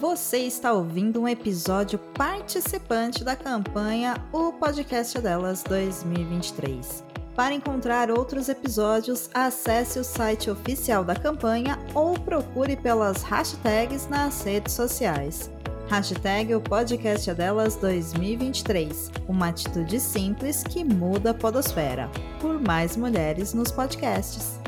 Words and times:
Você 0.00 0.38
está 0.38 0.72
ouvindo 0.72 1.20
um 1.20 1.28
episódio 1.28 1.98
participante 1.98 3.22
da 3.22 3.36
campanha 3.36 4.16
O 4.32 4.50
Podcast 4.50 5.20
Delas 5.20 5.62
2023. 5.62 7.04
Para 7.36 7.52
encontrar 7.52 8.10
outros 8.10 8.48
episódios, 8.48 9.28
acesse 9.34 9.98
o 9.98 10.04
site 10.04 10.50
oficial 10.50 11.04
da 11.04 11.14
campanha 11.14 11.78
ou 11.94 12.18
procure 12.18 12.76
pelas 12.76 13.22
hashtags 13.22 14.08
nas 14.08 14.42
redes 14.42 14.72
sociais. 14.72 15.50
Hashtag 15.90 16.54
o 16.54 16.62
podcast 16.62 17.34
delas 17.34 17.76
2023. 17.76 19.10
Uma 19.28 19.48
atitude 19.48 20.00
simples 20.00 20.62
que 20.62 20.82
muda 20.82 21.32
a 21.32 21.34
podosfera. 21.34 22.10
Por 22.40 22.58
mais 22.58 22.96
mulheres 22.96 23.52
nos 23.52 23.70
podcasts. 23.70 24.59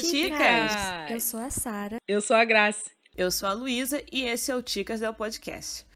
Chicas! 0.00 0.72
Eu 1.10 1.20
sou 1.20 1.40
a 1.40 1.50
Sara. 1.50 1.98
Eu 2.06 2.20
sou 2.20 2.36
a 2.36 2.44
Graça. 2.44 2.90
Eu 3.16 3.30
sou 3.30 3.48
a 3.48 3.52
Luísa 3.52 4.02
e 4.12 4.24
esse 4.24 4.50
é 4.50 4.56
o 4.56 4.62
Ticas 4.62 5.00
del 5.00 5.14
Podcast. 5.14 5.86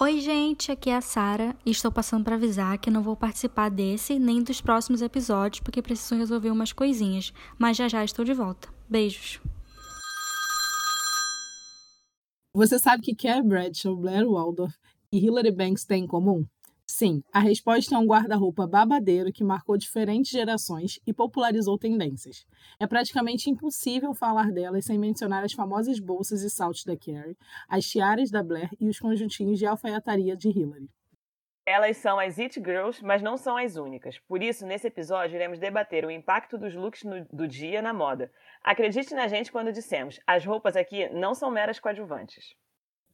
Oi, 0.00 0.20
gente, 0.20 0.70
aqui 0.72 0.90
é 0.90 0.96
a 0.96 1.00
Sara 1.00 1.56
e 1.64 1.70
estou 1.70 1.90
passando 1.90 2.24
para 2.24 2.34
avisar 2.34 2.78
que 2.78 2.90
não 2.90 3.02
vou 3.02 3.16
participar 3.16 3.70
desse 3.70 4.18
nem 4.18 4.42
dos 4.42 4.60
próximos 4.60 5.02
episódios 5.02 5.60
porque 5.60 5.82
preciso 5.82 6.14
resolver 6.14 6.50
umas 6.50 6.72
coisinhas, 6.72 7.32
mas 7.58 7.76
já 7.76 7.88
já 7.88 8.04
estou 8.04 8.24
de 8.24 8.34
volta. 8.34 8.68
Beijos. 8.88 9.40
Você 12.54 12.78
sabe 12.78 13.02
o 13.02 13.04
que 13.04 13.14
Carrie 13.14 13.46
Bradshaw, 13.46 13.96
Blair 13.96 14.26
Waldorf 14.26 14.74
e 15.12 15.24
Hilary 15.24 15.52
Banks 15.52 15.84
têm 15.84 16.04
em 16.04 16.06
comum? 16.06 16.44
Sim, 17.00 17.24
a 17.32 17.40
resposta 17.40 17.94
é 17.94 17.98
um 17.98 18.04
guarda-roupa 18.04 18.66
babadeiro 18.66 19.32
que 19.32 19.42
marcou 19.42 19.78
diferentes 19.78 20.30
gerações 20.30 21.00
e 21.06 21.14
popularizou 21.14 21.78
tendências. 21.78 22.44
É 22.78 22.86
praticamente 22.86 23.48
impossível 23.48 24.12
falar 24.12 24.52
delas 24.52 24.84
sem 24.84 24.98
mencionar 24.98 25.42
as 25.42 25.54
famosas 25.54 25.98
bolsas 25.98 26.42
e 26.42 26.50
saltos 26.50 26.84
da 26.84 26.94
Carrie, 26.98 27.38
as 27.66 27.86
tiaras 27.86 28.30
da 28.30 28.42
Blair 28.42 28.68
e 28.78 28.86
os 28.86 28.98
conjuntinhos 28.98 29.58
de 29.58 29.64
alfaiataria 29.64 30.36
de 30.36 30.50
Hillary. 30.50 30.90
Elas 31.64 31.96
são 31.96 32.20
as 32.20 32.38
It 32.38 32.60
Girls, 32.62 33.02
mas 33.02 33.22
não 33.22 33.38
são 33.38 33.56
as 33.56 33.76
únicas. 33.76 34.18
Por 34.28 34.42
isso, 34.42 34.66
nesse 34.66 34.88
episódio, 34.88 35.36
iremos 35.36 35.58
debater 35.58 36.04
o 36.04 36.10
impacto 36.10 36.58
dos 36.58 36.74
looks 36.74 37.02
no, 37.04 37.24
do 37.32 37.48
dia 37.48 37.80
na 37.80 37.94
moda. 37.94 38.30
Acredite 38.62 39.14
na 39.14 39.26
gente 39.26 39.50
quando 39.50 39.72
dissemos: 39.72 40.20
as 40.26 40.44
roupas 40.44 40.76
aqui 40.76 41.08
não 41.14 41.32
são 41.32 41.50
meras 41.50 41.80
coadjuvantes. 41.80 42.54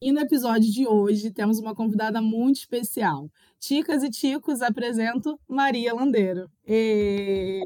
E 0.01 0.13
no 0.13 0.21
episódio 0.21 0.71
de 0.71 0.87
hoje 0.87 1.31
temos 1.31 1.59
uma 1.59 1.75
convidada 1.75 2.21
muito 2.21 2.57
especial. 2.57 3.31
Ticas 3.59 4.03
e 4.03 4.11
Ticos 4.11 4.61
apresento 4.61 5.41
Maria 5.49 5.95
Landeiro. 5.95 6.51
E... 6.67 7.63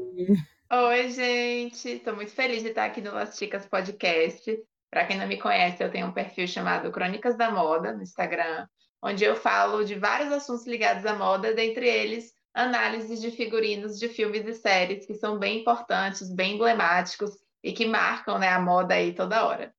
Oi, 0.71 1.09
gente! 1.09 1.89
Estou 1.89 2.15
muito 2.15 2.31
feliz 2.31 2.63
de 2.63 2.69
estar 2.69 2.85
aqui 2.85 3.01
no 3.01 3.11
Las 3.13 3.37
Ticas 3.37 3.65
Podcast. 3.65 4.57
Para 4.89 5.05
quem 5.05 5.17
não 5.17 5.27
me 5.27 5.37
conhece, 5.37 5.83
eu 5.83 5.91
tenho 5.91 6.07
um 6.07 6.13
perfil 6.13 6.47
chamado 6.47 6.89
Crônicas 6.89 7.37
da 7.37 7.51
Moda 7.51 7.91
no 7.91 8.01
Instagram, 8.01 8.65
onde 9.03 9.25
eu 9.25 9.35
falo 9.35 9.83
de 9.83 9.95
vários 9.95 10.31
assuntos 10.31 10.65
ligados 10.65 11.05
à 11.05 11.13
moda, 11.13 11.53
dentre 11.53 11.85
eles 11.85 12.33
análises 12.53 13.21
de 13.21 13.31
figurinos 13.31 13.99
de 13.99 14.07
filmes 14.07 14.45
e 14.45 14.53
séries 14.53 15.05
que 15.05 15.15
são 15.15 15.37
bem 15.37 15.59
importantes, 15.59 16.33
bem 16.33 16.55
emblemáticos 16.55 17.31
e 17.61 17.73
que 17.73 17.85
marcam 17.85 18.39
né, 18.39 18.47
a 18.47 18.59
moda 18.59 18.93
aí 18.93 19.13
toda 19.13 19.45
hora. 19.45 19.73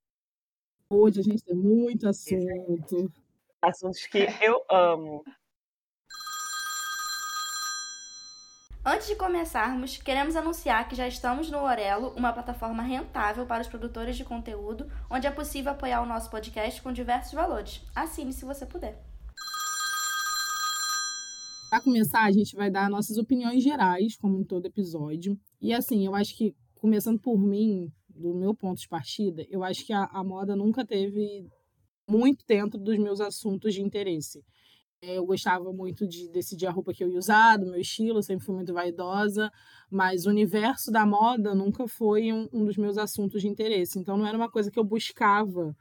Hoje 0.94 1.20
a 1.20 1.22
gente 1.22 1.42
tem 1.42 1.56
muito 1.56 2.06
assunto. 2.06 3.10
Assuntos 3.62 4.06
que 4.06 4.26
eu 4.42 4.62
amo. 4.70 5.24
Antes 8.84 9.06
de 9.06 9.16
começarmos, 9.16 9.96
queremos 9.96 10.36
anunciar 10.36 10.86
que 10.86 10.94
já 10.94 11.08
estamos 11.08 11.50
no 11.50 11.62
Orelo, 11.62 12.08
uma 12.14 12.30
plataforma 12.30 12.82
rentável 12.82 13.46
para 13.46 13.62
os 13.62 13.68
produtores 13.68 14.18
de 14.18 14.24
conteúdo, 14.24 14.86
onde 15.10 15.26
é 15.26 15.30
possível 15.30 15.72
apoiar 15.72 16.02
o 16.02 16.06
nosso 16.06 16.30
podcast 16.30 16.82
com 16.82 16.92
diversos 16.92 17.32
valores. 17.32 17.81
Assine 17.94 18.34
se 18.34 18.44
você 18.44 18.66
puder. 18.66 19.02
Para 21.70 21.81
começar, 21.82 22.26
a 22.26 22.32
gente 22.32 22.54
vai 22.54 22.70
dar 22.70 22.91
nossas 22.91 23.16
opiniões 23.16 23.62
gerais, 23.62 24.14
como 24.19 24.38
em 24.38 24.44
todo 24.44 24.66
episódio. 24.66 25.41
E 25.58 25.72
assim, 25.72 26.04
eu 26.04 26.14
acho 26.14 26.36
que, 26.36 26.54
começando 26.75 27.19
por 27.19 27.38
mim, 27.38 27.91
do 28.15 28.34
meu 28.34 28.55
ponto 28.55 28.81
de 28.81 28.89
partida, 28.89 29.47
eu 29.50 29.62
acho 29.62 29.84
que 29.87 29.93
a, 29.93 30.05
a 30.05 30.23
moda 30.25 30.55
nunca 30.56 30.84
teve 30.84 31.47
muito 32.09 32.45
dentro 32.47 32.78
dos 32.78 32.99
meus 32.99 33.21
assuntos 33.21 33.75
de 33.75 33.83
interesse. 33.83 34.45
É, 35.00 35.19
eu 35.19 35.27
gostava 35.27 35.73
muito 35.73 36.06
de 36.06 36.28
decidir 36.28 36.67
a 36.67 36.71
roupa 36.71 36.93
que 36.93 37.03
eu 37.03 37.09
ia 37.09 37.19
usar, 37.19 37.56
do 37.56 37.67
meu 37.67 37.81
estilo, 37.81 38.23
sempre 38.23 38.45
fui 38.45 38.55
muito 38.55 38.73
vaidosa, 38.73 39.50
mas 39.91 40.27
o 40.27 40.31
universo 40.31 40.93
da 40.93 41.05
moda 41.05 41.55
nunca 41.55 41.89
foi 41.89 42.33
um, 42.33 42.49
um 42.53 42.65
dos 42.65 42.77
meus 42.77 42.97
assuntos 42.97 43.43
de 43.43 43.49
interesse. 43.49 43.99
Então 43.99 44.17
não 44.17 44.27
era 44.27 44.37
uma 44.37 44.50
coisa 44.50 44.71
que 44.71 44.79
eu 44.79 44.84
buscava 44.84 45.77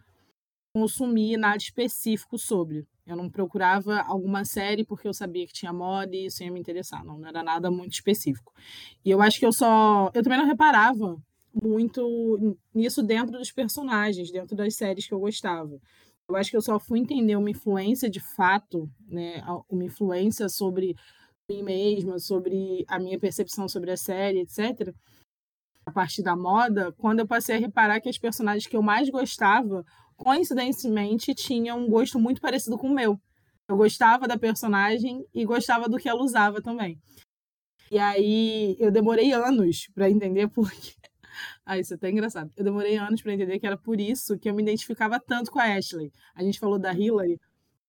consumir 0.74 1.38
nada 1.38 1.58
específico 1.58 2.38
sobre. 2.38 2.88
Eu 3.06 3.16
não 3.16 3.30
procurava 3.30 4.02
alguma 4.02 4.46
série 4.46 4.86
porque 4.86 5.08
eu 5.08 5.13
sabia 5.13 5.46
que 5.46 5.53
tinha 5.53 5.74
moda 5.74 6.16
e 6.16 6.25
isso 6.25 6.44
ia 6.44 6.52
me 6.52 6.59
interessar. 6.59 7.03
Não, 7.03 7.19
não 7.19 7.28
era 7.28 7.44
nada 7.44 7.69
muito 7.69 7.94
específico. 7.94 8.53
E 9.03 9.12
eu 9.12 9.22
acho 9.22 9.40
que 9.40 9.46
eu 9.46 9.52
só. 9.52 10.09
Eu 10.13 10.24
também 10.24 10.40
não 10.40 10.48
reparava 10.48 11.22
muito 11.53 12.57
nisso 12.73 13.03
dentro 13.03 13.38
dos 13.38 13.51
personagens, 13.51 14.31
dentro 14.31 14.56
das 14.56 14.75
séries 14.75 15.07
que 15.07 15.13
eu 15.13 15.19
gostava. 15.19 15.79
Eu 16.29 16.35
acho 16.35 16.50
que 16.50 16.57
eu 16.57 16.62
só 16.62 16.79
fui 16.79 17.00
entender 17.00 17.35
uma 17.35 17.50
influência 17.50 18.09
de 18.09 18.19
fato, 18.19 18.89
né, 19.07 19.44
uma 19.69 19.84
influência 19.84 20.47
sobre 20.47 20.95
mim 21.50 21.63
mesma, 21.63 22.19
sobre 22.19 22.85
a 22.88 22.97
minha 22.97 23.19
percepção 23.19 23.67
sobre 23.67 23.91
a 23.91 23.97
série, 23.97 24.39
etc. 24.39 24.94
A 25.85 25.91
partir 25.91 26.23
da 26.23 26.35
moda, 26.35 26.94
quando 26.94 27.19
eu 27.19 27.28
passei 27.28 27.56
a 27.56 27.59
reparar 27.59 28.00
que 28.00 28.07
as 28.07 28.18
personagens 28.18 28.66
que 28.66 28.78
eu 28.78 28.81
mais 28.81 29.09
gostava, 29.09 29.83
coincidentemente, 30.16 31.35
tinham 31.35 31.79
um 31.79 31.89
gosto 31.89 32.19
muito 32.19 32.39
parecido 32.39 32.78
com 32.78 32.88
o 32.88 32.94
meu. 32.94 33.19
Eu 33.68 33.75
gostava 33.75 34.28
da 34.28 34.38
personagem 34.38 35.25
e 35.33 35.45
gostava 35.45 35.89
do 35.89 35.97
que 35.97 36.07
ela 36.07 36.22
usava 36.22 36.62
também. 36.62 36.97
E 37.91 38.00
aí 38.00 38.78
eu 38.79 38.89
demorei 38.89 39.33
anos 39.33 39.88
para 39.94 40.09
entender 40.09 40.47
por 40.47 40.72
quê. 40.72 40.94
Ah, 41.66 41.77
isso 41.77 41.94
é 41.94 41.95
até 41.95 42.09
engraçado. 42.09 42.51
Eu 42.57 42.63
demorei 42.63 42.97
anos 42.97 43.22
para 43.22 43.33
entender 43.33 43.59
que 43.59 43.67
era 43.67 43.77
por 43.77 43.99
isso 43.99 44.38
que 44.38 44.49
eu 44.49 44.53
me 44.53 44.63
identificava 44.63 45.19
tanto 45.19 45.51
com 45.51 45.59
a 45.59 45.75
Ashley. 45.75 46.11
A 46.35 46.44
gente 46.44 46.59
falou 46.59 46.79
da 46.79 46.91
Hillary, 46.91 47.39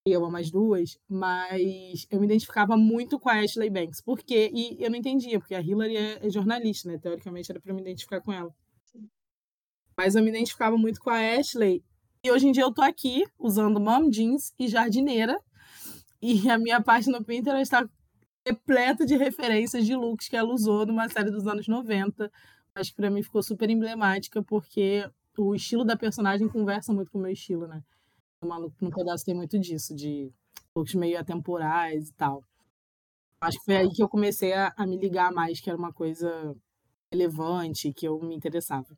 eu 0.04 0.24
amo 0.24 0.36
as 0.36 0.50
duas, 0.50 0.98
mas 1.08 2.06
eu 2.10 2.18
me 2.20 2.26
identificava 2.26 2.76
muito 2.76 3.18
com 3.18 3.28
a 3.28 3.40
Ashley 3.40 3.70
Banks. 3.70 4.00
Por 4.00 4.18
quê? 4.20 4.50
E 4.52 4.82
eu 4.82 4.90
não 4.90 4.98
entendia, 4.98 5.38
porque 5.38 5.54
a 5.54 5.60
Hillary 5.60 5.96
é, 5.96 6.26
é 6.26 6.30
jornalista, 6.30 6.90
né? 6.90 6.98
Teoricamente 6.98 7.50
era 7.50 7.60
para 7.60 7.72
me 7.72 7.80
identificar 7.80 8.20
com 8.20 8.32
ela. 8.32 8.52
Mas 9.96 10.14
eu 10.14 10.22
me 10.22 10.30
identificava 10.30 10.76
muito 10.76 11.00
com 11.00 11.10
a 11.10 11.18
Ashley. 11.18 11.82
E 12.24 12.30
hoje 12.30 12.48
em 12.48 12.52
dia 12.52 12.64
eu 12.64 12.72
tô 12.72 12.82
aqui 12.82 13.24
usando 13.38 13.80
mom 13.80 14.08
jeans 14.08 14.52
e 14.58 14.68
jardineira. 14.68 15.38
E 16.20 16.48
a 16.48 16.58
minha 16.58 16.80
página 16.80 17.18
no 17.18 17.24
Pinterest 17.24 17.62
está 17.62 17.88
repleta 18.46 19.06
de 19.06 19.16
referências 19.16 19.86
de 19.86 19.94
looks 19.94 20.28
que 20.28 20.36
ela 20.36 20.52
usou 20.52 20.84
numa 20.84 21.08
série 21.08 21.30
dos 21.30 21.46
anos 21.46 21.68
90, 21.68 22.30
acho 22.74 22.90
que 22.90 22.96
para 22.96 23.10
mim 23.10 23.22
ficou 23.22 23.42
super 23.42 23.68
emblemática, 23.70 24.42
porque 24.42 25.08
o 25.36 25.54
estilo 25.54 25.84
da 25.84 25.96
personagem 25.96 26.48
conversa 26.48 26.92
muito 26.92 27.10
com 27.10 27.18
o 27.18 27.22
meu 27.22 27.32
estilo, 27.32 27.66
né? 27.66 27.82
O 28.42 28.46
Maluco 28.46 28.76
no 28.80 28.90
Pedaço 28.90 29.24
tem 29.24 29.34
muito 29.34 29.58
disso, 29.58 29.94
de 29.94 30.32
looks 30.74 30.94
meio 30.94 31.18
atemporais 31.18 32.08
e 32.08 32.14
tal. 32.14 32.42
Acho 33.40 33.58
que 33.58 33.64
foi 33.64 33.76
aí 33.76 33.88
que 33.90 34.02
eu 34.02 34.08
comecei 34.08 34.52
a, 34.52 34.72
a 34.76 34.86
me 34.86 34.96
ligar 34.96 35.32
mais, 35.32 35.60
que 35.60 35.68
era 35.68 35.78
uma 35.78 35.92
coisa 35.92 36.54
relevante, 37.12 37.92
que 37.92 38.06
eu 38.06 38.18
me 38.20 38.34
interessava. 38.34 38.96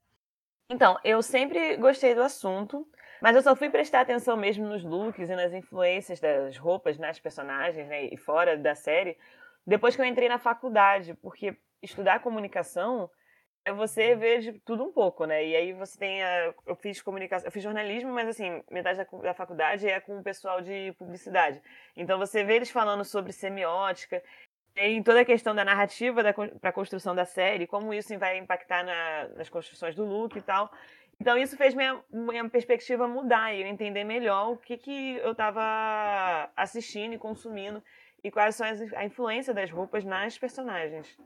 Então, 0.71 0.99
eu 1.05 1.23
sempre 1.23 1.77
gostei 1.77 2.15
do 2.15 2.23
assunto, 2.23 2.87
mas 3.21 3.37
eu 3.37 3.43
só 3.43 3.55
fui 3.57 3.69
prestar 3.69 4.01
atenção 4.01 4.37
mesmo 4.37 4.67
nos 4.67 4.85
looks 4.85 5.29
e 5.29 5.37
nas 5.37 5.53
influências 5.53 6.21
das 6.21 6.57
roupas 6.57 6.99
nas 6.99 7.19
personagens, 7.19 7.87
né, 7.89 8.07
e 8.07 8.17
fora 8.17 8.57
da 8.57 8.75
série, 8.75 9.17
depois 9.67 9.97
que 9.97 10.03
eu 10.03 10.07
entrei 10.07 10.29
na 10.29 10.39
faculdade, 10.39 11.15
porque 11.15 11.57
estudar 11.83 12.21
comunicação 12.21 13.11
você 13.73 14.15
ver 14.15 14.41
de 14.41 14.53
tudo 14.61 14.85
um 14.85 14.93
pouco, 14.93 15.25
né? 15.25 15.45
E 15.47 15.57
aí 15.57 15.73
você 15.73 15.99
tem 15.99 16.23
a, 16.23 16.55
eu 16.67 16.77
fiz 16.77 17.01
comunicação, 17.01 17.47
eu 17.47 17.53
fiz 17.53 17.63
jornalismo, 17.63 18.13
mas 18.13 18.29
assim, 18.29 18.63
metade 18.71 18.99
da, 18.99 19.19
da 19.19 19.35
faculdade 19.35 19.89
é 19.89 20.01
com 20.01 20.19
o 20.19 20.23
pessoal 20.23 20.61
de 20.61 20.93
publicidade. 20.99 21.63
Então 21.97 22.19
você 22.19 22.45
vê 22.45 22.57
eles 22.57 22.71
falando 22.71 23.05
sobre 23.05 23.33
semiótica, 23.33 24.23
em 24.77 25.03
toda 25.03 25.21
a 25.21 25.25
questão 25.25 25.55
da 25.55 25.65
narrativa 25.65 26.21
para 26.61 26.71
a 26.71 26.73
construção 26.73 27.15
da 27.15 27.25
série, 27.25 27.67
como 27.67 27.95
isso 27.95 28.17
vai 28.19 28.39
impactar 28.39 28.85
na, 28.85 29.29
nas 29.37 29.49
construções 29.49 29.95
do 29.95 30.05
look 30.05 30.37
e 30.37 30.43
tal. 30.43 30.71
Então 31.21 31.39
isso 31.39 31.57
fez 31.57 31.75
minha, 31.75 32.03
minha 32.11 32.49
perspectiva 32.49 33.07
mudar 33.07 33.55
e 33.55 33.63
eu 33.63 33.67
entender 33.67 34.05
melhor 34.05 34.53
o 34.53 34.57
que, 34.57 34.77
que 34.77 35.17
eu 35.19 35.33
estava 35.33 36.51
assistindo 36.57 37.15
e 37.15 37.19
consumindo 37.19 37.83
e 38.23 38.31
quais 38.31 38.57
são 38.57 38.67
as, 38.67 38.93
a 38.95 39.05
influência 39.05 39.55
das 39.55 39.71
roupas 39.71 40.05
nas 40.05 40.37
personagens. 40.37 41.17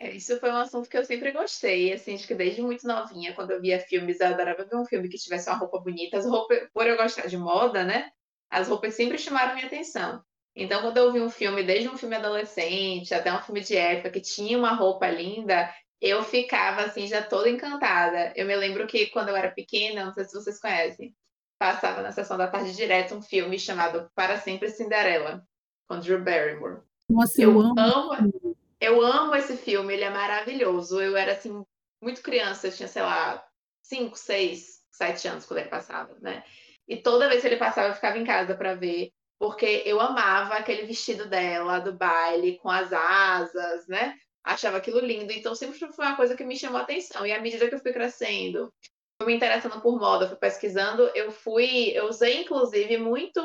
É, 0.00 0.16
isso 0.16 0.40
foi 0.40 0.50
um 0.50 0.56
assunto 0.56 0.88
que 0.88 0.96
eu 0.96 1.04
sempre 1.04 1.30
gostei, 1.30 1.92
assim, 1.92 2.14
acho 2.14 2.26
que 2.26 2.34
desde 2.34 2.62
muito 2.62 2.86
novinha, 2.86 3.34
quando 3.34 3.50
eu 3.50 3.60
via 3.60 3.78
filmes, 3.78 4.18
eu 4.18 4.28
adorava 4.28 4.64
ver 4.64 4.76
um 4.76 4.86
filme 4.86 5.10
que 5.10 5.18
tivesse 5.18 5.50
uma 5.50 5.58
roupa 5.58 5.78
bonita. 5.78 6.16
As 6.16 6.24
roupas, 6.24 6.58
por 6.72 6.86
eu 6.86 6.96
gostar 6.96 7.26
de 7.26 7.36
moda, 7.36 7.84
né? 7.84 8.10
As 8.48 8.66
roupas 8.66 8.94
sempre 8.94 9.18
chamaram 9.18 9.54
minha 9.54 9.66
atenção. 9.66 10.24
Então, 10.56 10.80
quando 10.80 10.96
eu 10.96 11.12
vi 11.12 11.20
um 11.20 11.28
filme, 11.28 11.62
desde 11.62 11.88
um 11.88 11.98
filme 11.98 12.16
adolescente 12.16 13.14
até 13.14 13.30
um 13.32 13.42
filme 13.42 13.60
de 13.60 13.76
época, 13.76 14.10
que 14.10 14.22
tinha 14.22 14.58
uma 14.58 14.72
roupa 14.72 15.06
linda, 15.06 15.70
eu 16.00 16.24
ficava 16.24 16.82
assim, 16.84 17.06
já 17.06 17.22
toda 17.22 17.50
encantada. 17.50 18.32
Eu 18.34 18.46
me 18.46 18.56
lembro 18.56 18.86
que 18.86 19.06
quando 19.08 19.28
eu 19.28 19.36
era 19.36 19.50
pequena, 19.50 20.06
não 20.06 20.14
sei 20.14 20.24
se 20.24 20.32
vocês 20.32 20.58
conhecem, 20.58 21.14
passava 21.58 22.00
na 22.00 22.10
sessão 22.10 22.38
da 22.38 22.48
tarde 22.48 22.74
direto 22.74 23.14
um 23.14 23.20
filme 23.22 23.58
chamado 23.58 24.10
Para 24.14 24.38
Sempre 24.38 24.70
Cinderela, 24.70 25.44
com 25.86 26.00
Drew 26.00 26.24
Barrymore. 26.24 26.80
Nossa, 27.08 27.42
eu, 27.42 27.52
eu 27.52 27.60
amo. 27.60 27.78
amo. 27.78 28.49
Eu 28.80 29.02
amo 29.02 29.34
esse 29.34 29.56
filme, 29.56 29.92
ele 29.92 30.04
é 30.04 30.10
maravilhoso. 30.10 31.00
Eu 31.00 31.16
era 31.16 31.32
assim, 31.32 31.62
muito 32.02 32.22
criança, 32.22 32.66
eu 32.66 32.72
tinha, 32.72 32.88
sei 32.88 33.02
lá, 33.02 33.44
5, 33.82 34.16
6, 34.16 34.80
7 34.90 35.28
anos 35.28 35.44
quando 35.44 35.60
ele 35.60 35.68
passava, 35.68 36.16
né? 36.20 36.42
E 36.88 36.96
toda 36.96 37.28
vez 37.28 37.42
que 37.42 37.46
ele 37.46 37.56
passava, 37.56 37.88
eu 37.88 37.94
ficava 37.94 38.18
em 38.18 38.24
casa 38.24 38.54
para 38.54 38.74
ver, 38.74 39.12
porque 39.38 39.82
eu 39.84 40.00
amava 40.00 40.54
aquele 40.54 40.86
vestido 40.86 41.28
dela 41.28 41.78
do 41.78 41.92
baile 41.92 42.58
com 42.58 42.70
as 42.70 42.92
asas, 42.92 43.86
né? 43.86 44.16
Achava 44.42 44.78
aquilo 44.78 44.98
lindo, 44.98 45.32
então 45.32 45.54
sempre 45.54 45.78
foi 45.78 46.06
uma 46.06 46.16
coisa 46.16 46.34
que 46.34 46.44
me 46.44 46.56
chamou 46.56 46.78
a 46.78 46.82
atenção. 46.82 47.26
E 47.26 47.32
à 47.32 47.40
medida 47.40 47.68
que 47.68 47.74
eu 47.74 47.80
fui 47.80 47.92
crescendo, 47.92 48.72
fui 49.20 49.26
me 49.30 49.36
interessando 49.36 49.80
por 49.82 49.98
moda, 49.98 50.26
fui 50.26 50.36
pesquisando, 50.36 51.10
eu 51.14 51.30
fui, 51.30 51.90
eu 51.90 52.06
usei 52.06 52.40
inclusive 52.40 52.96
muito 52.96 53.38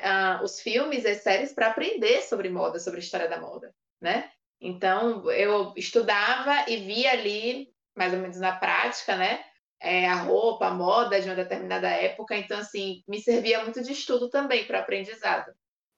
uh, 0.00 0.42
os 0.42 0.60
filmes 0.60 1.04
e 1.04 1.14
séries 1.16 1.52
para 1.52 1.68
aprender 1.68 2.22
sobre 2.22 2.48
moda, 2.48 2.78
sobre 2.78 3.00
história 3.00 3.28
da 3.28 3.40
moda, 3.40 3.74
né? 4.00 4.30
Então 4.60 5.30
eu 5.30 5.72
estudava 5.76 6.70
e 6.70 6.76
via 6.78 7.12
ali, 7.12 7.68
mais 7.94 8.12
ou 8.12 8.20
menos 8.20 8.38
na 8.38 8.56
prática, 8.56 9.16
né? 9.16 9.44
é, 9.80 10.08
a 10.08 10.22
roupa, 10.22 10.66
a 10.66 10.74
moda 10.74 11.20
de 11.20 11.28
uma 11.28 11.34
determinada 11.34 11.88
época. 11.88 12.36
Então, 12.36 12.58
assim, 12.58 13.02
me 13.06 13.20
servia 13.20 13.62
muito 13.62 13.82
de 13.82 13.92
estudo 13.92 14.28
também 14.28 14.66
para 14.66 14.80
aprendizado. 14.80 15.52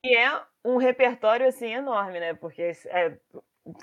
E 0.05 0.17
é 0.17 0.43
um 0.65 0.77
repertório, 0.77 1.47
assim, 1.47 1.73
enorme, 1.73 2.21
né? 2.21 2.35
Porque 2.35 2.73
é, 2.87 3.19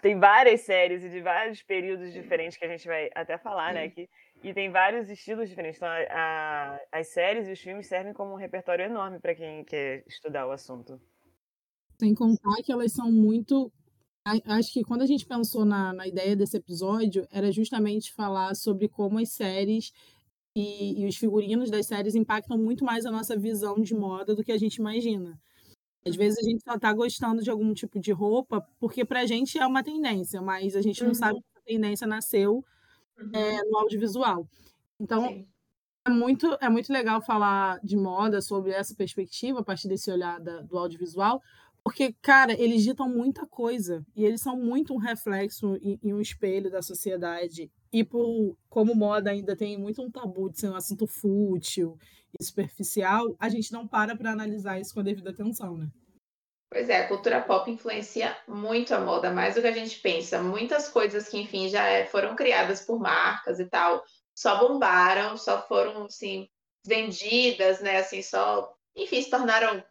tem 0.01 0.19
várias 0.19 0.61
séries 0.61 1.03
e 1.03 1.09
de 1.09 1.21
vários 1.21 1.61
períodos 1.63 2.13
diferentes 2.13 2.57
que 2.57 2.65
a 2.65 2.69
gente 2.69 2.87
vai 2.87 3.09
até 3.13 3.37
falar, 3.37 3.73
né? 3.73 3.89
Que, 3.89 4.09
e 4.43 4.53
tem 4.53 4.69
vários 4.69 5.09
estilos 5.09 5.49
diferentes. 5.49 5.77
Então, 5.77 5.89
a, 5.89 6.05
a, 6.11 6.79
as 6.99 7.07
séries 7.09 7.47
e 7.47 7.51
os 7.51 7.59
filmes 7.59 7.87
servem 7.87 8.13
como 8.13 8.33
um 8.33 8.37
repertório 8.37 8.85
enorme 8.85 9.19
para 9.19 9.35
quem 9.35 9.63
quer 9.63 10.03
estudar 10.07 10.47
o 10.47 10.51
assunto. 10.51 10.99
Sem 11.99 12.13
contar 12.13 12.61
que 12.63 12.71
elas 12.71 12.91
são 12.91 13.09
muito 13.11 13.71
Acho 14.25 14.73
que 14.73 14.83
quando 14.83 15.03
a 15.03 15.05
gente 15.05 15.23
pensou 15.23 15.63
na, 15.63 15.93
na 15.93 16.07
ideia 16.07 16.35
desse 16.35 16.57
episódio, 16.57 17.27
era 17.29 17.51
justamente 17.51 18.11
falar 18.11 18.55
sobre 18.55 18.87
como 18.87 19.19
as 19.19 19.29
séries 19.29 19.93
e, 20.55 21.03
e, 21.03 21.07
os 21.07 21.15
figurinos 21.15 21.69
das 21.69 21.85
séries 21.85 22.15
impactam 22.15 22.57
muito 22.57 22.83
mais 22.83 23.05
a 23.05 23.11
nossa 23.11 23.37
visão 23.37 23.79
de 23.79 23.93
moda 23.93 24.33
do 24.33 24.43
que 24.43 24.51
a 24.51 24.57
gente 24.57 24.77
imagina. 24.77 25.39
Às 26.07 26.15
vezes 26.15 26.39
a 26.39 26.49
gente 26.49 26.63
só 26.63 26.75
está 26.75 26.91
gostando 26.93 27.43
de 27.43 27.51
algum 27.51 27.73
tipo 27.73 27.99
de 27.99 28.11
roupa 28.11 28.65
porque 28.79 29.05
para 29.05 29.21
a 29.21 29.25
gente 29.25 29.59
é 29.59 29.67
uma 29.67 29.83
tendência, 29.83 30.41
mas 30.41 30.75
a 30.75 30.81
gente 30.81 31.01
não 31.01 31.09
uhum. 31.09 31.15
sabe 31.15 31.39
que 31.39 31.59
a 31.59 31.61
tendência 31.61 32.07
nasceu 32.07 32.63
uhum. 33.19 33.31
é, 33.33 33.63
no 33.65 33.77
audiovisual. 33.77 34.47
Então, 34.99 35.45
é 36.05 36.09
muito, 36.09 36.57
é 36.61 36.69
muito 36.69 36.93
legal 36.93 37.21
falar 37.21 37.79
de 37.83 37.97
moda 37.97 38.41
sobre 38.41 38.71
essa 38.71 38.95
perspectiva, 38.95 39.59
a 39.59 39.63
partir 39.63 39.87
desse 39.87 40.09
olhar 40.09 40.39
da, 40.39 40.61
do 40.61 40.77
audiovisual, 40.77 41.41
porque, 41.85 42.15
cara, 42.19 42.51
eles 42.59 42.83
ditam 42.83 43.07
muita 43.07 43.45
coisa 43.45 44.03
e 44.15 44.25
eles 44.25 44.41
são 44.41 44.57
muito 44.57 44.91
um 44.91 44.97
reflexo 44.97 45.77
e, 45.79 45.99
e, 46.01 46.11
um 46.11 46.19
espelho 46.19 46.71
da 46.71 46.81
sociedade. 46.81 47.71
E 47.93 48.03
por 48.03 48.57
como 48.67 48.95
moda 48.95 49.29
ainda 49.29 49.55
tem 49.55 49.77
muito 49.77 50.01
um 50.01 50.09
tabu 50.09 50.49
de 50.49 50.59
ser 50.59 50.69
um 50.69 50.75
assunto 50.75 51.05
fútil 51.05 51.95
e 52.39 52.43
superficial, 52.43 53.35
a 53.39 53.49
gente 53.49 53.71
não 53.71 53.87
para 53.87 54.15
para 54.15 54.31
analisar 54.31 54.79
isso 54.79 54.95
com 54.95 55.01
a 55.01 55.03
devida 55.03 55.29
atenção, 55.29 55.77
né? 55.77 55.87
Pois 56.71 56.89
é, 56.89 57.01
a 57.03 57.07
cultura 57.07 57.39
pop 57.39 57.69
influencia 57.69 58.35
muito 58.47 58.91
a 58.95 58.99
moda, 58.99 59.29
mais 59.29 59.53
do 59.53 59.61
que 59.61 59.67
a 59.67 59.71
gente 59.71 59.99
pensa. 59.99 60.41
Muitas 60.41 60.89
coisas 60.89 61.29
que, 61.29 61.37
enfim, 61.39 61.69
já 61.69 61.85
é, 61.85 62.07
foram 62.07 62.35
criadas 62.35 62.81
por 62.81 62.99
marcas 62.99 63.59
e 63.59 63.65
tal, 63.65 64.03
só 64.35 64.57
bombaram, 64.57 65.37
só 65.37 65.61
foram, 65.67 66.05
assim, 66.05 66.49
vendidas, 66.83 67.79
né? 67.79 67.97
Assim, 67.97 68.23
só, 68.23 68.75
enfim, 68.95 69.21
se 69.21 69.29
tornaram 69.29 69.83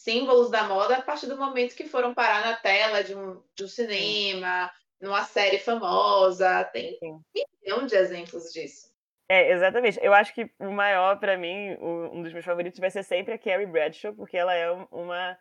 símbolos 0.00 0.50
da 0.50 0.64
moda 0.64 0.96
a 0.96 1.02
partir 1.02 1.26
do 1.26 1.36
momento 1.36 1.76
que 1.76 1.86
foram 1.86 2.14
parar 2.14 2.42
na 2.42 2.56
tela 2.56 3.04
de 3.04 3.14
um, 3.14 3.38
de 3.54 3.64
um 3.64 3.68
cinema, 3.68 4.72
numa 4.98 5.24
série 5.24 5.58
famosa. 5.58 6.64
Tem 6.64 6.98
um 7.02 7.20
milhão 7.62 7.84
de 7.84 7.94
exemplos 7.94 8.50
disso. 8.50 8.90
É, 9.28 9.52
exatamente. 9.52 10.00
Eu 10.02 10.14
acho 10.14 10.34
que 10.34 10.50
o 10.58 10.72
maior, 10.72 11.20
para 11.20 11.36
mim, 11.36 11.76
um 11.78 12.22
dos 12.22 12.32
meus 12.32 12.44
favoritos 12.44 12.80
vai 12.80 12.90
ser 12.90 13.02
sempre 13.02 13.34
a 13.34 13.38
Carrie 13.38 13.66
Bradshaw, 13.66 14.14
porque 14.14 14.38
ela 14.38 14.54
é 14.54 14.70
uma 14.90 15.38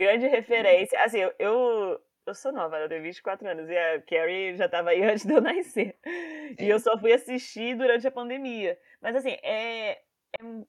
grande 0.00 0.26
referência. 0.26 0.98
Assim, 1.04 1.18
eu, 1.18 1.34
eu, 1.38 2.00
eu 2.26 2.34
sou 2.34 2.50
nova, 2.50 2.78
eu 2.78 2.88
tenho 2.88 3.02
24 3.02 3.46
anos, 3.46 3.68
e 3.68 3.76
a 3.76 4.00
Carrie 4.00 4.56
já 4.56 4.64
estava 4.64 4.88
aí 4.88 5.02
antes 5.04 5.26
de 5.26 5.34
eu 5.34 5.42
nascer. 5.42 5.94
É. 6.02 6.64
E 6.64 6.68
eu 6.68 6.80
só 6.80 6.98
fui 6.98 7.12
assistir 7.12 7.76
durante 7.76 8.06
a 8.06 8.10
pandemia. 8.10 8.78
Mas, 9.02 9.14
assim, 9.14 9.36
é, 9.42 10.00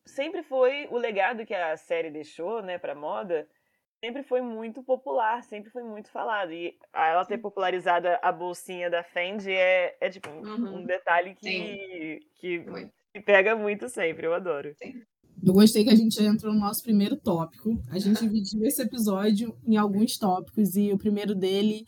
sempre 0.06 0.44
foi 0.44 0.88
o 0.90 0.98
legado 0.98 1.46
que 1.46 1.54
a 1.54 1.76
série 1.78 2.10
deixou, 2.10 2.62
né, 2.62 2.78
para 2.78 2.96
moda, 2.96 3.48
sempre 4.04 4.24
foi 4.24 4.42
muito 4.42 4.82
popular, 4.84 5.44
sempre 5.44 5.70
foi 5.70 5.84
muito 5.84 6.10
falado. 6.10 6.52
E 6.52 6.78
ela 6.94 7.26
ter 7.26 7.38
popularizado 7.38 8.08
a 8.22 8.32
bolsinha 8.32 8.90
da 8.90 9.04
Fendi 9.04 9.52
é, 9.52 9.98
é 10.00 10.10
tipo 10.10 10.30
uhum. 10.30 10.78
um 10.78 10.86
detalhe 10.86 11.36
que, 11.36 12.20
que, 12.36 12.66
que, 13.14 13.22
pega 13.22 13.56
muito 13.56 13.90
sempre, 13.90 14.26
eu 14.26 14.34
adoro. 14.34 14.74
Sim. 14.82 15.02
Eu 15.42 15.54
gostei 15.54 15.86
que 15.86 15.90
a 15.90 15.96
gente 15.96 16.22
entrou 16.22 16.54
no 16.54 16.60
nosso 16.60 16.84
primeiro 16.84 17.16
tópico. 17.16 17.82
A 17.90 17.98
gente 17.98 18.20
dividiu 18.20 18.66
esse 18.66 18.82
episódio 18.82 19.58
em 19.66 19.78
alguns 19.78 20.18
tópicos 20.18 20.76
e 20.76 20.92
o 20.92 20.98
primeiro 20.98 21.34
dele 21.34 21.86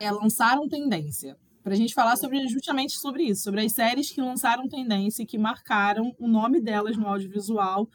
é 0.00 0.10
lançar 0.10 0.58
uma 0.58 0.68
tendência 0.68 1.36
para 1.66 1.74
a 1.74 1.76
gente 1.76 1.94
falar 1.94 2.14
sobre 2.14 2.46
justamente 2.46 2.92
sobre 2.92 3.24
isso, 3.24 3.42
sobre 3.42 3.60
as 3.60 3.72
séries 3.72 4.08
que 4.12 4.20
lançaram 4.20 4.68
tendência 4.68 5.24
e 5.24 5.26
que 5.26 5.36
marcaram 5.36 6.14
o 6.16 6.28
nome 6.28 6.60
delas 6.60 6.96
no 6.96 7.08
audiovisual 7.08 7.88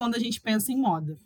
quando 0.00 0.14
a 0.14 0.18
gente 0.18 0.40
pensa 0.40 0.72
em 0.72 0.80
moda. 0.80 1.18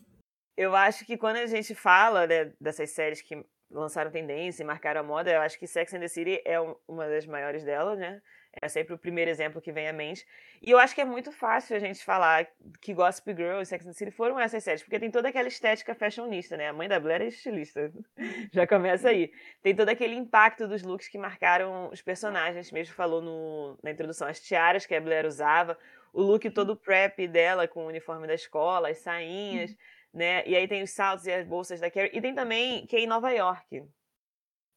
Eu 0.57 0.75
acho 0.75 1.07
que 1.07 1.17
quando 1.17 1.37
a 1.37 1.47
gente 1.47 1.77
fala 1.77 2.27
né, 2.27 2.53
dessas 2.61 2.91
séries 2.91 3.23
que 3.23 3.47
lançaram 3.71 4.11
tendência 4.11 4.65
e 4.65 4.67
marcaram 4.67 5.03
a 5.03 5.05
moda, 5.05 5.31
eu 5.31 5.41
acho 5.41 5.57
que 5.57 5.69
Sex 5.69 5.95
and 5.95 6.01
the 6.01 6.09
City 6.09 6.43
é 6.45 6.59
uma 6.89 7.07
das 7.07 7.25
maiores 7.27 7.63
delas, 7.63 7.97
né? 7.97 8.21
É 8.61 8.69
sempre 8.69 8.95
o 8.95 8.99
primeiro 8.99 9.31
exemplo 9.31 9.61
que 9.61 9.71
vem 9.71 9.89
à 9.89 9.93
mente. 9.93 10.27
E 10.61 10.71
eu 10.71 10.79
acho 10.79 10.95
que 10.95 11.01
é 11.01 11.05
muito 11.05 11.31
fácil 11.31 11.77
a 11.77 11.79
gente 11.79 12.05
falar 12.05 12.47
que 12.81 12.93
Gossip 12.93 13.35
Girl 13.35 13.61
e 13.61 13.67
Sex 13.67 13.87
and 13.87 13.91
the 13.91 13.95
City 13.97 14.11
foram 14.11 14.39
essas 14.39 14.65
séries, 14.65 14.83
porque 14.83 14.99
tem 14.99 15.11
toda 15.11 15.29
aquela 15.29 15.49
estética 15.49 15.95
fashionista, 15.95 16.57
né? 16.57 16.69
A 16.69 16.73
mãe 16.73 16.89
da 16.89 16.99
Blair 16.99 17.23
é 17.23 17.27
estilista. 17.27 17.93
Já 18.53 18.67
começa 18.67 19.09
aí. 19.09 19.33
Tem 19.63 19.75
todo 19.75 19.89
aquele 19.89 20.15
impacto 20.15 20.67
dos 20.67 20.83
looks 20.83 21.09
que 21.09 21.19
marcaram 21.19 21.89
os 21.91 22.03
personagens. 22.03 22.73
Mesmo 22.73 22.95
falou 22.95 23.23
no, 23.23 23.79
na 23.83 23.91
introdução, 23.91 24.27
as 24.27 24.41
tiaras 24.41 24.87
que 24.87 24.95
a 24.95 25.01
Blair 25.01 25.27
usava, 25.27 25.79
o 26.13 26.23
look 26.23 26.51
todo 26.51 26.77
prep 26.77 27.29
dela 27.29 27.69
com 27.69 27.85
o 27.85 27.89
uniforme 27.89 28.27
da 28.27 28.35
escola, 28.35 28.91
as 28.91 28.99
sainhas, 28.99 29.77
né? 30.13 30.43
E 30.47 30.57
aí 30.57 30.67
tem 30.67 30.83
os 30.83 30.91
saltos 30.91 31.27
e 31.27 31.33
as 31.33 31.47
bolsas 31.47 31.81
da 31.81 31.91
Carrie. 31.91 32.11
E 32.13 32.21
tem 32.21 32.35
também 32.35 32.87
que 32.87 32.97
é 32.97 33.01
em 33.01 33.07
Nova 33.07 33.31
York 33.31 33.85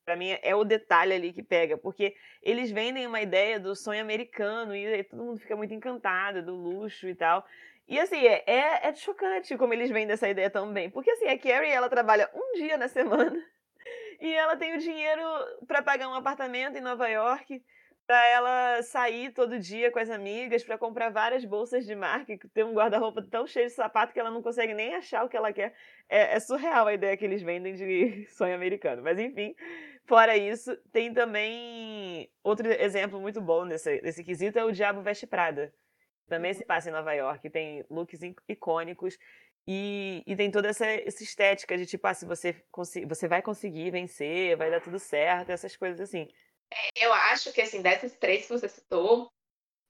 para 0.05 0.15
mim 0.15 0.38
é 0.41 0.55
o 0.55 0.63
detalhe 0.63 1.13
ali 1.13 1.31
que 1.34 1.43
pega, 1.43 1.77
porque 1.77 2.15
eles 2.41 2.72
vendem 2.72 3.05
uma 3.08 3.22
ideia 3.22 3.60
do 3.60 3.75
sonho 3.75 4.01
americano 4.01 4.75
e 4.75 5.03
todo 5.03 5.24
mundo 5.24 5.39
fica 5.39 5.55
muito 5.55 5.74
encantado 5.74 6.43
do 6.43 6.55
luxo 6.55 7.08
e 7.08 7.15
tal. 7.15 7.46
E 7.88 8.00
assim, 8.00 8.25
é, 8.25 8.43
é, 8.48 8.88
é 8.88 8.96
chocante 8.96 9.58
como 9.58 9.74
eles 9.74 9.89
vendem 9.89 10.13
essa 10.13 10.29
ideia 10.29 10.50
também. 10.50 10.89
Porque 10.89 11.12
assim, 11.12 11.27
a 11.27 11.38
Carrie, 11.38 11.72
ela 11.72 11.89
trabalha 11.89 12.29
um 12.34 12.53
dia 12.53 12.77
na 12.77 12.88
semana 12.88 13.38
e 14.20 14.34
ela 14.34 14.55
tem 14.55 14.75
o 14.75 14.79
dinheiro 14.79 15.22
para 15.67 15.81
pagar 15.81 16.08
um 16.08 16.13
apartamento 16.13 16.77
em 16.77 16.81
Nova 16.81 17.08
York 17.08 17.63
para 18.12 18.27
ela 18.27 18.84
sair 18.84 19.32
todo 19.32 19.58
dia 19.58 19.89
com 19.89 19.98
as 19.98 20.10
amigas, 20.10 20.65
para 20.65 20.77
comprar 20.77 21.10
várias 21.10 21.46
bolsas 21.46 21.86
de 21.86 21.96
marca, 21.96 22.38
ter 22.53 22.65
um 22.65 22.74
guarda-roupa 22.74 23.22
tão 23.22 23.48
cheio 23.48 23.68
de 23.68 23.72
sapato 23.72 24.12
que 24.12 24.20
ela 24.20 24.30
não 24.30 24.41
consegue 24.41 24.74
nem 24.74 24.94
achar 24.96 25.24
o 25.24 25.30
que 25.30 25.38
ela 25.38 25.53
quer. 25.53 25.74
É, 26.10 26.36
é, 26.36 26.39
surreal 26.41 26.88
a 26.88 26.94
ideia 26.94 27.15
que 27.15 27.24
eles 27.24 27.41
vendem 27.41 27.74
de 27.74 28.25
sonho 28.36 28.53
americano. 28.53 29.01
Mas 29.01 29.18
enfim, 29.18 29.56
fora 30.03 30.36
isso, 30.36 30.75
tem 30.91 31.13
também 31.13 32.30
outro 32.44 32.68
exemplo 32.68 33.18
muito 33.18 33.39
bom 33.39 33.63
nesse, 33.63 34.01
nesse 34.01 34.25
quesito 34.25 34.60
é 34.60 34.65
o 34.65 34.74
Diabo 34.74 35.01
Veste 35.01 35.25
Prada. 35.25 35.74
Também 36.27 36.53
se 36.53 36.65
passa 36.65 36.89
em 36.89 36.91
Nova 36.91 37.13
York, 37.13 37.50
tem 37.50 37.86
looks 37.89 38.20
icônicos 38.46 39.18
e, 39.65 40.22
e 40.27 40.36
tem 40.36 40.51
toda 40.51 40.68
essa, 40.68 40.86
essa 40.86 41.24
estética 41.24 41.77
de 41.77 41.86
tipo, 41.86 42.06
ah, 42.06 42.13
se 42.13 42.25
você, 42.25 42.62
você 43.08 43.27
vai 43.30 43.41
conseguir 43.41 43.89
vencer, 43.89 44.58
vai 44.58 44.70
dar 44.70 44.82
tudo 44.82 45.00
certo, 45.00 45.50
essas 45.50 45.77
coisas 45.77 46.01
assim. 46.01 46.27
Eu 46.96 47.13
acho 47.13 47.51
que, 47.51 47.62
assim, 47.62 47.82
dessas 47.82 48.16
três 48.18 48.44
que 48.44 48.50
você 48.50 48.68
citou, 48.68 49.32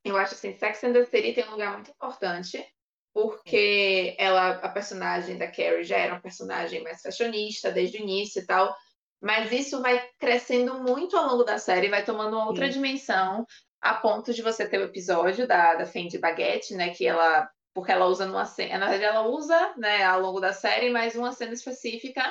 eu 0.03 0.17
acho 0.17 0.33
assim, 0.33 0.57
Sex 0.57 0.83
and 0.83 0.93
the 0.93 1.05
City 1.05 1.33
tem 1.33 1.47
um 1.47 1.51
lugar 1.51 1.73
muito 1.73 1.91
importante, 1.91 2.65
porque 3.13 4.15
ela, 4.17 4.51
a 4.51 4.69
personagem 4.69 5.38
da 5.38 5.47
Carrie 5.47 5.83
já 5.83 5.97
era 5.97 6.15
um 6.15 6.21
personagem 6.21 6.81
mais 6.83 7.01
fashionista 7.01 7.71
desde 7.71 7.97
o 7.97 8.01
início 8.01 8.41
e 8.41 8.45
tal, 8.45 8.75
mas 9.21 9.51
isso 9.51 9.81
vai 9.81 10.09
crescendo 10.17 10.79
muito 10.79 11.15
ao 11.15 11.27
longo 11.27 11.43
da 11.43 11.57
série, 11.57 11.89
vai 11.89 12.03
tomando 12.03 12.39
outra 12.39 12.65
Sim. 12.65 12.73
dimensão, 12.73 13.45
a 13.79 13.93
ponto 13.95 14.33
de 14.33 14.41
você 14.41 14.67
ter 14.67 14.79
o 14.79 14.85
episódio 14.85 15.47
da, 15.47 15.75
da 15.75 15.85
Fendi 15.85 16.17
Baguette, 16.17 16.73
né, 16.73 16.89
que 16.89 17.05
ela 17.05 17.50
porque 17.73 17.91
ela 17.91 18.07
usa 18.07 18.25
numa 18.25 18.43
cena, 18.43 18.79
na 18.79 18.89
verdade 18.89 19.15
ela 19.15 19.25
usa, 19.27 19.73
né, 19.77 20.03
ao 20.03 20.19
longo 20.19 20.41
da 20.41 20.51
série, 20.51 20.89
mas 20.89 21.15
uma 21.15 21.31
cena 21.31 21.53
específica, 21.53 22.21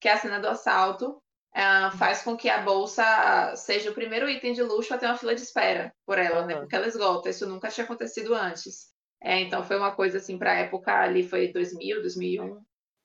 que 0.00 0.08
é 0.08 0.12
a 0.12 0.18
cena 0.18 0.40
do 0.40 0.48
assalto, 0.48 1.22
uh, 1.56 1.96
faz 1.96 2.22
com 2.22 2.36
que 2.36 2.48
a 2.48 2.60
bolsa 2.60 3.54
seja 3.56 3.90
o 3.90 3.94
primeiro 3.94 4.28
item 4.28 4.52
de 4.52 4.62
luxo 4.62 4.92
a 4.92 4.98
ter 4.98 5.06
uma 5.06 5.16
fila 5.16 5.34
de 5.34 5.40
espera 5.40 5.92
por 6.04 6.18
ela, 6.18 6.42
uhum. 6.42 6.46
né, 6.46 6.56
porque 6.56 6.76
ela 6.76 6.86
esgota, 6.86 7.30
isso 7.30 7.46
nunca 7.46 7.68
tinha 7.68 7.84
acontecido 7.84 8.34
antes. 8.34 8.94
É, 9.22 9.40
então 9.40 9.64
foi 9.64 9.78
uma 9.78 9.92
coisa 9.92 10.18
assim, 10.18 10.38
para 10.38 10.52
a 10.52 10.56
época 10.56 10.92
ali 10.92 11.26
foi 11.26 11.52
2000, 11.52 12.02
2001, 12.02 12.44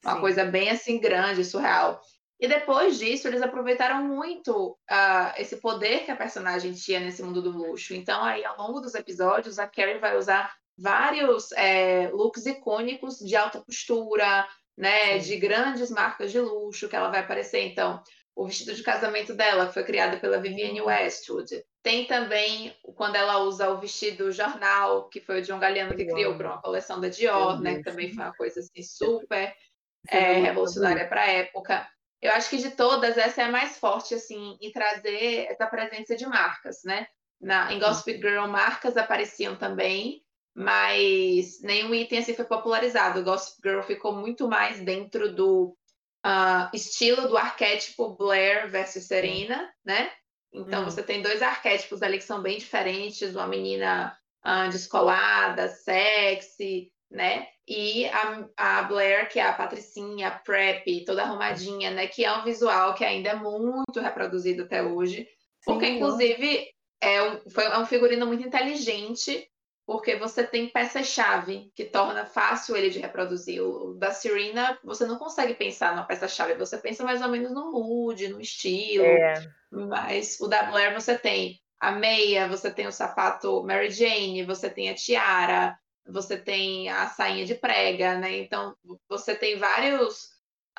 uma 0.03 0.15
Sim. 0.15 0.19
coisa 0.19 0.43
bem 0.43 0.69
assim 0.69 0.99
grande, 0.99 1.45
surreal. 1.45 2.01
E 2.39 2.47
depois 2.47 2.97
disso, 2.97 3.27
eles 3.27 3.41
aproveitaram 3.43 4.03
muito 4.03 4.71
uh, 4.71 5.31
esse 5.37 5.57
poder 5.57 6.05
que 6.05 6.11
a 6.11 6.15
personagem 6.15 6.73
tinha 6.73 6.99
nesse 6.99 7.21
mundo 7.21 7.39
do 7.39 7.51
luxo. 7.51 7.93
Então, 7.93 8.23
aí, 8.23 8.43
ao 8.43 8.57
longo 8.57 8.79
dos 8.79 8.95
episódios, 8.95 9.59
a 9.59 9.67
Carrie 9.67 9.99
vai 9.99 10.17
usar 10.17 10.51
vários 10.75 11.51
é, 11.51 12.09
looks 12.11 12.47
icônicos 12.47 13.19
de 13.19 13.35
alta 13.35 13.61
costura, 13.61 14.47
né, 14.75 15.19
de 15.19 15.37
grandes 15.37 15.91
marcas 15.91 16.31
de 16.31 16.39
luxo 16.39 16.89
que 16.89 16.95
ela 16.95 17.11
vai 17.11 17.19
aparecer. 17.19 17.61
Então, 17.67 18.01
o 18.35 18.47
vestido 18.47 18.73
de 18.73 18.83
casamento 18.83 19.33
dela, 19.33 19.67
que 19.67 19.73
foi 19.73 19.83
criado 19.83 20.19
pela 20.19 20.39
Vivienne 20.39 20.81
Westwood. 20.81 21.63
Tem 21.83 22.05
também 22.05 22.75
quando 22.95 23.15
ela 23.15 23.39
usa 23.39 23.69
o 23.69 23.79
vestido 23.79 24.31
jornal, 24.31 25.09
que 25.09 25.19
foi 25.19 25.39
o 25.39 25.41
John 25.41 25.59
Galliano 25.59 25.95
que 25.95 26.05
criou 26.05 26.35
para 26.35 26.53
uma 26.53 26.61
coleção 26.61 26.99
da 26.99 27.09
Dior, 27.09 27.59
né, 27.59 27.75
que 27.75 27.83
também 27.83 28.13
foi 28.13 28.23
uma 28.23 28.33
coisa 28.33 28.59
assim 28.59 28.81
super 28.83 29.53
é, 30.09 30.33
revolucionária 30.33 31.07
para 31.07 31.21
a 31.21 31.29
época. 31.29 31.87
Eu 32.21 32.31
acho 32.33 32.49
que 32.49 32.57
de 32.57 32.71
todas, 32.71 33.17
essa 33.17 33.41
é 33.41 33.45
a 33.45 33.51
mais 33.51 33.77
forte, 33.77 34.13
assim, 34.13 34.57
em 34.61 34.71
trazer 34.71 35.47
essa 35.49 35.65
presença 35.65 36.15
de 36.15 36.25
marcas, 36.27 36.83
né? 36.85 37.07
Na, 37.39 37.73
em 37.73 37.79
Gossip 37.79 38.13
Girl, 38.17 38.45
marcas 38.45 38.95
apareciam 38.95 39.55
também, 39.55 40.21
mas 40.53 41.59
nenhum 41.61 41.95
item 41.95 42.19
assim 42.19 42.35
foi 42.35 42.45
popularizado. 42.45 43.23
Gossip 43.23 43.57
Girl 43.67 43.81
ficou 43.81 44.13
muito 44.13 44.47
mais 44.47 44.79
dentro 44.81 45.33
do 45.33 45.75
uh, 46.25 46.69
estilo 46.73 47.27
do 47.27 47.37
arquétipo 47.37 48.15
Blair 48.15 48.69
versus 48.69 49.05
Serena, 49.05 49.71
né? 49.85 50.11
Então, 50.53 50.81
hum. 50.81 50.85
você 50.85 51.01
tem 51.01 51.21
dois 51.21 51.41
arquétipos 51.41 52.01
ali 52.01 52.17
que 52.17 52.23
são 52.23 52.41
bem 52.41 52.57
diferentes, 52.57 53.35
uma 53.35 53.47
menina 53.47 54.17
uh, 54.45 54.69
descolada, 54.69 55.69
sexy, 55.69 56.91
né? 57.09 57.47
E 57.67 58.05
a, 58.07 58.47
a 58.57 58.83
Blair, 58.83 59.29
que 59.29 59.39
é 59.39 59.47
a 59.47 59.53
patricinha, 59.53 60.27
a 60.27 60.31
prep, 60.31 61.05
toda 61.05 61.23
arrumadinha, 61.23 61.91
né? 61.91 62.07
Que 62.07 62.25
é 62.25 62.33
um 62.33 62.43
visual 62.43 62.93
que 62.93 63.05
ainda 63.05 63.29
é 63.29 63.35
muito 63.35 63.99
reproduzido 63.99 64.63
até 64.63 64.83
hoje. 64.83 65.27
Porque, 65.63 65.85
Sim, 65.85 65.95
inclusive, 65.95 66.67
é 66.99 67.21
um, 67.23 67.49
foi, 67.49 67.65
é 67.65 67.77
um 67.77 67.85
figurino 67.85 68.25
muito 68.25 68.45
inteligente, 68.45 69.47
porque 69.91 70.15
você 70.15 70.41
tem 70.41 70.69
peça-chave 70.69 71.69
que 71.75 71.83
torna 71.83 72.25
fácil 72.25 72.77
ele 72.77 72.89
de 72.89 72.99
reproduzir. 72.99 73.61
O 73.61 73.93
da 73.95 74.13
Serena, 74.13 74.79
você 74.85 75.05
não 75.05 75.17
consegue 75.17 75.53
pensar 75.53 75.91
numa 75.93 76.05
peça-chave, 76.05 76.53
você 76.53 76.77
pensa 76.77 77.03
mais 77.03 77.21
ou 77.21 77.27
menos 77.27 77.51
no 77.51 77.73
mood, 77.73 78.25
no 78.29 78.39
estilo. 78.39 79.03
É. 79.03 79.33
Mas 79.69 80.39
o 80.39 80.47
da 80.47 80.63
Blair 80.63 80.93
você 80.93 81.17
tem 81.17 81.59
a 81.77 81.91
meia, 81.91 82.47
você 82.47 82.71
tem 82.71 82.87
o 82.87 82.91
sapato 82.91 83.65
Mary 83.65 83.89
Jane, 83.89 84.45
você 84.45 84.69
tem 84.69 84.89
a 84.89 84.95
tiara, 84.95 85.77
você 86.07 86.37
tem 86.37 86.87
a 86.87 87.07
sainha 87.07 87.45
de 87.45 87.55
prega, 87.55 88.17
né? 88.17 88.37
Então, 88.37 88.73
você 89.09 89.35
tem 89.35 89.59
vários 89.59 90.23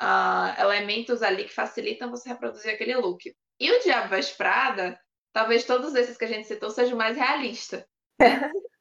uh, 0.01 0.59
elementos 0.59 1.21
ali 1.21 1.43
que 1.43 1.53
facilitam 1.53 2.09
você 2.09 2.29
reproduzir 2.29 2.73
aquele 2.73 2.95
look. 2.95 3.31
E 3.59 3.71
o 3.71 3.79
Diabo 3.83 4.09
Veste 4.09 4.35
Prada, 4.35 4.99
talvez 5.31 5.65
todos 5.65 5.93
esses 5.93 6.17
que 6.17 6.25
a 6.25 6.29
gente 6.29 6.47
citou 6.47 6.71
sejam 6.71 6.97
mais 6.97 7.15
realistas. 7.15 7.85
Né? 8.19 8.49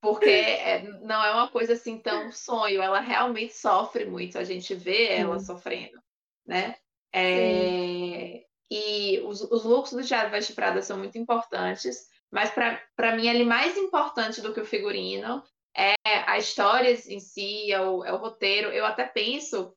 Porque 0.00 0.28
é, 0.28 0.82
não 1.02 1.22
é 1.22 1.30
uma 1.32 1.48
coisa 1.48 1.74
assim 1.74 1.98
tão 1.98 2.32
sonho, 2.32 2.80
ela 2.80 3.00
realmente 3.00 3.52
sofre 3.52 4.06
muito, 4.06 4.38
a 4.38 4.44
gente 4.44 4.74
vê 4.74 5.08
ela 5.08 5.38
Sim. 5.38 5.46
sofrendo, 5.46 6.00
né? 6.46 6.76
É, 7.12 8.44
e 8.70 9.20
os, 9.24 9.42
os 9.42 9.64
looks 9.64 9.92
do 9.92 10.02
Diabo 10.02 10.30
Veste 10.30 10.54
Prada 10.54 10.80
são 10.80 10.96
muito 10.96 11.18
importantes, 11.18 12.08
mas 12.30 12.50
para 12.50 13.16
mim 13.16 13.28
ele 13.28 13.44
mais 13.44 13.76
importante 13.76 14.40
do 14.40 14.54
que 14.54 14.60
o 14.60 14.66
figurino 14.66 15.42
é 15.76 15.94
a 16.04 16.38
história 16.38 16.90
em 16.90 17.20
si, 17.20 17.72
é 17.72 17.80
o, 17.80 18.04
é 18.04 18.12
o 18.12 18.16
roteiro. 18.16 18.68
Eu 18.68 18.86
até 18.86 19.04
penso, 19.04 19.74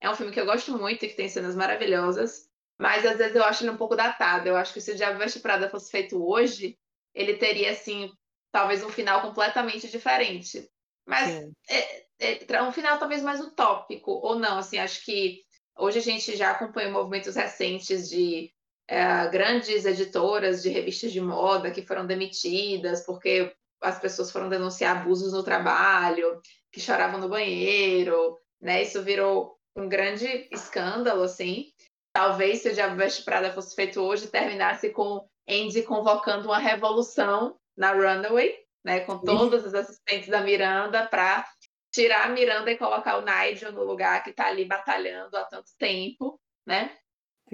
é 0.00 0.08
um 0.08 0.14
filme 0.14 0.32
que 0.32 0.40
eu 0.40 0.46
gosto 0.46 0.76
muito 0.78 1.04
e 1.04 1.08
que 1.08 1.16
tem 1.16 1.28
cenas 1.28 1.54
maravilhosas, 1.54 2.48
mas 2.78 3.04
às 3.04 3.18
vezes 3.18 3.34
eu 3.34 3.44
acho 3.44 3.64
ele 3.64 3.70
um 3.70 3.76
pouco 3.76 3.96
datado. 3.96 4.48
Eu 4.48 4.56
acho 4.56 4.72
que 4.72 4.80
se 4.80 4.92
o 4.92 4.96
Diabo 4.96 5.18
Veste 5.18 5.40
Prada 5.40 5.68
fosse 5.68 5.90
feito 5.90 6.24
hoje, 6.24 6.78
ele 7.14 7.34
teria, 7.34 7.72
assim, 7.72 8.12
talvez 8.56 8.82
um 8.82 8.88
final 8.88 9.20
completamente 9.20 9.86
diferente. 9.86 10.66
Mas 11.06 11.46
é, 11.68 12.42
é, 12.48 12.62
um 12.62 12.72
final 12.72 12.98
talvez 12.98 13.22
mais 13.22 13.38
utópico, 13.38 14.12
ou 14.12 14.38
não, 14.38 14.56
assim, 14.56 14.78
acho 14.78 15.04
que 15.04 15.42
hoje 15.76 15.98
a 15.98 16.02
gente 16.02 16.34
já 16.34 16.52
acompanha 16.52 16.90
movimentos 16.90 17.36
recentes 17.36 18.08
de 18.08 18.50
é, 18.88 19.28
grandes 19.28 19.84
editoras 19.84 20.62
de 20.62 20.70
revistas 20.70 21.12
de 21.12 21.20
moda 21.20 21.70
que 21.70 21.82
foram 21.82 22.06
demitidas 22.06 23.04
porque 23.04 23.54
as 23.78 23.98
pessoas 24.00 24.30
foram 24.30 24.48
denunciar 24.48 24.96
abusos 24.96 25.34
no 25.34 25.42
trabalho, 25.42 26.40
que 26.72 26.80
choravam 26.80 27.20
no 27.20 27.28
banheiro, 27.28 28.38
né? 28.58 28.82
Isso 28.82 29.02
virou 29.02 29.58
um 29.76 29.86
grande 29.86 30.48
escândalo, 30.50 31.24
assim. 31.24 31.66
Talvez 32.14 32.62
se 32.62 32.70
o 32.70 32.74
Diabo 32.74 32.96
Veste 32.96 33.22
Prada 33.22 33.52
fosse 33.52 33.74
feito 33.74 34.00
hoje, 34.00 34.28
terminasse 34.28 34.88
com 34.88 35.28
Andy 35.46 35.82
convocando 35.82 36.48
uma 36.48 36.58
revolução 36.58 37.54
na 37.76 37.92
Runaway, 37.92 38.56
né? 38.84 39.00
Com 39.00 39.18
todos 39.18 39.64
os 39.64 39.74
assistentes 39.74 40.28
da 40.28 40.40
Miranda 40.40 41.06
para 41.06 41.46
tirar 41.92 42.26
a 42.26 42.28
Miranda 42.28 42.70
e 42.70 42.78
colocar 42.78 43.18
o 43.18 43.24
Nigel 43.24 43.72
no 43.72 43.84
lugar 43.84 44.22
que 44.22 44.30
está 44.30 44.46
ali 44.46 44.64
batalhando 44.64 45.36
há 45.36 45.44
tanto 45.44 45.70
tempo, 45.78 46.40
né? 46.66 46.96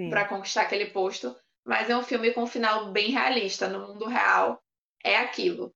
Para 0.09 0.25
conquistar 0.25 0.63
aquele 0.63 0.87
posto. 0.87 1.35
Mas 1.65 1.89
é 1.89 1.95
um 1.95 2.03
filme 2.03 2.33
com 2.33 2.43
um 2.43 2.47
final 2.47 2.91
bem 2.91 3.11
realista. 3.11 3.69
No 3.69 3.87
mundo 3.87 4.05
real, 4.05 4.61
é 5.03 5.17
aquilo. 5.17 5.73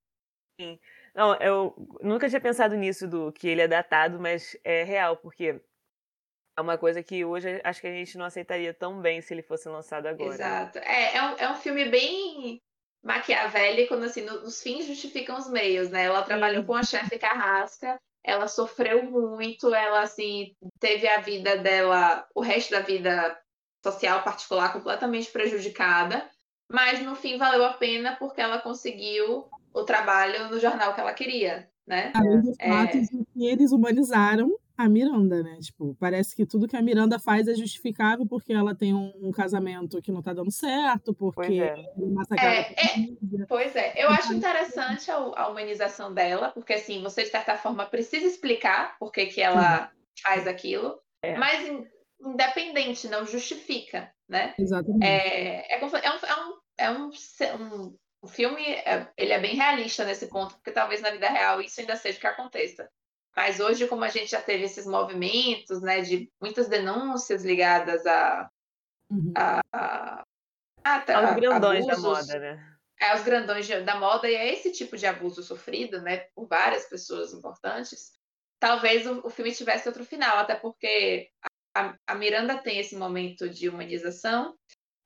Sim. 0.60 0.78
Não, 1.14 1.34
eu 1.36 1.74
nunca 2.02 2.28
tinha 2.28 2.40
pensado 2.40 2.76
nisso 2.76 3.08
do 3.08 3.32
que 3.32 3.48
ele 3.48 3.62
é 3.62 3.68
datado, 3.68 4.20
mas 4.20 4.56
é 4.62 4.82
real, 4.84 5.16
porque 5.16 5.60
é 6.56 6.60
uma 6.60 6.76
coisa 6.76 7.02
que 7.02 7.24
hoje 7.24 7.60
acho 7.64 7.80
que 7.80 7.86
a 7.86 7.92
gente 7.92 8.18
não 8.18 8.24
aceitaria 8.24 8.74
tão 8.74 9.00
bem 9.00 9.20
se 9.20 9.32
ele 9.32 9.42
fosse 9.42 9.68
lançado 9.68 10.06
agora. 10.06 10.34
Exato. 10.34 10.78
É, 10.78 11.16
é, 11.16 11.22
um, 11.22 11.36
é 11.38 11.50
um 11.50 11.56
filme 11.56 11.88
bem 11.88 12.60
maquiavélico, 13.02 13.94
assim, 13.94 14.24
os 14.24 14.62
fins 14.62 14.86
justificam 14.86 15.36
os 15.38 15.48
meios, 15.48 15.90
né? 15.90 16.04
Ela 16.04 16.22
trabalhou 16.22 16.62
Sim. 16.62 16.66
com 16.66 16.74
a 16.74 16.82
chefe 16.82 17.18
Carrasca, 17.18 17.98
ela 18.24 18.48
sofreu 18.48 19.04
muito, 19.10 19.74
ela, 19.74 20.02
assim, 20.02 20.52
teve 20.78 21.08
a 21.08 21.20
vida 21.20 21.56
dela, 21.56 22.26
o 22.34 22.40
resto 22.40 22.72
da 22.72 22.80
vida 22.80 23.38
social 23.82 24.22
particular 24.22 24.72
completamente 24.72 25.30
prejudicada, 25.30 26.28
mas 26.70 27.00
no 27.00 27.14
fim 27.14 27.38
valeu 27.38 27.64
a 27.64 27.72
pena 27.72 28.16
porque 28.16 28.40
ela 28.40 28.60
conseguiu 28.60 29.48
o 29.72 29.84
trabalho 29.84 30.50
no 30.50 30.58
jornal 30.58 30.94
que 30.94 31.00
ela 31.00 31.14
queria, 31.14 31.70
né? 31.86 32.12
Além 32.14 32.54
é... 32.58 32.86
que 32.86 33.46
eles 33.46 33.72
humanizaram 33.72 34.54
a 34.78 34.88
Miranda, 34.88 35.42
né? 35.42 35.58
Tipo, 35.60 35.96
parece 35.98 36.36
que 36.36 36.46
tudo 36.46 36.68
que 36.68 36.76
a 36.76 36.82
Miranda 36.82 37.18
faz 37.18 37.48
é 37.48 37.54
justificável 37.54 38.24
porque 38.24 38.52
ela 38.52 38.76
tem 38.76 38.94
um, 38.94 39.12
um 39.20 39.32
casamento 39.32 40.00
que 40.00 40.12
não 40.12 40.22
tá 40.22 40.32
dando 40.32 40.52
certo, 40.52 41.12
porque 41.12 41.60
é. 41.60 41.74
é, 42.38 42.60
é 42.60 43.46
Pois 43.48 43.74
é, 43.74 43.92
eu 43.96 44.08
acho 44.10 44.32
interessante 44.32 45.10
a, 45.10 45.16
a, 45.16 45.48
humanização 45.48 46.14
dela, 46.14 46.50
porque 46.52 46.74
assim, 46.74 47.02
você 47.02 47.24
de 47.24 47.30
certa 47.30 47.56
forma 47.56 47.86
precisa 47.86 48.24
explicar 48.24 48.96
por 49.00 49.10
que, 49.10 49.26
que 49.26 49.40
ela 49.40 49.90
faz 50.22 50.46
aquilo, 50.46 51.00
é. 51.24 51.36
mas 51.36 51.68
independente, 52.20 53.08
não 53.08 53.26
justifica, 53.26 54.12
né? 54.28 54.54
Exatamente. 54.56 55.04
É, 55.04 55.74
é, 55.74 55.80
é, 55.80 55.84
um, 55.84 55.88
é, 55.96 56.10
um, 56.10 56.58
é 56.78 56.90
um, 56.90 57.10
um 57.56 57.96
o 58.20 58.28
filme 58.28 58.64
é, 58.64 59.08
ele 59.16 59.32
é 59.32 59.40
bem 59.40 59.56
realista 59.56 60.04
nesse 60.04 60.28
ponto, 60.28 60.54
porque 60.54 60.70
talvez 60.70 61.00
na 61.00 61.10
vida 61.10 61.28
real 61.28 61.60
isso 61.60 61.80
ainda 61.80 61.96
seja 61.96 62.18
o 62.18 62.20
que 62.20 62.26
aconteça. 62.26 62.88
Mas 63.38 63.60
hoje, 63.60 63.86
como 63.86 64.02
a 64.02 64.08
gente 64.08 64.32
já 64.32 64.42
teve 64.42 64.64
esses 64.64 64.84
movimentos, 64.84 65.80
né, 65.80 66.00
de 66.00 66.28
muitas 66.40 66.66
denúncias 66.66 67.44
ligadas 67.44 68.04
a, 68.04 68.50
uhum. 69.08 69.32
a, 69.36 69.60
a, 69.72 70.24
a, 70.82 71.18
aos 71.20 71.36
grandões 71.36 71.88
abusos, 71.88 72.02
da 72.02 72.08
moda, 72.08 72.38
né? 72.40 72.76
É, 73.00 73.10
aos 73.12 73.22
grandões 73.22 73.68
da 73.68 73.94
moda 73.94 74.28
e 74.28 74.34
é 74.34 74.52
esse 74.52 74.72
tipo 74.72 74.96
de 74.96 75.06
abuso 75.06 75.40
sofrido, 75.44 76.02
né, 76.02 76.26
por 76.34 76.48
várias 76.48 76.88
pessoas 76.88 77.32
importantes. 77.32 78.10
Talvez 78.58 79.06
o, 79.06 79.24
o 79.24 79.30
filme 79.30 79.54
tivesse 79.54 79.86
outro 79.86 80.04
final, 80.04 80.38
até 80.38 80.56
porque 80.56 81.30
a, 81.76 81.94
a 82.08 82.16
Miranda 82.16 82.58
tem 82.58 82.80
esse 82.80 82.96
momento 82.96 83.48
de 83.48 83.68
humanização 83.68 84.58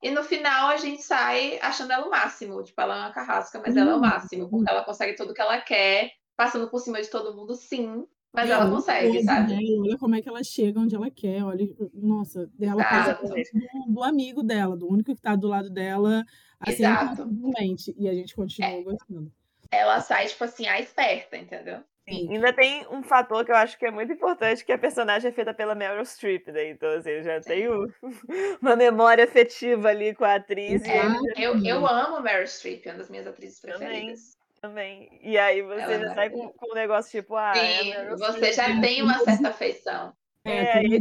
e 0.03 0.11
no 0.11 0.25
final 0.25 0.69
a 0.69 0.79
gente 0.79 1.03
sai 1.03 1.59
achando 1.61 1.93
ela 1.93 2.07
o 2.07 2.11
máximo. 2.11 2.63
Tipo, 2.63 2.81
ela 2.81 2.97
é 2.97 3.01
uma 3.01 3.13
carrasca, 3.13 3.61
mas 3.63 3.77
ela 3.77 3.91
é 3.91 3.95
o 3.95 4.01
máximo, 4.01 4.49
porque 4.49 4.71
ela 4.71 4.85
consegue 4.85 5.17
tudo 5.17 5.35
que 5.35 5.41
ela 5.43 5.61
quer, 5.61 6.13
passando 6.35 6.71
por 6.71 6.81
cima 6.81 7.03
de 7.03 7.11
todo 7.11 7.37
mundo, 7.37 7.55
sim. 7.55 8.07
Mas 8.33 8.49
ela 8.49 8.71
consegue, 8.71 9.23
sabe? 9.23 9.53
Né? 9.53 9.61
Olha 9.79 9.99
como 9.99 10.15
é 10.15 10.23
que 10.23 10.29
ela 10.29 10.43
chega 10.43 10.81
onde 10.81 10.95
ela 10.95 11.11
quer. 11.11 11.45
Olha, 11.45 11.69
nossa, 11.93 12.51
ela 12.59 12.83
faz 12.83 13.19
do, 13.19 13.93
do, 13.93 14.03
amigo 14.03 14.43
dela, 14.43 14.75
do 14.75 14.91
único 14.91 15.15
que 15.15 15.21
tá 15.21 15.37
do 15.37 15.49
lado 15.49 15.69
dela, 15.69 16.25
assim, 16.59 16.85
Exato. 16.85 17.29
E 17.97 18.09
a 18.09 18.15
gente 18.15 18.35
continua 18.35 18.71
é. 18.71 18.83
gostando. 18.83 19.31
Ela 19.71 20.01
sai, 20.01 20.27
tipo 20.27 20.45
assim, 20.45 20.67
a 20.67 20.81
esperta, 20.81 21.37
entendeu? 21.37 21.81
Sim. 22.09 22.33
Ainda 22.33 22.53
tem 22.53 22.85
um 22.91 23.03
fator 23.03 23.45
que 23.45 23.53
eu 23.53 23.57
acho 23.57 23.79
que 23.79 23.87
é 23.87 23.91
muito 23.91 24.13
importante, 24.13 24.65
que 24.65 24.73
a 24.73 24.79
personagem 24.79 25.31
é 25.31 25.33
feita 25.33 25.55
pela 25.55 25.75
Meryl 25.75 26.05
Streep, 26.05 26.49
né? 26.49 26.71
Então, 26.71 26.91
assim, 26.91 27.11
eu 27.11 27.23
já 27.23 27.41
tenho 27.41 27.95
uma 28.61 28.75
memória 28.75 29.25
afetiva 29.25 29.89
ali 29.89 30.15
com 30.15 30.25
a 30.25 30.35
atriz. 30.35 30.83
É, 30.85 31.03
eu, 31.37 31.65
eu 31.65 31.87
amo 31.87 32.21
Meryl 32.21 32.47
Streep, 32.47 32.87
é 32.87 32.91
uma 32.91 32.99
das 32.99 33.09
minhas 33.09 33.27
atrizes 33.27 33.61
preferidas. 33.61 34.37
Também. 34.63 35.19
E 35.21 35.37
aí 35.37 35.61
você 35.61 35.81
Ela 35.81 35.99
já 35.99 36.13
é 36.13 36.15
sai 36.15 36.31
com, 36.31 36.49
com 36.53 36.71
um 36.71 36.75
negócio 36.75 37.11
tipo, 37.11 37.35
ah, 37.35 37.53
é 37.57 37.83
Sim, 37.83 37.93
é 37.93 38.17
você 38.17 38.53
já 38.53 38.81
tem 38.81 39.03
uma 39.03 39.19
certa 39.19 39.49
afeição. 39.49 40.15
É, 40.45 40.57
é 40.57 40.73
aí 40.79 41.01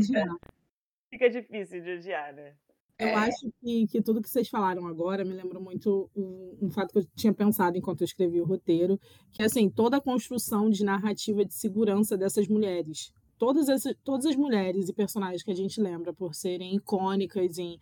fica 1.11 1.29
difícil 1.29 1.83
de 1.83 1.97
odiar, 1.97 2.33
né? 2.33 2.55
Eu 2.97 3.07
é. 3.09 3.13
acho 3.15 3.51
que, 3.59 3.87
que 3.87 4.01
tudo 4.01 4.21
que 4.21 4.29
vocês 4.29 4.49
falaram 4.49 4.87
agora 4.87 5.23
me 5.23 5.33
lembrou 5.33 5.61
muito 5.61 6.09
um, 6.15 6.57
um, 6.61 6.71
fato 6.71 6.91
que 6.91 6.99
eu 6.99 7.07
tinha 7.15 7.33
pensado 7.33 7.77
enquanto 7.77 8.01
eu 8.01 8.05
escrevi 8.05 8.41
o 8.41 8.45
roteiro, 8.45 8.99
que 9.31 9.43
é 9.43 9.45
assim, 9.45 9.69
toda 9.69 9.97
a 9.97 10.01
construção 10.01 10.69
de 10.69 10.83
narrativa 10.83 11.45
de 11.45 11.53
segurança 11.53 12.17
dessas 12.17 12.47
mulheres. 12.47 13.13
Todas, 13.37 13.69
essas, 13.69 13.95
todas 14.03 14.25
as 14.25 14.35
mulheres 14.35 14.89
e 14.89 14.93
personagens 14.93 15.43
que 15.43 15.51
a 15.51 15.55
gente 15.55 15.79
lembra 15.79 16.13
por 16.13 16.33
serem 16.33 16.75
icônicas 16.75 17.57
em, 17.57 17.79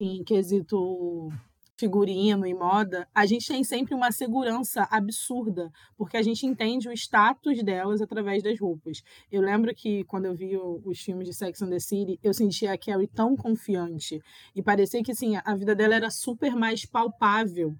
em 0.00 0.24
quesito 0.24 1.30
figurino 1.76 2.46
e 2.46 2.54
moda, 2.54 3.08
a 3.14 3.26
gente 3.26 3.48
tem 3.48 3.64
sempre 3.64 3.94
uma 3.94 4.12
segurança 4.12 4.86
absurda, 4.90 5.70
porque 5.96 6.16
a 6.16 6.22
gente 6.22 6.46
entende 6.46 6.88
o 6.88 6.92
status 6.92 7.62
delas 7.62 8.00
através 8.00 8.42
das 8.42 8.58
roupas. 8.58 9.02
Eu 9.30 9.42
lembro 9.42 9.74
que 9.74 10.04
quando 10.04 10.26
eu 10.26 10.34
vi 10.34 10.56
os 10.56 11.00
filmes 11.00 11.26
de 11.26 11.34
Sex 11.34 11.62
and 11.62 11.70
the 11.70 11.80
City, 11.80 12.18
eu 12.22 12.32
sentia 12.32 12.72
a 12.72 12.78
Carrie 12.78 13.08
tão 13.08 13.36
confiante 13.36 14.22
e 14.54 14.62
parecia 14.62 15.02
que 15.02 15.12
assim, 15.12 15.36
a 15.36 15.54
vida 15.54 15.74
dela 15.74 15.94
era 15.94 16.10
super 16.10 16.54
mais 16.54 16.84
palpável 16.84 17.74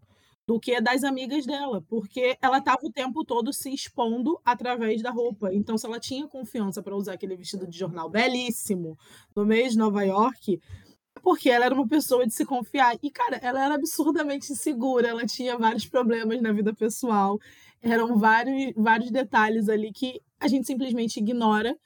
do 0.47 0.61
que 0.61 0.79
das 0.81 1.05
amigas 1.05 1.47
dela, 1.47 1.83
porque 1.89 2.37
ela 2.41 2.59
estava 2.59 2.81
o 2.83 2.93
tempo 2.93 3.25
todo 3.25 3.53
se 3.53 3.73
expondo 3.73 4.39
através 4.45 5.03
da 5.03 5.11
roupa. 5.11 5.53
Então, 5.53 5.79
se 5.79 5.87
ela 5.87 5.99
tinha 5.99 6.29
confiança 6.29 6.83
para 6.83 6.95
usar 6.95 7.15
aquele 7.15 7.37
vestido 7.37 7.67
de 7.67 7.79
jornal 7.79 8.11
belíssimo 8.11 8.99
no 9.35 9.45
meio 9.45 9.69
de 9.71 9.79
Nova 9.79 10.05
York, 10.05 10.61
porque 11.23 11.49
ela 11.51 11.67
era 11.67 11.75
uma 11.75 11.87
pessoa 11.87 12.27
de 12.27 12.33
se 12.35 12.45
confiar. 12.45 12.97
E, 13.03 13.11
cara, 13.11 13.37
ela 13.43 13.65
era 13.65 13.75
absurdamente 13.75 14.53
insegura, 14.53 15.09
ela 15.09 15.27
tinha 15.27 15.57
vários 15.57 15.87
problemas 15.87 16.41
na 16.41 16.53
vida 16.53 16.75
pessoal. 16.75 17.39
Eram 17.83 18.19
vários, 18.19 18.73
vários 18.77 19.11
detalhes 19.11 19.69
ali 19.69 19.93
que 19.93 20.21
a 20.41 20.49
gente 20.49 20.67
simplesmente 20.67 21.19
ignora, 21.19 21.77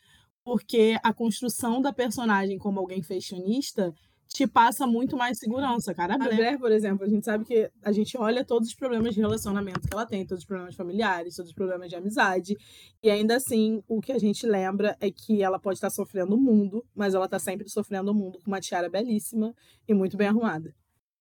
porque 0.44 0.98
a 1.02 1.12
construção 1.12 1.80
da 1.80 1.92
personagem 1.92 2.58
como 2.58 2.80
alguém 2.80 3.02
fashionista 3.02 3.94
te 4.28 4.46
passa 4.46 4.86
muito 4.86 5.16
mais 5.16 5.38
segurança, 5.38 5.94
cara. 5.94 6.14
A 6.14 6.18
Blair, 6.18 6.58
por 6.58 6.70
exemplo, 6.70 7.04
a 7.04 7.08
gente 7.08 7.24
sabe 7.24 7.44
que 7.44 7.70
a 7.82 7.90
gente 7.90 8.16
olha 8.16 8.44
todos 8.44 8.68
os 8.68 8.74
problemas 8.74 9.14
de 9.14 9.20
relacionamento 9.20 9.80
que 9.80 9.92
ela 9.92 10.06
tem, 10.06 10.26
todos 10.26 10.42
os 10.42 10.46
problemas 10.46 10.74
familiares, 10.74 11.34
todos 11.34 11.50
os 11.50 11.54
problemas 11.54 11.88
de 11.88 11.96
amizade, 11.96 12.54
e 13.02 13.10
ainda 13.10 13.36
assim, 13.36 13.82
o 13.88 14.00
que 14.00 14.12
a 14.12 14.18
gente 14.18 14.46
lembra 14.46 14.96
é 15.00 15.10
que 15.10 15.42
ela 15.42 15.58
pode 15.58 15.78
estar 15.78 15.90
sofrendo 15.90 16.34
o 16.34 16.40
mundo, 16.40 16.86
mas 16.94 17.14
ela 17.14 17.24
está 17.24 17.38
sempre 17.38 17.68
sofrendo 17.68 18.12
o 18.12 18.14
mundo 18.14 18.38
com 18.38 18.50
uma 18.50 18.60
tiara 18.60 18.88
belíssima 18.88 19.54
e 19.88 19.94
muito 19.94 20.16
bem 20.16 20.28
arrumada. 20.28 20.74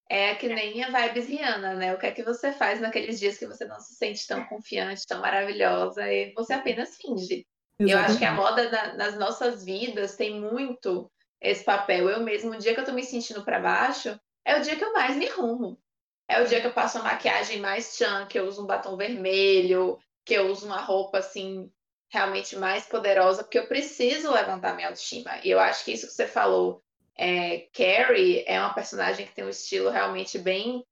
É 0.10 0.36
que 0.36 0.48
nem 0.48 0.84
a 0.84 1.08
vibes 1.08 1.28
Rihanna, 1.28 1.74
né? 1.76 1.94
O 1.94 1.98
que 1.98 2.06
é 2.06 2.12
que 2.12 2.24
você 2.24 2.52
faz 2.54 2.80
naqueles 2.80 3.20
dias 3.20 3.38
que 3.38 3.46
você 3.46 3.66
não 3.66 3.80
se 3.80 3.94
sente 3.96 4.26
tão 4.26 4.44
confiante, 4.46 5.06
tão 5.06 5.20
maravilhosa, 5.20 6.02
e 6.12 6.34
você 6.34 6.54
apenas 6.54 6.96
finge. 6.96 7.46
Exatamente. 7.80 7.92
Eu 7.92 8.00
acho 8.00 8.18
que 8.18 8.26
a 8.26 8.34
moda 8.34 8.70
na, 8.72 8.94
nas 8.96 9.18
nossas 9.18 9.64
vidas 9.64 10.16
tem 10.16 10.40
muito 10.40 11.12
esse 11.42 11.64
papel. 11.64 12.10
Eu 12.10 12.22
mesmo, 12.22 12.52
o 12.52 12.58
dia 12.58 12.74
que 12.74 12.80
eu 12.80 12.86
tô 12.86 12.94
me 12.94 13.04
sentindo 13.04 13.44
para 13.44 13.60
baixo, 13.60 14.20
é 14.46 14.58
o 14.58 14.62
dia 14.62 14.76
que 14.76 14.84
eu 14.84 14.94
mais 14.94 15.16
me 15.16 15.28
arrumo. 15.28 15.80
É 16.28 16.42
o 16.42 16.48
dia 16.48 16.60
que 16.60 16.68
eu 16.68 16.74
passo 16.74 16.98
uma 16.98 17.12
maquiagem 17.12 17.60
mais 17.60 17.96
chan, 17.96 18.26
que 18.28 18.38
eu 18.38 18.46
uso 18.46 18.64
um 18.64 18.68
batom 18.68 18.98
vermelho, 18.98 19.98
que 20.26 20.34
eu 20.34 20.48
uso 20.48 20.66
uma 20.66 20.82
roupa 20.82 21.20
assim 21.20 21.72
realmente 22.10 22.56
mais 22.56 22.86
poderosa, 22.86 23.44
porque 23.44 23.60
eu 23.60 23.68
preciso 23.68 24.32
levantar 24.32 24.76
minha 24.76 24.88
autoestima. 24.88 25.40
E 25.44 25.50
eu 25.50 25.60
acho 25.60 25.86
que 25.86 25.92
isso 25.92 26.08
que 26.08 26.14
você 26.14 26.28
falou, 26.28 26.84
é, 27.16 27.68
Carrie 27.74 28.44
é 28.46 28.60
uma 28.60 28.74
personagem 28.74 29.26
que 29.26 29.34
tem 29.34 29.46
um 29.46 29.50
estilo 29.50 29.90
realmente 29.90 30.38
bem 30.38 30.86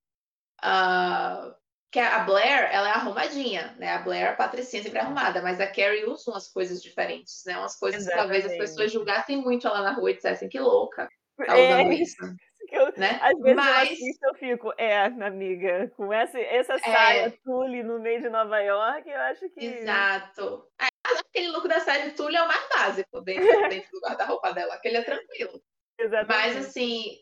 uh, 0.64 1.56
que 1.96 2.00
a 2.02 2.20
Blair, 2.20 2.70
ela 2.74 2.90
é 2.90 2.92
arrumadinha, 2.92 3.74
né? 3.80 3.94
A 3.94 4.00
Blair, 4.00 4.30
a 4.30 4.36
Patricinha 4.36 4.84
sempre 4.84 5.00
arrumada, 5.00 5.42
mas 5.42 5.62
a 5.62 5.68
Carrie 5.68 6.04
usa 6.04 6.30
umas 6.30 6.52
coisas 6.52 6.84
diferentes, 6.84 7.42
né? 7.46 7.58
Umas 7.58 7.80
coisas 7.80 8.02
Exatamente. 8.02 8.26
que 8.26 8.42
talvez 8.42 8.52
as 8.52 8.58
pessoas 8.58 8.92
julgassem 8.92 9.38
muito 9.38 9.66
ela 9.66 9.82
na 9.82 9.94
rua 9.94 10.12
e 10.12 10.16
dissessem 10.16 10.50
que 10.50 10.60
louca 10.60 11.08
tá 11.38 11.58
é. 11.58 11.70
usando 11.70 11.92
é. 11.92 11.96
isso. 11.96 12.18
Eu, 12.72 12.92
né? 12.98 13.20
Às 13.22 13.40
vezes 13.40 13.56
mas... 13.56 13.88
eu 13.90 13.94
assisto, 13.94 14.26
eu 14.26 14.34
fico, 14.34 14.74
é, 14.76 15.06
amiga, 15.06 15.88
com 15.96 16.12
essa, 16.12 16.40
essa 16.40 16.74
é. 16.74 16.80
saia 16.80 17.34
tule 17.44 17.84
no 17.84 18.00
meio 18.00 18.20
de 18.20 18.28
Nova 18.28 18.60
York, 18.60 19.08
eu 19.08 19.20
acho 19.20 19.48
que. 19.52 19.64
Exato. 19.64 20.66
É, 20.82 20.88
aquele 21.20 21.50
look 21.50 21.68
da 21.68 21.80
saia 21.80 22.10
de 22.10 22.16
tule 22.16 22.36
é 22.36 22.42
o 22.42 22.48
mais 22.48 22.68
básico 22.68 23.22
dentro, 23.22 23.70
dentro 23.70 23.92
do 23.92 24.02
guarda-roupa 24.02 24.52
dela, 24.52 24.74
aquele 24.74 24.98
é 24.98 25.04
tranquilo. 25.04 25.62
Exatamente. 26.00 26.28
Mas 26.28 26.58
assim, 26.66 27.20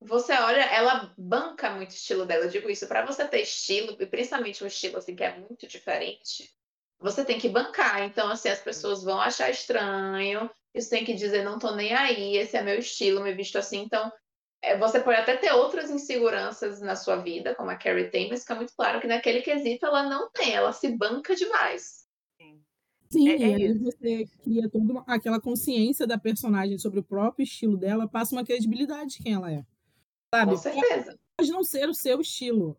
você 0.00 0.32
olha, 0.32 0.62
ela 0.62 1.12
banca 1.16 1.70
muito 1.70 1.90
o 1.90 1.94
estilo 1.94 2.24
dela. 2.24 2.44
Eu 2.44 2.50
digo 2.50 2.70
isso, 2.70 2.86
para 2.88 3.04
você 3.04 3.26
ter 3.26 3.42
estilo, 3.42 3.96
e 4.00 4.06
principalmente 4.06 4.64
um 4.64 4.66
estilo 4.66 4.96
assim 4.96 5.14
que 5.14 5.22
é 5.22 5.38
muito 5.38 5.66
diferente, 5.66 6.50
você 6.98 7.24
tem 7.24 7.38
que 7.38 7.48
bancar. 7.48 8.02
Então, 8.02 8.30
assim, 8.30 8.48
as 8.48 8.60
pessoas 8.60 9.02
vão 9.02 9.20
achar 9.20 9.50
estranho, 9.50 10.50
isso 10.74 10.90
tem 10.90 11.04
que 11.04 11.14
dizer, 11.14 11.44
não 11.44 11.58
tô 11.58 11.74
nem 11.74 11.92
aí, 11.92 12.36
esse 12.36 12.56
é 12.56 12.62
meu 12.62 12.78
estilo, 12.78 13.22
me 13.22 13.34
visto 13.34 13.56
assim. 13.58 13.82
Então, 13.82 14.10
é, 14.62 14.76
você 14.76 15.00
pode 15.00 15.18
até 15.18 15.36
ter 15.36 15.52
outras 15.52 15.90
inseguranças 15.90 16.80
na 16.80 16.96
sua 16.96 17.16
vida, 17.16 17.54
como 17.54 17.70
a 17.70 17.76
Carrie 17.76 18.10
tem, 18.10 18.28
mas 18.28 18.40
fica 18.40 18.54
muito 18.54 18.74
claro 18.76 19.00
que 19.00 19.06
naquele 19.06 19.42
quesito 19.42 19.86
ela 19.86 20.02
não 20.02 20.30
tem, 20.30 20.54
ela 20.54 20.72
se 20.72 20.96
banca 20.96 21.34
demais. 21.34 22.00
Sim, 23.12 23.28
é, 23.28 23.42
é 23.42 23.54
aí 23.54 23.78
você 23.78 24.24
cria 24.42 24.70
toda 24.70 24.92
uma, 24.92 25.04
aquela 25.06 25.40
consciência 25.40 26.06
da 26.06 26.16
personagem 26.16 26.78
sobre 26.78 27.00
o 27.00 27.02
próprio 27.02 27.42
estilo 27.42 27.76
dela, 27.76 28.08
passa 28.08 28.34
uma 28.34 28.44
credibilidade 28.44 29.16
de 29.16 29.22
quem 29.22 29.34
ela 29.34 29.50
é. 29.50 29.64
Sabe? 30.34 30.52
Com 30.52 30.56
certeza. 30.56 31.18
Pode 31.36 31.50
não 31.50 31.64
ser 31.64 31.88
o 31.88 31.94
seu 31.94 32.20
estilo. 32.20 32.76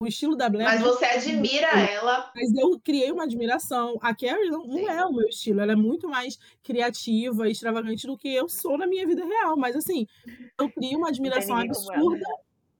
O 0.00 0.06
estilo 0.06 0.36
da 0.36 0.48
Blair. 0.48 0.68
Mas 0.68 0.80
você 0.80 1.04
admira 1.04 1.68
ela. 1.68 2.30
Mas 2.34 2.54
eu 2.54 2.78
criei 2.80 3.10
uma 3.12 3.24
admiração. 3.24 3.96
A 4.00 4.14
Carrie 4.14 4.50
não, 4.50 4.66
não, 4.66 4.90
é 4.90 5.04
o 5.04 5.12
meu 5.12 5.28
estilo. 5.28 5.60
Ela 5.60 5.72
é 5.72 5.76
muito 5.76 6.08
mais 6.08 6.38
criativa 6.62 7.48
e 7.48 7.52
extravagante 7.52 8.06
do 8.06 8.16
que 8.16 8.28
eu 8.28 8.48
sou 8.48 8.76
na 8.76 8.86
minha 8.86 9.06
vida 9.06 9.24
real. 9.24 9.56
Mas 9.56 9.76
assim, 9.76 10.06
eu 10.58 10.70
crio 10.70 10.98
uma 10.98 11.08
admiração 11.08 11.56
absurda 11.56 12.26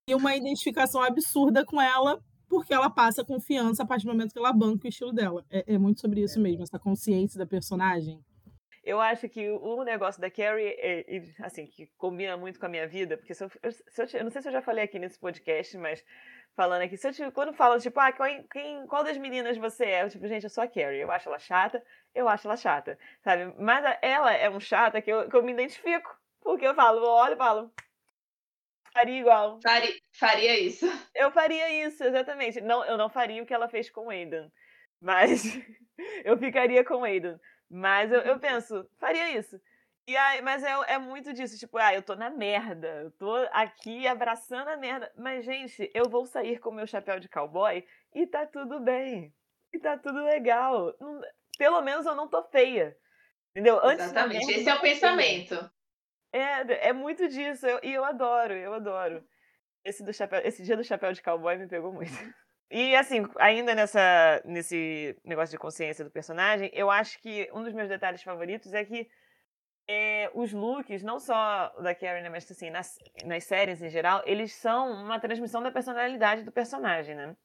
e 0.07 0.13
uma 0.13 0.35
identificação 0.35 1.01
absurda 1.01 1.65
com 1.65 1.81
ela 1.81 2.21
porque 2.47 2.73
ela 2.73 2.89
passa 2.89 3.23
confiança 3.23 3.83
a 3.83 3.85
partir 3.85 4.05
do 4.05 4.11
momento 4.11 4.31
que 4.31 4.39
ela 4.39 4.53
banca 4.53 4.85
o 4.85 4.89
estilo 4.89 5.11
dela. 5.11 5.43
É, 5.49 5.73
é 5.73 5.77
muito 5.77 6.01
sobre 6.01 6.21
isso 6.21 6.39
mesmo, 6.39 6.63
essa 6.63 6.79
consciência 6.79 7.39
da 7.39 7.45
personagem. 7.45 8.23
Eu 8.85 9.01
acho 9.01 9.27
que 9.27 9.49
o 9.49 9.83
negócio 9.83 10.21
da 10.21 10.29
Carrie, 10.29 10.75
é, 10.77 11.17
é, 11.17 11.23
assim, 11.39 11.65
que 11.65 11.87
combina 11.97 12.37
muito 12.37 12.59
com 12.59 12.67
a 12.67 12.69
minha 12.69 12.87
vida, 12.87 13.17
porque 13.17 13.33
se 13.33 13.43
eu, 13.43 13.49
se 13.49 14.01
eu, 14.01 14.19
eu, 14.19 14.23
não 14.23 14.29
sei 14.29 14.43
se 14.43 14.47
eu 14.47 14.51
já 14.51 14.61
falei 14.61 14.83
aqui 14.83 14.99
nesse 14.99 15.17
podcast, 15.17 15.75
mas 15.79 16.05
falando 16.55 16.83
aqui, 16.83 16.95
se 16.95 17.07
eu, 17.07 17.31
quando 17.31 17.51
falam, 17.51 17.79
tipo, 17.79 17.99
ah, 17.99 18.13
quem, 18.51 18.85
qual 18.85 19.03
das 19.03 19.17
meninas 19.17 19.57
você 19.57 19.85
é? 19.85 20.03
Eu, 20.03 20.09
tipo, 20.11 20.27
gente, 20.27 20.43
eu 20.43 20.51
sou 20.51 20.63
a 20.63 20.67
Carrie, 20.67 20.99
eu 20.99 21.09
acho 21.09 21.27
ela 21.27 21.39
chata, 21.39 21.83
eu 22.13 22.29
acho 22.29 22.47
ela 22.47 22.55
chata, 22.55 22.95
sabe? 23.23 23.55
Mas 23.57 23.83
ela 24.03 24.31
é 24.31 24.47
um 24.51 24.59
chata 24.59 25.01
que 25.01 25.11
eu, 25.11 25.27
que 25.27 25.35
eu 25.35 25.41
me 25.41 25.51
identifico, 25.51 26.15
porque 26.41 26.67
eu 26.67 26.75
falo, 26.75 26.99
eu 27.03 27.09
olho 27.09 27.33
e 27.33 27.37
falo, 27.37 27.73
faria 28.93 29.19
igual. 29.19 29.59
Faria, 29.63 29.95
faria 30.13 30.59
isso. 30.59 30.85
Eu 31.15 31.31
faria 31.31 31.87
isso, 31.87 32.03
exatamente. 32.03 32.61
Não, 32.61 32.85
eu 32.85 32.97
não 32.97 33.09
faria 33.09 33.41
o 33.41 33.45
que 33.45 33.53
ela 33.53 33.69
fez 33.69 33.89
com 33.89 34.07
o 34.07 34.09
Aidan, 34.09 34.51
mas 35.01 35.43
eu 36.25 36.37
ficaria 36.37 36.83
com 36.83 36.95
o 36.95 37.03
Aidan. 37.03 37.39
Mas 37.75 38.09
eu, 38.09 38.21
eu 38.21 38.39
penso, 38.39 38.89
faria 38.97 39.37
isso. 39.37 39.59
E 40.07 40.15
aí, 40.15 40.41
mas 40.41 40.63
é, 40.63 40.71
é 40.93 40.97
muito 40.97 41.33
disso, 41.33 41.59
tipo, 41.59 41.77
ah, 41.77 41.93
eu 41.93 42.01
tô 42.01 42.15
na 42.15 42.29
merda, 42.29 42.87
eu 42.87 43.11
tô 43.11 43.35
aqui 43.51 44.07
abraçando 44.07 44.69
a 44.69 44.77
merda. 44.77 45.11
Mas, 45.17 45.43
gente, 45.43 45.91
eu 45.93 46.07
vou 46.07 46.25
sair 46.25 46.57
com 46.59 46.71
meu 46.71 46.87
chapéu 46.87 47.19
de 47.19 47.27
cowboy 47.27 47.85
e 48.13 48.25
tá 48.25 48.45
tudo 48.45 48.79
bem. 48.79 49.33
E 49.73 49.79
tá 49.79 49.97
tudo 49.97 50.23
legal. 50.23 50.95
Não, 51.01 51.19
pelo 51.57 51.81
menos 51.81 52.05
eu 52.05 52.15
não 52.15 52.29
tô 52.29 52.41
feia. 52.43 52.95
Entendeu? 53.51 53.77
Antes 53.83 54.05
Exatamente, 54.05 54.51
esse 54.53 54.69
é 54.69 54.75
o 54.75 54.79
pensamento. 54.79 55.71
É, 56.31 56.87
é 56.89 56.93
muito 56.93 57.27
disso, 57.27 57.65
e 57.67 57.71
eu, 57.71 57.79
eu 57.81 58.05
adoro, 58.05 58.53
eu 58.53 58.73
adoro. 58.73 59.21
Esse, 59.83 60.01
do 60.01 60.13
chapéu, 60.13 60.41
esse 60.45 60.63
dia 60.63 60.77
do 60.77 60.83
chapéu 60.83 61.11
de 61.11 61.21
cowboy 61.21 61.57
me 61.57 61.67
pegou 61.67 61.91
muito. 61.91 62.13
E 62.69 62.95
assim, 62.95 63.23
ainda 63.37 63.75
nessa, 63.75 64.41
nesse 64.43 65.15
negócio 65.23 65.51
de 65.51 65.59
consciência 65.59 66.03
do 66.03 66.11
personagem, 66.11 66.69
eu 66.73 66.89
acho 66.89 67.19
que 67.19 67.49
um 67.53 67.63
dos 67.63 67.73
meus 67.73 67.87
detalhes 67.87 68.23
favoritos 68.23 68.73
é 68.73 68.83
que 68.83 69.07
é, 69.87 70.31
os 70.33 70.51
looks, 70.51 71.03
não 71.03 71.19
só 71.19 71.69
da 71.79 71.93
Karen, 71.93 72.21
né, 72.21 72.29
mas 72.29 72.49
assim, 72.49 72.71
nas, 72.71 72.97
nas 73.23 73.43
séries 73.43 73.81
em 73.81 73.89
geral, 73.89 74.23
eles 74.25 74.53
são 74.53 74.91
uma 74.91 75.19
transmissão 75.19 75.61
da 75.61 75.71
personalidade 75.71 76.43
do 76.43 76.51
personagem, 76.51 77.15
né? 77.15 77.35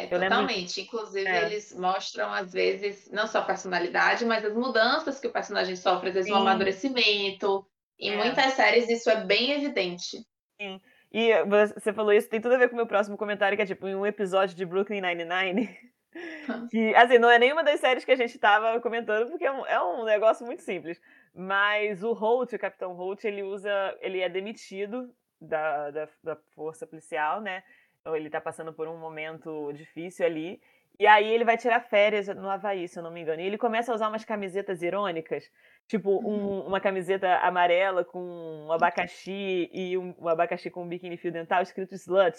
É, 0.00 0.06
totalmente. 0.06 0.80
Inclusive, 0.80 1.28
é. 1.28 1.44
eles 1.44 1.76
mostram, 1.76 2.32
às 2.32 2.52
vezes, 2.52 3.10
não 3.10 3.26
só 3.26 3.38
a 3.38 3.44
personalidade, 3.44 4.24
mas 4.24 4.44
as 4.44 4.54
mudanças 4.54 5.18
que 5.18 5.26
o 5.26 5.32
personagem 5.32 5.74
sofre, 5.74 6.08
às 6.08 6.14
vezes, 6.14 6.30
Sim. 6.30 6.36
um 6.36 6.40
amadurecimento. 6.40 7.66
Em 7.98 8.12
é. 8.12 8.16
muitas 8.16 8.54
séries, 8.54 8.88
isso 8.88 9.10
é 9.10 9.24
bem 9.24 9.52
evidente. 9.52 10.24
Sim. 10.60 10.80
E 11.12 11.32
você 11.44 11.92
falou 11.92 12.12
isso, 12.12 12.28
tem 12.28 12.40
tudo 12.40 12.54
a 12.54 12.58
ver 12.58 12.68
com 12.68 12.74
o 12.74 12.76
meu 12.76 12.86
próximo 12.86 13.16
comentário, 13.16 13.56
que 13.56 13.62
é 13.62 13.66
tipo, 13.66 13.88
em 13.88 13.94
um 13.94 14.04
episódio 14.04 14.54
de 14.54 14.66
Brooklyn 14.66 15.00
Nine-Nine, 15.00 15.68
Que, 16.70 16.94
assim, 16.94 17.18
não 17.18 17.30
é 17.30 17.38
nenhuma 17.38 17.62
das 17.62 17.80
séries 17.80 18.04
que 18.04 18.10
a 18.10 18.16
gente 18.16 18.34
estava 18.34 18.80
comentando, 18.80 19.28
porque 19.28 19.44
é 19.44 19.52
um, 19.52 19.66
é 19.66 19.82
um, 19.82 20.04
negócio 20.04 20.44
muito 20.44 20.62
simples. 20.62 21.00
Mas 21.34 22.02
o 22.02 22.12
Holt, 22.12 22.52
o 22.52 22.58
Capitão 22.58 22.92
Holt, 22.94 23.24
ele 23.24 23.42
usa. 23.42 23.70
Ele 24.00 24.20
é 24.20 24.28
demitido 24.28 25.12
da, 25.40 25.90
da, 25.90 26.08
da 26.22 26.36
força 26.54 26.86
policial, 26.86 27.40
né? 27.40 27.62
Ou 28.04 28.16
ele 28.16 28.30
tá 28.30 28.40
passando 28.40 28.72
por 28.72 28.88
um 28.88 28.98
momento 28.98 29.72
difícil 29.72 30.26
ali. 30.26 30.60
E 30.98 31.06
aí 31.06 31.28
ele 31.28 31.44
vai 31.44 31.56
tirar 31.56 31.80
férias 31.80 32.26
no 32.28 32.50
Havaí, 32.50 32.88
se 32.88 32.98
eu 32.98 33.02
não 33.02 33.10
me 33.10 33.20
engano. 33.20 33.40
E 33.40 33.46
ele 33.46 33.58
começa 33.58 33.92
a 33.92 33.94
usar 33.94 34.08
umas 34.08 34.24
camisetas 34.24 34.82
irônicas. 34.82 35.48
Tipo, 35.88 36.20
um, 36.20 36.66
uma 36.66 36.80
camiseta 36.80 37.38
amarela 37.38 38.04
com 38.04 38.20
um 38.20 38.70
abacaxi 38.70 39.70
e 39.72 39.96
um, 39.96 40.14
um, 40.20 40.28
abacaxi 40.28 40.68
com 40.68 40.84
um 40.84 40.88
biquíni 40.88 41.16
fio 41.16 41.32
dental 41.32 41.62
escrito 41.62 41.94
slut. 41.94 42.36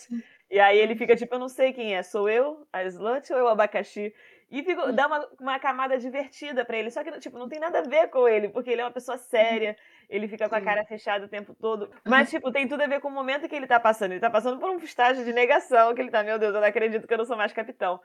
E 0.52 0.60
aí 0.60 0.78
ele 0.78 0.96
fica 0.96 1.16
tipo, 1.16 1.34
eu 1.34 1.40
não 1.40 1.50
sei 1.50 1.74
quem 1.74 1.96
é, 1.96 2.04
sou 2.04 2.30
eu, 2.30 2.68
a 2.72 2.84
slut 2.84 3.34
ou 3.34 3.40
eu, 3.40 3.46
o 3.46 3.48
abacaxi? 3.48 4.14
E 4.52 4.64
fica, 4.64 4.92
dá 4.92 5.06
uma, 5.06 5.28
uma 5.40 5.60
camada 5.60 5.98
divertida 5.98 6.66
para 6.66 6.78
ele. 6.78 6.90
Só 6.90 7.04
que, 7.04 7.12
tipo, 7.20 7.38
não 7.38 7.48
tem 7.48 7.60
nada 7.60 7.80
a 7.80 7.84
ver 7.84 8.08
com 8.10 8.28
ele, 8.28 8.50
porque 8.50 8.72
ele 8.72 8.82
é 8.82 8.84
uma 8.84 8.92
pessoa 8.92 9.18
séria, 9.18 9.78
ele 10.10 10.28
fica 10.28 10.50
com 10.50 10.56
a 10.56 10.62
cara 10.62 10.84
fechada 10.86 11.26
o 11.26 11.30
tempo 11.30 11.54
todo. 11.54 11.90
Mas, 12.04 12.30
tipo, 12.32 12.52
tem 12.52 12.68
tudo 12.68 12.82
a 12.82 12.88
ver 12.88 13.00
com 13.00 13.10
o 13.10 13.12
momento 13.12 13.48
que 13.48 13.56
ele 13.56 13.68
tá 13.68 13.80
passando. 13.80 14.12
Ele 14.12 14.20
tá 14.20 14.30
passando 14.30 14.60
por 14.60 14.70
um 14.72 14.78
estágio 14.78 15.24
de 15.24 15.34
negação, 15.34 15.94
que 15.94 16.02
ele 16.02 16.10
tá, 16.10 16.24
meu 16.24 16.40
Deus, 16.40 16.54
eu 16.54 16.62
não 16.62 16.68
acredito 16.68 17.08
que 17.08 17.14
eu 17.14 17.18
não 17.20 17.26
sou 17.26 17.38
mais 17.38 17.54
capitão. 17.54 18.00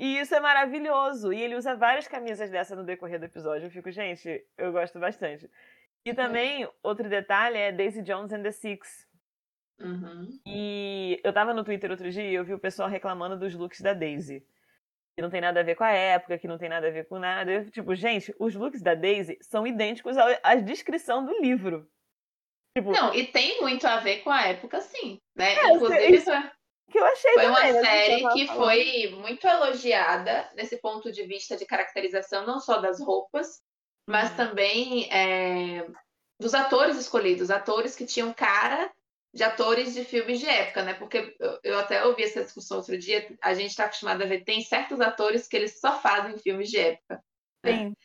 E 0.00 0.18
isso 0.18 0.34
é 0.34 0.40
maravilhoso. 0.40 1.30
E 1.30 1.42
ele 1.42 1.56
usa 1.56 1.76
várias 1.76 2.08
camisas 2.08 2.50
dessa 2.50 2.74
no 2.74 2.84
decorrer 2.84 3.20
do 3.20 3.26
episódio. 3.26 3.66
Eu 3.66 3.70
fico, 3.70 3.90
gente, 3.90 4.42
eu 4.56 4.72
gosto 4.72 4.98
bastante. 4.98 5.48
E 6.06 6.14
também, 6.14 6.66
outro 6.82 7.06
detalhe 7.06 7.58
é 7.58 7.70
Daisy 7.70 8.00
Jones 8.00 8.32
and 8.32 8.42
the 8.42 8.50
Six. 8.50 9.06
Uhum. 9.78 10.40
E 10.46 11.20
eu 11.22 11.34
tava 11.34 11.52
no 11.52 11.62
Twitter 11.62 11.90
outro 11.90 12.10
dia 12.10 12.22
e 12.22 12.34
eu 12.34 12.44
vi 12.44 12.54
o 12.54 12.58
pessoal 12.58 12.88
reclamando 12.88 13.38
dos 13.38 13.54
looks 13.54 13.82
da 13.82 13.92
Daisy. 13.92 14.42
Que 15.14 15.20
não 15.20 15.28
tem 15.28 15.42
nada 15.42 15.60
a 15.60 15.62
ver 15.62 15.74
com 15.74 15.84
a 15.84 15.90
época, 15.90 16.38
que 16.38 16.48
não 16.48 16.56
tem 16.56 16.70
nada 16.70 16.88
a 16.88 16.90
ver 16.90 17.06
com 17.06 17.18
nada. 17.18 17.50
Eu, 17.50 17.70
tipo, 17.70 17.94
gente, 17.94 18.34
os 18.38 18.54
looks 18.54 18.80
da 18.80 18.94
Daisy 18.94 19.36
são 19.42 19.66
idênticos 19.66 20.16
à 20.42 20.54
descrição 20.54 21.22
do 21.22 21.38
livro. 21.42 21.86
Tipo, 22.74 22.90
não, 22.90 23.12
e 23.12 23.26
tem 23.26 23.60
muito 23.60 23.86
a 23.86 23.98
ver 23.98 24.22
com 24.22 24.30
a 24.30 24.46
época, 24.46 24.80
sim. 24.80 25.20
Né? 25.36 25.56
É, 25.56 25.74
Inclusive, 25.74 26.16
isso, 26.16 26.30
que 26.90 26.98
eu 26.98 27.04
achei 27.04 27.32
Foi 27.32 27.42
também, 27.44 27.72
uma 27.72 27.82
série 27.82 28.28
que 28.32 28.46
foi 28.48 29.14
muito 29.16 29.46
elogiada 29.46 30.50
nesse 30.54 30.76
ponto 30.78 31.10
de 31.10 31.24
vista 31.24 31.56
de 31.56 31.64
caracterização, 31.64 32.44
não 32.46 32.58
só 32.58 32.80
das 32.80 33.00
roupas, 33.00 33.62
mas 34.06 34.30
uhum. 34.30 34.36
também 34.36 35.12
é, 35.12 35.86
dos 36.38 36.54
atores 36.54 36.96
escolhidos, 36.98 37.50
atores 37.50 37.94
que 37.94 38.04
tinham 38.04 38.32
cara 38.32 38.90
de 39.32 39.44
atores 39.44 39.94
de 39.94 40.04
filmes 40.04 40.40
de 40.40 40.48
época, 40.48 40.82
né? 40.82 40.94
Porque 40.94 41.36
eu, 41.38 41.60
eu 41.62 41.78
até 41.78 42.04
ouvi 42.04 42.24
essa 42.24 42.42
discussão 42.42 42.78
outro 42.78 42.98
dia, 42.98 43.26
a 43.40 43.54
gente 43.54 43.70
está 43.70 43.84
acostumado 43.84 44.22
a 44.22 44.26
ver, 44.26 44.44
tem 44.44 44.60
certos 44.62 45.00
atores 45.00 45.46
que 45.46 45.56
eles 45.56 45.78
só 45.78 46.00
fazem 46.00 46.36
filmes 46.38 46.68
de 46.68 46.78
época. 46.78 47.22
Né? 47.62 47.76
Sim. 47.76 47.96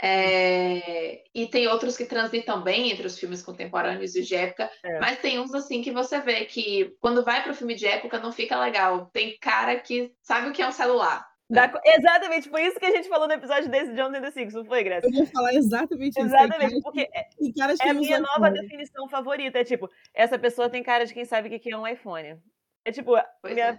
É, 0.00 1.22
e 1.34 1.46
tem 1.46 1.66
outros 1.68 1.96
que 1.96 2.04
transitam 2.04 2.62
bem 2.62 2.90
entre 2.90 3.06
os 3.06 3.18
filmes 3.18 3.42
contemporâneos 3.42 4.14
e 4.14 4.22
de 4.22 4.34
época, 4.34 4.70
é. 4.84 5.00
mas 5.00 5.18
tem 5.20 5.38
uns 5.40 5.54
assim 5.54 5.80
que 5.80 5.90
você 5.90 6.20
vê 6.20 6.44
que 6.44 6.94
quando 7.00 7.24
vai 7.24 7.42
para 7.42 7.52
o 7.52 7.54
filme 7.54 7.74
de 7.74 7.86
época 7.86 8.18
não 8.18 8.30
fica 8.30 8.58
legal. 8.60 9.06
Tem 9.12 9.36
cara 9.40 9.76
que 9.76 10.12
sabe 10.22 10.48
o 10.48 10.52
que 10.52 10.60
é 10.62 10.68
um 10.68 10.72
celular. 10.72 11.26
Da, 11.48 11.72
exatamente, 11.84 12.50
foi 12.50 12.66
isso 12.66 12.78
que 12.78 12.86
a 12.86 12.90
gente 12.90 13.08
falou 13.08 13.28
no 13.28 13.34
episódio 13.34 13.70
desse 13.70 13.92
de 13.92 14.00
and 14.00 14.20
the 14.20 14.32
Six, 14.32 14.52
não 14.52 14.64
foi, 14.64 14.82
Graça? 14.82 15.06
Eu 15.06 15.12
ia 15.12 15.26
falar 15.26 15.54
exatamente 15.54 16.18
isso. 16.18 16.26
Exatamente, 16.26 16.80
porque 16.82 17.08
é, 17.12 17.28
é 17.82 17.88
a 17.90 17.94
minha 17.94 18.18
nova 18.18 18.48
iPhone. 18.48 18.60
definição 18.60 19.08
favorita. 19.08 19.60
É 19.60 19.64
tipo, 19.64 19.88
essa 20.12 20.36
pessoa 20.36 20.68
tem 20.68 20.82
cara 20.82 21.06
de 21.06 21.14
quem 21.14 21.24
sabe 21.24 21.48
o 21.48 21.60
que 21.60 21.70
é 21.70 21.78
um 21.78 21.86
iPhone. 21.86 22.36
É 22.84 22.90
tipo, 22.90 23.12
minha, 23.44 23.68
é. 23.68 23.78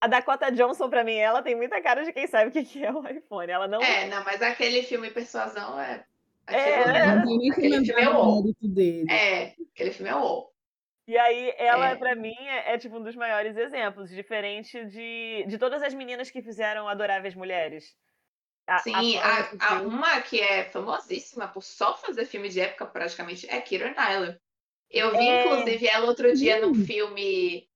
A 0.00 0.06
Dakota 0.06 0.50
Johnson, 0.52 0.88
pra 0.88 1.02
mim, 1.02 1.16
ela 1.16 1.42
tem 1.42 1.56
muita 1.56 1.80
cara 1.80 2.04
de 2.04 2.12
quem 2.12 2.26
sabe 2.26 2.48
o 2.48 2.64
que 2.64 2.84
é 2.84 2.92
o 2.92 3.06
iPhone. 3.06 3.50
Ela 3.50 3.66
não. 3.66 3.82
É, 3.82 4.06
não, 4.08 4.24
mas 4.24 4.40
aquele 4.40 4.82
filme 4.82 5.10
Persuasão 5.10 5.78
é. 5.80 6.04
É, 6.46 6.56
é, 6.56 7.04
aquele 7.50 7.84
filme 7.84 8.02
é 8.02 8.08
o 8.08 8.54
É, 9.10 9.54
aquele 9.74 9.90
filme 9.90 10.10
é 10.10 10.16
o 10.16 10.50
E 11.06 11.18
aí, 11.18 11.52
ela, 11.58 11.90
é. 11.90 11.96
pra 11.96 12.14
mim, 12.14 12.36
é, 12.38 12.72
é, 12.72 12.78
tipo 12.78 12.96
um 12.96 13.02
dos 13.02 13.14
maiores 13.14 13.56
exemplos, 13.56 14.08
diferente 14.08 14.82
de, 14.86 15.44
de 15.46 15.58
todas 15.58 15.82
as 15.82 15.92
meninas 15.92 16.30
que 16.30 16.40
fizeram 16.40 16.88
Adoráveis 16.88 17.34
Mulheres. 17.34 17.94
A, 18.66 18.78
Sim, 18.78 19.18
a, 19.18 19.50
a, 19.60 19.82
uma 19.82 20.20
que 20.20 20.40
é 20.40 20.64
famosíssima 20.64 21.48
por 21.48 21.62
só 21.62 21.96
fazer 21.96 22.24
filme 22.24 22.48
de 22.48 22.60
época, 22.60 22.86
praticamente, 22.86 23.48
é 23.50 23.60
Kira 23.60 23.94
Nyler. 23.94 24.40
Eu 24.90 25.10
vi, 25.10 25.28
é. 25.28 25.44
inclusive, 25.44 25.86
ela 25.86 26.06
outro 26.06 26.34
dia 26.34 26.60
num 26.60 26.74
filme 26.74 27.68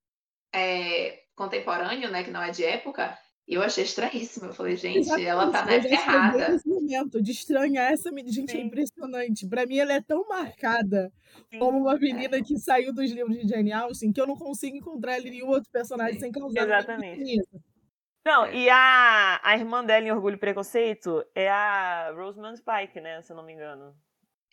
é, 0.52 1.21
contemporâneo, 1.34 2.10
né, 2.10 2.22
que 2.22 2.30
não 2.30 2.42
é 2.42 2.50
de 2.50 2.64
época, 2.64 3.16
e 3.46 3.54
eu 3.54 3.62
achei 3.62 3.84
estranhíssimo. 3.84 4.46
Eu 4.46 4.54
falei, 4.54 4.76
gente, 4.76 5.00
Exatamente. 5.00 5.28
ela 5.28 5.50
tá 5.50 5.64
na 5.64 5.72
época 5.72 5.92
errada. 5.92 6.48
Nesse 6.48 6.68
momento 6.68 7.20
de 7.20 7.32
estranhar 7.32 7.92
essa 7.92 8.10
menina. 8.10 8.32
Gente, 8.32 8.50
é 8.50 8.52
Sim. 8.52 8.62
é 8.62 8.64
impressionante. 8.64 9.48
Pra 9.48 9.66
mim, 9.66 9.78
ela 9.78 9.92
é 9.92 10.00
tão 10.00 10.26
marcada 10.28 11.12
Sim. 11.50 11.58
como 11.58 11.78
uma 11.78 11.96
menina 11.96 12.36
é. 12.36 12.42
que 12.42 12.56
saiu 12.58 12.94
dos 12.94 13.10
livros 13.10 13.36
de 13.36 13.48
Jane 13.48 13.72
Austen 13.72 14.12
que 14.12 14.20
eu 14.20 14.26
não 14.26 14.36
consigo 14.36 14.76
encontrar 14.76 15.16
ela 15.16 15.26
em 15.26 15.32
nenhum 15.32 15.48
outro 15.48 15.68
personagem 15.70 16.14
Sim. 16.14 16.20
sem 16.20 16.32
causar 16.32 16.62
Exatamente. 16.62 17.42
Não, 18.24 18.50
e 18.52 18.70
a, 18.70 19.40
a 19.42 19.56
irmã 19.56 19.84
dela 19.84 20.06
em 20.06 20.12
Orgulho 20.12 20.36
e 20.36 20.38
Preconceito 20.38 21.24
é 21.34 21.50
a 21.50 22.12
Rosamund 22.14 22.62
Pike, 22.62 23.00
né? 23.00 23.20
Se 23.20 23.32
eu 23.32 23.36
não 23.36 23.44
me 23.44 23.52
engano. 23.52 23.96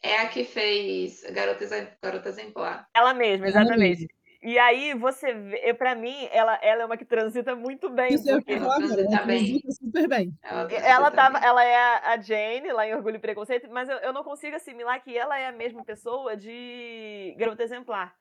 É 0.02 0.18
a 0.18 0.28
que 0.28 0.44
fez 0.44 1.24
Garota, 1.32 1.66
Garota 2.02 2.30
Exemplar. 2.30 2.90
Ela 2.96 3.14
mesma, 3.14 3.48
exatamente. 3.48 4.08
E 4.42 4.58
aí 4.58 4.94
você 4.94 5.34
vê, 5.34 5.74
para 5.74 5.96
mim, 5.96 6.16
ela, 6.32 6.58
ela 6.62 6.84
é 6.84 6.86
uma 6.86 6.96
que 6.96 7.04
transita 7.04 7.56
muito 7.56 7.90
bem. 7.90 8.14
Isso 8.14 8.26
porque... 8.26 8.54
ela 8.54 8.76
transita 8.78 9.26
bem. 9.26 9.62
super 9.70 10.08
bem. 10.08 10.34
Ela, 10.42 10.72
ela, 10.72 11.12
tava, 11.12 11.38
ela 11.40 11.64
é 11.64 11.76
a 11.76 12.22
Jane, 12.22 12.72
lá 12.72 12.88
em 12.88 12.96
Orgulho 12.96 13.18
e 13.18 13.20
Preconceito, 13.20 13.70
mas 13.70 13.90
eu, 13.90 13.98
eu 13.98 14.14
não 14.14 14.24
consigo 14.24 14.56
assimilar 14.56 15.04
que 15.04 15.18
ela 15.18 15.38
é 15.38 15.48
a 15.48 15.52
mesma 15.52 15.84
pessoa 15.84 16.38
de 16.38 17.36
Garota 17.38 17.64
Exemplar. 17.64 18.16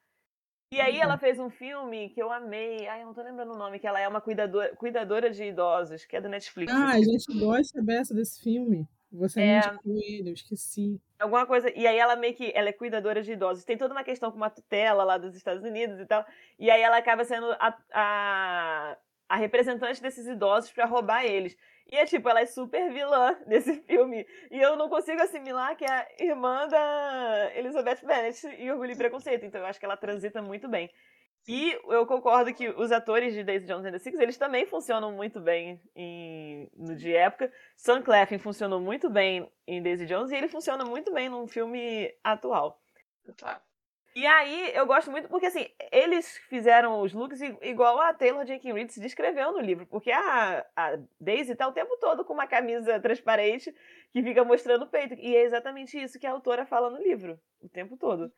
E 0.72 0.80
aí 0.80 0.98
ela 0.98 1.14
uhum. 1.14 1.20
fez 1.20 1.38
um 1.38 1.48
filme 1.48 2.10
que 2.10 2.20
eu 2.20 2.30
amei. 2.30 2.86
Ai, 2.88 3.02
eu 3.02 3.06
não 3.06 3.14
tô 3.14 3.22
lembrando 3.22 3.54
o 3.54 3.56
nome, 3.56 3.78
que 3.78 3.86
ela 3.86 4.00
é 4.00 4.06
uma 4.06 4.20
cuidadora, 4.20 4.74
cuidadora 4.76 5.30
de 5.30 5.44
idosos, 5.44 6.04
que 6.04 6.16
é 6.16 6.20
do 6.20 6.28
Netflix. 6.28 6.70
Ah, 6.72 6.90
a 6.90 7.00
gente 7.00 7.38
gosta 7.38 7.80
dessa 7.80 8.12
desse 8.12 8.42
filme. 8.42 8.86
Você 9.10 9.40
é, 9.40 9.58
indicou 9.58 9.96
ele, 9.96 10.30
eu 10.30 10.34
esqueci. 10.34 11.00
Alguma 11.18 11.46
coisa. 11.46 11.70
E 11.74 11.86
aí 11.86 11.96
ela 11.96 12.14
meio 12.14 12.34
que. 12.34 12.52
Ela 12.54 12.68
é 12.68 12.72
cuidadora 12.72 13.22
de 13.22 13.32
idosos. 13.32 13.64
Tem 13.64 13.76
toda 13.76 13.94
uma 13.94 14.04
questão 14.04 14.30
com 14.30 14.36
uma 14.36 14.50
tutela 14.50 15.02
lá 15.02 15.16
dos 15.16 15.34
Estados 15.34 15.64
Unidos 15.64 15.98
e 15.98 16.06
tal. 16.06 16.24
E 16.58 16.70
aí 16.70 16.82
ela 16.82 16.98
acaba 16.98 17.24
sendo 17.24 17.50
a, 17.52 17.78
a, 17.92 18.96
a 19.28 19.36
representante 19.36 20.02
desses 20.02 20.26
idosos 20.26 20.70
para 20.70 20.84
roubar 20.84 21.24
eles. 21.24 21.56
E 21.90 21.96
é 21.96 22.04
tipo, 22.04 22.28
ela 22.28 22.40
é 22.40 22.46
super 22.46 22.92
vilã 22.92 23.34
nesse 23.48 23.74
filme. 23.82 24.26
E 24.50 24.60
eu 24.60 24.76
não 24.76 24.90
consigo 24.90 25.22
assimilar 25.22 25.74
que 25.74 25.86
é 25.86 25.90
a 25.90 26.06
irmã 26.20 26.68
da 26.68 27.50
Elizabeth 27.54 28.04
Bennet 28.04 28.46
em 28.46 28.70
Orgulho 28.70 28.92
e 28.92 28.96
Preconceito. 28.96 29.46
Então 29.46 29.60
eu 29.60 29.66
acho 29.66 29.78
que 29.80 29.86
ela 29.86 29.96
transita 29.96 30.42
muito 30.42 30.68
bem. 30.68 30.90
E 31.48 31.80
eu 31.88 32.04
concordo 32.04 32.52
que 32.52 32.68
os 32.68 32.92
atores 32.92 33.32
de 33.32 33.42
Daisy 33.42 33.66
Jones 33.66 33.86
and 33.86 33.92
the 33.92 33.98
Six, 33.98 34.20
eles 34.20 34.36
também 34.36 34.66
funcionam 34.66 35.10
muito 35.10 35.40
bem 35.40 35.80
em, 35.96 36.70
no 36.76 36.94
de 36.94 37.14
época. 37.16 37.50
Sam 37.74 38.02
Claflin 38.02 38.38
funcionou 38.38 38.78
muito 38.78 39.08
bem 39.08 39.50
em 39.66 39.82
Daisy 39.82 40.04
Jones 40.04 40.30
e 40.30 40.36
ele 40.36 40.48
funciona 40.48 40.84
muito 40.84 41.10
bem 41.10 41.30
num 41.30 41.48
filme 41.48 42.14
atual. 42.22 42.78
Tá. 43.38 43.62
E 44.14 44.26
aí 44.26 44.72
eu 44.74 44.84
gosto 44.84 45.10
muito 45.10 45.26
porque 45.28 45.46
assim, 45.46 45.66
eles 45.90 46.36
fizeram 46.50 47.00
os 47.00 47.14
looks 47.14 47.40
igual 47.62 47.98
a 47.98 48.12
Taylor 48.12 48.44
Jenkins 48.44 48.74
Reid 48.74 48.92
se 48.92 49.00
descreveu 49.00 49.50
no 49.50 49.60
livro, 49.60 49.86
porque 49.86 50.10
a, 50.10 50.66
a 50.76 50.98
Daisy 51.18 51.54
tá 51.54 51.66
o 51.66 51.72
tempo 51.72 51.96
todo 51.98 52.26
com 52.26 52.34
uma 52.34 52.46
camisa 52.46 53.00
transparente 53.00 53.74
que 54.12 54.22
fica 54.22 54.44
mostrando 54.44 54.82
o 54.82 54.88
peito. 54.88 55.14
E 55.14 55.34
é 55.34 55.44
exatamente 55.44 55.98
isso 55.98 56.18
que 56.18 56.26
a 56.26 56.30
autora 56.30 56.66
fala 56.66 56.90
no 56.90 57.02
livro, 57.02 57.40
o 57.62 57.70
tempo 57.70 57.96
todo. 57.96 58.30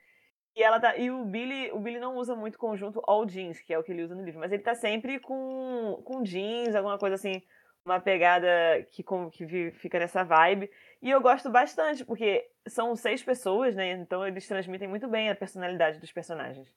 E 0.57 0.63
ela 0.63 0.81
tá. 0.81 0.97
E 0.97 1.11
o 1.11 1.25
Billy, 1.25 1.71
o 1.73 1.79
Billy 1.79 1.99
não 2.01 2.17
usa 2.17 2.35
muito 2.35 2.59
conjunto 2.59 3.01
all 3.07 3.25
jeans, 3.25 3.61
que 3.61 3.73
é 3.73 3.79
o 3.79 3.83
que 3.83 3.93
ele 3.93 4.03
usa 4.03 4.15
no 4.15 4.25
livro, 4.25 4.41
mas 4.41 4.53
ele 4.53 4.63
tá 4.63 4.75
sempre 4.75 5.21
com, 5.21 6.03
com 6.05 6.23
jeans, 6.23 6.75
alguma 6.75 6.99
coisa 6.99 7.15
assim, 7.15 7.43
uma 7.85 8.01
pegada 8.01 8.49
que, 8.91 9.03
com, 9.03 9.31
que 9.31 9.71
fica 9.73 9.99
nessa 9.99 10.25
vibe. 10.25 10.71
E 11.01 11.11
eu 11.11 11.21
gosto 11.21 11.51
bastante, 11.51 12.05
porque 12.05 12.49
são 12.69 12.95
seis 12.97 13.23
pessoas, 13.23 13.75
né? 13.75 13.93
Então 13.93 14.27
eles 14.27 14.47
transmitem 14.47 14.89
muito 14.89 15.09
bem 15.09 15.31
a 15.31 15.35
personalidade 15.35 15.99
dos 15.99 16.13
personagens. 16.13 16.69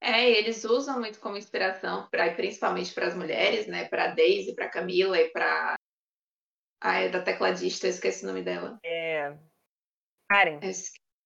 É, 0.00 0.28
eles 0.30 0.64
usam 0.64 0.98
muito 0.98 1.20
como 1.20 1.36
inspiração, 1.36 2.06
pra, 2.10 2.32
principalmente 2.34 2.92
para 2.92 3.06
as 3.06 3.14
mulheres, 3.14 3.66
né? 3.66 3.88
Para 3.88 4.08
Daisy, 4.08 4.54
para 4.54 4.68
Camila 4.68 5.18
e 5.18 5.30
para 5.30 5.76
a 6.80 7.00
é 7.00 7.08
da 7.08 7.22
tecladista, 7.22 7.86
eu 7.86 7.90
esqueci 7.90 8.24
o 8.24 8.28
nome 8.28 8.42
dela. 8.42 8.78
É. 8.84 9.34
Karen. 10.28 10.60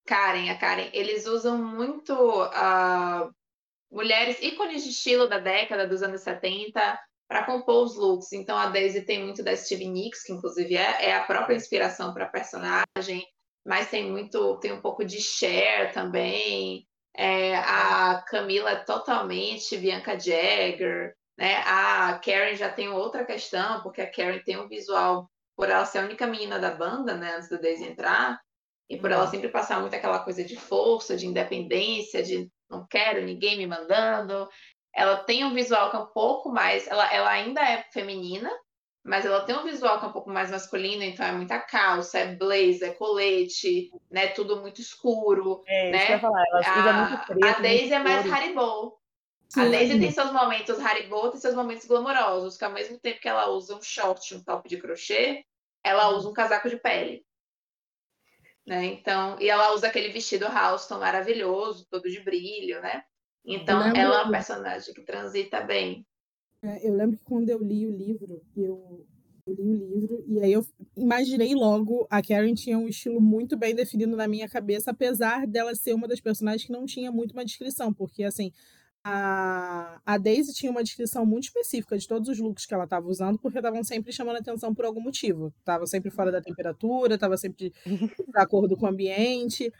Karen, 0.07 0.51
a 0.51 0.57
Karen, 0.57 0.91
eles 0.93 1.27
usam 1.27 1.59
muito 1.59 2.15
uh, 2.15 3.33
mulheres 3.91 4.41
ícones 4.43 4.85
de 4.85 4.91
estilo 4.91 5.29
da 5.29 5.39
década 5.39 5.87
dos 5.87 6.03
anos 6.03 6.21
70 6.23 6.99
para 7.29 7.45
compor 7.45 7.85
os 7.85 7.97
looks. 7.97 8.33
Então 8.33 8.57
a 8.57 8.67
Daisy 8.67 9.03
tem 9.03 9.23
muito 9.25 9.43
da 9.43 9.55
Stevie 9.57 9.89
Nicks, 9.89 10.25
que 10.25 10.33
inclusive 10.33 10.77
é, 10.77 11.11
é 11.11 11.15
a 11.15 11.25
própria 11.25 11.55
inspiração 11.55 12.13
para 12.13 12.25
a 12.25 12.29
personagem, 12.29 13.25
mas 13.65 13.89
tem 13.89 14.11
muito, 14.11 14.59
tem 14.59 14.73
um 14.73 14.81
pouco 14.81 15.05
de 15.05 15.21
Cher 15.21 15.93
também. 15.93 16.87
É, 17.17 17.57
a 17.57 18.25
Camila 18.29 18.71
é 18.71 18.77
totalmente 18.77 19.77
Bianca 19.77 20.19
Jagger. 20.19 21.15
Né? 21.39 21.57
A 21.67 22.21
Karen 22.25 22.55
já 22.55 22.69
tem 22.69 22.89
outra 22.89 23.25
questão, 23.25 23.83
porque 23.83 24.01
a 24.01 24.11
Karen 24.11 24.41
tem 24.41 24.59
um 24.59 24.69
visual, 24.69 25.31
por 25.57 25.69
ela 25.69 25.85
ser 25.85 25.99
a 25.99 26.05
única 26.05 26.27
menina 26.27 26.59
da 26.59 26.71
banda, 26.71 27.15
né, 27.15 27.37
antes 27.37 27.49
do 27.49 27.61
Daisy 27.61 27.85
entrar, 27.85 28.41
e 28.91 28.99
por 28.99 29.13
ela 29.13 29.25
uhum. 29.25 29.31
sempre 29.31 29.49
passar 29.49 29.81
muito 29.81 29.95
aquela 29.95 30.19
coisa 30.19 30.43
de 30.43 30.57
força, 30.57 31.17
de 31.17 31.25
independência, 31.25 32.25
de 32.25 32.51
não 32.69 32.85
quero 32.85 33.25
ninguém 33.25 33.57
me 33.57 33.67
mandando. 33.67 34.49
Ela 34.93 35.19
tem 35.19 35.45
um 35.45 35.55
visual 35.55 35.91
que 35.91 35.97
é 35.97 36.01
um 36.01 36.07
pouco 36.07 36.51
mais. 36.51 36.89
Ela, 36.89 37.09
ela 37.15 37.31
ainda 37.31 37.61
é 37.61 37.85
feminina, 37.93 38.51
mas 39.05 39.25
ela 39.25 39.43
tem 39.43 39.57
um 39.57 39.63
visual 39.63 40.01
que 40.01 40.07
é 40.07 40.09
um 40.09 40.13
pouco 40.13 40.29
mais 40.29 40.51
masculino, 40.51 41.05
então 41.05 41.25
é 41.25 41.31
muita 41.31 41.61
calça, 41.61 42.19
é 42.19 42.35
blazer, 42.35 42.91
é 42.91 42.95
colete, 42.95 43.93
né? 44.11 44.27
Tudo 44.27 44.61
muito 44.61 44.81
escuro. 44.81 45.63
É, 45.69 45.93
né? 45.93 45.97
isso 45.97 46.07
que 46.07 46.13
eu 46.13 46.17
ia 46.17 46.21
falar. 46.21 47.09
Muito 47.11 47.27
preto, 47.27 47.47
a 47.47 47.61
Daisy 47.61 47.95
é 47.95 47.99
mais 48.01 48.33
Haribo. 48.33 48.99
A 49.57 49.65
Daisy 49.67 50.01
tem 50.01 50.11
seus 50.11 50.33
momentos 50.33 50.81
Haribo, 50.81 51.31
tem 51.31 51.41
seus 51.41 51.55
momentos 51.55 51.87
glamourosos, 51.87 52.57
que 52.57 52.65
ao 52.65 52.73
mesmo 52.73 52.99
tempo 52.99 53.21
que 53.21 53.29
ela 53.29 53.49
usa 53.51 53.77
um 53.77 53.83
short, 53.83 54.35
um 54.35 54.43
top 54.43 54.69
de 54.69 54.79
crochê, 54.79 55.45
ela 55.85 56.09
usa 56.09 56.29
um 56.29 56.33
casaco 56.33 56.69
de 56.69 56.77
pele. 56.77 57.25
Né? 58.67 58.87
Então, 58.87 59.41
e 59.41 59.49
ela 59.49 59.75
usa 59.75 59.89
aquele 59.89 60.11
vestido 60.11 60.47
Halston 60.47 60.99
maravilhoso, 60.99 61.87
todo 61.91 62.09
de 62.09 62.21
brilho, 62.21 62.81
né? 62.81 63.03
Então, 63.45 63.81
ela 63.97 64.21
é 64.21 64.23
uma 64.23 64.31
personagem 64.31 64.95
que 64.95 65.03
transita 65.03 65.61
bem. 65.63 66.07
É, 66.63 66.87
eu 66.87 66.95
lembro 66.95 67.17
que 67.17 67.25
quando 67.25 67.49
eu 67.49 67.59
li 67.59 67.87
o 67.87 67.91
livro, 67.91 68.43
eu, 68.55 69.07
eu, 69.47 69.55
li 69.55 69.71
o 69.71 69.75
livro 69.75 70.25
e 70.29 70.41
aí 70.41 70.53
eu 70.53 70.65
imaginei 70.95 71.55
logo 71.55 72.07
a 72.11 72.23
Karen 72.23 72.55
tinha 72.55 72.79
um 72.79 72.87
estilo 72.87 73.19
muito 73.19 73.57
bem 73.57 73.75
definido 73.75 74.15
na 74.15 74.29
minha 74.29 74.47
cabeça, 74.47 74.91
apesar 74.91 75.47
dela 75.47 75.75
ser 75.75 75.95
uma 75.95 76.07
das 76.07 76.21
personagens 76.21 76.67
que 76.67 76.73
não 76.73 76.85
tinha 76.85 77.11
muito 77.11 77.33
uma 77.33 77.45
descrição, 77.45 77.95
porque 77.95 78.25
assim, 78.25 78.53
a, 79.03 80.01
a 80.05 80.19
Daisy 80.19 80.53
tinha 80.53 80.71
uma 80.71 80.83
descrição 80.83 81.25
muito 81.25 81.45
específica 81.45 81.97
de 81.97 82.07
todos 82.07 82.29
os 82.29 82.39
looks 82.39 82.67
que 82.67 82.75
ela 82.75 82.85
estava 82.85 83.07
usando, 83.09 83.39
porque 83.39 83.59
estavam 83.59 83.83
sempre 83.83 84.13
chamando 84.13 84.37
atenção 84.37 84.75
por 84.75 84.85
algum 84.85 85.01
motivo. 85.01 85.53
Estava 85.59 85.87
sempre 85.87 86.11
fora 86.11 86.31
da 86.31 86.41
temperatura, 86.41 87.15
estava 87.15 87.37
sempre 87.37 87.71
de, 87.71 87.73
acordo 88.35 88.77
com 88.77 88.87
o 88.87 88.89
ambiente. 88.89 89.73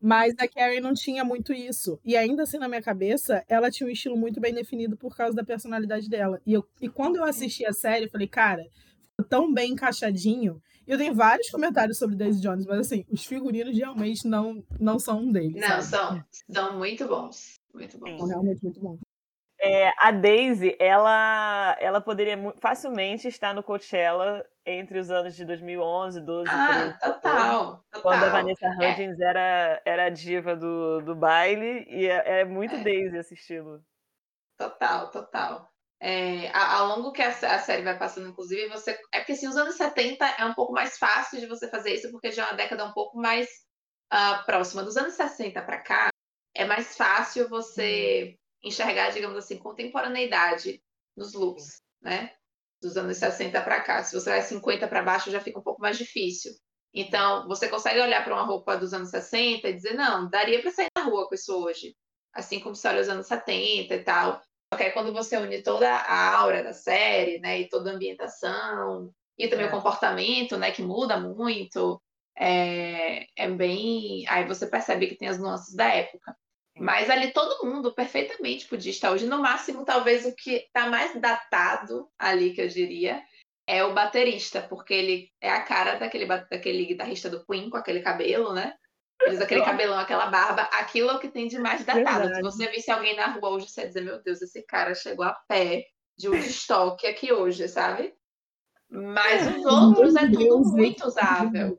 Mas 0.00 0.34
a 0.38 0.46
Carrie 0.46 0.80
não 0.80 0.92
tinha 0.92 1.24
muito 1.24 1.54
isso. 1.54 1.98
E 2.04 2.16
ainda 2.16 2.42
assim, 2.42 2.58
na 2.58 2.68
minha 2.68 2.82
cabeça, 2.82 3.42
ela 3.48 3.70
tinha 3.70 3.88
um 3.88 3.90
estilo 3.90 4.16
muito 4.16 4.40
bem 4.40 4.52
definido 4.52 4.96
por 4.96 5.16
causa 5.16 5.34
da 5.34 5.42
personalidade 5.42 6.08
dela. 6.08 6.40
E, 6.46 6.52
eu, 6.52 6.64
e 6.80 6.88
quando 6.88 7.16
eu 7.16 7.24
assisti 7.24 7.64
a 7.64 7.72
série, 7.72 8.04
eu 8.04 8.10
falei, 8.10 8.28
cara, 8.28 8.62
ficou 9.10 9.26
tão 9.26 9.52
bem 9.52 9.72
encaixadinho. 9.72 10.62
E 10.86 10.92
eu 10.92 10.98
tenho 10.98 11.14
vários 11.14 11.50
comentários 11.50 11.98
sobre 11.98 12.14
Daisy 12.14 12.40
Jones, 12.40 12.66
mas 12.66 12.80
assim, 12.80 13.04
os 13.10 13.24
figurinos 13.24 13.76
realmente 13.76 14.28
não, 14.28 14.62
não 14.78 14.98
são 14.98 15.20
um 15.20 15.32
deles. 15.32 15.60
Não, 15.60 15.82
são, 15.82 16.24
são 16.48 16.78
muito 16.78 17.08
bons. 17.08 17.55
Muito 17.76 17.98
bom. 17.98 18.18
São 18.18 18.26
realmente 18.26 18.62
muito 18.64 18.80
bons. 18.80 18.98
É, 19.58 19.90
a 19.98 20.10
Daisy, 20.10 20.76
ela, 20.78 21.76
ela 21.80 22.00
poderia 22.00 22.36
facilmente 22.60 23.26
estar 23.26 23.54
no 23.54 23.62
Coachella 23.62 24.46
entre 24.66 24.98
os 24.98 25.10
anos 25.10 25.34
de 25.34 25.44
2011, 25.46 26.20
12, 26.20 26.50
ah, 26.50 26.68
13, 26.68 26.98
total, 26.98 27.20
total. 27.20 28.02
Quando 28.02 28.24
a 28.24 28.28
Vanessa 28.28 28.66
é. 28.66 28.90
Hudgens 28.90 29.18
é. 29.18 29.24
era, 29.24 29.82
era 29.84 30.04
a 30.04 30.10
diva 30.10 30.54
do, 30.54 31.00
do 31.00 31.14
baile, 31.14 31.86
e 31.88 32.06
é, 32.06 32.40
é 32.40 32.44
muito 32.44 32.74
é. 32.74 32.82
Daisy 32.82 33.16
esse 33.16 33.34
estilo. 33.34 33.82
Total, 34.58 35.10
total. 35.10 35.68
É, 35.98 36.54
ao 36.54 36.88
longo 36.88 37.12
que 37.12 37.22
a, 37.22 37.28
a, 37.28 37.58
série 37.58 37.82
vai 37.82 37.98
passando, 37.98 38.28
inclusive, 38.28 38.68
você. 38.68 38.98
É 39.12 39.20
porque 39.20 39.32
assim, 39.32 39.48
os 39.48 39.56
anos 39.56 39.76
70 39.76 40.26
é 40.38 40.44
um 40.44 40.52
pouco 40.52 40.72
mais 40.72 40.98
fácil 40.98 41.40
de 41.40 41.46
você 41.46 41.68
fazer 41.68 41.94
isso, 41.94 42.10
porque 42.10 42.30
já 42.30 42.42
é 42.42 42.46
uma 42.50 42.56
década 42.56 42.84
um 42.84 42.92
pouco 42.92 43.18
mais 43.18 43.48
uh, 44.12 44.44
próxima. 44.44 44.82
Dos 44.82 44.98
anos 44.98 45.14
60 45.14 45.62
para 45.62 45.78
cá, 45.78 46.08
é 46.56 46.64
mais 46.64 46.96
fácil 46.96 47.48
você 47.48 48.36
enxergar, 48.62 49.10
digamos 49.10 49.36
assim, 49.36 49.58
contemporaneidade 49.58 50.82
nos 51.16 51.34
looks, 51.34 51.82
né? 52.00 52.32
Dos 52.80 52.96
anos 52.96 53.16
60 53.16 53.60
para 53.62 53.80
cá. 53.80 54.02
Se 54.02 54.14
você 54.14 54.30
vai 54.30 54.42
50 54.42 54.86
para 54.88 55.02
baixo, 55.02 55.30
já 55.30 55.40
fica 55.40 55.58
um 55.58 55.62
pouco 55.62 55.80
mais 55.80 55.96
difícil. 55.96 56.52
Então, 56.92 57.46
você 57.46 57.68
consegue 57.68 58.00
olhar 58.00 58.24
para 58.24 58.34
uma 58.34 58.44
roupa 58.44 58.76
dos 58.76 58.94
anos 58.94 59.10
60 59.10 59.68
e 59.68 59.72
dizer, 59.72 59.94
não, 59.94 60.28
daria 60.28 60.60
para 60.60 60.70
sair 60.70 60.88
na 60.96 61.04
rua 61.04 61.28
com 61.28 61.34
isso 61.34 61.54
hoje. 61.54 61.94
Assim 62.32 62.58
como 62.60 62.74
se 62.74 62.86
olha 62.88 63.02
os 63.02 63.08
anos 63.08 63.26
70 63.26 63.94
e 63.94 64.02
tal. 64.02 64.40
Só 64.72 64.78
que 64.78 64.84
aí 64.84 64.90
quando 64.92 65.12
você 65.12 65.36
une 65.36 65.62
toda 65.62 65.88
a 65.90 66.36
aura 66.38 66.62
da 66.62 66.72
série, 66.72 67.38
né, 67.38 67.60
e 67.60 67.68
toda 67.68 67.90
a 67.90 67.94
ambientação, 67.94 69.12
e 69.38 69.48
também 69.48 69.66
é. 69.66 69.68
o 69.68 69.72
comportamento, 69.72 70.56
né, 70.56 70.70
que 70.70 70.82
muda 70.82 71.18
muito, 71.20 72.02
é, 72.36 73.26
é 73.36 73.50
bem. 73.50 74.26
Aí 74.28 74.46
você 74.46 74.66
percebe 74.66 75.06
que 75.06 75.16
tem 75.16 75.28
as 75.28 75.38
nuances 75.38 75.74
da 75.74 75.86
época. 75.86 76.36
Mas 76.78 77.08
ali 77.08 77.32
todo 77.32 77.66
mundo 77.66 77.94
perfeitamente 77.94 78.66
podia 78.66 78.90
estar 78.90 79.10
hoje. 79.10 79.26
No 79.26 79.40
máximo, 79.40 79.84
talvez 79.84 80.26
o 80.26 80.34
que 80.34 80.56
está 80.56 80.88
mais 80.88 81.18
datado 81.20 82.08
ali, 82.18 82.52
que 82.52 82.60
eu 82.60 82.68
diria, 82.68 83.22
é 83.66 83.82
o 83.84 83.94
baterista, 83.94 84.62
porque 84.62 84.92
ele 84.94 85.30
é 85.40 85.50
a 85.50 85.62
cara 85.62 85.94
daquele, 85.96 86.26
daquele 86.26 86.84
guitarrista 86.84 87.30
do 87.30 87.44
Queen 87.44 87.70
com 87.70 87.76
aquele 87.76 88.00
cabelo, 88.00 88.52
né? 88.52 88.74
Eles 89.22 89.40
aquele 89.40 89.64
cabelão, 89.64 89.98
aquela 89.98 90.26
barba, 90.26 90.62
aquilo 90.72 91.10
é 91.10 91.14
o 91.14 91.18
que 91.18 91.28
tem 91.28 91.48
de 91.48 91.58
mais 91.58 91.84
datado. 91.84 92.28
Verdade. 92.28 92.36
Se 92.36 92.42
você 92.42 92.70
visse 92.70 92.90
alguém 92.90 93.16
na 93.16 93.28
rua 93.28 93.50
hoje, 93.50 93.68
você 93.68 93.80
ia 93.80 93.88
dizer, 93.88 94.02
meu 94.02 94.22
Deus, 94.22 94.42
esse 94.42 94.62
cara 94.62 94.94
chegou 94.94 95.24
a 95.24 95.32
pé 95.48 95.86
de 96.18 96.28
Woodstock 96.28 97.06
aqui 97.06 97.32
hoje, 97.32 97.66
sabe? 97.66 98.14
Mas 98.88 99.46
os 99.56 99.64
outros 99.64 100.14
é 100.14 100.30
tudo 100.30 100.58
muito 100.72 101.06
usável. 101.06 101.78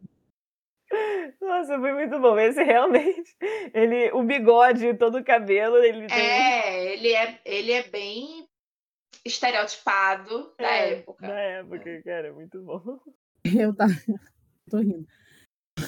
Nossa, 1.41 1.79
foi 1.79 1.93
muito 1.93 2.19
bom. 2.19 2.37
Esse 2.39 2.63
realmente, 2.63 3.35
ele, 3.73 4.11
o 4.11 4.23
bigode, 4.23 4.93
todo 4.95 5.17
o 5.17 5.23
cabelo, 5.23 5.77
ele 5.77 6.07
tem... 6.07 6.17
É, 6.17 6.93
ele 6.93 7.13
é, 7.13 7.39
ele 7.45 7.71
é 7.71 7.83
bem 7.83 8.47
estereotipado 9.25 10.53
da 10.57 10.71
é, 10.71 10.93
época. 10.93 11.27
Da 11.27 11.39
época, 11.39 12.01
cara, 12.03 12.33
muito 12.33 12.61
bom. 12.61 12.99
Eu 13.57 13.73
tá, 13.73 13.85
tô 14.69 14.77
rindo. 14.77 15.07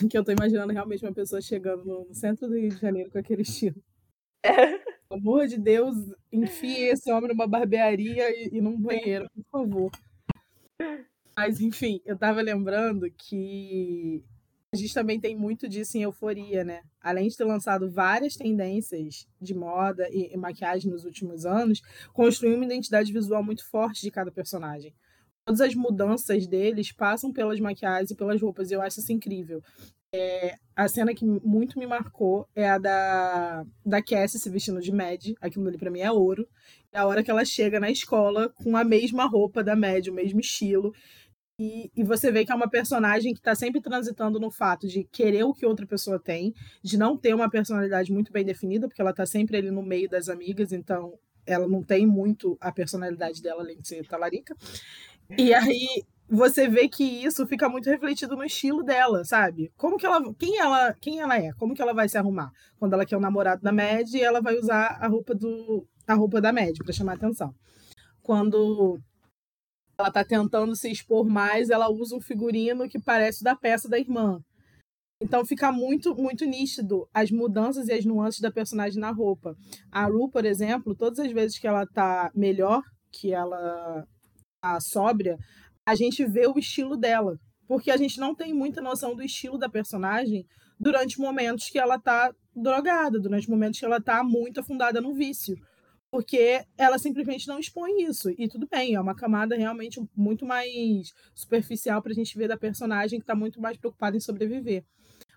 Que 0.09 0.17
eu 0.17 0.23
tô 0.23 0.31
imaginando 0.31 0.71
realmente 0.71 1.03
uma 1.03 1.13
pessoa 1.13 1.41
chegando 1.41 1.83
no 1.83 2.13
centro 2.13 2.47
do 2.47 2.55
Rio 2.55 2.69
de 2.69 2.77
Janeiro 2.77 3.09
com 3.09 3.17
aquele 3.17 3.41
estilo. 3.41 3.81
É. 4.43 4.77
Pelo 4.77 5.19
amor 5.19 5.47
de 5.47 5.57
Deus, 5.57 5.95
enfie 6.31 6.83
esse 6.83 7.12
homem 7.12 7.29
numa 7.29 7.47
barbearia 7.47 8.29
e, 8.29 8.49
e 8.53 8.62
num 8.62 8.79
banheiro, 8.79 9.27
por 9.33 9.43
favor. 9.51 9.91
Mas, 11.35 11.59
enfim, 11.59 11.99
eu 12.05 12.17
tava 12.17 12.39
lembrando 12.41 13.09
que 13.12 14.23
a 14.71 14.77
gente 14.77 14.93
também 14.93 15.19
tem 15.19 15.36
muito 15.36 15.67
disso 15.67 15.97
em 15.97 16.03
Euforia, 16.03 16.63
né? 16.63 16.82
Além 17.01 17.27
de 17.27 17.36
ter 17.36 17.43
lançado 17.43 17.89
várias 17.89 18.36
tendências 18.36 19.27
de 19.41 19.55
moda 19.55 20.08
e, 20.12 20.32
e 20.32 20.38
maquiagem 20.38 20.91
nos 20.91 21.05
últimos 21.05 21.45
anos, 21.45 21.82
construiu 22.13 22.55
uma 22.55 22.65
identidade 22.65 23.12
visual 23.12 23.43
muito 23.43 23.67
forte 23.67 24.01
de 24.01 24.12
cada 24.12 24.32
personagem. 24.32 24.93
Todas 25.43 25.62
as 25.62 25.73
mudanças 25.73 26.45
deles 26.45 26.91
passam 26.91 27.34
pelas 27.34 27.60
maquiagens 27.60 28.12
e 28.12 28.15
pelas 28.15 28.39
roupas, 28.39 28.69
e 28.69 28.75
eu 28.75 28.82
acho 28.82 28.99
isso 28.99 29.12
incrível. 29.12 29.63
É, 30.13 30.55
a 30.75 30.88
cena 30.88 31.13
que 31.15 31.25
muito 31.25 31.79
me 31.79 31.88
marcou 31.88 32.47
é 32.55 32.69
a 32.69 32.77
da, 32.77 33.65
da 33.84 34.03
Cassie 34.03 34.39
se 34.39 34.49
vestindo 34.49 34.82
de 34.82 34.91
Mad. 34.91 35.34
Aquilo 35.41 35.67
ali 35.67 35.77
pra 35.77 35.89
mim 35.89 36.01
é 36.01 36.12
ouro. 36.12 36.47
É 36.91 36.99
a 36.99 37.08
hora 37.08 37.23
que 37.23 37.32
ela 37.32 37.45
chega 37.45 37.79
na 37.79 37.89
escola 37.89 38.49
com 38.49 38.77
a 38.77 38.84
mesma 38.84 39.25
roupa 39.25 39.63
da 39.63 39.75
Mad, 39.75 40.08
o 40.08 40.13
mesmo 40.13 40.39
estilo. 40.39 40.93
E, 41.59 41.91
e, 41.93 42.05
você 42.05 42.31
vê 42.31 42.45
que 42.45 42.53
é 42.53 42.55
uma 42.55 42.69
personagem 42.69 43.33
que 43.33 43.39
está 43.39 43.53
sempre 43.53 43.81
transitando 43.81 44.39
no 44.39 44.49
fato 44.49 44.87
de 44.87 45.03
querer 45.03 45.43
o 45.43 45.53
que 45.53 45.65
outra 45.65 45.85
pessoa 45.85 46.17
tem, 46.17 46.53
de 46.81 46.97
não 46.97 47.17
ter 47.17 47.33
uma 47.33 47.49
personalidade 47.49 48.13
muito 48.13 48.31
bem 48.31 48.45
definida, 48.45 48.87
porque 48.87 49.01
ela 49.01 49.11
está 49.11 49.25
sempre 49.25 49.57
ali 49.57 49.69
no 49.69 49.83
meio 49.83 50.09
das 50.09 50.29
amigas, 50.29 50.71
então 50.71 51.19
ela 51.45 51.67
não 51.67 51.83
tem 51.83 52.07
muito 52.07 52.57
a 52.61 52.71
personalidade 52.71 53.41
dela, 53.41 53.61
além 53.61 53.77
de 53.77 53.87
ser 53.87 54.07
talarica. 54.07 54.55
E 55.37 55.53
aí 55.53 56.03
você 56.29 56.69
vê 56.69 56.87
que 56.87 57.03
isso 57.03 57.45
fica 57.45 57.67
muito 57.67 57.89
refletido 57.89 58.37
no 58.37 58.45
estilo 58.45 58.81
dela, 58.81 59.25
sabe? 59.25 59.69
Como 59.75 59.97
que 59.97 60.05
ela, 60.05 60.21
quem 60.35 60.57
ela, 60.59 60.93
quem 60.93 61.19
ela 61.19 61.37
é? 61.37 61.51
Como 61.53 61.73
que 61.73 61.81
ela 61.81 61.93
vai 61.93 62.07
se 62.07 62.17
arrumar? 62.17 62.51
Quando 62.77 62.93
ela 62.93 63.05
quer 63.05 63.17
o 63.17 63.21
namorado 63.21 63.61
da 63.61 63.71
Mad, 63.73 64.13
ela 64.15 64.39
vai 64.39 64.55
usar 64.55 64.97
a 65.01 65.07
roupa 65.07 65.35
do 65.35 65.85
a 66.07 66.13
roupa 66.13 66.39
da 66.39 66.53
Mad 66.53 66.77
para 66.77 66.93
chamar 66.93 67.13
atenção. 67.13 67.53
Quando 68.21 68.99
ela 69.99 70.09
tá 70.09 70.23
tentando 70.23 70.73
se 70.75 70.89
expor 70.89 71.27
mais, 71.27 71.69
ela 71.69 71.89
usa 71.89 72.15
um 72.15 72.21
figurino 72.21 72.88
que 72.88 72.97
parece 72.97 73.43
da 73.43 73.53
peça 73.53 73.89
da 73.89 73.99
irmã. 73.99 74.39
Então 75.21 75.45
fica 75.45 75.73
muito, 75.73 76.15
muito 76.15 76.45
nítido 76.45 77.05
as 77.13 77.29
mudanças 77.29 77.89
e 77.89 77.93
as 77.93 78.05
nuances 78.05 78.39
da 78.39 78.49
personagem 78.49 78.97
na 78.97 79.12
roupa. 79.12 79.53
A 79.91 80.05
Ru, 80.05 80.29
por 80.29 80.45
exemplo, 80.45 80.95
todas 80.95 81.19
as 81.19 81.29
vezes 81.33 81.59
que 81.59 81.67
ela 81.67 81.85
tá 81.85 82.31
melhor, 82.33 82.81
que 83.12 83.33
ela 83.33 84.05
tá 84.62 84.79
sóbria, 84.79 85.38
a 85.85 85.93
gente 85.95 86.25
vê 86.25 86.47
o 86.47 86.57
estilo 86.57 86.95
dela. 86.95 87.38
Porque 87.67 87.91
a 87.91 87.97
gente 87.97 88.17
não 88.19 88.33
tem 88.33 88.53
muita 88.53 88.81
noção 88.81 89.13
do 89.13 89.21
estilo 89.21 89.57
da 89.57 89.67
personagem 89.67 90.45
durante 90.79 91.19
momentos 91.19 91.67
que 91.69 91.77
ela 91.77 91.99
tá 91.99 92.33
drogada, 92.55 93.19
durante 93.19 93.49
momentos 93.49 93.79
que 93.79 93.85
ela 93.85 94.01
tá 94.01 94.23
muito 94.23 94.62
afundada 94.62 95.01
no 95.01 95.13
vício 95.13 95.57
porque 96.11 96.65
ela 96.77 96.97
simplesmente 96.97 97.47
não 97.47 97.59
expõe 97.59 98.03
isso. 98.03 98.29
E 98.37 98.47
tudo 98.47 98.67
bem, 98.67 98.95
é 98.95 99.01
uma 99.01 99.15
camada 99.15 99.55
realmente 99.55 100.01
muito 100.15 100.45
mais 100.45 101.13
superficial 101.35 102.01
para 102.01 102.11
a 102.11 102.15
gente 102.15 102.37
ver 102.37 102.47
da 102.47 102.57
personagem 102.57 103.19
que 103.19 103.23
está 103.23 103.35
muito 103.35 103.61
mais 103.61 103.77
preocupada 103.77 104.17
em 104.17 104.19
sobreviver. 104.19 104.83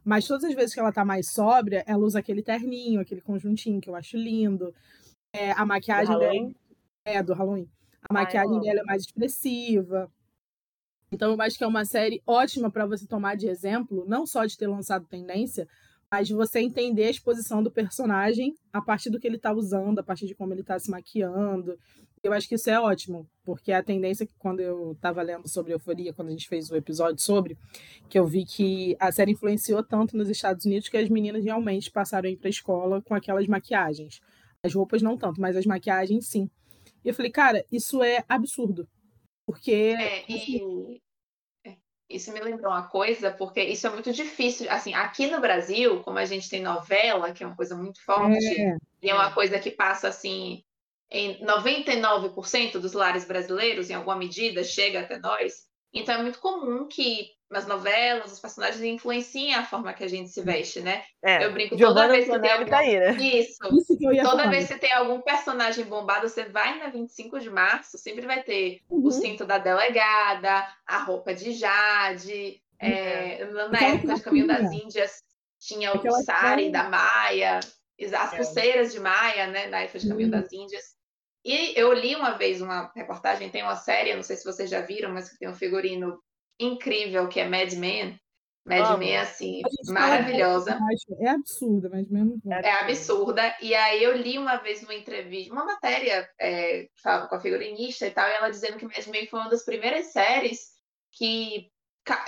Mas 0.04 0.26
todas 0.26 0.44
as 0.44 0.54
vezes 0.54 0.74
que 0.74 0.80
ela 0.80 0.88
está 0.88 1.04
mais 1.04 1.30
sóbria, 1.30 1.84
ela 1.86 2.04
usa 2.04 2.18
aquele 2.18 2.42
terninho, 2.42 3.00
aquele 3.00 3.20
conjuntinho 3.20 3.80
que 3.80 3.88
eu 3.88 3.94
acho 3.94 4.16
lindo. 4.16 4.74
É, 5.32 5.52
a 5.52 5.64
maquiagem 5.64 6.14
do 6.14 6.18
dela. 6.18 6.54
É, 7.04 7.22
do 7.22 7.34
Halloween. 7.34 7.68
A 8.08 8.12
maquiagem 8.12 8.60
dela 8.60 8.80
é 8.80 8.84
mais 8.84 9.02
expressiva. 9.02 10.10
Então, 11.12 11.32
eu 11.32 11.40
acho 11.42 11.58
que 11.58 11.64
é 11.64 11.66
uma 11.66 11.84
série 11.84 12.22
ótima 12.26 12.70
para 12.70 12.86
você 12.86 13.06
tomar 13.06 13.36
de 13.36 13.46
exemplo, 13.46 14.04
não 14.08 14.26
só 14.26 14.46
de 14.46 14.56
ter 14.56 14.66
lançado 14.66 15.06
tendência, 15.06 15.68
mas 16.12 16.28
você 16.28 16.60
entender 16.60 17.04
a 17.04 17.10
exposição 17.10 17.62
do 17.62 17.70
personagem 17.70 18.54
a 18.70 18.82
partir 18.82 19.08
do 19.08 19.18
que 19.18 19.26
ele 19.26 19.36
está 19.36 19.50
usando, 19.50 19.98
a 19.98 20.02
partir 20.02 20.26
de 20.26 20.34
como 20.34 20.52
ele 20.52 20.60
está 20.60 20.78
se 20.78 20.90
maquiando. 20.90 21.78
Eu 22.22 22.34
acho 22.34 22.46
que 22.46 22.54
isso 22.54 22.68
é 22.68 22.78
ótimo, 22.78 23.26
porque 23.42 23.72
a 23.72 23.82
tendência 23.82 24.26
que 24.26 24.34
quando 24.38 24.60
eu 24.60 24.92
estava 24.92 25.22
lendo 25.22 25.48
sobre 25.48 25.72
euforia, 25.72 26.12
quando 26.12 26.28
a 26.28 26.32
gente 26.32 26.46
fez 26.46 26.70
o 26.70 26.76
episódio 26.76 27.18
sobre, 27.18 27.56
que 28.10 28.18
eu 28.18 28.26
vi 28.26 28.44
que 28.44 28.94
a 29.00 29.10
série 29.10 29.32
influenciou 29.32 29.82
tanto 29.82 30.14
nos 30.14 30.28
Estados 30.28 30.66
Unidos 30.66 30.90
que 30.90 30.98
as 30.98 31.08
meninas 31.08 31.42
realmente 31.42 31.90
passaram 31.90 32.28
a 32.28 32.30
ir 32.30 32.36
para 32.36 32.48
a 32.48 32.50
escola 32.50 33.00
com 33.00 33.14
aquelas 33.14 33.46
maquiagens. 33.46 34.20
As 34.62 34.74
roupas 34.74 35.00
não 35.00 35.16
tanto, 35.16 35.40
mas 35.40 35.56
as 35.56 35.64
maquiagens 35.64 36.26
sim. 36.26 36.48
E 37.02 37.08
eu 37.08 37.14
falei, 37.14 37.32
cara, 37.32 37.64
isso 37.72 38.02
é 38.02 38.22
absurdo. 38.28 38.86
Porque. 39.46 39.72
É, 39.72 40.30
e... 40.30 41.01
Isso 42.14 42.32
me 42.32 42.40
lembrou 42.40 42.70
uma 42.70 42.88
coisa, 42.88 43.30
porque 43.30 43.62
isso 43.62 43.86
é 43.86 43.90
muito 43.90 44.12
difícil. 44.12 44.70
Assim, 44.70 44.94
aqui 44.94 45.26
no 45.26 45.40
Brasil, 45.40 46.00
como 46.02 46.18
a 46.18 46.24
gente 46.24 46.48
tem 46.48 46.62
novela, 46.62 47.32
que 47.32 47.42
é 47.42 47.46
uma 47.46 47.56
coisa 47.56 47.74
muito 47.74 48.04
forte, 48.04 48.60
é. 48.60 48.76
e 49.02 49.10
é 49.10 49.14
uma 49.14 49.32
coisa 49.32 49.58
que 49.58 49.70
passa 49.70 50.08
assim 50.08 50.62
em 51.10 51.44
99% 51.44 52.78
dos 52.78 52.94
lares 52.94 53.24
brasileiros, 53.26 53.90
em 53.90 53.94
alguma 53.94 54.16
medida, 54.16 54.64
chega 54.64 55.00
até 55.00 55.18
nós. 55.18 55.66
Então 55.92 56.14
é 56.14 56.22
muito 56.22 56.38
comum 56.38 56.86
que 56.86 57.30
nas 57.52 57.66
novelas, 57.66 58.32
os 58.32 58.40
personagens 58.40 58.82
influenciem 58.82 59.54
a 59.54 59.62
forma 59.62 59.92
que 59.92 60.02
a 60.02 60.08
gente 60.08 60.30
se 60.30 60.40
veste, 60.40 60.80
né? 60.80 61.02
É, 61.22 61.44
eu 61.44 61.52
brinco 61.52 61.76
Giovana 61.76 62.06
toda 62.06 62.12
vez 62.14 62.24
que 62.26 62.40
tem 62.40 62.50
algum... 62.50 62.64
tá 62.64 62.78
aí, 62.78 62.98
né? 62.98 63.12
Isso. 63.12 63.58
Isso 63.76 63.98
toda 63.98 64.22
falar. 64.22 64.48
vez 64.48 64.68
que 64.68 64.78
tem 64.78 64.92
algum 64.92 65.20
personagem 65.20 65.84
bombado, 65.84 66.26
você 66.26 66.44
vai 66.44 66.78
na 66.78 66.88
25 66.88 67.38
de 67.38 67.50
março, 67.50 67.98
sempre 67.98 68.26
vai 68.26 68.42
ter 68.42 68.80
uhum. 68.88 69.06
o 69.06 69.10
cinto 69.10 69.44
da 69.44 69.58
delegada, 69.58 70.66
a 70.86 71.04
roupa 71.04 71.34
de 71.34 71.52
Jade. 71.52 72.58
Uhum. 72.82 72.88
É, 72.88 73.44
na 73.70 73.78
época 73.80 74.14
de 74.14 74.22
Caminho 74.22 74.46
das 74.46 74.72
Índias 74.72 75.22
tinha 75.60 75.92
o 75.92 75.96
Aquela 75.98 76.22
sari 76.22 76.72
da 76.72 76.88
Maia, 76.88 77.60
as 77.60 78.32
é. 78.32 78.36
pulseiras 78.36 78.92
de 78.92 78.98
Maia, 78.98 79.46
né? 79.48 79.66
Na 79.66 79.80
época 79.80 79.98
de 79.98 80.08
Caminho 80.08 80.32
uhum. 80.32 80.40
das 80.40 80.50
Índias. 80.50 80.96
E 81.44 81.78
eu 81.78 81.92
li 81.92 82.14
uma 82.14 82.32
vez 82.32 82.60
uma 82.60 82.92
reportagem, 82.94 83.50
tem 83.50 83.62
uma 83.62 83.76
série, 83.76 84.14
não 84.14 84.22
sei 84.22 84.36
se 84.36 84.44
vocês 84.44 84.70
já 84.70 84.80
viram, 84.80 85.12
mas 85.12 85.28
que 85.28 85.38
tem 85.38 85.48
um 85.48 85.54
figurino 85.54 86.22
incrível 86.58 87.28
que 87.28 87.40
é 87.40 87.48
Mad 87.48 87.72
Men. 87.72 88.18
Mad 88.64 88.96
Men, 88.96 89.16
assim, 89.16 89.60
maravilhosa. 89.88 90.78
É 91.18 91.30
absurda, 91.30 91.90
Mad 91.90 92.06
Men 92.08 92.40
é, 92.48 92.68
é 92.68 92.72
absurda. 92.80 93.56
E 93.60 93.74
aí 93.74 94.04
eu 94.04 94.16
li 94.16 94.38
uma 94.38 94.56
vez 94.56 94.84
uma 94.84 94.94
entrevista, 94.94 95.52
uma 95.52 95.64
matéria 95.64 96.28
é, 96.40 96.86
com 97.28 97.34
a 97.34 97.40
figurinista 97.40 98.06
e 98.06 98.10
tal, 98.12 98.28
e 98.28 98.32
ela 98.32 98.50
dizendo 98.50 98.76
que 98.76 98.86
Mad 98.86 99.06
Men 99.08 99.26
foi 99.26 99.40
uma 99.40 99.50
das 99.50 99.64
primeiras 99.64 100.12
séries 100.12 100.70
que 101.10 101.72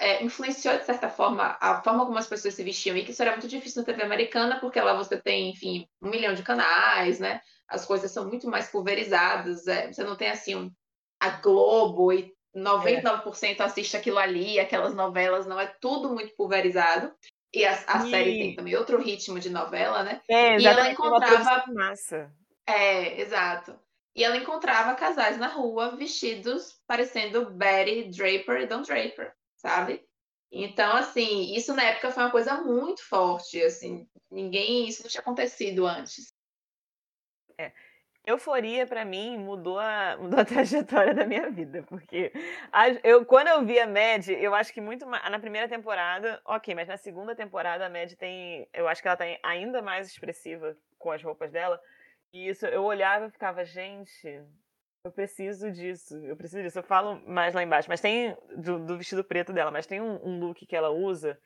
é, 0.01 0.25
influenciou, 0.25 0.77
de 0.77 0.85
certa 0.85 1.09
forma, 1.09 1.57
a 1.61 1.83
forma 1.83 2.05
como 2.05 2.19
as 2.19 2.27
pessoas 2.27 2.55
se 2.55 2.65
vestiam, 2.65 2.97
e 2.97 3.05
que 3.05 3.13
isso 3.13 3.23
era 3.23 3.33
muito 3.33 3.49
difícil 3.49 3.83
na 3.83 3.87
TV 3.87 4.03
americana, 4.03 4.59
porque 4.61 4.81
lá 4.81 4.95
você 4.95 5.17
tem, 5.21 5.51
enfim, 5.51 5.89
um 6.03 6.11
milhão 6.11 6.35
de 6.35 6.43
canais, 6.43 7.21
né? 7.21 7.41
As 7.69 7.87
coisas 7.87 8.11
são 8.11 8.29
muito 8.29 8.49
mais 8.49 8.69
pulverizadas, 8.69 9.67
é, 9.67 9.93
você 9.93 10.05
não 10.05 10.17
tem, 10.17 10.29
assim, 10.29 10.55
um, 10.55 10.71
a 11.21 11.31
Globo 11.41 12.13
e 12.13 12.33
99% 12.55 13.61
é. 13.61 13.63
assiste 13.63 13.97
aquilo 13.97 14.19
ali, 14.19 14.61
aquelas 14.61 14.95
novelas, 14.95 15.47
não 15.47 15.59
é 15.59 15.67
tudo 15.81 16.11
muito 16.11 16.35
pulverizado. 16.37 17.13
E 17.53 17.65
a, 17.65 17.73
a 17.87 18.07
e... 18.07 18.11
série 18.11 18.39
tem 18.39 18.55
também 18.57 18.77
outro 18.77 19.01
ritmo 19.01 19.39
de 19.39 19.49
novela, 19.49 20.03
né? 20.03 20.21
É, 20.29 20.59
e 20.59 20.67
ela 20.67 20.91
encontrava. 20.91 21.65
Massa. 21.73 22.33
É, 22.67 23.21
exato. 23.21 23.79
E 24.15 24.23
ela 24.23 24.37
encontrava 24.37 24.95
casais 24.95 25.39
na 25.39 25.49
rua 25.49 25.97
vestidos 25.97 26.81
parecendo 26.87 27.51
Betty 27.51 28.11
Draper 28.11 28.63
e 28.63 28.67
Don 28.67 28.83
Draper, 28.83 29.33
sabe? 29.57 30.05
Então, 30.53 30.97
assim, 30.97 31.53
isso 31.55 31.75
na 31.75 31.83
época 31.83 32.13
foi 32.13 32.23
uma 32.23 32.31
coisa 32.31 32.63
muito 32.63 33.03
forte, 33.09 33.61
assim, 33.61 34.07
ninguém, 34.31 34.87
isso 34.87 35.03
não 35.03 35.11
tinha 35.11 35.21
acontecido 35.21 35.85
antes. 35.85 36.33
É. 37.59 37.73
Euforia, 38.27 38.87
para 38.87 39.05
mim, 39.05 39.37
mudou 39.37 39.79
a, 39.79 40.17
mudou 40.21 40.41
a 40.41 40.45
trajetória 40.45 41.13
da 41.13 41.27
minha 41.27 41.51
vida, 41.51 41.83
porque 41.83 42.33
a, 42.73 42.89
eu, 43.03 43.25
quando 43.27 43.49
eu 43.49 43.65
vi 43.65 43.79
a 43.79 43.87
Mad, 43.87 44.29
eu 44.29 44.55
acho 44.55 44.73
que 44.73 44.81
muito 44.81 45.07
mais, 45.07 45.31
na 45.31 45.39
primeira 45.39 45.69
temporada, 45.69 46.41
ok, 46.45 46.75
mas 46.75 46.89
na 46.89 46.97
segunda 46.97 47.37
temporada 47.37 47.85
a 47.85 47.91
Mad 47.91 48.13
tem, 48.15 48.67
eu 48.73 48.89
acho 48.89 49.03
que 49.03 49.09
ela 49.09 49.17
tá 49.17 49.25
ainda 49.43 49.83
mais 49.83 50.09
expressiva 50.09 50.75
com 50.99 51.11
as 51.11 51.23
roupas 51.23 51.53
dela, 51.53 51.79
e 52.33 52.49
isso, 52.49 52.65
eu 52.67 52.83
olhava 52.83 53.27
e 53.27 53.31
ficava, 53.31 53.63
gente, 53.63 54.43
eu 55.05 55.13
preciso 55.13 55.71
disso, 55.71 56.17
eu 56.25 56.35
preciso 56.35 56.63
disso, 56.63 56.79
eu 56.79 56.83
falo 56.83 57.21
mais 57.29 57.53
lá 57.53 57.63
embaixo, 57.63 57.91
mas 57.91 58.01
tem, 58.01 58.35
do, 58.57 58.79
do 58.79 58.97
vestido 58.97 59.23
preto 59.23 59.53
dela, 59.53 59.71
mas 59.71 59.87
tem 59.87 60.01
um, 60.01 60.19
um 60.27 60.41
look 60.41 60.65
que 60.65 60.75
ela 60.75 60.89
usa, 60.89 61.39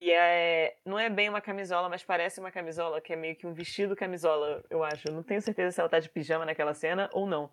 e 0.00 0.12
é, 0.12 0.76
não 0.84 0.98
é 0.98 1.10
bem 1.10 1.28
uma 1.28 1.40
camisola, 1.40 1.88
mas 1.88 2.04
parece 2.04 2.38
uma 2.38 2.52
camisola, 2.52 3.00
que 3.00 3.12
é 3.12 3.16
meio 3.16 3.34
que 3.34 3.46
um 3.46 3.52
vestido 3.52 3.96
camisola, 3.96 4.64
eu 4.70 4.84
acho. 4.84 5.08
Eu 5.08 5.14
não 5.14 5.22
tenho 5.24 5.42
certeza 5.42 5.72
se 5.72 5.80
ela 5.80 5.88
tá 5.88 5.98
de 5.98 6.08
pijama 6.08 6.44
naquela 6.44 6.72
cena 6.72 7.10
ou 7.12 7.26
não. 7.26 7.50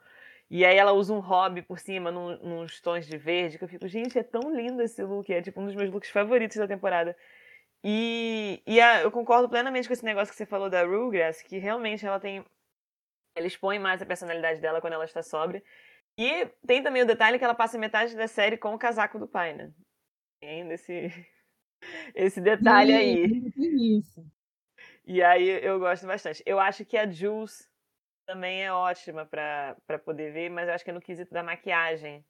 E 0.49 0.63
aí 0.63 0.77
ela 0.77 0.93
usa 0.93 1.11
um 1.11 1.19
hobby 1.19 1.63
por 1.63 1.79
cima, 1.79 2.11
num, 2.11 2.37
nos 2.37 2.79
tons 2.79 3.07
de 3.07 3.17
verde, 3.17 3.57
que 3.57 3.63
eu 3.63 3.67
fico, 3.67 3.87
gente, 3.87 4.19
é 4.19 4.23
tão 4.23 4.55
lindo 4.55 4.81
esse 4.83 5.03
look. 5.03 5.33
É 5.33 5.41
tipo 5.41 5.59
um 5.59 5.65
dos 5.65 5.75
meus 5.75 5.89
looks 5.91 6.11
favoritos 6.11 6.57
da 6.57 6.67
temporada. 6.67 7.17
E, 7.83 8.61
e 8.65 8.79
a, 8.79 9.01
eu 9.01 9.11
concordo 9.11 9.49
plenamente 9.49 9.87
com 9.87 9.93
esse 9.93 10.05
negócio 10.05 10.31
que 10.31 10.37
você 10.37 10.45
falou 10.45 10.69
da 10.69 10.83
Rugrats, 10.83 11.41
que 11.41 11.57
realmente 11.57 12.05
ela 12.05 12.19
tem. 12.19 12.45
Ela 13.35 13.47
expõe 13.47 13.79
mais 13.79 14.01
a 14.01 14.05
personalidade 14.05 14.61
dela 14.61 14.79
quando 14.81 14.93
ela 14.93 15.05
está 15.05 15.23
sóbria. 15.23 15.63
E 16.17 16.47
tem 16.65 16.83
também 16.83 17.01
o 17.01 17.07
detalhe 17.07 17.39
que 17.39 17.43
ela 17.43 17.55
passa 17.55 17.77
metade 17.77 18.15
da 18.15 18.27
série 18.27 18.57
com 18.57 18.73
o 18.73 18.79
casaco 18.79 19.19
do 19.19 19.27
pai, 19.27 19.53
né? 19.53 19.71
Tem 20.39 20.61
ainda 20.61 20.75
esse, 20.75 21.11
esse 22.13 22.41
detalhe 22.41 22.91
Sim, 22.91 22.97
aí. 22.97 23.99
Isso. 23.99 24.25
E 25.05 25.21
aí 25.21 25.47
eu 25.63 25.79
gosto 25.79 26.07
bastante. 26.07 26.41
Eu 26.45 26.59
acho 26.59 26.83
que 26.83 26.97
a 26.97 27.09
Jules 27.09 27.69
também 28.25 28.63
é 28.63 28.71
ótima 28.71 29.25
para 29.25 29.99
poder 30.03 30.31
ver, 30.31 30.49
mas 30.49 30.67
eu 30.67 30.73
acho 30.73 30.83
que 30.83 30.89
é 30.89 30.93
no 30.93 31.01
quesito 31.01 31.33
da 31.33 31.43
maquiagem. 31.43 32.25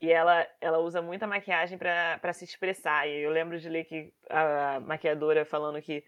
E 0.00 0.10
ela, 0.10 0.46
ela 0.60 0.78
usa 0.78 1.00
muita 1.00 1.26
maquiagem 1.26 1.78
para 1.78 2.32
se 2.32 2.44
expressar. 2.44 3.06
E 3.08 3.20
eu 3.20 3.30
lembro 3.30 3.58
de 3.58 3.68
ler 3.68 3.84
que 3.84 4.12
a 4.28 4.80
maquiadora 4.80 5.44
falando 5.44 5.80
que 5.80 6.04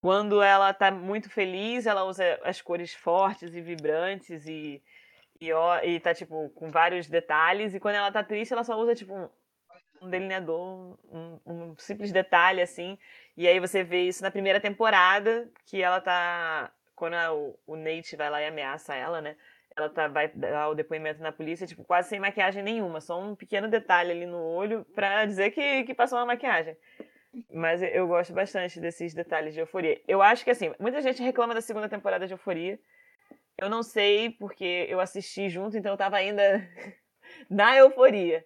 quando 0.00 0.42
ela 0.42 0.72
tá 0.72 0.90
muito 0.90 1.28
feliz, 1.28 1.86
ela 1.86 2.04
usa 2.04 2.40
as 2.42 2.62
cores 2.62 2.94
fortes 2.94 3.54
e 3.54 3.60
vibrantes 3.60 4.46
e, 4.46 4.82
e, 5.40 5.50
e 5.84 6.00
tá, 6.00 6.14
tipo, 6.14 6.48
com 6.50 6.70
vários 6.70 7.08
detalhes. 7.08 7.74
E 7.74 7.80
quando 7.80 7.96
ela 7.96 8.10
tá 8.10 8.22
triste, 8.22 8.52
ela 8.52 8.64
só 8.64 8.78
usa, 8.78 8.94
tipo, 8.94 9.30
um 10.00 10.08
delineador, 10.08 10.98
um, 11.12 11.38
um, 11.46 11.74
simples 11.78 12.10
detalhe, 12.10 12.60
assim. 12.60 12.98
E 13.36 13.46
aí 13.46 13.60
você 13.60 13.82
vê 13.82 14.02
isso 14.02 14.22
na 14.22 14.30
primeira 14.30 14.60
temporada, 14.60 15.48
que 15.66 15.82
ela 15.82 16.00
tá. 16.00 16.72
Quando 16.96 17.14
a, 17.14 17.32
o, 17.32 17.58
o 17.66 17.76
Nate 17.76 18.16
vai 18.16 18.30
lá 18.30 18.42
e 18.42 18.46
ameaça 18.46 18.94
ela, 18.94 19.20
né? 19.20 19.36
Ela 19.76 19.88
tá, 19.88 20.08
vai 20.08 20.28
dar 20.28 20.68
o 20.68 20.74
depoimento 20.74 21.22
na 21.22 21.32
polícia, 21.32 21.66
tipo, 21.66 21.84
quase 21.84 22.08
sem 22.08 22.20
maquiagem 22.20 22.62
nenhuma, 22.62 23.00
só 23.00 23.20
um 23.20 23.34
pequeno 23.34 23.68
detalhe 23.68 24.10
ali 24.10 24.26
no 24.26 24.38
olho 24.38 24.84
pra 24.94 25.24
dizer 25.24 25.52
que, 25.52 25.84
que 25.84 25.94
passou 25.94 26.18
uma 26.18 26.26
maquiagem. 26.26 26.76
Mas 27.52 27.80
eu 27.82 28.08
gosto 28.08 28.32
bastante 28.32 28.80
desses 28.80 29.14
detalhes 29.14 29.54
de 29.54 29.60
euforia. 29.60 30.00
Eu 30.06 30.20
acho 30.20 30.44
que, 30.44 30.50
assim, 30.50 30.74
muita 30.78 31.00
gente 31.00 31.22
reclama 31.22 31.54
da 31.54 31.60
segunda 31.60 31.88
temporada 31.88 32.26
de 32.26 32.34
euforia. 32.34 32.78
Eu 33.56 33.70
não 33.70 33.82
sei, 33.82 34.30
porque 34.30 34.86
eu 34.88 35.00
assisti 35.00 35.48
junto, 35.48 35.76
então 35.76 35.92
eu 35.92 35.96
tava 35.96 36.16
ainda 36.16 36.68
na 37.48 37.76
euforia. 37.76 38.44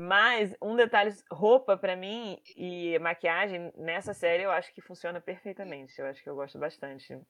Mas 0.00 0.54
um 0.62 0.76
detalhe, 0.76 1.12
roupa 1.28 1.76
para 1.76 1.96
mim 1.96 2.40
e 2.56 2.96
maquiagem 3.00 3.72
nessa 3.76 4.14
série 4.14 4.44
eu 4.44 4.50
acho 4.52 4.72
que 4.72 4.80
funciona 4.80 5.20
perfeitamente. 5.20 5.98
Eu 5.98 6.06
acho 6.06 6.22
que 6.22 6.30
eu 6.30 6.36
gosto 6.36 6.56
bastante. 6.56 7.20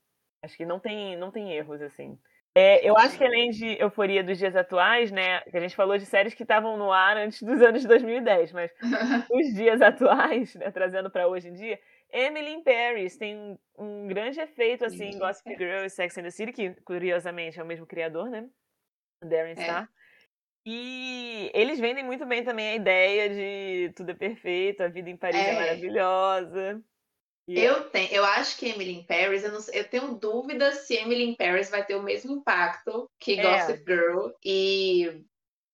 Acho 0.43 0.55
que 0.55 0.67
não 0.67 0.79
tem, 0.79 1.17
não 1.17 1.31
tem 1.31 1.51
erros 1.51 1.81
assim. 1.81 2.19
É, 2.55 2.87
eu 2.87 2.95
acho 2.99 3.17
que 3.17 3.25
além 3.25 3.49
de 3.49 3.81
euforia 3.81 4.23
dos 4.23 4.37
dias 4.37 4.55
atuais, 4.55 5.11
né, 5.11 5.41
que 5.43 5.57
a 5.57 5.61
gente 5.61 5.75
falou 5.75 5.97
de 5.97 6.05
séries 6.05 6.35
que 6.35 6.43
estavam 6.43 6.77
no 6.77 6.93
ar 6.93 7.17
antes 7.17 7.43
dos 7.43 7.63
anos 7.63 7.87
2010, 7.87 8.53
mas 8.53 8.71
os 9.33 9.55
dias 9.55 9.81
atuais, 9.81 10.55
né, 10.55 10.71
trazendo 10.71 11.11
para 11.11 11.27
hoje 11.27 11.49
em 11.49 11.55
dia, 11.55 11.81
Emily 12.13 12.53
in 12.53 12.63
Paris 12.63 13.17
tem 13.17 13.35
um, 13.35 13.59
um 13.79 14.07
grande 14.09 14.41
efeito 14.41 14.85
assim, 14.85 15.19
Gossip 15.19 15.57
Girl 15.57 15.85
e 15.87 15.89
Sex 15.89 16.19
and 16.19 16.25
the 16.25 16.31
City, 16.31 16.53
que 16.53 16.71
curiosamente 16.83 17.59
é 17.59 17.63
o 17.63 17.67
mesmo 17.67 17.87
criador, 17.87 18.29
né? 18.29 18.47
Darren 19.23 19.55
é. 19.57 19.89
E 20.71 21.51
eles 21.55 21.81
vendem 21.81 22.05
muito 22.05 22.27
bem 22.27 22.45
também 22.45 22.69
a 22.69 22.75
ideia 22.75 23.31
de 23.31 23.91
tudo 23.97 24.11
é 24.11 24.15
perfeito, 24.15 24.83
a 24.83 24.89
vida 24.89 25.09
em 25.09 25.17
Paris 25.17 25.41
é, 25.41 25.49
é 25.49 25.55
maravilhosa. 25.55 26.85
E 27.49 27.59
eu 27.59 27.89
tenho, 27.89 28.13
eu 28.13 28.23
acho 28.23 28.59
que 28.59 28.69
Emily 28.69 28.93
in 28.93 29.03
Paris, 29.05 29.45
eu, 29.45 29.51
não, 29.51 29.61
eu 29.73 29.89
tenho 29.89 30.15
dúvidas 30.17 30.81
se 30.81 30.95
Emily 30.95 31.25
in 31.25 31.35
Paris 31.37 31.71
vai 31.71 31.87
ter 31.87 31.95
o 31.95 32.03
mesmo 32.03 32.35
impacto 32.35 33.11
que 33.19 33.41
é. 33.41 33.43
Gossip 33.43 33.83
Girl 33.87 34.29
e, 34.45 35.25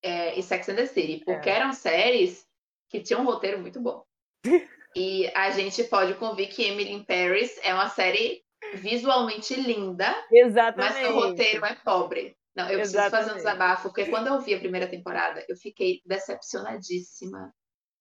é, 0.00 0.38
e 0.38 0.42
Sex 0.44 0.68
and 0.68 0.76
the 0.76 0.86
City, 0.86 1.24
porque 1.24 1.50
é. 1.50 1.54
eram 1.54 1.72
séries 1.72 2.46
que 2.88 3.00
tinham 3.00 3.22
um 3.22 3.24
roteiro 3.24 3.58
muito 3.58 3.80
bom. 3.80 4.04
e 4.94 5.28
a 5.34 5.50
gente 5.50 5.82
pode 5.82 6.14
convir 6.14 6.50
que 6.50 6.62
Emily 6.62 6.92
in 6.92 7.02
Paris 7.02 7.58
é 7.64 7.74
uma 7.74 7.88
série 7.88 8.44
visualmente 8.74 9.54
linda, 9.54 10.14
Exatamente. 10.30 11.02
mas 11.02 11.10
o 11.10 11.14
roteiro 11.14 11.64
é 11.64 11.74
pobre. 11.74 12.36
Não, 12.56 12.68
eu 12.68 12.78
preciso 12.78 13.10
fazer 13.10 13.32
um 13.32 13.36
desabafo, 13.36 13.88
porque 13.88 14.06
quando 14.06 14.28
eu 14.28 14.40
vi 14.40 14.54
a 14.54 14.60
primeira 14.60 14.86
temporada, 14.86 15.44
eu 15.48 15.56
fiquei 15.56 16.00
decepcionadíssima 16.06 17.52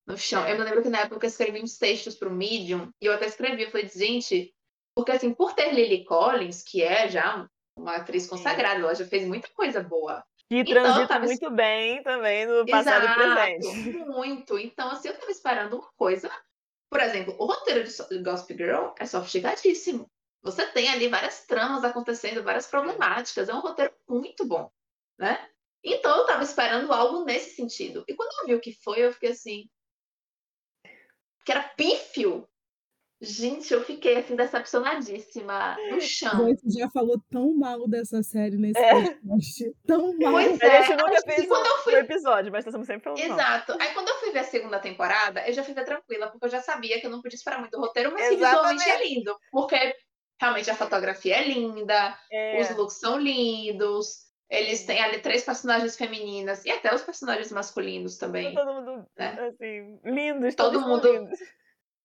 no 0.06 0.18
chão. 0.18 0.48
Eu 0.48 0.58
me 0.58 0.64
lembro 0.64 0.84
que 0.84 0.90
na 0.90 1.02
época 1.02 1.26
eu 1.26 1.30
escrevi 1.30 1.62
uns 1.62 1.78
textos 1.78 2.16
para 2.16 2.30
o 2.30 2.34
Medium, 2.34 2.92
e 3.02 3.06
eu 3.06 3.14
até 3.14 3.26
escrevi, 3.26 3.64
eu 3.64 3.72
falei, 3.72 3.90
gente, 3.90 4.54
porque 4.96 5.12
assim, 5.12 5.34
por 5.34 5.54
ter 5.54 5.74
Lily 5.74 6.06
Collins, 6.06 6.64
que 6.64 6.84
é 6.84 7.08
já 7.08 7.48
uma 7.78 7.96
atriz 7.96 8.28
consagrada, 8.28 8.80
ela 8.80 8.94
já 8.94 9.06
fez 9.06 9.26
muita 9.26 9.48
coisa 9.56 9.82
boa. 9.82 10.24
Que 10.50 10.60
então, 10.60 10.74
transita 10.84 11.08
tava... 11.08 11.26
muito 11.26 11.50
bem 11.52 12.04
também 12.04 12.46
no 12.46 12.66
passado 12.66 13.06
e 13.06 13.14
presente. 13.16 13.98
Muito. 14.06 14.60
Então, 14.60 14.92
assim, 14.92 15.08
eu 15.08 15.18
tava 15.18 15.32
esperando 15.32 15.78
uma 15.78 15.90
coisa. 15.98 16.30
Por 16.92 17.00
exemplo, 17.00 17.36
o 17.40 17.46
roteiro 17.46 17.84
de 17.84 18.20
Gossip 18.22 18.56
Girl 18.56 18.90
é 19.00 19.06
sofisticadíssimo. 19.06 20.08
Você 20.44 20.66
tem 20.68 20.90
ali 20.90 21.08
várias 21.08 21.46
tramas 21.46 21.84
acontecendo, 21.84 22.44
várias 22.44 22.68
problemáticas. 22.68 23.48
É 23.48 23.54
um 23.54 23.62
roteiro 23.62 23.94
muito 24.08 24.46
bom, 24.46 24.70
né? 25.18 25.50
Então, 25.84 26.18
eu 26.18 26.26
tava 26.26 26.44
esperando 26.44 26.92
algo 26.92 27.24
nesse 27.24 27.56
sentido. 27.56 28.04
E 28.08 28.14
quando 28.14 28.30
eu 28.42 28.48
vi 28.48 28.56
o 28.56 28.62
que 28.62 28.74
foi, 28.74 29.00
eu 29.00 29.14
fiquei 29.14 29.32
assim... 29.32 29.70
Que 31.46 31.52
era 31.52 31.64
pífio. 31.64 32.48
Gente, 33.22 33.74
eu 33.74 33.82
fiquei 33.86 34.18
assim 34.18 34.36
decepcionadíssima 34.36 35.78
no 35.90 36.02
chão. 36.02 36.46
Você 36.46 36.80
já 36.80 36.90
falou 36.90 37.22
tão 37.32 37.54
mal 37.54 37.88
dessa 37.88 38.22
série 38.22 38.58
nesse 38.58 38.78
é. 38.78 38.92
podcast. 38.92 39.76
Tão 39.88 40.18
mal. 40.18 40.34
Pois 40.34 40.60
é, 40.60 40.78
a 40.78 40.82
gente 40.82 41.02
nunca 41.02 41.22
fez 41.22 41.50
um, 41.50 41.56
eu 41.56 41.78
fui... 41.78 41.96
um 41.96 41.98
episódio, 42.00 42.52
mas 42.52 42.66
estamos 42.66 42.86
sempre 42.86 43.04
falando 43.04 43.20
Exato. 43.20 43.78
Mal. 43.78 43.82
Aí 43.82 43.94
quando 43.94 44.10
eu 44.10 44.16
fui 44.16 44.32
ver 44.32 44.40
a 44.40 44.44
segunda 44.44 44.78
temporada, 44.78 45.48
eu 45.48 45.54
já 45.54 45.64
fui 45.64 45.74
ver 45.74 45.86
tranquila, 45.86 46.30
porque 46.32 46.46
eu 46.46 46.50
já 46.50 46.62
sabia 46.62 47.00
que 47.00 47.06
eu 47.06 47.12
não 47.12 47.22
podia 47.22 47.38
esperar 47.38 47.60
muito 47.60 47.72
do 47.72 47.80
roteiro, 47.80 48.12
mas 48.12 48.28
que 48.28 48.36
visualmente 48.36 48.90
é 48.90 49.08
lindo. 49.08 49.38
Porque 49.52 49.96
realmente 50.44 50.70
a 50.70 50.76
fotografia 50.76 51.38
é 51.38 51.48
linda, 51.48 52.18
é. 52.32 52.62
os 52.62 52.70
looks 52.76 53.00
são 53.00 53.20
lindos. 53.20 54.24
Eles 54.50 54.86
têm 54.86 55.02
ali 55.02 55.20
três 55.20 55.44
personagens 55.44 55.98
femininas 55.98 56.64
e 56.64 56.70
até 56.70 56.94
os 56.94 57.02
personagens 57.02 57.52
masculinos 57.52 58.18
também. 58.18 58.54
Todo 58.54 58.74
mundo, 58.74 59.08
né? 59.18 59.48
assim, 59.48 60.00
lindos. 60.04 60.56
Todo 60.56 60.82
mundo. 60.82 61.12
Lindos 61.12 61.40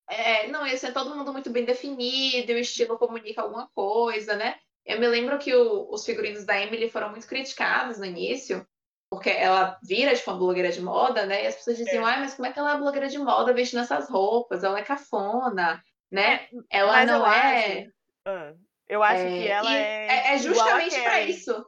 é, 0.08 0.48
não, 0.48 0.66
esse 0.66 0.86
é 0.86 0.90
todo 0.90 1.14
mundo 1.14 1.32
muito 1.32 1.50
bem 1.50 1.64
definido, 1.64 2.52
o 2.52 2.58
estilo 2.58 2.98
comunica 2.98 3.42
alguma 3.42 3.68
coisa, 3.74 4.34
né? 4.34 4.56
Eu 4.84 4.98
me 4.98 5.06
lembro 5.06 5.38
que 5.38 5.54
o, 5.54 5.86
os 5.92 6.04
figurinos 6.04 6.46
da 6.46 6.58
Emily 6.58 6.88
foram 6.88 7.10
muito 7.10 7.26
criticados 7.26 7.98
no 7.98 8.06
início, 8.06 8.66
porque 9.10 9.28
ela 9.28 9.78
vira, 9.82 10.14
tipo, 10.14 10.30
uma 10.30 10.38
blogueira 10.38 10.72
de 10.72 10.80
moda, 10.80 11.26
né? 11.26 11.44
E 11.44 11.46
as 11.46 11.56
pessoas 11.56 11.76
diziam, 11.76 12.08
é. 12.08 12.12
ai, 12.12 12.20
mas 12.20 12.34
como 12.34 12.46
é 12.46 12.52
que 12.52 12.58
ela 12.58 12.74
é 12.74 12.78
blogueira 12.78 13.08
de 13.08 13.18
moda 13.18 13.52
vestindo 13.52 13.80
essas 13.80 14.08
roupas? 14.08 14.64
Ela 14.64 14.78
é 14.78 14.82
cafona, 14.82 15.82
né? 16.10 16.48
É, 16.70 16.78
ela 16.78 17.04
não 17.04 17.26
é... 17.30 17.80
Acho, 17.80 17.92
ah, 18.28 18.54
eu 18.86 19.02
acho 19.02 19.22
é, 19.22 19.28
que 19.28 19.48
ela 19.48 19.74
é... 19.74 20.06
É, 20.06 20.34
é 20.34 20.38
justamente 20.38 21.00
para 21.00 21.20
isso. 21.22 21.66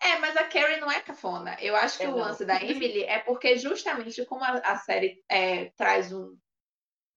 É, 0.00 0.18
mas 0.18 0.36
a 0.36 0.44
Carrie 0.44 0.80
não 0.80 0.90
é 0.90 1.00
cafona. 1.00 1.56
Eu 1.60 1.74
acho 1.76 1.96
que 1.96 2.04
é, 2.04 2.08
o 2.08 2.16
lance 2.16 2.44
da 2.44 2.62
Emily 2.62 3.04
é 3.04 3.20
porque 3.20 3.56
justamente 3.56 4.24
como 4.26 4.44
a, 4.44 4.58
a 4.58 4.76
série 4.78 5.22
é, 5.28 5.70
traz 5.76 6.12
um, 6.12 6.36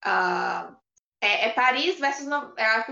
uh, 0.06 0.76
é, 1.20 1.50
Paris 1.50 1.98
versus 1.98 2.26
no, 2.26 2.54
é 2.56 2.64
a 2.64 2.84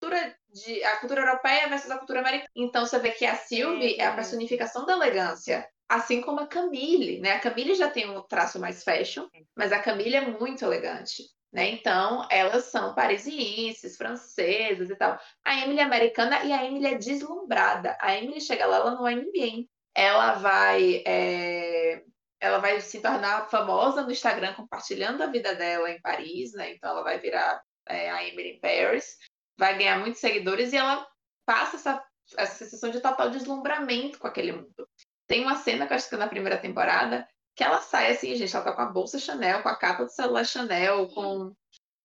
cultura 0.00 0.38
de 0.48 0.84
a 0.84 0.96
cultura 0.96 1.20
europeia 1.22 1.68
versus 1.68 1.90
a 1.90 1.98
cultura 1.98 2.20
americana. 2.20 2.50
Então 2.56 2.86
você 2.86 2.98
vê 2.98 3.10
que 3.10 3.26
a 3.26 3.36
Sylvie 3.36 3.96
é, 3.96 4.02
é 4.02 4.06
a 4.06 4.14
personificação 4.14 4.86
da 4.86 4.94
elegância, 4.94 5.68
assim 5.88 6.22
como 6.22 6.40
a 6.40 6.46
Camille, 6.46 7.20
né? 7.20 7.32
A 7.32 7.40
Camille 7.40 7.74
já 7.74 7.90
tem 7.90 8.08
um 8.08 8.22
traço 8.22 8.58
mais 8.58 8.82
fashion, 8.82 9.28
mas 9.54 9.72
a 9.72 9.78
Camille 9.78 10.16
é 10.16 10.26
muito 10.26 10.64
elegante. 10.64 11.24
Né? 11.52 11.70
Então, 11.70 12.26
elas 12.30 12.66
são 12.66 12.94
parisienses, 12.94 13.96
francesas 13.96 14.90
e 14.90 14.96
tal. 14.96 15.18
A 15.44 15.62
Emily 15.62 15.80
é 15.80 15.82
americana 15.82 16.44
e 16.44 16.52
a 16.52 16.64
Emily 16.64 16.86
é 16.86 16.98
deslumbrada. 16.98 17.96
A 18.00 18.14
Emily 18.16 18.40
chega 18.40 18.66
lá, 18.66 18.76
ela 18.76 18.90
não 18.90 19.08
é 19.08 19.14
ninguém. 19.14 19.68
Ela 19.94 20.34
vai 20.34 21.02
é, 21.06 22.02
ela 22.40 22.58
vai 22.58 22.80
se 22.80 23.00
tornar 23.00 23.48
famosa 23.48 24.02
no 24.02 24.12
Instagram 24.12 24.54
compartilhando 24.54 25.22
a 25.22 25.26
vida 25.26 25.54
dela 25.54 25.90
em 25.90 26.00
Paris, 26.00 26.52
né? 26.52 26.72
Então 26.72 26.90
ela 26.90 27.02
vai 27.02 27.18
virar 27.18 27.62
é, 27.86 28.10
a 28.10 28.24
Emily 28.26 28.56
in 28.56 28.60
Paris, 28.60 29.16
vai 29.56 29.76
ganhar 29.76 29.98
muitos 29.98 30.20
seguidores 30.20 30.72
e 30.72 30.76
ela 30.76 31.06
passa 31.46 31.76
essa, 31.76 32.04
essa 32.36 32.54
sensação 32.56 32.90
de 32.90 33.00
total 33.00 33.30
deslumbramento 33.30 34.18
com 34.18 34.26
aquele 34.26 34.52
mundo. 34.52 34.88
Tem 35.26 35.42
uma 35.42 35.56
cena 35.56 35.86
que 35.86 35.92
eu 35.92 35.96
acho 35.96 36.08
que 36.08 36.14
é 36.14 36.18
na 36.18 36.28
primeira 36.28 36.58
temporada 36.58 37.26
que 37.58 37.64
ela 37.64 37.80
sai 37.80 38.12
assim, 38.12 38.36
gente, 38.36 38.54
ela 38.54 38.64
tá 38.64 38.72
com 38.72 38.82
a 38.82 38.86
bolsa 38.86 39.18
Chanel, 39.18 39.64
com 39.64 39.68
a 39.68 39.74
capa 39.74 40.04
do 40.04 40.12
celular 40.12 40.44
Chanel, 40.44 41.08
com 41.08 41.52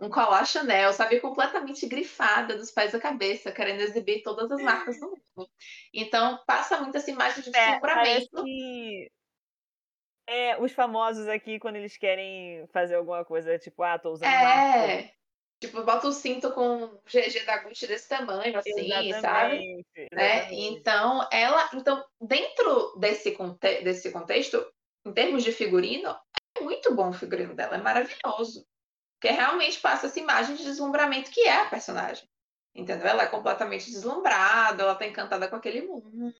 um 0.01 0.09
colar 0.09 0.45
Chanel, 0.47 0.91
sabe, 0.93 1.19
completamente 1.19 1.85
grifada 1.85 2.57
dos 2.57 2.71
pés 2.71 2.91
da 2.91 2.99
cabeça, 2.99 3.51
querendo 3.51 3.81
exibir 3.81 4.23
todas 4.23 4.51
as 4.51 4.59
marcas 4.63 4.99
do 4.99 5.11
mundo. 5.11 5.49
Então, 5.93 6.39
passa 6.47 6.81
muito 6.81 6.97
essa 6.97 7.11
imagem 7.11 7.43
de 7.43 7.51
deslumbramento. 7.51 8.39
É, 8.39 8.41
que 8.41 9.11
é, 10.25 10.59
os 10.59 10.71
famosos 10.71 11.27
aqui, 11.27 11.59
quando 11.59 11.75
eles 11.75 11.97
querem 11.97 12.65
fazer 12.73 12.95
alguma 12.95 13.23
coisa, 13.23 13.59
tipo, 13.59 13.83
ah, 13.83 13.99
tô 13.99 14.09
usando 14.09 14.29
É, 14.29 14.43
marca. 14.95 15.13
tipo, 15.61 15.83
bota 15.83 16.07
o 16.07 16.11
cinto 16.11 16.51
com 16.51 16.99
GG 17.05 17.45
da 17.45 17.59
Gucci 17.59 17.85
desse 17.85 18.09
tamanho, 18.09 18.57
assim, 18.57 18.91
exatamente, 18.91 19.21
sabe? 19.21 19.85
Né? 20.11 20.51
Então, 20.51 21.29
ela, 21.31 21.69
então, 21.75 22.03
dentro 22.19 22.97
desse, 22.97 23.33
conte 23.33 23.83
desse 23.83 24.11
contexto, 24.11 24.65
em 25.05 25.13
termos 25.13 25.43
de 25.43 25.51
figurino, 25.51 26.15
é 26.57 26.61
muito 26.61 26.93
bom 26.93 27.09
o 27.09 27.13
figurino 27.13 27.55
dela, 27.55 27.75
é 27.75 27.81
maravilhoso. 27.81 28.65
Porque 29.19 29.33
realmente 29.33 29.79
passa 29.79 30.07
essa 30.07 30.19
imagem 30.19 30.55
de 30.55 30.63
deslumbramento 30.63 31.31
que 31.31 31.41
é 31.41 31.61
a 31.61 31.69
personagem. 31.69 32.27
Entendeu? 32.75 33.07
Ela 33.07 33.23
é 33.23 33.27
completamente 33.27 33.89
deslumbrada, 33.89 34.83
ela 34.83 34.95
tá 34.95 35.05
encantada 35.05 35.47
com 35.47 35.55
aquele 35.55 35.81
mundo 35.81 36.33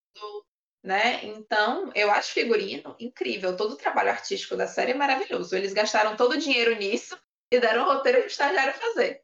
né? 0.83 1.21
Então, 1.23 1.91
eu 1.95 2.11
acho 2.11 2.33
figurino 2.33 2.95
incrível. 2.99 3.55
Todo 3.55 3.73
o 3.73 3.77
trabalho 3.77 4.09
artístico 4.09 4.57
da 4.57 4.67
série 4.67 4.91
é 4.91 4.95
maravilhoso. 4.95 5.55
Eles 5.55 5.73
gastaram 5.73 6.17
todo 6.17 6.33
o 6.33 6.37
dinheiro 6.37 6.75
nisso 6.75 7.17
e 7.51 7.59
deram 7.59 7.83
o 7.83 7.85
roteiro 7.85 8.19
para 8.19 8.25
o 8.25 8.27
estagiário 8.27 8.73
fazer. 8.73 9.21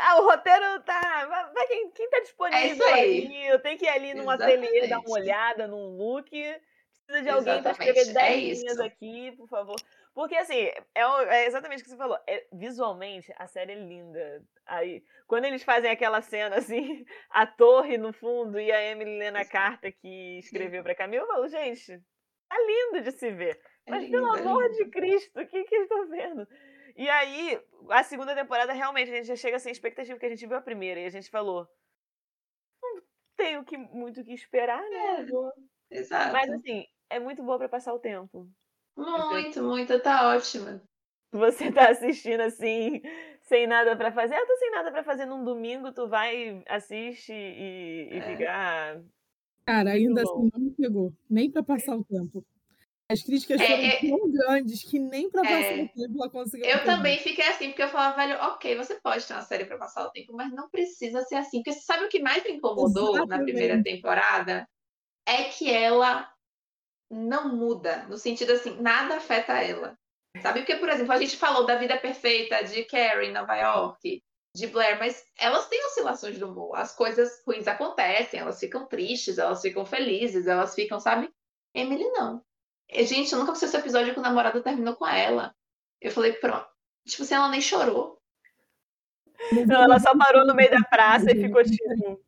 Ah, 0.00 0.20
o 0.20 0.28
roteiro 0.28 0.80
tá. 0.84 1.26
Vai, 1.26 1.66
quem, 1.66 1.90
quem 1.90 2.10
tá 2.10 2.20
disponível 2.20 2.86
é 2.88 2.92
aí? 2.92 3.46
Eu 3.46 3.60
tenho 3.60 3.78
que 3.78 3.84
ir 3.84 3.88
ali 3.88 4.14
num 4.14 4.30
ateliê 4.30 4.86
dar 4.88 5.00
uma 5.00 5.10
olhada 5.10 5.66
num 5.68 5.96
look. 5.96 6.30
Precisa 7.06 7.22
de 7.22 7.28
alguém 7.30 7.62
para 7.62 7.72
escrever 7.72 8.12
10 8.12 8.14
é 8.14 8.62
linhas 8.62 8.80
aqui, 8.80 9.32
por 9.36 9.48
favor. 9.48 9.76
Porque, 10.14 10.36
assim, 10.36 10.54
é, 10.94 11.02
é, 11.28 11.46
exatamente 11.46 11.80
o 11.80 11.84
que 11.84 11.90
você 11.90 11.96
falou. 11.96 12.18
É, 12.26 12.46
visualmente, 12.52 13.32
a 13.36 13.46
série 13.46 13.72
é 13.72 13.74
linda. 13.74 14.42
Aí, 14.64 15.04
quando 15.26 15.44
eles 15.44 15.62
fazem 15.62 15.90
aquela 15.90 16.22
cena, 16.22 16.56
assim, 16.56 17.04
a 17.30 17.46
torre 17.46 17.98
no 17.98 18.12
fundo 18.12 18.58
e 18.58 18.70
a 18.70 18.82
Emily 18.82 19.18
lendo 19.18 19.36
a 19.36 19.44
carta 19.44 19.90
que 19.90 20.38
escreveu 20.38 20.82
pra 20.82 20.94
Camila, 20.94 21.24
eu 21.24 21.28
falo, 21.28 21.48
gente, 21.48 21.98
tá 22.48 22.56
lindo 22.60 23.02
de 23.02 23.12
se 23.12 23.30
ver. 23.30 23.60
É 23.86 23.90
Mas, 23.90 24.04
lindo, 24.04 24.12
pelo 24.12 24.36
é 24.36 24.40
amor 24.40 24.70
de 24.70 24.84
Cristo, 24.86 25.40
o 25.40 25.46
que 25.46 25.64
que 25.64 25.74
eu 25.74 25.88
tô 25.88 26.06
vendo? 26.06 26.48
E 26.96 27.10
aí, 27.10 27.60
a 27.90 28.04
segunda 28.04 28.34
temporada, 28.36 28.72
realmente, 28.72 29.10
a 29.10 29.16
gente 29.16 29.26
já 29.26 29.36
chega 29.36 29.58
sem 29.58 29.72
expectativa, 29.72 30.14
porque 30.14 30.26
a 30.26 30.30
gente 30.30 30.46
viu 30.46 30.56
a 30.56 30.62
primeira 30.62 31.00
e 31.00 31.06
a 31.06 31.10
gente 31.10 31.28
falou, 31.28 31.68
não 32.80 33.02
tenho 33.36 33.64
que, 33.64 33.76
muito 33.76 34.20
o 34.20 34.24
que 34.24 34.32
esperar, 34.32 34.80
né? 34.80 35.26
É, 35.90 35.98
exato. 35.98 36.32
Mas, 36.32 36.50
assim, 36.50 36.86
é 37.14 37.20
muito 37.20 37.42
boa 37.42 37.58
para 37.58 37.68
passar 37.68 37.94
o 37.94 37.98
tempo. 37.98 38.48
Muito, 38.96 39.62
muito, 39.62 40.00
tá 40.00 40.34
ótima. 40.34 40.82
Você 41.32 41.72
tá 41.72 41.90
assistindo 41.90 42.40
assim, 42.40 43.02
sem 43.42 43.66
nada 43.66 43.96
para 43.96 44.12
fazer. 44.12 44.34
Ah, 44.34 44.46
tô 44.46 44.56
sem 44.56 44.70
nada 44.70 44.90
para 44.92 45.02
fazer 45.02 45.26
num 45.26 45.44
domingo, 45.44 45.92
tu 45.92 46.08
vai, 46.08 46.62
assiste 46.68 47.32
e, 47.32 48.08
e 48.12 48.18
é. 48.18 48.22
fica. 48.22 48.44
Ah, 48.50 49.00
Cara, 49.66 49.92
ainda 49.92 50.22
assim 50.22 50.50
não 50.52 50.60
me 50.60 50.70
pegou, 50.72 51.12
nem 51.28 51.50
para 51.50 51.62
passar 51.62 51.96
o 51.96 52.04
tempo. 52.04 52.44
As 53.10 53.22
críticas 53.22 53.60
é, 53.60 53.66
foram 53.66 53.84
é, 53.84 54.00
tão 54.00 54.30
grandes 54.30 54.82
que 54.82 54.98
nem 54.98 55.28
para 55.28 55.42
passar 55.42 55.78
é, 55.78 55.82
o 55.82 55.88
tempo 55.88 56.14
ela 56.16 56.30
conseguiu. 56.30 56.66
Eu 56.66 56.84
também 56.84 57.18
fiquei 57.18 57.46
assim, 57.46 57.68
porque 57.68 57.82
eu 57.82 57.88
falava, 57.88 58.16
velho, 58.16 58.40
ok, 58.40 58.76
você 58.76 58.94
pode 59.00 59.26
ter 59.26 59.34
uma 59.34 59.42
série 59.42 59.66
para 59.66 59.76
passar 59.76 60.06
o 60.06 60.10
tempo, 60.10 60.32
mas 60.32 60.50
não 60.52 60.70
precisa 60.70 61.20
ser 61.22 61.36
assim. 61.36 61.62
Porque 61.62 61.78
sabe 61.78 62.04
o 62.04 62.08
que 62.08 62.20
mais 62.20 62.42
me 62.44 62.52
incomodou 62.52 63.16
Exatamente. 63.16 63.28
na 63.28 63.42
primeira 63.42 63.82
temporada? 63.82 64.66
É 65.26 65.44
que 65.44 65.70
ela 65.70 66.33
não 67.10 67.48
muda, 67.54 68.04
no 68.08 68.16
sentido 68.16 68.52
assim, 68.52 68.80
nada 68.80 69.16
afeta 69.16 69.52
ela. 69.52 69.96
Sabe? 70.42 70.60
Porque, 70.60 70.76
por 70.76 70.88
exemplo, 70.88 71.12
a 71.12 71.18
gente 71.18 71.36
falou 71.36 71.64
da 71.64 71.76
vida 71.76 71.96
perfeita 71.96 72.64
de 72.64 72.84
Carrie 72.84 73.28
em 73.28 73.32
Nova 73.32 73.54
York, 73.56 74.22
de 74.54 74.66
Blair, 74.66 74.98
mas 74.98 75.24
elas 75.38 75.68
têm 75.68 75.84
oscilações 75.86 76.38
do 76.38 76.48
humor. 76.48 76.76
As 76.76 76.94
coisas 76.94 77.42
ruins 77.46 77.68
acontecem, 77.68 78.40
elas 78.40 78.58
ficam 78.58 78.86
tristes, 78.86 79.38
elas 79.38 79.60
ficam 79.60 79.84
felizes, 79.86 80.46
elas 80.46 80.74
ficam, 80.74 80.98
sabe? 80.98 81.32
Emily 81.74 82.04
não. 82.10 82.42
Gente, 82.90 83.32
eu 83.32 83.38
nunca 83.38 83.52
assisti 83.52 83.66
esse 83.66 83.76
episódio 83.76 84.12
que 84.12 84.20
o 84.20 84.22
namorado 84.22 84.62
terminou 84.62 84.96
com 84.96 85.06
ela. 85.06 85.54
Eu 86.00 86.10
falei, 86.10 86.32
pronto. 86.34 86.66
Tipo 87.06 87.22
assim, 87.22 87.34
ela 87.34 87.48
nem 87.48 87.60
chorou. 87.60 88.20
Não, 89.66 89.82
ela 89.82 89.98
só 89.98 90.16
parou 90.16 90.46
no 90.46 90.54
meio 90.54 90.70
da 90.70 90.82
praça 90.82 91.30
e 91.30 91.40
ficou 91.40 91.62
tipo. 91.62 92.23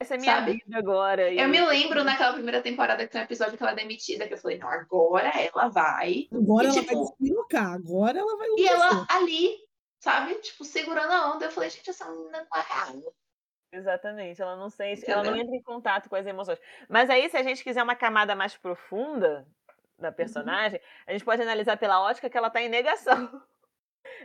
Essa 0.00 0.14
é 0.14 0.18
minha 0.18 0.36
Sabe? 0.36 0.52
vida 0.52 0.78
agora. 0.78 1.32
Eu 1.32 1.48
me 1.48 1.60
lembro 1.60 2.04
naquela 2.04 2.32
primeira 2.32 2.62
temporada 2.62 3.04
que 3.04 3.10
tem 3.10 3.20
um 3.20 3.24
episódio 3.24 3.56
que 3.56 3.62
ela 3.62 3.72
é 3.72 3.76
demitida, 3.76 4.28
que 4.28 4.34
eu 4.34 4.38
falei, 4.38 4.56
não, 4.56 4.68
agora 4.68 5.32
ela 5.34 5.68
vai. 5.68 6.28
Agora 6.32 6.66
e, 6.66 6.70
ela 6.70 6.80
tipo, 6.80 7.04
vai 7.04 7.14
deslocar, 7.18 7.72
agora 7.72 8.18
ela 8.18 8.36
vai. 8.36 8.48
E 8.56 8.68
ela 8.68 9.06
ali, 9.10 9.56
sabe, 9.98 10.34
tipo, 10.36 10.64
segurando 10.64 11.12
a 11.12 11.34
onda. 11.34 11.46
Eu 11.46 11.50
falei, 11.50 11.70
gente, 11.70 11.90
essa 11.90 12.08
menina 12.08 12.46
não 12.48 12.60
é 12.60 12.64
real. 12.64 13.14
Exatamente, 13.72 14.40
ela 14.40 14.56
não 14.56 14.70
sente, 14.70 15.10
ela 15.10 15.22
não 15.22 15.36
entra 15.36 15.54
em 15.54 15.62
contato 15.62 16.08
com 16.08 16.16
as 16.16 16.26
emoções. 16.26 16.58
Mas 16.88 17.10
aí, 17.10 17.28
se 17.28 17.36
a 17.36 17.42
gente 17.42 17.62
quiser 17.62 17.82
uma 17.82 17.96
camada 17.96 18.34
mais 18.34 18.56
profunda 18.56 19.46
da 19.98 20.12
personagem, 20.12 20.78
uhum. 20.78 20.86
a 21.08 21.12
gente 21.12 21.24
pode 21.24 21.42
analisar 21.42 21.76
pela 21.76 22.00
ótica 22.00 22.30
que 22.30 22.38
ela 22.38 22.50
tá 22.50 22.62
em 22.62 22.68
negação. 22.68 23.42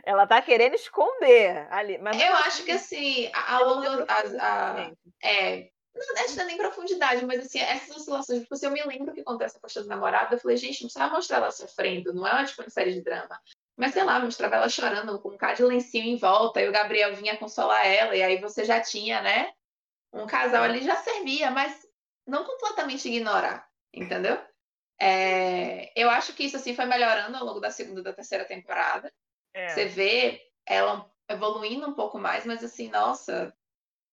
Ela 0.02 0.26
tá 0.26 0.40
querendo 0.42 0.74
esconder 0.74 1.66
ali. 1.70 1.98
Mas 1.98 2.20
eu 2.20 2.34
acho 2.34 2.64
que 2.64 2.72
assim, 2.72 3.30
ao 3.32 3.64
longo. 3.64 4.04
A, 4.08 4.82
a, 4.82 4.90
é, 5.22 5.68
não, 5.94 6.42
é 6.42 6.44
nem 6.44 6.56
profundidade, 6.56 7.24
mas 7.24 7.40
assim, 7.40 7.60
essas 7.60 7.96
oscilações, 7.96 8.42
tipo, 8.42 8.56
se 8.56 8.66
eu 8.66 8.70
me 8.70 8.82
lembro 8.82 9.14
que 9.14 9.20
acontece 9.20 9.56
a 9.56 9.60
questão 9.60 9.84
do 9.84 9.88
namorado, 9.88 10.34
eu 10.34 10.38
falei, 10.38 10.56
gente, 10.56 10.82
não 10.82 10.88
precisa 10.88 11.08
mostrar 11.08 11.36
ela 11.36 11.50
sofrendo, 11.52 12.12
não 12.12 12.26
é 12.26 12.32
uma, 12.32 12.44
tipo, 12.44 12.62
uma 12.62 12.70
série 12.70 12.92
de 12.92 13.00
drama. 13.00 13.40
Mas 13.76 13.92
sei 13.92 14.02
lá, 14.02 14.18
mostrava 14.18 14.56
ela 14.56 14.68
chorando 14.68 15.20
com 15.20 15.30
um 15.30 15.36
cara 15.36 15.54
de 15.54 15.62
lencinho 15.62 16.04
em 16.04 16.16
volta, 16.16 16.60
e 16.60 16.68
o 16.68 16.72
Gabriel 16.72 17.14
vinha 17.14 17.36
consolar 17.36 17.86
ela, 17.86 18.16
e 18.16 18.22
aí 18.22 18.40
você 18.40 18.64
já 18.64 18.80
tinha, 18.80 19.22
né? 19.22 19.52
Um 20.12 20.26
casal 20.26 20.64
ali 20.64 20.82
já 20.82 20.96
servia, 20.96 21.50
mas 21.50 21.86
não 22.26 22.44
completamente 22.44 23.08
ignorar, 23.08 23.68
entendeu? 23.92 24.38
É, 25.00 25.92
eu 26.00 26.08
acho 26.08 26.32
que 26.34 26.44
isso 26.44 26.56
assim 26.56 26.74
foi 26.74 26.86
melhorando 26.86 27.36
ao 27.36 27.44
longo 27.44 27.60
da 27.60 27.70
segunda 27.70 28.00
e 28.00 28.04
da 28.04 28.12
terceira 28.12 28.44
temporada. 28.44 29.12
É. 29.54 29.68
Você 29.68 29.86
vê 29.86 30.40
ela 30.66 31.10
evoluindo 31.28 31.88
um 31.88 31.94
pouco 31.94 32.18
mais, 32.18 32.44
mas 32.44 32.62
assim, 32.62 32.88
nossa, 32.90 33.56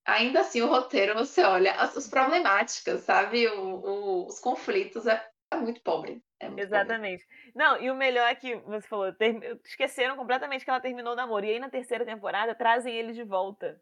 ainda 0.05 0.41
assim 0.41 0.61
o 0.61 0.67
roteiro, 0.67 1.15
você 1.15 1.43
olha 1.43 1.73
as, 1.73 1.97
as 1.97 2.07
problemáticas, 2.07 3.01
sabe? 3.01 3.47
O, 3.47 3.75
o, 3.75 4.27
os 4.27 4.39
conflitos 4.39 5.07
é, 5.07 5.27
é 5.51 5.55
muito 5.57 5.81
pobre. 5.81 6.23
É 6.39 6.47
muito 6.47 6.61
Exatamente. 6.61 7.25
Pobre. 7.25 7.51
Não, 7.55 7.81
e 7.81 7.91
o 7.91 7.95
melhor 7.95 8.29
é 8.29 8.35
que 8.35 8.55
você 8.57 8.87
falou, 8.87 9.13
ter, 9.13 9.59
esqueceram 9.65 10.15
completamente 10.15 10.63
que 10.63 10.69
ela 10.69 10.79
terminou 10.79 11.13
o 11.13 11.15
namoro. 11.15 11.45
E 11.45 11.49
aí 11.51 11.59
na 11.59 11.69
terceira 11.69 12.05
temporada 12.05 12.55
trazem 12.55 12.95
ele 12.95 13.13
de 13.13 13.23
volta. 13.23 13.81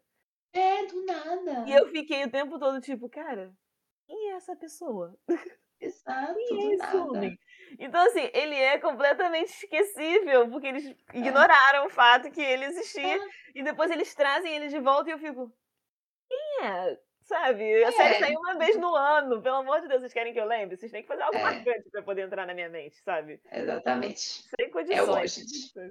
É, 0.52 0.86
do 0.86 1.04
nada. 1.04 1.64
E 1.68 1.72
eu 1.72 1.88
fiquei 1.88 2.24
o 2.24 2.30
tempo 2.30 2.58
todo 2.58 2.80
tipo, 2.80 3.08
cara, 3.08 3.52
quem 4.06 4.30
é 4.30 4.34
essa 4.34 4.56
pessoa? 4.56 5.16
Exato. 5.80 6.34
Quem 6.48 6.72
é 6.72 6.74
esse 6.74 6.96
homem? 6.96 7.38
Então, 7.78 8.04
assim, 8.06 8.30
ele 8.32 8.54
é 8.54 8.78
completamente 8.78 9.50
esquecível, 9.50 10.48
porque 10.50 10.66
eles 10.66 10.86
é. 10.86 11.18
ignoraram 11.18 11.86
o 11.86 11.90
fato 11.90 12.30
que 12.30 12.40
ele 12.40 12.66
existia. 12.66 13.16
É. 13.16 13.28
E 13.54 13.62
depois 13.62 13.90
eles 13.90 14.14
trazem 14.14 14.54
ele 14.54 14.68
de 14.68 14.78
volta 14.78 15.10
e 15.10 15.12
eu 15.12 15.18
fico. 15.18 15.52
Quem 16.28 16.66
é? 16.66 16.98
Sabe? 17.22 17.84
A 17.84 17.92
série 17.92 18.14
é. 18.14 18.18
saiu 18.18 18.40
uma 18.40 18.58
vez 18.58 18.76
no 18.76 18.94
ano. 18.94 19.40
Pelo 19.40 19.56
amor 19.56 19.80
de 19.80 19.88
Deus, 19.88 20.00
vocês 20.00 20.12
querem 20.12 20.32
que 20.32 20.40
eu 20.40 20.46
lembre? 20.46 20.76
Vocês 20.76 20.90
têm 20.90 21.02
que 21.02 21.08
fazer 21.08 21.22
algo 21.22 21.36
é. 21.36 21.42
marcante 21.42 21.90
pra 21.90 22.02
poder 22.02 22.22
entrar 22.22 22.46
na 22.46 22.54
minha 22.54 22.68
mente, 22.68 22.96
sabe? 23.04 23.40
Exatamente. 23.52 24.44
Sem 24.56 24.70
condições. 24.70 25.76
É 25.76 25.90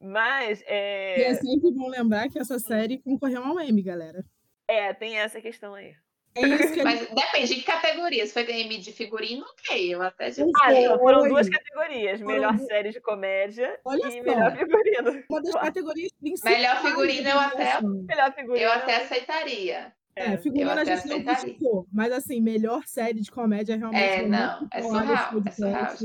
Mas. 0.00 0.62
É... 0.66 1.20
E 1.20 1.24
é 1.24 1.34
sempre 1.34 1.70
bom 1.72 1.88
lembrar 1.88 2.28
que 2.28 2.38
essa 2.38 2.58
série 2.58 2.98
concorreu 2.98 3.44
ao 3.44 3.60
Emmy, 3.60 3.82
galera. 3.82 4.24
É, 4.68 4.92
tem 4.92 5.18
essa 5.18 5.40
questão 5.40 5.74
aí. 5.74 5.94
É 6.36 6.84
Mas 6.84 7.08
depende 7.08 7.54
de 7.54 7.62
categorias. 7.62 8.32
Foi 8.32 8.42
Emmy 8.42 8.78
de 8.78 8.92
figurino, 8.92 9.44
ok. 9.44 9.94
Eu 9.94 10.02
até 10.02 10.30
já 10.30 10.44
ah, 10.44 10.72
não, 10.72 10.98
foram 10.98 11.28
duas 11.28 11.48
categorias: 11.48 12.20
melhor 12.20 12.58
série 12.58 12.90
de 12.90 13.00
comédia 13.00 13.80
Olha 13.84 14.06
e 14.08 14.12
só. 14.12 14.22
melhor 14.22 14.56
figurino. 14.56 15.24
Uma 15.30 15.42
das 15.42 15.54
categorias 15.54 16.12
principais. 16.20 16.56
Melhor 16.56 16.82
figurino 16.82 17.28
eu 17.28 17.38
até, 17.38 17.80
melhor 17.82 18.34
figurino. 18.34 18.64
Eu 18.66 18.72
até 18.72 18.96
aceitaria. 18.96 19.92
É, 20.14 20.34
é 20.34 20.38
figurino 20.38 20.70
a 20.70 20.84
gente 20.84 21.08
não 21.08 21.22
criticou, 21.22 21.86
mas 21.92 22.12
assim, 22.12 22.40
melhor 22.40 22.82
série 22.86 23.20
de 23.20 23.30
comédia 23.30 23.76
realmente. 23.76 24.02
É, 24.02 24.26
não, 24.26 24.68
é 24.72 24.82
surreal. 24.82 25.42
É 25.46 25.50
surreal. 25.50 25.96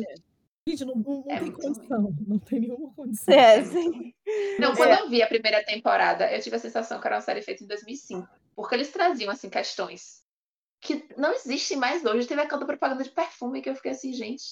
Gente, 0.68 0.86
não, 0.86 0.96
não, 0.96 1.24
não 1.26 1.26
é 1.28 1.40
tem 1.40 1.52
condição, 1.52 2.04
bom. 2.04 2.14
não 2.28 2.40
tem 2.40 2.60
nenhuma 2.60 2.94
condição. 2.94 3.34
É, 3.34 3.64
sim. 3.64 4.14
Não, 4.60 4.76
quando 4.76 4.92
é. 4.92 5.02
eu 5.02 5.10
vi 5.10 5.22
a 5.22 5.28
primeira 5.28 5.64
temporada, 5.66 6.32
eu 6.32 6.40
tive 6.40 6.56
a 6.56 6.60
sensação 6.60 7.02
que 7.02 7.08
era 7.08 7.16
uma 7.16 7.22
série 7.22 7.42
feita 7.42 7.64
em 7.64 7.68
2005, 7.68 8.28
porque 8.56 8.76
eles 8.76 8.92
traziam, 8.92 9.32
assim, 9.32 9.50
questões 9.50 10.21
que 10.82 11.08
não 11.16 11.32
existem 11.32 11.78
mais 11.78 12.04
hoje. 12.04 12.28
Teve 12.28 12.42
aquela 12.42 12.66
propaganda 12.66 13.04
de 13.04 13.12
perfume 13.12 13.62
que 13.62 13.70
eu 13.70 13.76
fiquei 13.76 13.92
assim, 13.92 14.12
gente. 14.12 14.44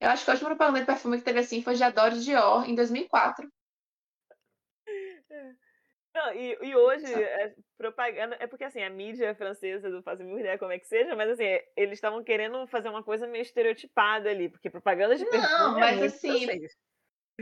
Eu 0.00 0.10
acho 0.10 0.24
que 0.24 0.30
a 0.30 0.34
última 0.34 0.50
propaganda 0.50 0.80
de 0.80 0.86
perfume 0.86 1.18
que 1.18 1.24
teve 1.24 1.40
assim 1.40 1.62
foi 1.62 1.74
de 1.74 1.82
Adore 1.82 2.20
Dior, 2.20 2.68
em 2.68 2.74
2004. 2.74 3.50
Não, 6.14 6.32
e, 6.32 6.56
e 6.62 6.76
hoje, 6.76 7.12
é, 7.12 7.52
propaganda. 7.76 8.36
É 8.38 8.46
porque 8.46 8.62
assim, 8.62 8.82
a 8.82 8.88
mídia 8.88 9.34
francesa, 9.34 9.88
não 9.88 10.00
faço 10.00 10.22
a 10.22 10.26
ideia 10.26 10.58
como 10.58 10.70
é 10.70 10.78
que 10.78 10.86
seja, 10.86 11.16
mas 11.16 11.28
assim, 11.30 11.44
eles 11.76 11.94
estavam 11.94 12.22
querendo 12.22 12.64
fazer 12.68 12.88
uma 12.88 13.02
coisa 13.02 13.26
meio 13.26 13.42
estereotipada 13.42 14.30
ali, 14.30 14.48
porque 14.48 14.70
propaganda 14.70 15.16
de 15.16 15.24
perfume. 15.24 15.52
Não, 15.52 15.76
é 15.76 15.80
mas 15.80 16.02
é 16.02 16.06
assim. 16.06 16.46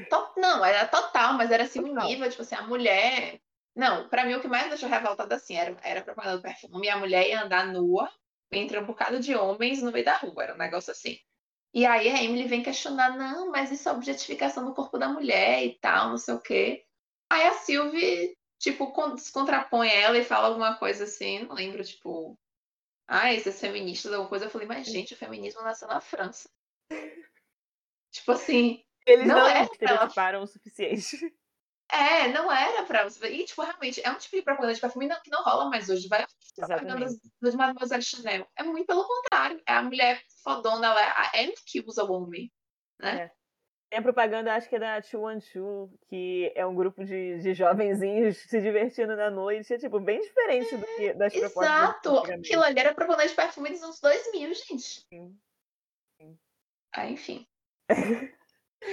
To, 0.08 0.32
não, 0.38 0.64
era 0.64 0.86
total, 0.86 1.34
mas 1.34 1.50
era 1.50 1.64
assim 1.64 1.80
um 1.80 1.94
nível, 2.06 2.30
tipo 2.30 2.40
assim, 2.40 2.54
a 2.54 2.62
mulher. 2.62 3.38
Não, 3.74 4.08
pra 4.08 4.24
mim 4.24 4.34
o 4.34 4.40
que 4.40 4.48
mais 4.48 4.68
deixou 4.68 4.88
revoltada 4.88 5.34
assim 5.34 5.56
era, 5.56 5.76
era 5.82 6.02
propaganda 6.02 6.36
do 6.36 6.42
perfume 6.42 6.86
e 6.86 6.90
a 6.90 6.98
mulher 6.98 7.28
ia 7.28 7.42
andar 7.42 7.66
nua 7.66 8.10
entre 8.50 8.78
um 8.78 8.84
bocado 8.84 9.18
de 9.18 9.34
homens 9.34 9.82
no 9.82 9.90
meio 9.90 10.04
da 10.04 10.16
rua, 10.16 10.42
era 10.42 10.54
um 10.54 10.58
negócio 10.58 10.92
assim. 10.92 11.18
E 11.72 11.86
aí 11.86 12.10
a 12.10 12.22
Emily 12.22 12.46
vem 12.46 12.62
questionar, 12.62 13.16
não, 13.16 13.50
mas 13.50 13.72
isso 13.72 13.88
é 13.88 13.92
objetificação 13.92 14.64
do 14.66 14.74
corpo 14.74 14.98
da 14.98 15.08
mulher 15.08 15.64
e 15.64 15.78
tal, 15.78 16.10
não 16.10 16.18
sei 16.18 16.34
o 16.34 16.40
quê. 16.40 16.84
Aí 17.30 17.46
a 17.46 17.54
Sylvie 17.54 18.36
tipo, 18.62 18.92
descontrapõe 19.14 19.88
ela 19.88 20.16
e 20.16 20.24
fala 20.24 20.46
alguma 20.46 20.76
coisa 20.76 21.04
assim, 21.04 21.40
não 21.40 21.54
lembro, 21.54 21.82
tipo, 21.82 22.38
ah, 23.08 23.34
esses 23.34 23.60
feministas, 23.60 24.12
alguma 24.12 24.28
coisa. 24.28 24.44
Eu 24.46 24.50
falei, 24.50 24.68
mas 24.68 24.86
gente, 24.86 25.14
o 25.14 25.16
feminismo 25.16 25.62
nasceu 25.62 25.88
na 25.88 26.00
França. 26.00 26.48
tipo 28.12 28.32
assim. 28.32 28.84
Eles 29.04 29.26
não, 29.26 29.36
não 29.36 29.46
era 29.48 29.64
estereotiparam 29.64 30.36
ela... 30.36 30.44
o 30.44 30.48
suficiente. 30.48 31.34
É, 31.92 32.28
não 32.28 32.50
era 32.50 32.84
pra. 32.84 33.06
E, 33.28 33.44
tipo, 33.44 33.60
realmente, 33.60 34.00
é 34.02 34.10
um 34.10 34.16
tipo 34.16 34.34
de 34.34 34.42
propaganda 34.42 34.72
de 34.72 34.80
perfume 34.80 35.08
que 35.22 35.30
não 35.30 35.42
rola 35.42 35.68
mais 35.68 35.90
hoje. 35.90 36.08
Vai 36.08 36.24
propaganda 36.56 37.06
das 37.40 37.54
Mademoiselle 37.54 38.02
Chanel. 38.02 38.46
É 38.56 38.62
muito 38.62 38.86
pelo 38.86 39.06
contrário. 39.06 39.60
É 39.66 39.74
a 39.74 39.82
mulher 39.82 40.22
fodona, 40.42 40.86
ela 40.86 41.00
é 41.00 41.04
a 41.04 41.42
Anne 41.42 41.54
que 41.66 41.84
usa 41.86 42.02
o 42.04 42.12
homem. 42.12 42.50
Né? 42.98 43.24
É. 43.24 43.32
Tem 43.90 43.98
a 43.98 44.02
propaganda, 44.02 44.54
acho 44.54 44.70
que 44.70 44.76
é 44.76 44.78
da 44.78 45.02
Chu, 45.02 45.92
que 46.08 46.50
é 46.56 46.64
um 46.64 46.74
grupo 46.74 47.04
de, 47.04 47.40
de 47.40 47.52
jovenzinhos 47.52 48.38
se 48.38 48.58
divertindo 48.62 49.14
na 49.14 49.30
noite. 49.30 49.74
É, 49.74 49.76
tipo, 49.76 50.00
bem 50.00 50.18
diferente 50.18 50.74
do 50.74 50.86
que 50.96 51.12
das 51.12 51.34
Exato. 51.34 51.52
propostas. 51.52 52.06
Exato! 52.06 52.32
Aquilo 52.32 52.62
ali 52.62 52.80
era 52.80 52.94
propaganda 52.94 53.28
de 53.28 53.34
perfume 53.34 53.68
dos 53.68 53.82
anos 53.82 54.00
2000, 54.00 54.54
gente. 54.54 55.06
Sim. 55.10 55.38
Sim. 56.18 56.38
Ah, 56.94 57.06
enfim. 57.06 57.46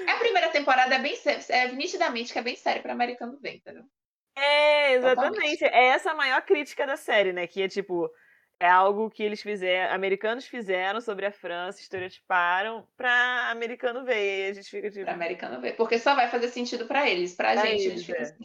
a 0.08 0.18
primeira 0.18 0.50
temporada 0.50 0.96
é 0.96 1.00
bem 1.00 1.16
é 1.50 1.72
nitidamente 1.72 2.32
que 2.32 2.40
é 2.40 2.42
bem 2.42 2.56
séria 2.56 2.82
para 2.82 2.94
americano 2.94 3.38
ver, 3.40 3.56
entendeu? 3.56 3.84
É, 4.36 4.94
exatamente. 4.94 5.34
Totalmente. 5.34 5.66
É 5.66 5.88
essa 5.88 6.12
a 6.12 6.16
maior 6.16 6.42
crítica 6.42 6.86
da 6.86 6.96
série, 6.96 7.34
né? 7.34 7.46
Que 7.48 7.64
é 7.64 7.68
tipo, 7.68 8.10
é 8.60 8.70
algo 8.70 9.10
que 9.10 9.24
eles 9.24 9.42
fizeram, 9.42 9.94
americanos 9.94 10.46
fizeram 10.46 11.02
sobre 11.02 11.26
a 11.26 11.32
França, 11.32 11.82
estereotiparam 11.82 12.88
para 12.96 13.50
americano 13.52 14.04
ver. 14.04 14.48
E 14.48 14.52
a 14.52 14.54
gente 14.54 14.70
fica 14.70 14.90
tipo. 14.90 15.06
Pra 15.06 15.14
americano 15.14 15.62
ver, 15.62 15.76
porque 15.76 15.98
só 15.98 16.16
vai 16.16 16.30
fazer 16.30 16.50
sentido 16.50 16.86
para 16.86 17.10
eles, 17.10 17.36
pra, 17.36 17.54
pra 17.54 17.66
gente. 17.66 17.88
Eles, 17.88 18.10
é. 18.10 18.36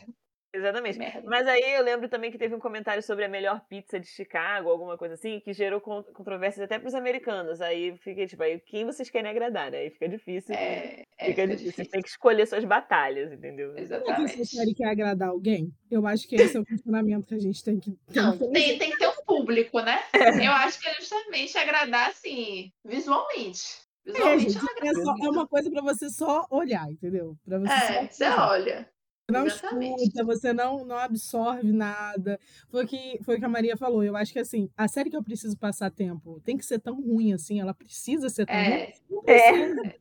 Exatamente. 0.55 0.99
Merda. 0.99 1.23
Mas 1.29 1.47
aí 1.49 1.75
eu 1.75 1.83
lembro 1.83 2.09
também 2.09 2.31
que 2.31 2.39
teve 2.39 2.55
um 2.55 2.61
comentário 2.61 3.03
sobre 3.03 3.25
a 3.25 3.29
melhor 3.29 3.61
pizza 3.69 3.99
de 3.99 4.07
Chicago, 4.07 4.71
alguma 4.71 4.97
coisa 4.97 5.15
assim, 5.15 5.41
que 5.41 5.53
gerou 5.53 5.81
controvérsias 5.81 6.65
até 6.65 6.79
pros 6.79 6.95
americanos. 6.95 7.61
Aí 7.61 7.97
fiquei 7.99 8.27
tipo, 8.29 8.43
aí 8.43 8.61
quem 8.61 8.87
vocês 8.87 9.11
querem 9.11 9.29
agradar? 9.29 9.75
Aí 9.75 9.91
fica 9.91 10.09
difícil. 10.09 10.55
É, 10.55 11.05
é, 11.19 11.27
fica, 11.27 11.47
difícil. 11.47 11.67
difícil. 11.67 11.85
Você 11.85 11.91
tem 11.91 12.03
que 12.03 12.09
escolher 12.09 12.47
suas 12.47 12.65
batalhas, 12.65 13.33
entendeu? 13.33 13.77
Exatamente. 13.77 14.45
Você 14.45 14.57
quer, 14.65 14.75
quer 14.75 14.89
agradar 14.91 15.31
alguém? 15.31 15.75
Eu 15.91 16.07
acho 16.07 16.29
que 16.29 16.37
esse 16.37 16.57
é 16.57 16.61
o 16.61 16.65
funcionamento 16.65 17.27
que 17.27 17.35
a 17.35 17.41
gente 17.41 17.63
tem 17.65 17.81
que 17.81 17.91
ter. 17.91 18.21
Não, 18.21 18.39
tem, 18.39 18.79
tem 18.79 18.91
que 18.93 18.99
ter 18.99 19.09
um 19.09 19.25
público, 19.27 19.81
né? 19.81 19.99
Eu 20.15 20.53
acho 20.53 20.81
que 20.81 20.89
é 20.89 20.95
justamente 20.95 21.59
agradar, 21.59 22.11
assim, 22.11 22.73
visualmente. 22.85 23.83
Visualmente 24.07 24.47
é, 24.47 24.51
gente, 24.51 24.59
é, 24.87 24.95
só, 25.03 25.15
é, 25.21 25.29
uma 25.31 25.49
coisa 25.49 25.71
para 25.71 25.83
você 25.83 26.11
só 26.11 26.47
olhar, 26.51 26.89
entendeu? 26.91 27.37
Pra 27.45 27.59
você 27.59 27.73
é, 27.73 28.07
você 28.07 28.25
olha 28.29 28.94
não 29.31 29.47
Exatamente. 29.47 30.03
escuta, 30.03 30.25
você 30.25 30.53
não, 30.53 30.85
não 30.85 30.97
absorve 30.97 31.73
nada. 31.73 32.39
Foi 32.69 32.85
o 32.85 32.87
que, 32.87 33.19
foi 33.23 33.39
que 33.39 33.45
a 33.45 33.49
Maria 33.49 33.77
falou. 33.77 34.05
Eu 34.05 34.17
acho 34.17 34.33
que 34.33 34.39
assim, 34.39 34.71
a 34.77 34.87
série 34.87 35.09
que 35.09 35.17
eu 35.17 35.23
preciso 35.23 35.57
passar 35.57 35.91
tempo 35.91 36.41
tem 36.45 36.57
que 36.57 36.67
ser 36.67 36.79
tão 36.79 37.01
ruim 37.01 37.33
assim, 37.33 37.61
ela 37.61 37.73
precisa 37.73 38.29
ser 38.29 38.47
tão 38.47 38.55
é. 38.55 38.93
ruim. 39.09 39.27
É. 39.27 39.99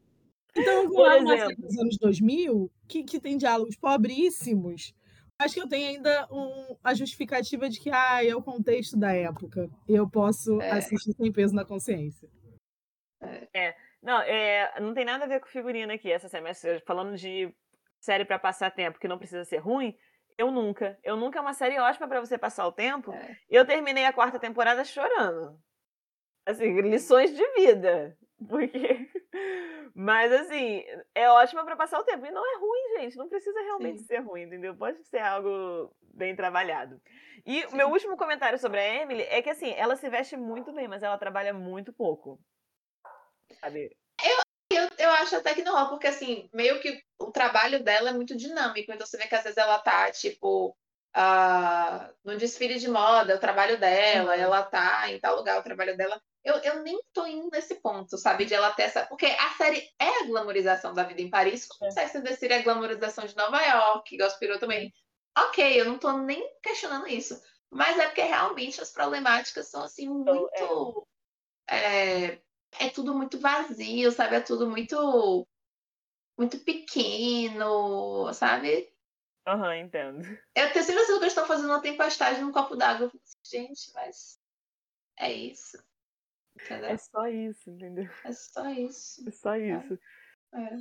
Então, 0.55 0.83
eu 0.83 0.89
vou 0.89 1.01
lá 1.01 1.17
uma 1.17 1.37
série 1.37 1.55
dos 1.55 1.77
anos 1.79 1.97
2000 1.97 2.71
que, 2.87 3.03
que 3.03 3.19
tem 3.19 3.37
diálogos 3.37 3.75
pobríssimos. 3.75 4.93
Acho 5.39 5.55
que 5.55 5.61
eu 5.61 5.67
tenho 5.67 5.87
ainda 5.87 6.27
um, 6.31 6.75
a 6.83 6.93
justificativa 6.93 7.67
de 7.67 7.79
que 7.79 7.89
ah, 7.89 8.23
é 8.23 8.35
o 8.35 8.43
contexto 8.43 8.95
da 8.95 9.13
época. 9.13 9.69
Eu 9.87 10.07
posso 10.07 10.61
é. 10.61 10.71
assistir 10.71 11.13
sem 11.13 11.31
peso 11.31 11.55
na 11.55 11.65
consciência. 11.65 12.29
É. 13.53 13.75
Não, 14.01 14.21
é, 14.21 14.79
não 14.81 14.93
tem 14.93 15.05
nada 15.05 15.23
a 15.23 15.27
ver 15.27 15.39
com 15.39 15.47
figurino 15.47 15.91
aqui, 15.91 16.11
essa 16.11 16.27
série, 16.27 16.43
mas 16.43 16.61
falando 16.85 17.15
de 17.15 17.53
série 18.03 18.25
para 18.25 18.37
passar 18.37 18.69
tempo 18.69 18.99
que 18.99 19.07
não 19.07 19.17
precisa 19.17 19.45
ser 19.45 19.57
ruim, 19.57 19.95
eu 20.37 20.51
nunca. 20.51 20.99
Eu 21.03 21.15
nunca 21.15 21.39
é 21.39 21.41
uma 21.41 21.53
série 21.53 21.79
ótima 21.79 22.07
para 22.07 22.19
você 22.19 22.37
passar 22.37 22.67
o 22.67 22.71
tempo. 22.71 23.13
É. 23.13 23.37
Eu 23.49 23.65
terminei 23.65 24.05
a 24.05 24.13
quarta 24.13 24.37
temporada 24.37 24.83
chorando. 24.83 25.57
Assim, 26.45 26.81
lições 26.81 27.33
de 27.33 27.47
vida. 27.53 28.17
Porque. 28.47 29.09
Mas 29.95 30.31
assim, 30.31 30.83
é 31.13 31.29
ótima 31.29 31.63
para 31.63 31.75
passar 31.75 31.99
o 31.99 32.03
tempo. 32.03 32.25
E 32.25 32.31
não 32.31 32.45
é 32.45 32.57
ruim, 32.57 33.01
gente. 33.01 33.15
Não 33.15 33.29
precisa 33.29 33.61
realmente 33.61 33.99
Sim. 33.99 34.05
ser 34.05 34.19
ruim, 34.19 34.43
entendeu? 34.43 34.75
Pode 34.75 35.01
ser 35.05 35.19
algo 35.19 35.95
bem 36.01 36.35
trabalhado. 36.35 36.99
E 37.45 37.63
o 37.67 37.75
meu 37.75 37.89
último 37.89 38.17
comentário 38.17 38.57
sobre 38.57 38.79
a 38.79 39.01
Emily 39.01 39.23
é 39.23 39.41
que 39.41 39.49
assim, 39.49 39.71
ela 39.75 39.95
se 39.95 40.09
veste 40.09 40.35
muito 40.35 40.73
bem, 40.73 40.87
mas 40.87 41.03
ela 41.03 41.17
trabalha 41.17 41.53
muito 41.53 41.93
pouco. 41.93 42.39
Sabe? 43.61 43.95
Eu, 44.75 44.89
eu, 44.97 45.09
acho 45.11 45.35
até 45.35 45.53
que 45.53 45.63
não, 45.63 45.89
porque 45.89 46.07
assim, 46.07 46.49
meio 46.53 46.79
que 46.79 47.01
o 47.19 47.31
trabalho 47.31 47.83
dela 47.83 48.09
é 48.09 48.13
muito 48.13 48.35
dinâmico. 48.35 48.91
Então 48.91 49.05
você 49.05 49.17
vê 49.17 49.27
que 49.27 49.35
às 49.35 49.43
vezes 49.43 49.57
ela 49.57 49.79
tá, 49.79 50.11
tipo, 50.11 50.75
uh, 51.15 52.13
no 52.23 52.37
desfile 52.37 52.79
de 52.79 52.89
moda, 52.89 53.35
o 53.35 53.39
trabalho 53.39 53.79
dela, 53.79 54.35
uhum. 54.35 54.41
ela 54.41 54.63
tá 54.63 55.11
em 55.11 55.19
tal 55.19 55.35
lugar, 55.35 55.59
o 55.59 55.63
trabalho 55.63 55.95
dela. 55.95 56.21
Eu, 56.43 56.55
eu 56.55 56.83
nem 56.83 56.99
tô 57.13 57.25
indo 57.25 57.49
nesse 57.51 57.75
ponto, 57.75 58.17
sabe? 58.17 58.45
De 58.45 58.53
ela 58.53 58.71
ter 58.71 58.83
essa. 58.83 59.05
Porque 59.05 59.25
a 59.25 59.49
série 59.51 59.89
é 59.99 60.23
a 60.23 60.25
glamorização 60.25 60.93
da 60.93 61.03
vida 61.03 61.21
em 61.21 61.29
Paris, 61.29 61.65
como 61.65 61.89
é. 61.89 61.93
The 61.93 62.35
City 62.35 62.53
é 62.53 62.59
a 62.59 62.63
glamorização 62.63 63.25
de 63.25 63.35
Nova 63.35 63.61
York, 63.61 64.17
Gospirou 64.17 64.59
também. 64.59 64.93
Ok, 65.37 65.79
eu 65.79 65.85
não 65.85 65.97
tô 65.97 66.11
nem 66.17 66.45
questionando 66.61 67.07
isso. 67.07 67.41
Mas 67.71 67.97
é 67.97 68.05
porque 68.05 68.21
realmente 68.21 68.81
as 68.81 68.91
problemáticas 68.91 69.67
são 69.67 69.83
assim, 69.83 70.03
então, 70.03 70.35
muito. 70.35 71.07
É, 71.67 72.25
é 72.25 72.41
tudo 72.89 73.13
muito 73.13 73.39
vazio, 73.39 74.11
sabe? 74.11 74.35
É 74.35 74.41
tudo 74.41 74.69
muito. 74.69 75.47
Muito 76.37 76.59
pequeno, 76.59 78.33
sabe? 78.33 78.91
Aham, 79.45 79.67
uhum, 79.67 79.73
entendo. 79.73 80.39
Eu 80.55 80.71
tenho 80.71 80.85
certeza 80.85 81.05
que 81.05 81.11
eles 81.11 81.27
estão 81.27 81.45
fazendo 81.45 81.67
uma 81.67 81.81
tempestade 81.81 82.41
num 82.41 82.51
copo 82.51 82.75
d'água. 82.75 83.11
Gente, 83.45 83.91
mas 83.93 84.39
é 85.19 85.31
isso. 85.31 85.77
Entendeu? 86.55 86.89
É 86.89 86.97
só 86.97 87.27
isso, 87.27 87.69
entendeu? 87.69 88.09
É 88.23 88.31
só 88.31 88.69
isso. 88.69 89.27
É 89.27 89.31
só 89.31 89.55
isso. 89.55 89.99
É. 90.53 90.63
é. 90.63 90.79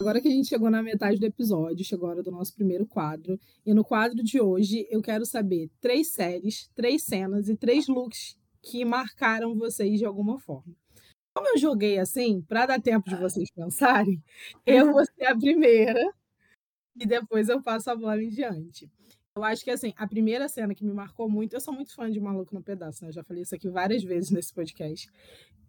Agora 0.00 0.20
que 0.20 0.28
a 0.28 0.30
gente 0.30 0.48
chegou 0.48 0.70
na 0.70 0.82
metade 0.82 1.18
do 1.18 1.26
episódio, 1.26 1.84
chegou 1.84 2.08
a 2.08 2.12
hora 2.12 2.22
do 2.22 2.30
nosso 2.30 2.54
primeiro 2.54 2.86
quadro. 2.86 3.38
E 3.66 3.74
no 3.74 3.84
quadro 3.84 4.22
de 4.24 4.40
hoje 4.40 4.86
eu 4.90 5.02
quero 5.02 5.26
saber 5.26 5.70
três 5.80 6.10
séries, 6.12 6.70
três 6.74 7.04
cenas 7.04 7.48
e 7.48 7.56
três 7.56 7.86
looks 7.86 8.36
que 8.62 8.84
marcaram 8.84 9.54
vocês 9.56 9.98
de 9.98 10.04
alguma 10.04 10.38
forma. 10.38 10.74
Como 11.34 11.48
eu 11.48 11.58
joguei 11.58 11.98
assim, 11.98 12.42
para 12.42 12.66
dar 12.66 12.80
tempo 12.80 13.08
de 13.08 13.16
vocês 13.16 13.50
pensarem, 13.52 14.22
eu 14.66 14.92
vou 14.92 15.04
ser 15.04 15.26
a 15.26 15.36
primeira 15.36 16.00
e 16.96 17.06
depois 17.06 17.48
eu 17.48 17.62
passo 17.62 17.90
a 17.90 17.96
bola 17.96 18.22
em 18.22 18.30
diante. 18.30 18.90
Eu 19.36 19.44
acho 19.44 19.62
que, 19.62 19.70
assim, 19.70 19.92
a 19.96 20.08
primeira 20.08 20.48
cena 20.48 20.74
que 20.74 20.84
me 20.84 20.92
marcou 20.92 21.30
muito, 21.30 21.54
eu 21.54 21.60
sou 21.60 21.72
muito 21.72 21.94
fã 21.94 22.10
de 22.10 22.18
Maluco 22.18 22.52
no 22.52 22.62
Pedaço, 22.62 23.04
né? 23.04 23.10
Eu 23.10 23.14
já 23.14 23.22
falei 23.22 23.42
isso 23.42 23.54
aqui 23.54 23.68
várias 23.68 24.02
vezes 24.02 24.30
nesse 24.30 24.52
podcast. 24.52 25.08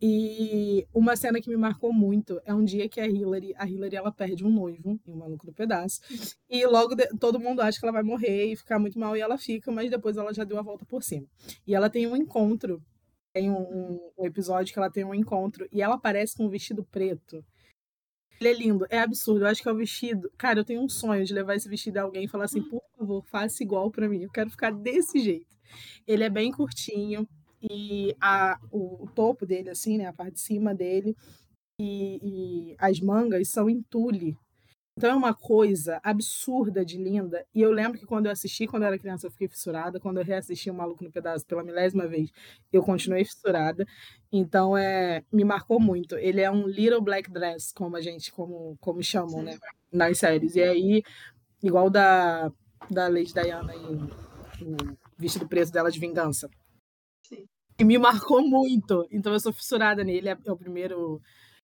E 0.02 0.88
uma 0.92 1.16
cena 1.16 1.40
que 1.40 1.48
me 1.48 1.56
marcou 1.56 1.94
muito 1.94 2.42
é 2.44 2.52
um 2.56 2.64
dia 2.64 2.90
que 2.90 3.00
a 3.00 3.06
Hillary, 3.06 3.54
a 3.56 3.68
Hillary, 3.70 3.96
ela 3.96 4.12
perde 4.12 4.44
um 4.44 4.50
noivo 4.50 5.00
em 5.08 5.12
um 5.12 5.18
Maluco 5.18 5.46
no 5.46 5.54
Pedaço. 5.54 6.02
E 6.50 6.66
logo 6.66 6.96
de, 6.96 7.08
todo 7.20 7.40
mundo 7.40 7.62
acha 7.62 7.80
que 7.80 7.86
ela 7.86 7.94
vai 7.94 8.02
morrer 8.02 8.46
e 8.46 8.56
ficar 8.56 8.80
muito 8.80 8.98
mal 8.98 9.16
e 9.16 9.22
ela 9.22 9.38
fica, 9.38 9.72
mas 9.72 9.92
depois 9.92 10.18
ela 10.18 10.34
já 10.34 10.44
deu 10.44 10.58
a 10.58 10.64
volta 10.64 10.86
por 10.88 11.04
cima. 11.04 11.28
E 11.68 11.76
ela 11.76 11.88
tem 11.88 12.08
um 12.08 12.16
encontro, 12.16 12.82
tem 13.32 13.52
um, 13.52 14.00
um 14.18 14.26
episódio 14.26 14.74
que 14.74 14.80
ela 14.80 14.90
tem 14.90 15.04
um 15.04 15.14
encontro 15.14 15.68
e 15.72 15.84
ela 15.84 15.96
aparece 15.96 16.36
com 16.36 16.46
um 16.46 16.50
vestido 16.50 16.84
preto 16.84 17.46
ele 18.42 18.50
é 18.50 18.54
lindo, 18.54 18.88
é 18.90 19.00
absurdo. 19.00 19.46
Eu 19.46 19.48
acho 19.48 19.62
que 19.62 19.70
é 19.70 19.72
o 19.72 19.78
vestido. 19.78 20.32
Cara, 20.38 20.60
eu 20.60 20.66
tenho 20.66 20.82
um 20.82 20.90
sonho 20.90 21.24
de 21.24 21.34
levar 21.34 21.56
esse 21.56 21.70
vestido 21.70 21.98
a 21.98 22.02
alguém 22.02 22.26
e 22.26 22.28
falar 22.28 22.46
assim: 22.46 22.62
por 22.64 22.82
favor, 22.98 23.24
faça 23.26 23.62
igual 23.62 23.92
para 23.92 24.10
mim. 24.10 24.24
Eu 24.24 24.32
quero 24.32 24.50
ficar 24.50 24.72
desse 24.72 25.20
jeito. 25.20 25.56
Ele 26.08 26.24
é 26.24 26.30
bem 26.30 26.52
curtinho 26.52 27.28
e 27.62 28.16
a, 28.20 28.60
o, 28.72 29.04
o 29.04 29.08
topo 29.12 29.46
dele, 29.46 29.70
assim, 29.70 29.98
né? 29.98 30.08
A 30.08 30.14
parte 30.14 30.34
de 30.34 30.42
cima 30.42 30.74
dele 30.74 31.16
e, 31.80 32.72
e 32.72 32.76
as 32.80 33.00
mangas 33.00 33.50
são 33.50 33.70
em 33.70 33.82
tule. 33.84 34.36
Então 34.98 35.10
é 35.10 35.16
uma 35.16 35.34
coisa 35.34 36.00
absurda 36.04 36.84
de 36.84 36.98
linda. 36.98 37.46
E 37.56 37.62
eu 37.62 37.72
lembro 37.72 37.98
que 37.98 38.06
quando 38.06 38.26
eu 38.26 38.32
assisti, 38.32 38.68
quando 38.68 38.84
eu 38.84 38.88
era 38.88 39.00
criança, 39.00 39.26
eu 39.26 39.32
fiquei 39.32 39.48
fissurada. 39.48 40.00
Quando 40.00 40.18
eu 40.18 40.24
reassisti 40.24 40.70
o 40.70 40.74
Maluco 40.74 41.04
no 41.04 41.12
Pedaço 41.12 41.46
pela 41.46 41.64
milésima 41.64 42.08
vez, 42.08 42.30
eu 42.72 42.84
continuei 42.84 43.24
fissurada. 43.24 43.86
Então 44.32 44.78
é, 44.78 45.24
me 45.32 45.44
marcou 45.44 45.80
muito. 45.80 46.16
Ele 46.18 46.42
é 46.42 46.52
um 46.52 46.68
little 46.68 47.02
black 47.02 47.32
dress, 47.32 47.74
como 47.74 47.96
a 47.96 48.02
gente, 48.02 48.32
como, 48.32 48.78
como 48.80 49.02
chamam, 49.02 49.42
né? 49.42 49.58
Nas 49.92 50.18
séries. 50.20 50.56
E 50.56 50.62
aí, 50.62 51.04
igual 51.64 51.90
da, 51.90 52.52
da 52.90 53.08
Lady 53.08 53.34
Diana 53.34 53.74
e 53.74 54.64
o 54.64 54.98
vestido 55.18 55.48
preto 55.48 55.72
dela 55.72 55.90
de 55.90 56.00
vingança. 56.00 56.50
Sim. 57.26 57.46
E 57.80 57.84
me 57.86 57.98
marcou 57.98 58.42
muito. 58.42 59.08
Então 59.10 59.32
eu 59.32 59.40
sou 59.40 59.54
fissurada 59.54 60.04
nele. 60.04 60.30
É, 60.30 60.38
é 60.46 60.52
o 60.52 60.58
primeiro 60.58 61.22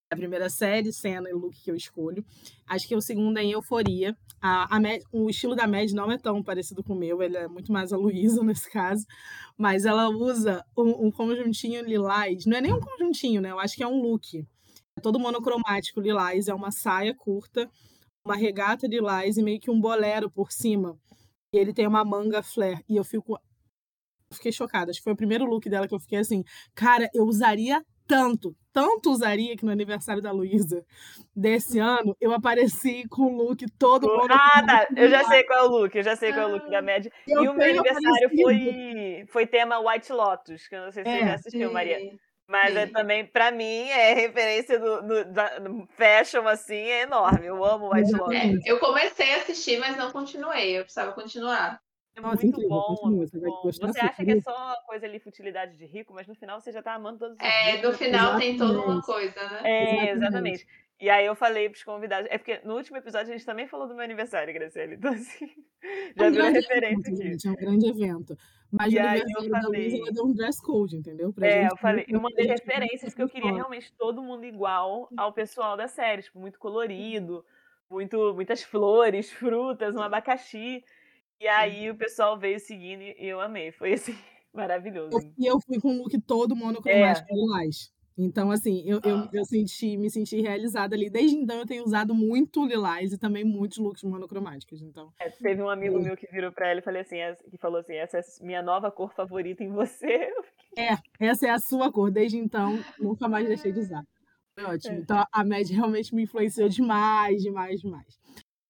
a 0.10 0.16
primeira 0.16 0.50
série, 0.50 0.94
cena 0.94 1.30
e 1.30 1.34
look 1.34 1.56
que 1.62 1.70
eu 1.70 1.76
escolho. 1.76 2.26
Acho 2.66 2.88
que 2.88 2.96
o 2.96 3.02
segundo 3.02 3.38
é 3.38 3.44
em 3.44 3.52
Euforia. 3.52 4.16
A, 4.42 4.76
a 4.76 4.80
o 5.12 5.30
estilo 5.30 5.56
da 5.56 5.68
Mad 5.68 5.92
não 5.92 6.12
é 6.12 6.18
tão 6.18 6.42
parecido 6.42 6.84
com 6.84 6.94
o 6.94 6.98
meu, 6.98 7.22
ele 7.22 7.36
é 7.36 7.48
muito 7.48 7.72
mais 7.72 7.92
a 7.92 7.98
Luísa 7.98 8.42
nesse 8.44 8.70
caso. 8.72 9.06
Mas 9.58 9.86
ela 9.86 10.10
usa 10.10 10.64
um, 10.78 11.08
um, 11.08 11.12
conjuntinho 11.12 11.84
lilás. 11.84 12.46
Não 12.46 12.58
é 12.58 12.62
nem 12.62 12.74
um 12.74 12.80
conjuntinho, 12.80 13.42
né? 13.42 13.52
Eu 13.52 13.60
acho 13.60 13.76
que 13.76 13.84
é 13.84 13.88
um 13.88 14.02
look. 14.02 14.46
É 14.98 15.02
todo 15.02 15.20
monocromático 15.20 16.00
lilás. 16.00 16.48
É 16.48 16.54
uma 16.54 16.72
saia 16.72 17.14
curta, 17.14 17.70
uma 18.26 18.36
regata 18.36 18.88
lilás 18.88 19.38
e 19.38 19.44
meio 19.44 19.60
que 19.60 19.72
um 19.72 19.80
bolero 19.80 20.32
por 20.32 20.52
cima. 20.52 20.98
E 21.54 21.58
ele 21.58 21.74
tem 21.74 21.88
uma 21.88 22.06
manga 22.06 22.42
flare. 22.42 22.84
E 22.88 22.96
eu 22.96 23.04
fico. 23.04 23.38
Fiquei 24.32 24.52
chocada. 24.52 24.92
Acho 24.92 25.00
que 25.00 25.04
foi 25.04 25.14
o 25.14 25.18
primeiro 25.18 25.46
look 25.46 25.70
dela 25.70 25.88
que 25.88 25.96
eu 25.96 26.00
fiquei 26.00 26.20
assim. 26.20 26.44
Cara, 26.76 27.10
eu 27.14 27.26
usaria 27.26 27.84
tanto, 28.08 28.56
tanto 28.72 29.12
usaria 29.12 29.58
que 29.58 29.66
no 29.66 29.72
aniversário 29.72 30.22
da 30.22 30.32
Luísa 30.32 30.86
desse 31.36 31.80
ano, 31.80 32.16
eu 32.22 32.32
apareci 32.32 33.08
com 33.10 33.24
o 33.24 33.36
look 33.36 33.66
todo 33.78 34.08
mundo. 34.08 34.32
Ah, 34.32 34.64
tá. 34.66 34.88
Eu 34.96 35.10
já 35.10 35.24
sei 35.26 35.44
qual 35.44 35.60
é 35.60 35.64
o 35.64 35.72
look, 35.72 35.96
eu 35.96 36.04
já 36.04 36.16
sei 36.16 36.32
qual 36.32 36.44
é 36.44 36.52
o 36.52 36.56
look 36.56 36.70
da 36.70 36.82
Média. 36.82 37.12
e 37.28 37.38
o 37.48 37.54
meu 37.54 37.70
aniversário 37.70 38.30
foi, 38.42 39.26
foi 39.28 39.46
tema 39.46 39.80
White 39.80 40.12
Lotus, 40.12 40.68
que 40.68 40.76
eu 40.76 40.86
não 40.86 40.92
sei 40.92 41.04
se 41.04 41.10
é, 41.10 41.20
você 41.20 41.26
já 41.26 41.34
assistiu, 41.34 41.68
sim. 41.68 41.74
Maria. 41.74 42.18
Mas 42.50 42.74
é 42.78 42.88
também, 42.88 43.26
pra 43.26 43.52
mim, 43.52 43.90
é 43.90 44.14
referência 44.14 44.80
do, 44.80 45.02
do, 45.02 45.26
da, 45.26 45.60
do 45.60 45.86
fashion, 45.98 46.48
assim, 46.48 46.76
é 46.76 47.02
enorme. 47.02 47.46
Eu 47.46 47.64
amo 47.64 47.94
White 47.94 48.14
Lotus. 48.14 48.36
É, 48.36 48.54
eu 48.66 48.80
comecei 48.80 49.34
a 49.34 49.38
assistir, 49.40 49.78
mas 49.80 49.98
não 49.98 50.12
continuei. 50.12 50.78
Eu 50.78 50.84
precisava 50.84 51.12
continuar. 51.12 51.82
É 52.18 52.22
Nossa, 52.22 52.36
muito 52.36 52.48
incrível, 52.48 52.70
bom, 52.70 53.18
Você, 53.20 53.40
bom. 53.40 53.62
você 53.64 54.00
acha 54.00 54.26
que 54.26 54.32
é 54.32 54.42
só 54.42 54.76
coisa 54.88 55.06
ali, 55.06 55.20
futilidade 55.20 55.78
de 55.78 55.86
rico, 55.86 56.14
mas 56.16 56.26
no 56.26 56.34
final 56.34 56.60
você 56.60 56.72
já 56.72 56.82
tá 56.82 56.96
amando 56.96 57.20
todos 57.20 57.38
os 57.38 57.44
É, 57.44 57.80
no 57.80 57.94
final 57.94 58.40
tem 58.40 58.58
toda 58.58 58.82
uma 58.82 59.02
coisa, 59.04 59.36
né? 59.36 59.62
É, 59.64 60.12
exatamente. 60.12 60.66
E 61.00 61.12
aí 61.12 61.28
eu 61.28 61.36
falei 61.36 61.70
pros 61.70 61.84
convidados. 61.84 62.28
É 62.32 62.40
porque 62.40 62.60
no 62.64 62.76
último 62.76 62.98
episódio 62.98 63.32
a 63.32 63.38
gente 63.38 63.46
também 63.46 63.68
falou 63.68 63.88
do 63.88 63.94
meu 63.94 64.04
aniversário, 64.04 64.52
Graciela. 64.54 64.96
Então, 64.98 65.14
assim, 65.14 65.48
já 66.18 66.26
é 66.26 66.28
um 66.28 66.32
virou 66.32 66.52
referência 66.52 67.10
evento, 67.10 67.22
aqui. 67.22 67.32
Gente, 67.32 67.48
é 67.48 67.52
um 67.52 67.56
grande 67.56 67.88
evento. 67.88 68.38
Mas 68.72 68.92
e 68.92 68.98
o 68.98 69.00
eu 69.00 69.50
falei... 69.50 70.02
ela 70.02 70.12
deu 70.12 70.26
um 70.26 70.34
dress 70.34 70.60
code, 70.60 70.98
entendeu? 70.98 71.32
Pra 71.32 71.48
é, 71.48 71.68
eu 71.68 71.78
falei, 71.78 72.06
eu 72.08 72.20
mandei 72.20 72.48
referências 72.48 73.14
que 73.14 73.22
eu 73.22 73.30
queria 73.30 73.54
realmente 73.54 73.94
todo 73.96 74.24
mundo 74.24 74.44
igual 74.44 75.08
ao 75.16 75.32
pessoal 75.32 75.78
da 75.78 75.88
série, 75.88 76.24
tipo, 76.24 76.40
muito 76.40 76.58
colorido, 76.58 77.46
muito, 77.88 78.34
muitas 78.34 78.64
flores, 78.64 79.32
frutas, 79.32 79.96
um 79.96 80.02
abacaxi. 80.02 80.84
E 81.40 81.48
aí 81.48 81.90
o 81.90 81.96
pessoal 81.96 82.38
veio 82.38 82.60
seguindo 82.60 83.02
e 83.02 83.16
eu 83.20 83.40
amei. 83.40 83.72
Foi 83.72 83.94
assim, 83.94 84.16
maravilhoso. 84.54 85.18
E 85.38 85.46
eu 85.46 85.60
fui 85.60 85.80
com 85.80 85.92
um 85.92 85.98
look 86.00 86.20
todo 86.22 86.56
monocromático 86.56 87.28
é. 87.32 87.36
lilás. 87.36 87.92
Então, 88.20 88.50
assim, 88.50 88.82
eu, 88.84 89.00
eu, 89.04 89.30
eu, 89.32 89.46
senti, 89.46 89.96
me 89.96 90.10
senti 90.10 90.42
realizada 90.42 90.96
ali. 90.96 91.08
Desde 91.08 91.38
então, 91.38 91.60
eu 91.60 91.68
tenho 91.68 91.84
usado 91.84 92.16
muito 92.16 92.66
lilás 92.66 93.14
e 93.14 93.18
também 93.18 93.44
muitos 93.44 93.78
looks 93.78 94.02
monocromáticos. 94.02 94.82
Então, 94.82 95.14
é, 95.20 95.30
teve 95.30 95.62
um 95.62 95.70
amigo 95.70 96.00
é. 96.00 96.02
meu 96.02 96.18
que 96.18 96.26
virou 96.32 96.52
pra 96.52 96.68
ela 96.68 96.80
e 96.80 96.84
falei 96.84 97.04
assim, 97.04 97.18
que 97.52 97.58
falou 97.60 97.80
assim: 97.80 97.94
essa 97.94 98.18
é 98.18 98.22
minha 98.42 98.64
nova 98.64 98.90
cor 98.90 99.14
favorita 99.14 99.64
em 99.64 99.70
você. 99.70 100.08
É, 100.80 100.96
essa 101.20 101.48
é 101.48 101.50
a 101.50 101.58
sua 101.58 101.92
cor. 101.92 102.12
Desde 102.12 102.38
então, 102.38 102.78
nunca 103.00 103.28
mais 103.28 103.48
deixei 103.48 103.72
de 103.72 103.80
usar. 103.80 104.04
Foi 104.54 104.64
ótimo. 104.64 104.94
É. 104.94 104.98
Então, 105.00 105.26
a 105.32 105.44
Mad 105.44 105.68
realmente 105.68 106.14
me 106.14 106.22
influenciou 106.22 106.70
demais, 106.70 107.42
demais, 107.42 107.82
demais. 107.82 108.20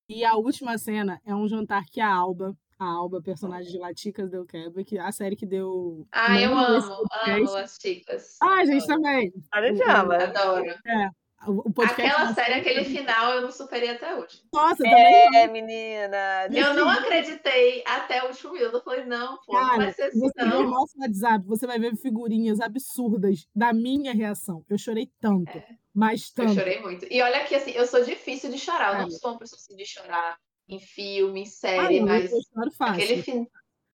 E 0.09 0.23
a 0.23 0.35
última 0.35 0.77
cena 0.77 1.19
é 1.25 1.35
um 1.35 1.47
jantar 1.49 1.83
que 1.85 1.99
a 1.99 2.07
Alba, 2.09 2.55
a 2.79 2.85
Alba, 2.85 3.21
personagem 3.21 3.69
de 3.69 3.77
Laticas 3.77 4.29
Del 4.29 4.45
Quebra, 4.45 4.81
que 4.81 4.97
é 4.97 5.01
a 5.01 5.11
série 5.11 5.35
que 5.35 5.45
deu. 5.45 6.07
Ah, 6.13 6.39
eu 6.39 6.57
amo, 6.57 7.03
amo 7.25 7.55
as 7.57 7.77
Chicas. 7.81 8.37
Ah, 8.41 8.59
a 8.61 8.65
gente 8.65 8.87
também. 8.87 9.33
A 9.51 9.61
gente 9.61 9.83
ama. 9.83 10.15
Adoro. 10.15 10.63
É. 10.85 11.09
O 11.45 11.71
Aquela 11.83 12.33
série, 12.33 12.55
aquele 12.55 12.83
final, 12.83 13.33
eu 13.33 13.41
não 13.41 13.51
superei 13.51 13.89
até 13.89 14.15
hoje. 14.15 14.41
Nossa, 14.51 14.85
é, 14.85 15.23
também. 15.23 15.51
menina. 15.51 16.47
Eu 16.51 16.73
não 16.73 16.89
acreditei 16.89 17.83
até 17.85 18.23
o 18.23 18.29
último 18.29 18.53
minuto. 18.53 18.75
Eu 18.75 18.81
falei, 18.81 19.05
não, 19.05 19.37
pô, 19.45 19.53
Cara, 19.53 19.67
não 19.67 19.77
vai 19.77 19.93
ser 19.93 20.03
assim, 20.03 20.19
você 20.19 20.43
não. 20.43 20.63
no 20.63 20.69
nosso 20.71 20.99
WhatsApp, 20.99 21.45
você 21.45 21.67
vai 21.67 21.79
ver 21.79 21.95
figurinhas 21.95 22.59
absurdas 22.59 23.47
da 23.55 23.71
minha 23.71 24.13
reação. 24.13 24.65
Eu 24.67 24.77
chorei 24.77 25.11
tanto. 25.21 25.57
É. 25.57 25.67
Mas 25.93 26.31
tanto. 26.31 26.49
Eu 26.49 26.55
chorei 26.55 26.81
muito. 26.81 27.05
E 27.09 27.21
olha 27.21 27.45
que, 27.45 27.55
assim, 27.55 27.71
eu 27.71 27.85
sou 27.85 28.03
difícil 28.03 28.51
de 28.51 28.57
chorar. 28.57 28.95
Eu 28.95 29.01
não 29.03 29.11
sou 29.11 29.31
uma 29.31 29.39
pessoa 29.39 29.59
assim, 29.59 29.75
de 29.75 29.85
chorar 29.85 30.37
em 30.67 30.79
filme, 30.79 31.41
em 31.41 31.45
série, 31.45 31.97
ah, 31.97 32.01
não, 32.01 32.07
mas 32.07 32.31
eu 32.31 32.39
choro 32.53 32.71
fácil. 32.71 33.03
aquele, 33.03 33.23
fin... 33.23 33.47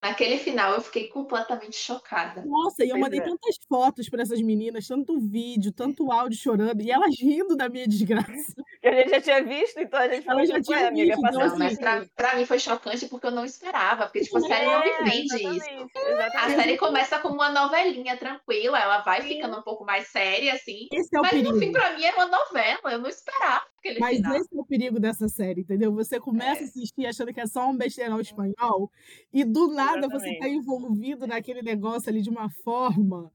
Naquele 0.04 0.38
final 0.38 0.74
eu 0.74 0.82
fiquei 0.82 1.08
completamente 1.08 1.78
chocada. 1.78 2.44
Nossa, 2.46 2.84
e 2.84 2.90
eu 2.90 2.98
Pois 2.98 3.02
mandei 3.04 3.22
é. 3.22 3.24
tantas 3.24 3.56
fotos 3.70 4.10
para 4.10 4.22
essas 4.22 4.42
meninas, 4.42 4.86
tanto 4.86 5.18
vídeo, 5.20 5.72
tanto 5.72 6.12
áudio 6.12 6.38
chorando, 6.38 6.82
e 6.82 6.92
elas 6.92 7.16
rindo 7.18 7.56
da 7.56 7.70
minha 7.70 7.88
desgraça. 7.88 8.28
Que 8.84 8.90
a 8.90 8.96
gente 8.96 9.12
já 9.12 9.22
tinha 9.22 9.44
visto, 9.46 9.80
então 9.80 9.98
a 9.98 10.10
gente 10.10 10.26
falou, 10.26 10.46
já 10.46 10.56
tipo, 10.56 10.66
tinha 10.66 10.78
"Ué, 10.80 10.88
amiga, 10.90 11.16
visto, 11.16 11.22
passa 11.22 11.38
então, 11.38 11.48
Não, 11.48 11.58
mas 11.58 11.72
assim, 11.72 11.82
pra, 11.82 12.06
pra 12.18 12.36
mim 12.36 12.46
foi 12.46 12.60
chocante 12.60 13.06
porque 13.08 13.28
eu 13.28 13.32
não 13.32 13.46
esperava. 13.46 14.04
Porque, 14.08 14.20
tipo, 14.20 14.38
a 14.40 14.42
série 14.42 14.66
não 14.66 14.80
me 14.82 14.90
É, 14.90 15.04
vende 15.04 15.24
isso. 15.36 15.46
exatamente, 15.46 16.38
A 16.38 16.50
série 16.50 16.78
começa 16.78 17.18
como 17.20 17.36
uma 17.36 17.50
novelinha 17.50 18.18
tranquila, 18.18 18.78
ela 18.78 18.98
vai 19.00 19.22
Sim. 19.22 19.30
ficando 19.30 19.58
um 19.58 19.62
pouco 19.62 19.86
mais 19.86 20.10
séria, 20.10 20.54
assim. 20.56 20.90
Esse 20.92 21.16
é 21.16 21.20
o 21.20 21.22
Mas 21.22 21.32
no 21.44 21.54
fim, 21.54 21.60
perigo. 21.72 21.72
pra 21.72 21.94
mim, 21.94 22.04
era 22.04 22.18
uma 22.18 22.26
novela. 22.28 22.92
Eu 22.92 23.00
não 23.00 23.08
esperava 23.08 23.64
Mas 24.00 24.18
final. 24.18 24.36
esse 24.36 24.48
é 24.56 24.60
o 24.60 24.66
perigo 24.66 25.00
dessa 25.00 25.28
série, 25.28 25.62
entendeu? 25.62 25.94
Você 25.94 26.20
começa 26.20 26.62
É. 26.62 26.64
a 26.64 26.68
assistir 26.68 27.06
achando 27.06 27.34
que 27.34 27.40
é 27.42 27.48
só 27.48 27.70
um 27.70 27.78
besteirão 27.78 28.20
espanhol, 28.20 28.92
e 29.32 29.44
do 29.44 29.68
nada 29.74 30.08
você 30.10 30.36
tá 30.38 30.48
Exatamente. 30.48 30.58
envolvido 30.58 31.28
naquele 31.28 31.62
negócio 31.62 32.10
ali 32.10 32.22
de 32.22 32.30
uma 32.30 32.50
forma. 32.64 33.32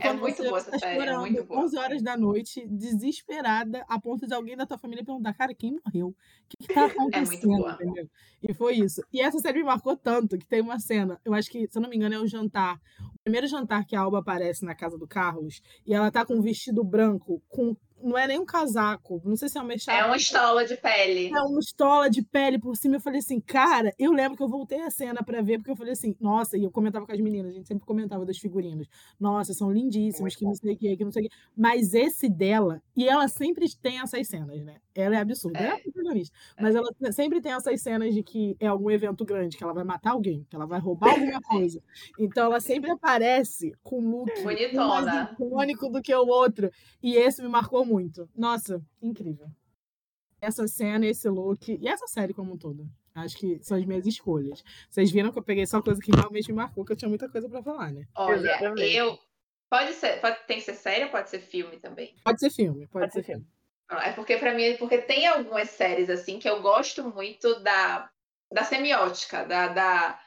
quando 0.00 0.20
muito 0.20 0.36
você 0.36 0.48
boa 0.48 0.58
essa 0.60 0.70
tá 0.70 0.78
série, 0.78 1.08
é 1.08 1.18
muito 1.18 1.44
boa. 1.44 1.64
11 1.64 1.76
horas 1.76 2.02
da 2.02 2.16
noite, 2.16 2.64
desesperada, 2.68 3.84
a 3.88 4.00
ponto 4.00 4.28
de 4.28 4.34
alguém 4.34 4.56
da 4.56 4.64
tua 4.64 4.78
família 4.78 5.04
perguntar, 5.04 5.34
cara, 5.34 5.52
quem 5.54 5.72
morreu? 5.84 6.08
O 6.08 6.14
que, 6.48 6.68
que 6.68 6.72
tá 6.74 6.86
acontecendo? 6.86 7.48
boa. 7.58 7.72
entendeu? 7.72 8.08
E 8.40 8.54
foi 8.54 8.74
isso. 8.76 9.02
E 9.12 9.20
essa 9.20 9.40
série 9.40 9.58
me 9.58 9.64
marcou 9.64 9.96
tanto 9.96 10.38
que 10.38 10.46
tem 10.46 10.60
uma 10.60 10.78
cena, 10.78 11.20
eu 11.24 11.34
acho 11.34 11.50
que, 11.50 11.66
se 11.68 11.76
eu 11.76 11.82
não 11.82 11.90
me 11.90 11.96
engano, 11.96 12.14
é 12.14 12.18
o 12.20 12.28
jantar. 12.28 12.76
O 13.00 13.22
primeiro 13.24 13.48
jantar 13.48 13.84
que 13.84 13.96
a 13.96 14.00
Alba 14.00 14.20
aparece 14.20 14.64
na 14.64 14.74
casa 14.74 14.96
do 14.96 15.08
Carlos, 15.08 15.60
e 15.84 15.92
ela 15.92 16.10
tá 16.12 16.24
com 16.24 16.34
um 16.34 16.40
vestido 16.42 16.84
branco, 16.84 17.42
com. 17.48 17.76
Não 18.02 18.16
é 18.16 18.26
nem 18.26 18.38
um 18.38 18.44
casaco, 18.46 19.20
não 19.24 19.36
sei 19.36 19.48
se 19.48 19.58
é 19.58 19.60
uma 19.60 19.72
É 19.72 19.74
mechada. 19.74 20.06
uma 20.06 20.16
estola 20.16 20.64
de 20.64 20.76
pele. 20.76 21.28
É 21.34 21.40
uma 21.42 21.58
estola 21.60 22.08
de 22.08 22.22
pele 22.22 22.58
por 22.58 22.76
cima. 22.76 22.96
Eu 22.96 23.00
falei 23.00 23.18
assim, 23.20 23.40
cara, 23.40 23.92
eu 23.98 24.12
lembro 24.12 24.36
que 24.36 24.42
eu 24.42 24.48
voltei 24.48 24.80
a 24.82 24.90
cena 24.90 25.22
pra 25.22 25.42
ver, 25.42 25.58
porque 25.58 25.70
eu 25.70 25.76
falei 25.76 25.92
assim, 25.92 26.14
nossa, 26.20 26.56
e 26.56 26.64
eu 26.64 26.70
comentava 26.70 27.04
com 27.06 27.12
as 27.12 27.20
meninas, 27.20 27.50
a 27.52 27.54
gente 27.54 27.66
sempre 27.68 27.84
comentava 27.86 28.24
dos 28.24 28.38
figurinos. 28.38 28.86
Nossa, 29.18 29.52
são 29.52 29.70
lindíssimos, 29.70 30.36
que 30.36 30.44
não 30.44 30.54
sei 30.54 30.74
o 30.74 30.76
que, 30.76 30.96
que 30.96 31.04
não 31.04 31.10
sei 31.12 31.26
o 31.26 31.28
que. 31.28 31.34
Mas 31.56 31.92
esse 31.94 32.28
dela, 32.28 32.82
e 32.96 33.08
ela 33.08 33.26
sempre 33.28 33.66
tem 33.80 34.00
essas 34.00 34.26
cenas, 34.28 34.62
né? 34.64 34.76
Ela 34.94 35.16
é 35.16 35.18
absurda, 35.20 35.58
ela 35.58 35.68
é 35.68 35.72
a 35.72 35.78
É. 35.78 35.80
protagonista. 35.82 36.36
Mas 36.60 36.74
ela 36.74 36.88
sempre 37.12 37.40
tem 37.40 37.52
essas 37.52 37.80
cenas 37.80 38.12
de 38.14 38.22
que 38.22 38.56
é 38.58 38.66
algum 38.66 38.90
evento 38.90 39.24
grande, 39.24 39.56
que 39.56 39.62
ela 39.62 39.72
vai 39.72 39.84
matar 39.84 40.10
alguém, 40.12 40.44
que 40.50 40.56
ela 40.56 40.66
vai 40.66 40.80
roubar 40.80 41.10
alguma 41.10 41.40
coisa. 41.42 41.80
Então 42.18 42.46
ela 42.46 42.60
sempre 42.60 42.90
aparece 42.90 43.72
com 43.82 44.00
um 44.00 44.10
look 44.10 44.30
um 44.40 44.44
mais 44.44 44.58
Bonitona. 44.58 45.30
icônico 45.32 45.88
do 45.88 46.02
que 46.02 46.14
o 46.14 46.26
outro. 46.26 46.70
E 47.02 47.14
esse 47.16 47.40
me 47.42 47.48
marcou 47.48 47.84
muito. 47.88 48.28
Nossa, 48.36 48.82
incrível. 49.02 49.50
Essa 50.40 50.68
cena, 50.68 51.06
esse 51.06 51.28
look 51.28 51.68
e 51.68 51.88
essa 51.88 52.06
série 52.06 52.34
como 52.34 52.52
um 52.52 52.56
todo. 52.56 52.88
Acho 53.14 53.36
que 53.36 53.58
são 53.62 53.76
as 53.76 53.84
minhas 53.84 54.06
escolhas. 54.06 54.62
Vocês 54.88 55.10
viram 55.10 55.32
que 55.32 55.38
eu 55.38 55.42
peguei 55.42 55.66
só 55.66 55.82
coisa 55.82 56.00
que 56.00 56.14
realmente 56.14 56.50
me 56.52 56.56
marcou, 56.56 56.84
que 56.84 56.92
eu 56.92 56.96
tinha 56.96 57.08
muita 57.08 57.28
coisa 57.28 57.48
pra 57.48 57.62
falar, 57.62 57.92
né? 57.92 58.06
Olha, 58.14 58.38
Exatamente. 58.38 58.94
eu. 58.94 59.18
Pode 59.68 59.92
ser, 59.94 60.20
pode, 60.20 60.38
tem 60.46 60.58
que 60.58 60.64
ser 60.64 60.74
série 60.74 61.04
ou 61.04 61.10
pode 61.10 61.28
ser 61.28 61.40
filme 61.40 61.78
também? 61.78 62.14
Pode 62.24 62.40
ser 62.40 62.50
filme, 62.50 62.86
pode, 62.86 63.04
Pode 63.04 63.12
ser 63.12 63.24
ser 63.24 63.32
filme. 63.32 63.46
Não, 63.90 63.98
É 63.98 64.12
porque 64.12 64.36
pra 64.36 64.54
mim, 64.54 64.76
porque 64.78 64.98
tem 64.98 65.26
algumas 65.26 65.70
séries 65.70 66.08
assim 66.08 66.38
que 66.38 66.48
eu 66.48 66.62
gosto 66.62 67.04
muito 67.04 67.60
da, 67.60 68.08
da 68.52 68.64
semiótica, 68.64 69.44
da, 69.44 69.68
da 69.68 70.20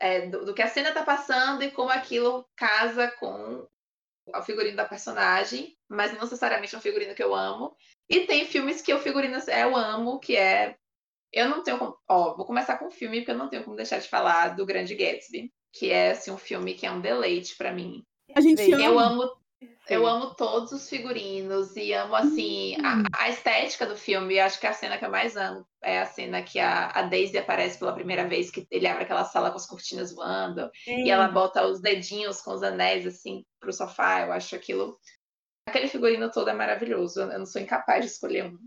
é, 0.00 0.26
do, 0.26 0.44
do 0.46 0.54
que 0.54 0.62
a 0.62 0.68
cena 0.68 0.92
tá 0.92 1.04
passando 1.04 1.62
e 1.62 1.70
como 1.70 1.90
aquilo 1.90 2.44
casa 2.56 3.08
com 3.20 3.68
o 4.34 4.42
figurino 4.42 4.76
da 4.76 4.84
personagem, 4.84 5.76
mas 5.88 6.12
não 6.12 6.20
necessariamente 6.20 6.74
é 6.74 6.78
um 6.78 6.82
figurino 6.82 7.14
que 7.14 7.22
eu 7.22 7.34
amo. 7.34 7.74
E 8.08 8.20
tem 8.20 8.46
filmes 8.46 8.82
que 8.82 8.92
o 8.92 8.98
figurino 8.98 9.38
eu 9.48 9.76
amo, 9.76 10.18
que 10.18 10.36
é 10.36 10.76
eu 11.32 11.48
não 11.48 11.62
tenho 11.62 11.78
como, 11.78 11.96
ó, 12.06 12.36
vou 12.36 12.44
começar 12.44 12.76
com 12.76 12.86
um 12.86 12.90
filme 12.90 13.20
porque 13.20 13.30
eu 13.30 13.38
não 13.38 13.48
tenho 13.48 13.64
como 13.64 13.76
deixar 13.76 13.98
de 13.98 14.08
falar 14.08 14.54
do 14.54 14.66
Grande 14.66 14.94
Gatsby, 14.94 15.50
que 15.72 15.90
é 15.90 16.10
assim 16.10 16.30
um 16.30 16.36
filme 16.36 16.74
que 16.74 16.84
é 16.84 16.90
um 16.90 17.00
deleite 17.00 17.56
pra 17.56 17.72
mim. 17.72 18.04
A 18.34 18.40
gente. 18.40 18.70
Eu 18.70 18.98
ama. 18.98 19.24
amo 19.24 19.41
eu 19.88 20.06
amo 20.06 20.34
todos 20.34 20.72
os 20.72 20.88
figurinos 20.88 21.76
e 21.76 21.92
amo, 21.92 22.14
assim, 22.14 22.76
a, 22.84 23.24
a 23.24 23.28
estética 23.28 23.86
do 23.86 23.96
filme. 23.96 24.36
Eu 24.36 24.44
acho 24.44 24.60
que 24.60 24.66
a 24.66 24.72
cena 24.72 24.96
que 24.98 25.04
eu 25.04 25.10
mais 25.10 25.36
amo 25.36 25.66
é 25.82 26.00
a 26.00 26.06
cena 26.06 26.42
que 26.42 26.58
a, 26.58 26.88
a 26.88 27.02
Daisy 27.02 27.36
aparece 27.36 27.78
pela 27.78 27.94
primeira 27.94 28.28
vez, 28.28 28.50
que 28.50 28.66
ele 28.70 28.86
abre 28.86 29.04
aquela 29.04 29.24
sala 29.24 29.50
com 29.50 29.56
as 29.56 29.66
cortinas 29.66 30.14
voando 30.14 30.70
e 30.86 31.10
ela 31.10 31.28
bota 31.28 31.66
os 31.66 31.80
dedinhos 31.80 32.40
com 32.40 32.52
os 32.52 32.62
anéis, 32.62 33.06
assim, 33.06 33.44
pro 33.60 33.72
sofá. 33.72 34.22
Eu 34.22 34.32
acho 34.32 34.54
aquilo... 34.54 34.98
Aquele 35.68 35.86
figurino 35.86 36.30
todo 36.30 36.50
é 36.50 36.54
maravilhoso. 36.54 37.20
Eu 37.20 37.38
não 37.38 37.46
sou 37.46 37.60
incapaz 37.60 38.04
de 38.04 38.10
escolher 38.10 38.46
um, 38.46 38.58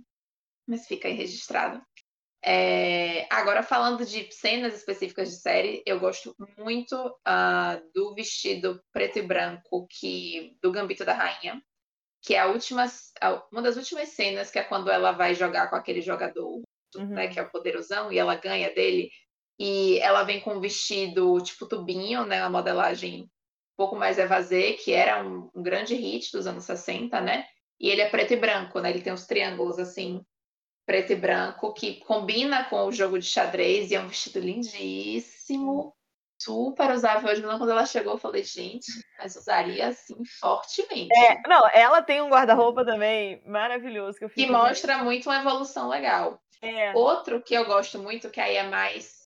mas 0.68 0.88
fica 0.88 1.08
aí 1.08 1.14
registrado. 1.14 1.82
É, 2.48 3.28
Agora, 3.34 3.64
falando 3.64 4.06
de 4.06 4.32
cenas 4.32 4.76
específicas 4.76 5.30
de 5.30 5.38
série, 5.38 5.82
eu 5.86 6.00
gosto 6.00 6.36
muito 6.58 6.96
ah, 7.26 7.82
do 7.94 8.14
vestido 8.14 8.82
preto 8.94 9.18
e 9.20 9.22
branco 9.24 9.88
que 9.90 10.56
do 10.62 10.72
Gambito 10.72 11.04
da 11.04 11.14
Rainha, 11.14 11.62
que 12.22 12.36
é 12.36 12.40
a 12.40 12.48
última, 12.48 12.86
uma 13.52 13.62
das 13.62 13.78
últimas 13.78 14.10
cenas, 14.10 14.52
que 14.52 14.60
é 14.60 14.64
quando 14.64 14.92
ela 14.92 15.12
vai 15.12 15.34
jogar 15.36 15.70
com 15.70 15.76
aquele 15.76 16.02
jogador, 16.02 16.62
Uhum. 16.96 17.08
né, 17.08 17.28
que 17.28 17.38
é 17.38 17.42
o 17.44 17.52
poderosão, 17.52 18.10
e 18.10 18.18
ela 18.18 18.36
ganha 18.36 18.74
dele, 18.74 19.10
e 19.60 20.00
ela 20.00 20.24
vem 20.24 20.40
com 20.40 20.54
um 20.54 20.62
vestido 20.62 21.42
tipo 21.42 21.68
tubinho, 21.68 22.26
né, 22.26 22.42
uma 22.42 22.50
modelagem 22.50 23.24
um 23.24 23.30
pouco 23.76 23.98
mais 23.98 24.18
evasê, 24.18 24.74
que 24.74 24.94
era 24.94 25.22
um, 25.22 25.50
um 25.54 25.62
grande 25.62 25.94
hit 25.94 26.32
dos 26.32 26.48
anos 26.48 26.64
60, 26.64 27.20
né? 27.20 27.46
E 27.78 27.90
ele 27.90 28.00
é 28.02 28.10
preto 28.10 28.32
e 28.34 28.38
branco, 28.38 28.80
né? 28.80 28.90
Ele 28.90 29.02
tem 29.02 29.12
os 29.12 29.26
triângulos 29.26 29.78
assim, 29.78 30.26
preto 30.86 31.14
e 31.14 31.16
branco, 31.16 31.74
que 31.74 31.96
combina 32.02 32.64
com 32.66 32.86
o 32.86 32.92
jogo 32.92 33.18
de 33.18 33.26
xadrez 33.26 33.90
e 33.90 33.96
é 33.96 34.00
um 34.00 34.08
vestido 34.08 34.40
lindíssimo, 34.40 35.96
super 36.40 36.92
usável. 36.92 37.30
Hoje, 37.30 37.42
quando 37.42 37.72
ela 37.72 37.86
chegou, 37.86 38.14
eu 38.14 38.20
falei, 38.20 38.44
gente, 38.44 38.86
mas 39.18 39.36
usaria 39.36 39.88
assim 39.88 40.16
fortemente. 40.40 41.14
É, 41.18 41.42
não, 41.48 41.68
ela 41.70 42.02
tem 42.02 42.22
um 42.22 42.30
guarda-roupa 42.30 42.86
também 42.86 43.42
maravilhoso 43.46 44.18
que 44.18 44.26
eu 44.26 44.30
Que 44.30 44.46
mostra 44.46 45.04
muito 45.04 45.30
uma 45.30 45.40
evolução 45.40 45.90
legal. 45.90 46.40
É, 46.62 46.94
Outro 46.94 47.42
que 47.42 47.54
eu 47.54 47.66
gosto 47.66 48.00
muito, 48.00 48.30
que 48.30 48.40
aí 48.40 48.56
é 48.56 48.64
mais 48.64 49.26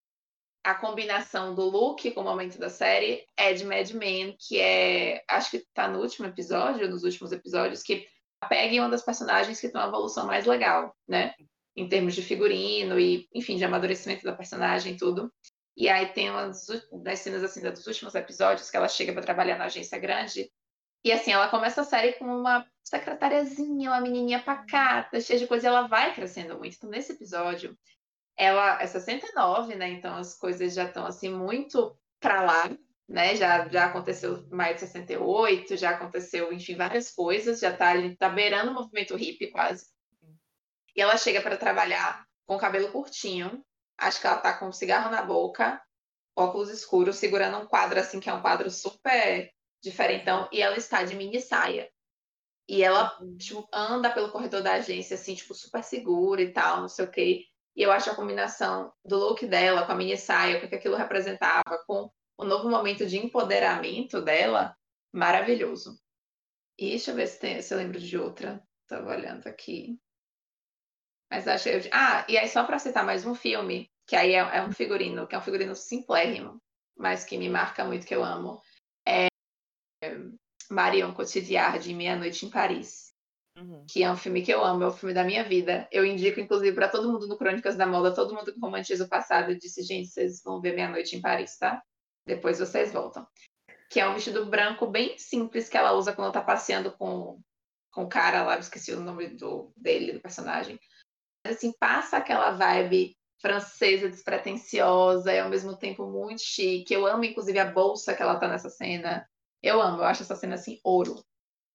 a 0.64 0.76
combinação 0.76 1.55
do 1.55 1.64
look 1.64 2.12
com 2.12 2.22
o 2.22 2.24
momento 2.24 2.60
da 2.60 2.70
série, 2.70 3.26
é 3.38 3.53
de 3.53 3.66
Mad 3.66 3.89
Men, 3.91 4.36
que 4.38 4.60
é. 4.60 5.24
Acho 5.28 5.51
que 5.51 5.66
tá 5.74 5.88
no 5.88 5.99
último 5.99 6.28
episódio, 6.28 6.89
nos 6.89 7.03
últimos 7.03 7.32
episódios, 7.32 7.82
que 7.82 8.07
a 8.41 8.47
Peggy 8.47 8.78
é 8.78 8.82
uma 8.82 8.89
das 8.89 9.03
personagens 9.03 9.60
que 9.60 9.70
tem 9.70 9.80
uma 9.80 9.88
evolução 9.88 10.26
mais 10.26 10.45
legal, 10.45 10.95
né? 11.07 11.34
Em 11.76 11.88
termos 11.88 12.15
de 12.15 12.22
figurino 12.22 12.99
e, 12.99 13.28
enfim, 13.34 13.55
de 13.55 13.63
amadurecimento 13.63 14.24
da 14.24 14.36
personagem 14.36 14.93
e 14.93 14.97
tudo. 14.97 15.32
E 15.78 15.88
aí 15.88 16.07
tem 16.07 16.30
umas 16.30 16.65
das 17.03 17.20
cenas 17.20 17.43
assim 17.43 17.61
dos 17.61 17.88
últimos 17.88 18.13
episódios 18.13 18.70
que 18.70 18.76
ela 18.76 18.88
chega 18.89 19.13
para 19.13 19.22
trabalhar 19.24 19.57
na 19.57 19.65
agência 19.65 19.97
grande. 19.97 20.51
E 21.03 21.11
assim, 21.11 21.32
ela 21.32 21.47
começa 21.47 21.82
a 21.82 21.86
série 21.86 22.13
com 22.13 22.26
uma 22.26 22.65
secretariazinha, 22.84 23.89
uma 23.89 24.01
menininha 24.01 24.43
pacata, 24.43 25.22
cheia 25.22 25.39
de 25.39 25.47
coisa, 25.47 25.67
e 25.67 25.70
ela 25.70 25.88
vai 25.88 26.13
crescendo 26.13 26.57
muito. 26.57 26.76
Então, 26.76 26.89
nesse 26.89 27.13
episódio, 27.13 27.78
ela 28.39 28.82
é 28.82 28.88
69, 28.88 29.76
né? 29.76 29.89
Então 29.89 30.15
as 30.15 30.34
coisas 30.34 30.74
já 30.74 30.86
estão 30.86 31.05
assim 31.05 31.30
muito 31.30 31.97
para 32.20 32.41
lá, 32.41 32.70
né? 33.07 33.36
Já, 33.36 33.67
já 33.70 33.86
aconteceu 33.86 34.47
mais 34.49 34.76
de 34.76 34.82
68, 34.82 35.78
já 35.78 35.91
aconteceu, 35.91 36.51
enfim, 36.53 36.76
várias 36.76 37.11
coisas, 37.11 37.59
já 37.59 37.76
tá 37.76 37.89
ali, 37.89 38.15
tá 38.17 38.30
beirando 38.30 38.72
o 38.72 38.74
movimento 38.74 39.15
hippie 39.15 39.51
quase. 39.51 39.86
E 41.00 41.02
ela 41.02 41.16
chega 41.16 41.41
para 41.41 41.56
trabalhar 41.56 42.28
com 42.45 42.58
cabelo 42.58 42.91
curtinho, 42.91 43.64
acho 43.97 44.20
que 44.20 44.28
ela 44.28 44.36
tá 44.36 44.60
com 44.60 44.68
um 44.68 44.74
cigarro 44.74 45.10
na 45.10 45.22
boca, 45.22 45.82
óculos 46.38 46.70
escuros, 46.70 47.16
segurando 47.16 47.58
um 47.58 47.66
quadro 47.66 47.97
assim, 47.97 48.20
que 48.20 48.30
é 48.30 48.34
um 48.34 48.41
quadro 48.41 48.70
super 48.70 49.50
diferentão, 49.82 50.50
e 50.52 50.62
ela 50.62 50.76
está 50.76 51.02
de 51.06 51.16
mini 51.16 51.39
saia. 51.39 51.89
E 52.68 52.84
ela 52.84 53.18
tipo, 53.38 53.66
anda 53.74 54.10
pelo 54.10 54.30
corredor 54.30 54.62
da 54.62 54.74
agência, 54.74 55.16
assim, 55.16 55.36
tipo, 55.36 55.54
super 55.54 55.82
segura 55.82 56.41
e 56.41 56.52
tal, 56.52 56.82
não 56.82 56.89
sei 56.89 57.06
o 57.06 57.10
quê. 57.10 57.45
E 57.78 57.82
eu 57.82 57.93
acho 57.93 58.10
a 58.10 58.16
combinação 58.16 58.91
do 59.06 59.16
look 59.16 59.47
dela 59.47 59.86
com 59.86 59.93
a 59.93 59.95
mini 59.95 60.18
saia, 60.18 60.58
o 60.58 60.68
que 60.68 60.76
aquilo 60.76 60.97
representava, 60.97 61.82
com 61.88 62.12
o 62.38 62.43
novo 62.43 62.70
momento 62.70 63.06
de 63.06 63.18
empoderamento 63.18 64.22
dela, 64.22 64.76
maravilhoso. 65.14 65.97
E 66.78 66.89
deixa 66.89 67.12
eu 67.12 67.16
ver 67.16 67.28
se, 67.28 67.39
tem, 67.39 67.62
se 67.62 67.74
eu 67.74 67.78
lembro 67.78 68.02
de 68.02 68.18
outra. 68.18 68.62
Tava 68.86 69.12
olhando 69.12 69.47
aqui. 69.47 69.97
Mas 71.30 71.48
acho 71.48 71.64
que. 71.66 71.70
eu- 71.70 71.90
Ah, 71.92 72.26
e 72.28 72.38
aí 72.38 72.48
só 72.48 72.64
para 72.64 72.80
citar 72.80 73.06
mais 73.06 73.26
um 73.26 73.36
filme, 73.36 73.90
que 74.08 74.16
aí 74.16 74.34
é, 74.34 74.40
é 74.40 74.64
um 74.64 74.72
figurino, 74.72 75.28
que 75.28 75.36
é 75.36 75.38
um 75.38 75.44
figurino 75.44 75.76
simplérrimo, 75.76 76.62
mas 76.98 77.24
que 77.24 77.38
me 77.38 77.50
marca 77.50 77.86
muito, 77.86 78.06
que 78.06 78.16
eu 78.16 78.24
amo. 78.24 78.62
É 79.08 79.28
Marion 80.70 81.14
Cotillard, 81.14 81.84
de 81.84 81.94
Meia-Noite 81.94 82.46
em 82.46 82.50
Paris 82.50 83.10
uhum. 83.60 83.86
que 83.88 84.04
é 84.04 84.12
um 84.12 84.16
filme 84.16 84.42
que 84.42 84.52
eu 84.52 84.64
amo, 84.64 84.84
é 84.84 84.88
o 84.88 84.92
filme 84.92 85.14
da 85.14 85.24
minha 85.24 85.44
vida. 85.44 85.88
Eu 85.92 86.06
indico, 86.06 86.40
inclusive, 86.40 86.76
para 86.76 86.88
todo 86.88 87.12
mundo 87.12 87.28
no 87.28 87.38
Crônicas 87.38 87.76
da 87.76 87.86
Moda, 87.86 88.14
todo 88.14 88.34
mundo 88.34 88.54
que 88.54 88.60
romantiza 88.60 89.06
o 89.06 89.10
passado, 89.10 89.52
eu 89.52 89.58
disse, 89.58 89.84
gente, 89.84 90.08
vocês 90.10 90.42
vão 90.44 90.62
ver 90.62 90.76
Meia-Noite 90.76 91.16
em 91.16 91.22
Paris, 91.22 91.58
tá? 91.58 91.82
Depois 92.26 92.60
vocês 92.60 92.92
voltam. 92.92 93.28
Que 93.90 94.00
é 94.00 94.08
um 94.08 94.14
vestido 94.14 94.46
branco 94.46 94.88
bem 94.88 95.18
simples 95.18 95.68
que 95.68 95.78
ela 95.78 95.94
usa 95.94 96.14
quando 96.14 96.32
tá 96.32 96.42
passeando 96.42 96.92
com, 96.92 97.40
com 97.92 98.04
o 98.04 98.10
cara 98.10 98.44
lá, 98.44 98.56
eu 98.56 98.60
esqueci 98.60 98.92
o 98.92 99.02
nome 99.02 99.30
do, 99.30 99.74
dele, 99.76 100.14
do 100.14 100.22
personagem. 100.22 100.80
Assim, 101.44 101.74
passa 101.80 102.18
aquela 102.18 102.52
vibe 102.52 103.16
francesa 103.40 104.10
despretensiosa 104.10 105.34
e 105.34 105.40
ao 105.40 105.50
mesmo 105.50 105.76
tempo 105.76 106.06
muito 106.06 106.42
chique. 106.42 106.94
Eu 106.94 107.08
amo, 107.08 107.24
inclusive, 107.24 107.58
a 107.58 107.72
bolsa 107.72 108.14
que 108.14 108.22
ela 108.22 108.38
tá 108.38 108.48
nessa 108.48 108.70
cena. 108.70 109.28
Eu 109.64 109.82
amo, 109.82 109.98
eu 109.98 110.04
acho 110.04 110.24
essa 110.24 110.36
cena 110.36 110.56
assim, 110.56 110.80
ouro. 110.84 111.24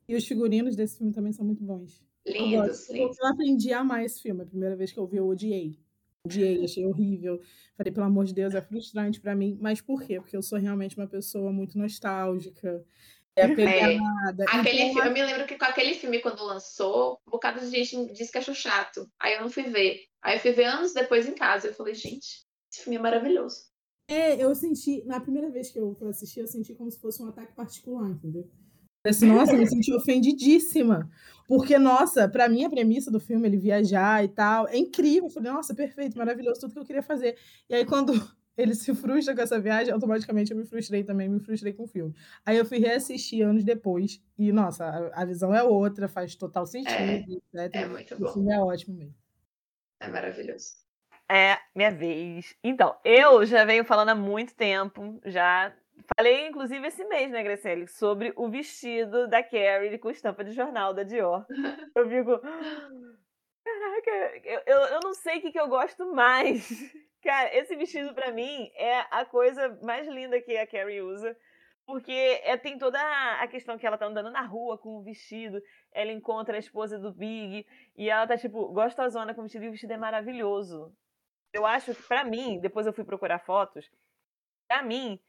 E 0.08 0.14
os 0.14 0.26
figurinos 0.26 0.76
desse 0.76 0.98
filme 0.98 1.12
também 1.12 1.32
são 1.32 1.44
muito 1.44 1.62
bons. 1.62 2.02
Lindos, 2.26 2.88
eu, 2.88 2.96
lindos. 2.96 3.18
Eu 3.18 3.26
aprendi 3.26 3.72
a 3.72 3.80
amar 3.80 4.04
esse 4.04 4.20
filme. 4.20 4.42
A 4.42 4.46
primeira 4.46 4.76
vez 4.76 4.92
que 4.92 4.98
eu 4.98 5.06
vi, 5.06 5.16
eu 5.16 5.26
odiei. 5.26 5.78
Odiei, 6.26 6.64
achei 6.64 6.86
horrível. 6.86 7.40
Falei, 7.76 7.92
pelo 7.92 8.06
amor 8.06 8.24
de 8.26 8.34
Deus, 8.34 8.54
é 8.54 8.60
frustrante 8.60 9.20
para 9.20 9.34
mim. 9.34 9.58
Mas 9.60 9.80
por 9.80 10.02
quê? 10.02 10.20
Porque 10.20 10.36
eu 10.36 10.42
sou 10.42 10.58
realmente 10.58 10.96
uma 10.96 11.06
pessoa 11.06 11.52
muito 11.52 11.78
nostálgica. 11.78 12.84
É 13.36 13.46
apegada. 13.46 14.44
É. 14.44 14.56
Aquele 14.56 14.92
filme, 14.92 15.08
eu 15.08 15.12
me 15.12 15.24
lembro 15.24 15.46
que 15.46 15.58
com 15.58 15.64
aquele 15.64 15.94
filme, 15.94 16.20
quando 16.20 16.44
lançou, 16.44 17.20
um 17.26 17.30
bocado 17.30 17.60
de 17.60 17.66
gente 17.66 18.12
disse 18.12 18.30
que 18.30 18.38
achou 18.38 18.54
chato. 18.54 19.08
Aí 19.20 19.34
eu 19.34 19.40
não 19.40 19.50
fui 19.50 19.64
ver. 19.64 20.04
Aí 20.22 20.36
eu 20.36 20.40
fui 20.40 20.52
ver 20.52 20.64
anos 20.64 20.92
depois 20.92 21.28
em 21.28 21.34
casa. 21.34 21.68
Eu 21.68 21.74
falei, 21.74 21.94
gente, 21.94 22.44
esse 22.72 22.82
filme 22.82 22.96
é 22.96 23.00
maravilhoso. 23.00 23.56
É, 24.08 24.36
eu 24.42 24.54
senti, 24.54 25.02
na 25.04 25.18
primeira 25.18 25.50
vez 25.50 25.70
que 25.70 25.78
eu 25.78 25.96
assisti, 26.08 26.38
eu 26.38 26.46
senti 26.46 26.74
como 26.74 26.90
se 26.90 27.00
fosse 27.00 27.22
um 27.22 27.28
ataque 27.28 27.54
particular, 27.54 28.08
entendeu? 28.10 28.48
Assim, 29.06 29.26
nossa, 29.26 29.52
eu 29.52 29.58
me 29.58 29.66
senti 29.66 29.92
ofendidíssima. 29.92 31.10
Porque, 31.46 31.78
nossa, 31.78 32.28
para 32.28 32.48
mim 32.48 32.64
a 32.64 32.70
premissa 32.70 33.10
do 33.10 33.20
filme, 33.20 33.46
ele 33.46 33.58
viajar 33.58 34.24
e 34.24 34.28
tal, 34.28 34.66
é 34.68 34.78
incrível. 34.78 35.24
Eu 35.24 35.30
falei, 35.30 35.52
nossa, 35.52 35.74
perfeito, 35.74 36.16
maravilhoso, 36.16 36.60
tudo 36.60 36.72
que 36.72 36.78
eu 36.78 36.86
queria 36.86 37.02
fazer. 37.02 37.36
E 37.68 37.74
aí, 37.74 37.84
quando 37.84 38.12
ele 38.56 38.74
se 38.74 38.94
frustra 38.94 39.34
com 39.34 39.40
essa 39.40 39.60
viagem, 39.60 39.92
automaticamente 39.92 40.52
eu 40.52 40.56
me 40.56 40.64
frustrei 40.64 41.02
também, 41.04 41.28
me 41.28 41.40
frustrei 41.40 41.72
com 41.72 41.84
o 41.84 41.86
filme. 41.86 42.14
Aí 42.44 42.56
eu 42.56 42.64
fui 42.64 42.78
reassistir 42.78 43.42
anos 43.42 43.64
depois, 43.64 44.22
e, 44.38 44.52
nossa, 44.52 44.84
a, 44.84 45.22
a 45.22 45.24
visão 45.24 45.54
é 45.54 45.62
outra, 45.62 46.08
faz 46.08 46.34
total 46.34 46.66
sentido, 46.66 47.42
é, 47.54 47.66
etc. 47.66 47.74
É 47.74 47.86
muito 47.86 48.16
bom. 48.16 48.26
O 48.26 48.32
filme 48.32 48.52
é 48.52 48.60
ótimo 48.60 48.96
mesmo. 48.96 49.14
É 50.00 50.08
maravilhoso. 50.08 50.74
É, 51.30 51.58
minha 51.74 51.90
vez. 51.90 52.54
Então, 52.62 52.96
eu 53.04 53.44
já 53.46 53.64
venho 53.64 53.84
falando 53.84 54.10
há 54.10 54.14
muito 54.14 54.54
tempo, 54.54 55.20
já 55.24 55.74
Falei, 56.16 56.48
inclusive, 56.48 56.86
esse 56.86 57.04
mês, 57.04 57.30
né, 57.30 57.42
Graciele, 57.42 57.86
sobre 57.86 58.32
o 58.36 58.48
vestido 58.48 59.28
da 59.28 59.42
Carrie 59.42 59.98
com 59.98 60.10
estampa 60.10 60.44
de 60.44 60.52
jornal 60.52 60.92
da 60.92 61.02
Dior. 61.02 61.46
Eu 61.94 62.08
fico. 62.08 62.40
Caraca, 63.64 64.10
eu, 64.44 64.62
eu, 64.66 64.78
eu 64.94 65.00
não 65.02 65.14
sei 65.14 65.38
o 65.38 65.40
que, 65.40 65.52
que 65.52 65.58
eu 65.58 65.68
gosto 65.68 66.12
mais. 66.12 66.68
Cara, 67.22 67.56
esse 67.56 67.74
vestido 67.74 68.14
para 68.14 68.30
mim 68.30 68.70
é 68.74 69.00
a 69.10 69.24
coisa 69.24 69.78
mais 69.82 70.06
linda 70.06 70.40
que 70.40 70.56
a 70.56 70.66
Carrie 70.66 71.00
usa. 71.00 71.34
Porque 71.86 72.12
é, 72.12 72.56
tem 72.56 72.78
toda 72.78 72.98
a 73.40 73.46
questão 73.46 73.76
que 73.78 73.86
ela 73.86 73.98
tá 73.98 74.06
andando 74.06 74.30
na 74.30 74.40
rua 74.42 74.78
com 74.78 74.96
o 74.96 75.02
vestido, 75.02 75.62
ela 75.92 76.10
encontra 76.12 76.56
a 76.56 76.58
esposa 76.58 76.98
do 76.98 77.12
Big 77.12 77.66
e 77.94 78.08
ela 78.08 78.26
tá, 78.26 78.38
tipo, 78.38 78.68
gostosona 78.72 79.34
com 79.34 79.40
o 79.42 79.44
vestido 79.44 79.66
e 79.66 79.68
o 79.68 79.70
vestido 79.72 79.92
é 79.92 79.96
maravilhoso. 79.98 80.94
Eu 81.52 81.66
acho 81.66 81.94
que, 81.94 82.02
pra 82.04 82.24
mim, 82.24 82.58
depois 82.58 82.86
eu 82.86 82.92
fui 82.92 83.04
procurar 83.04 83.38
fotos, 83.38 83.90
pra 84.66 84.82
mim, 84.82 85.20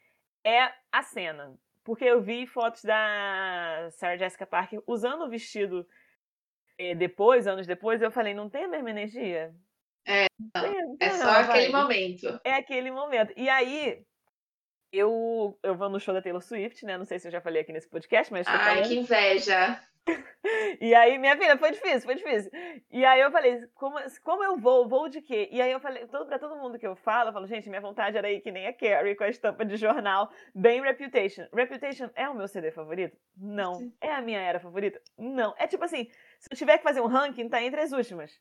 é 0.45 0.71
a 0.91 1.03
cena. 1.03 1.57
Porque 1.83 2.05
eu 2.05 2.21
vi 2.21 2.47
fotos 2.47 2.83
da 2.83 3.89
Sarah 3.91 4.17
Jessica 4.17 4.47
Parker 4.47 4.81
usando 4.87 5.23
o 5.23 5.29
vestido 5.29 5.85
eh, 6.77 6.95
depois, 6.95 7.47
anos 7.47 7.67
depois, 7.67 8.01
eu 8.01 8.11
falei, 8.11 8.33
não 8.33 8.49
tem 8.49 8.65
a 8.65 8.67
mesma 8.67 8.89
energia? 8.89 9.53
É, 10.07 10.27
não, 10.53 10.97
é 10.99 11.09
só 11.11 11.29
aquele 11.29 11.71
momento. 11.71 12.39
É 12.43 12.53
aquele 12.53 12.91
momento. 12.91 13.33
E 13.35 13.49
aí, 13.49 14.05
eu, 14.91 15.57
eu 15.63 15.75
vou 15.75 15.89
no 15.89 15.99
show 15.99 16.13
da 16.13 16.21
Taylor 16.21 16.41
Swift, 16.41 16.85
né? 16.85 16.97
Não 16.97 17.05
sei 17.05 17.19
se 17.19 17.27
eu 17.27 17.31
já 17.31 17.41
falei 17.41 17.61
aqui 17.61 17.73
nesse 17.73 17.89
podcast, 17.89 18.31
mas. 18.31 18.47
Ai, 18.47 18.83
que 18.83 18.95
inveja! 18.95 19.81
e 20.79 20.93
aí, 20.93 21.17
minha 21.17 21.35
filha, 21.35 21.57
foi 21.57 21.71
difícil, 21.71 22.01
foi 22.01 22.15
difícil. 22.15 22.51
E 22.91 23.03
aí 23.03 23.19
eu 23.19 23.31
falei, 23.31 23.65
como, 23.73 23.97
como 24.23 24.43
eu 24.43 24.55
vou? 24.57 24.87
Vou 24.87 25.09
de 25.09 25.21
quê? 25.21 25.49
E 25.51 25.59
aí 25.59 25.71
eu 25.71 25.79
falei, 25.79 26.05
todo, 26.05 26.27
pra 26.27 26.37
todo 26.37 26.55
mundo 26.55 26.77
que 26.77 26.85
eu 26.85 26.95
falo, 26.95 27.29
eu 27.29 27.33
falo, 27.33 27.47
gente, 27.47 27.67
minha 27.67 27.81
vontade 27.81 28.15
era 28.15 28.31
ir 28.31 28.41
que 28.41 28.51
nem 28.51 28.67
a 28.67 28.73
Carrie, 28.73 29.15
com 29.15 29.23
a 29.23 29.29
estampa 29.29 29.65
de 29.65 29.75
jornal, 29.75 30.29
bem 30.53 30.81
Reputation. 30.81 31.47
Reputation 31.51 32.09
é 32.15 32.29
o 32.29 32.35
meu 32.35 32.47
CD 32.47 32.71
favorito? 32.71 33.17
Não. 33.35 33.91
É 33.99 34.11
a 34.11 34.21
minha 34.21 34.39
era 34.39 34.59
favorita? 34.59 35.01
Não. 35.17 35.55
É 35.57 35.65
tipo 35.65 35.83
assim, 35.83 36.07
se 36.39 36.49
eu 36.51 36.57
tiver 36.57 36.77
que 36.77 36.83
fazer 36.83 37.01
um 37.01 37.07
ranking, 37.07 37.49
tá 37.49 37.61
entre 37.61 37.81
as 37.81 37.91
últimas. 37.91 38.39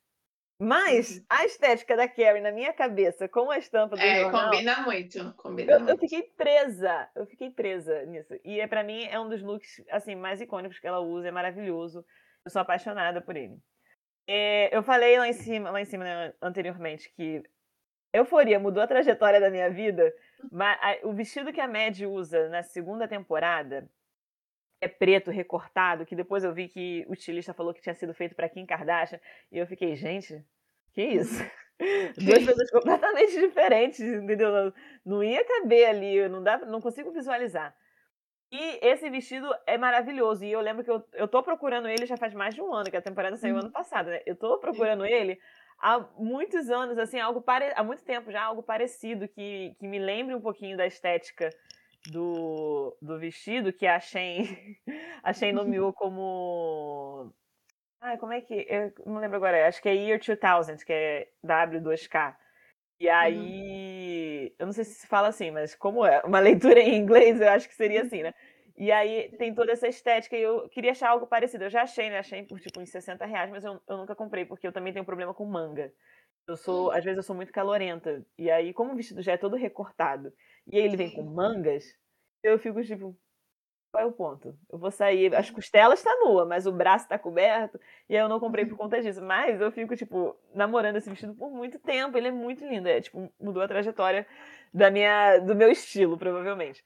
Mas 0.59 1.17
uhum. 1.17 1.25
a 1.29 1.45
estética 1.45 1.97
da 1.97 2.09
Carrie 2.09 2.41
na 2.41 2.53
minha 2.53 2.73
cabeça 2.73 3.29
com 3.29 3.51
a 3.51 3.59
estampa 3.59 3.97
do 3.97 4.03
é, 4.03 4.21
jornal... 4.21 4.51
combina 4.51 4.83
muito, 4.83 5.35
combina 5.35 5.73
eu, 5.73 5.79
muito. 5.81 5.91
Eu 5.91 5.99
fiquei 5.99 6.23
presa, 6.23 7.09
eu 7.15 7.27
fiquei 7.27 7.51
presa 7.51 8.05
nisso. 8.07 8.35
E 8.45 8.61
é, 8.61 8.67
para 8.67 8.85
mim 8.85 9.05
é 9.05 9.19
um 9.19 9.29
dos 9.29 9.43
looks 9.43 9.83
assim 9.91 10.15
mais 10.15 10.41
icônicos 10.41 10.79
que 10.79 10.87
ela 10.87 11.01
usa, 11.01 11.29
é 11.29 11.33
maravilhoso. 11.33 12.05
Eu 12.45 12.51
sou 12.51 12.63
apaixonada 12.63 13.21
por 13.21 13.37
ele. 13.37 13.59
É, 14.29 14.75
eu 14.75 14.83
falei 14.83 15.19
lá 15.19 15.29
em 15.29 15.33
cima, 15.33 15.71
lá 15.71 15.81
em 15.81 15.85
cima 15.85 16.05
né, 16.05 16.33
anteriormente 16.41 17.13
que 17.15 17.43
Euforia 18.13 18.61
mudou 18.61 18.83
a 18.83 18.87
trajetória 18.87 19.41
da 19.41 19.51
minha 19.51 19.69
vida, 19.69 20.15
mas 20.53 20.79
a, 20.81 21.07
o 21.07 21.13
vestido 21.13 21.53
que 21.53 21.61
a 21.61 21.67
Mad 21.67 22.01
usa 22.03 22.49
na 22.49 22.63
segunda 22.63 23.09
temporada 23.09 23.91
é 24.85 24.89
preto, 24.89 25.31
recortado, 25.31 26.05
que 26.05 26.15
depois 26.15 26.45
eu 26.45 26.53
vi 26.53 26.69
que 26.69 27.05
o 27.09 27.15
estilista 27.15 27.55
falou 27.55 27.73
que 27.73 27.81
tinha 27.81 27.95
sido 27.95 28.13
feito 28.13 28.35
para 28.35 28.49
Kim 28.49 28.67
Kardashian, 28.67 29.19
e 29.51 29.59
eu 29.59 29.67
fiquei, 29.67 29.97
gente, 29.97 30.45
que 30.93 31.03
isso? 31.03 31.43
Duas 32.19 32.45
coisas 32.45 32.71
completamente 32.71 33.33
diferentes, 33.41 34.01
entendeu? 34.01 34.53
Não, 34.53 34.73
não 35.05 35.25
ia 35.25 35.45
caber 35.45 35.89
ali, 35.89 36.29
não, 36.29 36.43
dá, 36.43 36.59
não 36.59 36.81
consigo 36.81 37.11
visualizar. 37.11 37.75
E 38.53 38.79
esse 38.83 39.11
vestido 39.11 39.53
é 39.67 39.77
maravilhoso. 39.77 40.45
E 40.45 40.53
eu 40.53 40.61
lembro 40.61 40.85
que 40.85 40.91
eu, 40.91 41.03
eu 41.15 41.27
tô 41.27 41.43
procurando 41.43 41.89
ele 41.89 42.07
já 42.07 42.17
faz 42.17 42.33
mais 42.33 42.55
de 42.55 42.63
um 42.63 42.73
ano, 42.73 42.91
que 42.91 42.97
a 42.97 43.03
temporada 43.03 43.37
saiu 43.37 43.57
ano 43.57 43.73
passado, 43.73 44.11
né? 44.11 44.21
Eu 44.25 44.37
tô 44.37 44.59
procurando 44.59 45.05
ele 45.05 45.41
há 45.81 45.99
muitos 46.17 46.71
anos, 46.71 46.97
assim, 46.99 47.19
algo 47.19 47.43
pare... 47.43 47.73
há 47.75 47.83
muito 47.83 48.05
tempo 48.05 48.31
já, 48.31 48.43
algo 48.43 48.63
parecido, 48.63 49.27
que, 49.27 49.75
que 49.81 49.89
me 49.89 49.99
lembre 49.99 50.35
um 50.35 50.41
pouquinho 50.41 50.77
da 50.77 50.87
estética 50.87 51.51
do, 52.11 52.97
do 53.01 53.19
vestido, 53.19 53.73
que 53.73 53.87
a 53.87 54.01
Shen, 54.01 54.77
a 55.23 55.33
Shen 55.33 55.53
nomeou 55.53 55.93
como. 55.95 57.33
Ai, 58.01 58.19
como 58.19 58.33
é 58.33 58.41
que. 58.41 58.67
Eu 58.69 58.93
não 59.07 59.19
lembro 59.19 59.37
agora, 59.37 59.67
acho 59.67 59.81
que 59.81 59.89
é 59.89 59.95
Year 59.95 60.21
2000, 60.21 60.85
que 60.85 60.93
é 60.93 61.29
W2K. 61.45 62.37
E 63.01 63.09
aí. 63.09 64.49
Uhum. 64.49 64.55
Eu 64.59 64.67
não 64.67 64.73
sei 64.73 64.85
se 64.85 64.95
se 64.95 65.07
fala 65.07 65.29
assim, 65.29 65.51
mas 65.51 65.75
como 65.75 66.05
é 66.05 66.21
uma 66.25 66.39
leitura 66.41 66.81
em 66.81 66.97
inglês, 66.97 67.41
eu 67.41 67.49
acho 67.49 67.69
que 67.69 67.75
seria 67.75 68.03
assim, 68.03 68.23
né? 68.23 68.35
E 68.77 68.91
aí 68.91 69.31
tem 69.39 69.55
toda 69.55 69.73
essa 69.73 69.87
estética 69.87 70.37
e 70.37 70.43
eu 70.43 70.69
queria 70.69 70.91
achar 70.91 71.11
algo 71.11 71.27
parecido. 71.27 71.65
Eu 71.65 71.71
já 71.71 71.83
achei, 71.83 72.11
né? 72.11 72.19
Achei 72.19 72.43
por 72.43 72.61
tipo 72.61 72.81
uns 72.81 72.91
60 72.91 73.25
reais, 73.25 73.51
mas 73.51 73.65
eu, 73.65 73.81
eu 73.89 73.97
nunca 73.97 74.15
comprei, 74.17 74.45
porque 74.45 74.67
eu 74.67 74.73
também 74.73 74.93
tenho 74.93 75.05
problema 75.05 75.33
com 75.33 75.45
manga. 75.45 75.93
Eu 76.47 76.57
sou, 76.57 76.91
às 76.91 77.05
vezes 77.05 77.17
eu 77.17 77.23
sou 77.23 77.37
muito 77.37 77.53
calorenta. 77.53 78.25
E 78.37 78.51
aí, 78.51 78.73
como 78.75 78.93
o 78.93 78.97
vestido 78.97 79.23
já 79.23 79.33
é 79.33 79.37
todo 79.37 79.57
recortado, 79.57 80.33
e 80.67 80.79
aí 80.79 80.85
ele 80.85 80.97
vem 80.97 81.11
com 81.11 81.23
mangas, 81.23 81.85
eu 82.43 82.59
fico 82.59 82.83
tipo, 82.83 83.17
qual 83.95 84.03
é 84.03 84.07
o 84.07 84.13
ponto? 84.13 84.59
Eu 84.71 84.79
vou 84.79 84.91
sair, 84.91 85.35
as 85.37 85.51
costelas 85.51 86.03
tá 86.03 86.11
nua, 86.25 86.45
mas 86.45 86.67
o 86.67 86.73
braço 86.73 87.09
tá 87.09 87.17
coberto, 87.19 87.79
e 88.09 88.17
aí 88.17 88.23
eu 88.23 88.29
não 88.29 88.41
comprei 88.41 88.67
por 88.67 88.77
conta 88.77 89.01
disso. 89.01 89.23
Mas 89.23 89.61
eu 89.61 89.71
fico, 89.71 89.95
tipo, 89.97 90.37
namorando 90.53 90.97
esse 90.97 91.09
vestido 91.09 91.33
por 91.35 91.51
muito 91.51 91.79
tempo, 91.79 92.19
ele 92.19 92.29
é 92.29 92.33
muito 92.33 92.67
lindo, 92.67 92.89
é, 92.89 93.01
tipo, 93.01 93.33
mudou 93.39 93.63
a 93.63 93.69
trajetória 93.69 94.27
da 94.73 94.91
minha, 94.91 95.39
do 95.39 95.55
meu 95.55 95.71
estilo, 95.71 96.19
provavelmente. 96.19 96.85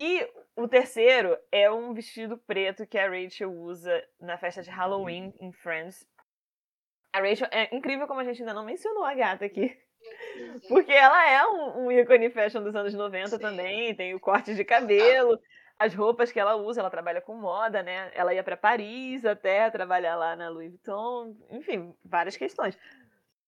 E 0.00 0.26
o 0.56 0.66
terceiro 0.66 1.36
é 1.52 1.70
um 1.70 1.92
vestido 1.92 2.38
preto 2.38 2.86
que 2.86 2.96
a 2.96 3.10
Rachel 3.10 3.52
usa 3.52 4.02
na 4.18 4.38
festa 4.38 4.62
de 4.62 4.70
Halloween 4.70 5.34
em 5.40 5.52
Friends, 5.52 6.08
a 7.12 7.20
Rachel 7.20 7.48
é 7.50 7.74
incrível 7.74 8.06
como 8.06 8.20
a 8.20 8.24
gente 8.24 8.40
ainda 8.40 8.54
não 8.54 8.64
mencionou 8.64 9.04
a 9.04 9.14
gata 9.14 9.44
aqui. 9.44 9.76
Porque 10.68 10.92
ela 10.92 11.28
é 11.28 11.46
um, 11.46 11.86
um 11.86 11.92
ícone 11.92 12.30
fashion 12.30 12.62
dos 12.62 12.74
anos 12.74 12.94
90 12.94 13.28
Sim. 13.30 13.38
também, 13.38 13.94
tem 13.94 14.14
o 14.14 14.20
corte 14.20 14.54
de 14.54 14.64
cabelo, 14.64 15.38
as 15.78 15.94
roupas 15.94 16.32
que 16.32 16.40
ela 16.40 16.56
usa, 16.56 16.80
ela 16.80 16.90
trabalha 16.90 17.20
com 17.20 17.36
moda, 17.36 17.82
né? 17.82 18.10
Ela 18.14 18.34
ia 18.34 18.42
para 18.42 18.56
Paris 18.56 19.24
até 19.24 19.70
trabalhar 19.70 20.16
lá 20.16 20.34
na 20.34 20.48
Louis 20.48 20.70
Vuitton, 20.70 21.36
enfim, 21.50 21.94
várias 22.04 22.36
questões. 22.36 22.76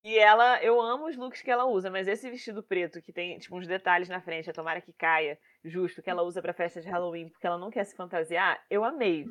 E 0.03 0.18
ela, 0.18 0.62
eu 0.62 0.80
amo 0.80 1.09
os 1.09 1.16
looks 1.16 1.42
que 1.42 1.51
ela 1.51 1.66
usa, 1.66 1.90
mas 1.90 2.09
esse 2.09 2.30
vestido 2.30 2.62
preto 2.62 3.03
que 3.03 3.12
tem 3.12 3.38
tipo 3.38 3.57
uns 3.57 3.66
detalhes 3.66 4.09
na 4.09 4.20
frente, 4.20 4.48
a 4.48 4.53
tomara 4.53 4.80
que 4.80 4.92
caia, 4.92 5.38
justo, 5.62 6.03
que 6.03 6.09
ela 6.09 6.22
usa 6.22 6.40
para 6.40 6.55
festa 6.55 6.80
de 6.80 6.88
Halloween, 6.88 7.28
porque 7.28 7.46
ela 7.46 7.59
não 7.59 7.70
quer 7.70 7.84
se 7.84 7.94
fantasiar, 7.94 8.64
eu 8.70 8.82
amei. 8.82 9.26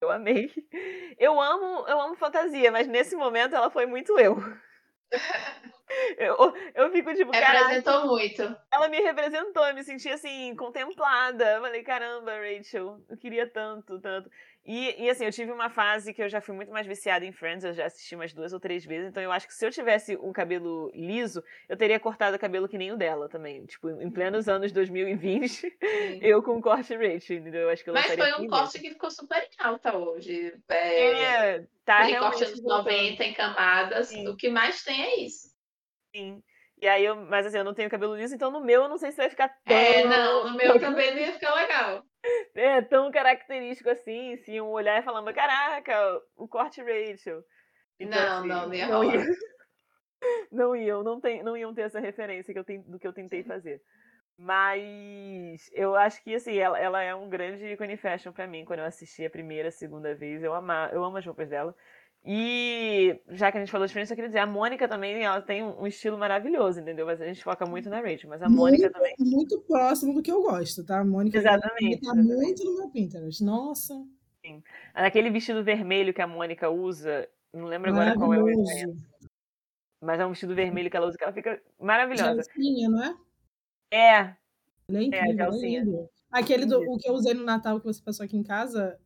Eu 0.00 0.10
amei. 0.10 0.50
Eu 1.18 1.40
amo, 1.40 1.84
eu 1.88 2.00
amo 2.00 2.14
fantasia, 2.14 2.70
mas 2.70 2.86
nesse 2.86 3.16
momento 3.16 3.56
ela 3.56 3.68
foi 3.68 3.86
muito 3.86 4.16
eu. 4.20 4.36
Eu, 6.16 6.54
eu 6.74 6.90
fico 6.90 7.14
tipo, 7.14 7.30
Representou 7.32 8.06
muito. 8.06 8.56
Ela 8.72 8.88
me 8.88 9.00
representou, 9.00 9.64
eu 9.66 9.74
me 9.74 9.82
senti 9.82 10.08
assim, 10.08 10.54
contemplada. 10.56 11.44
Eu 11.52 11.62
falei, 11.62 11.82
caramba, 11.82 12.32
Rachel, 12.32 13.00
eu 13.08 13.16
queria 13.16 13.46
tanto, 13.46 14.00
tanto. 14.00 14.30
E, 14.68 15.02
e 15.02 15.08
assim, 15.08 15.24
eu 15.24 15.32
tive 15.32 15.50
uma 15.50 15.70
fase 15.70 16.12
que 16.12 16.22
eu 16.22 16.28
já 16.28 16.42
fui 16.42 16.54
muito 16.54 16.70
mais 16.70 16.86
viciada 16.86 17.24
em 17.24 17.32
Friends, 17.32 17.64
eu 17.64 17.72
já 17.72 17.86
assisti 17.86 18.14
umas 18.14 18.34
duas 18.34 18.52
ou 18.52 18.60
três 18.60 18.84
vezes, 18.84 19.08
então 19.08 19.22
eu 19.22 19.32
acho 19.32 19.46
que 19.46 19.54
se 19.54 19.64
eu 19.64 19.70
tivesse 19.70 20.14
um 20.18 20.30
cabelo 20.30 20.90
liso, 20.94 21.42
eu 21.66 21.74
teria 21.74 21.98
cortado 21.98 22.36
o 22.36 22.38
cabelo 22.38 22.68
que 22.68 22.76
nem 22.76 22.92
o 22.92 22.96
dela 22.96 23.30
também. 23.30 23.64
Tipo, 23.64 23.88
em 23.88 24.10
plenos 24.10 24.46
anos 24.46 24.70
2020, 24.70 25.48
Sim. 25.48 25.70
eu 26.20 26.42
com 26.42 26.58
o 26.58 26.60
corte 26.60 26.94
Rachel, 26.94 27.38
entendeu? 27.38 27.62
Eu 27.62 27.70
acho 27.70 27.82
que 27.82 27.88
eu 27.88 27.94
Mas 27.94 28.12
foi 28.12 28.32
um 28.34 28.46
corte 28.46 28.78
que 28.78 28.90
ficou 28.90 29.10
super 29.10 29.42
em 29.42 29.64
alta 29.64 29.96
hoje. 29.96 30.54
É, 30.68 31.54
é 31.54 31.64
tá 31.86 32.06
corte 32.18 32.44
anos 32.44 32.62
90 32.62 33.24
em 33.24 33.32
camadas, 33.32 34.08
Sim. 34.08 34.28
o 34.28 34.36
que 34.36 34.50
mais 34.50 34.84
tem 34.84 35.02
é 35.02 35.20
isso. 35.20 35.47
Sim. 36.14 36.42
E 36.80 36.86
aí, 36.86 37.04
eu, 37.04 37.16
mas 37.16 37.46
assim, 37.46 37.58
eu 37.58 37.64
não 37.64 37.74
tenho 37.74 37.90
cabelo 37.90 38.16
liso, 38.16 38.34
então 38.34 38.50
no 38.50 38.60
meu 38.60 38.82
eu 38.82 38.88
não 38.88 38.98
sei 38.98 39.10
se 39.10 39.16
vai 39.16 39.28
ficar 39.28 39.48
tão. 39.48 39.74
É, 39.74 40.04
não, 40.06 40.50
no 40.50 40.56
meu 40.56 40.78
também 40.78 41.12
não 41.12 41.20
ia 41.20 41.32
ficar 41.32 41.54
legal. 41.54 42.04
É, 42.54 42.82
tão 42.82 43.10
característico 43.10 43.90
assim, 43.90 44.36
se 44.38 44.60
um 44.60 44.68
olhar 44.68 45.00
e 45.00 45.04
falando, 45.04 45.32
caraca, 45.32 46.20
o 46.36 46.46
corte 46.46 46.80
Rachel. 46.82 47.42
Então, 47.98 48.20
não, 48.20 48.38
assim, 48.38 48.48
não, 48.48 48.66
não 48.68 48.74
ia 48.74 48.88
não 48.88 49.04
ia, 49.04 49.18
não 50.50 50.76
iam, 50.76 51.02
não, 51.02 51.20
tem, 51.20 51.42
não 51.42 51.56
iam 51.56 51.74
ter 51.74 51.82
essa 51.82 52.00
referência 52.00 52.52
que 52.52 52.58
eu 52.58 52.64
ten- 52.64 52.82
do 52.82 52.98
que 52.98 53.06
eu 53.06 53.12
tentei 53.12 53.42
fazer. 53.42 53.82
Mas 54.38 55.70
eu 55.72 55.96
acho 55.96 56.22
que 56.22 56.34
assim, 56.34 56.56
ela, 56.58 56.78
ela 56.78 57.02
é 57.02 57.14
um 57.14 57.28
grande 57.28 57.66
ícone 57.66 57.96
fashion 57.96 58.32
pra 58.32 58.46
mim. 58.46 58.64
Quando 58.64 58.80
eu 58.80 58.86
assisti 58.86 59.24
a 59.26 59.30
primeira, 59.30 59.68
a 59.68 59.72
segunda 59.72 60.14
vez, 60.14 60.42
eu, 60.42 60.54
ama, 60.54 60.90
eu 60.92 61.04
amo 61.04 61.16
as 61.18 61.26
roupas 61.26 61.48
dela. 61.48 61.74
E 62.24 63.20
já 63.30 63.50
que 63.50 63.56
a 63.56 63.60
gente 63.60 63.70
falou 63.70 63.86
de 63.86 63.90
diferença, 63.90 64.12
eu 64.12 64.16
queria 64.16 64.28
dizer, 64.28 64.40
a 64.40 64.46
Mônica 64.46 64.86
também, 64.88 65.22
ela 65.22 65.40
tem 65.40 65.62
um 65.64 65.86
estilo 65.86 66.18
maravilhoso, 66.18 66.80
entendeu? 66.80 67.06
Mas 67.06 67.20
a 67.20 67.26
gente 67.26 67.42
foca 67.42 67.64
muito 67.64 67.88
na 67.88 68.00
Rachel, 68.00 68.28
mas 68.28 68.42
a 68.42 68.48
Mônica 68.48 68.82
muito, 68.82 68.92
também. 68.92 69.14
muito 69.20 69.60
próximo 69.62 70.12
do 70.12 70.22
que 70.22 70.30
eu 70.30 70.42
gosto, 70.42 70.84
tá? 70.84 71.00
A 71.00 71.04
Mônica 71.04 71.38
Exatamente, 71.38 72.00
tá 72.00 72.12
exatamente. 72.12 72.34
muito 72.34 72.64
no 72.64 72.76
meu 72.78 72.90
Pinterest. 72.90 73.42
Nossa, 73.42 73.94
Aquele 74.94 75.30
vestido 75.30 75.62
vermelho 75.62 76.14
que 76.14 76.22
a 76.22 76.26
Mônica 76.26 76.70
usa, 76.70 77.28
não 77.52 77.66
lembro 77.66 77.90
agora 77.90 78.14
qual 78.14 78.32
é 78.32 78.42
o 78.42 78.48
evento, 78.48 78.96
mas 80.02 80.20
é 80.20 80.26
um 80.26 80.30
vestido 80.30 80.54
vermelho 80.54 80.90
que 80.90 80.96
ela 80.96 81.06
usa 81.06 81.18
que 81.18 81.24
ela 81.24 81.32
fica 81.32 81.60
maravilhosa. 81.78 82.42
Gelsinha, 82.42 82.88
não 82.88 83.02
é? 83.04 83.16
É, 83.90 84.36
Ele 84.88 84.98
é 84.98 85.02
incrível, 85.04 85.30
é 85.46 85.50
gelsinha. 85.50 85.80
lindo. 85.84 86.08
Aquele 86.30 86.66
do, 86.66 86.78
o 86.80 86.98
que 86.98 87.08
eu 87.08 87.14
usei 87.14 87.34
no 87.34 87.44
Natal 87.44 87.78
que 87.80 87.86
você 87.86 88.02
passou 88.02 88.24
aqui 88.24 88.36
em 88.36 88.42
casa 88.42 88.98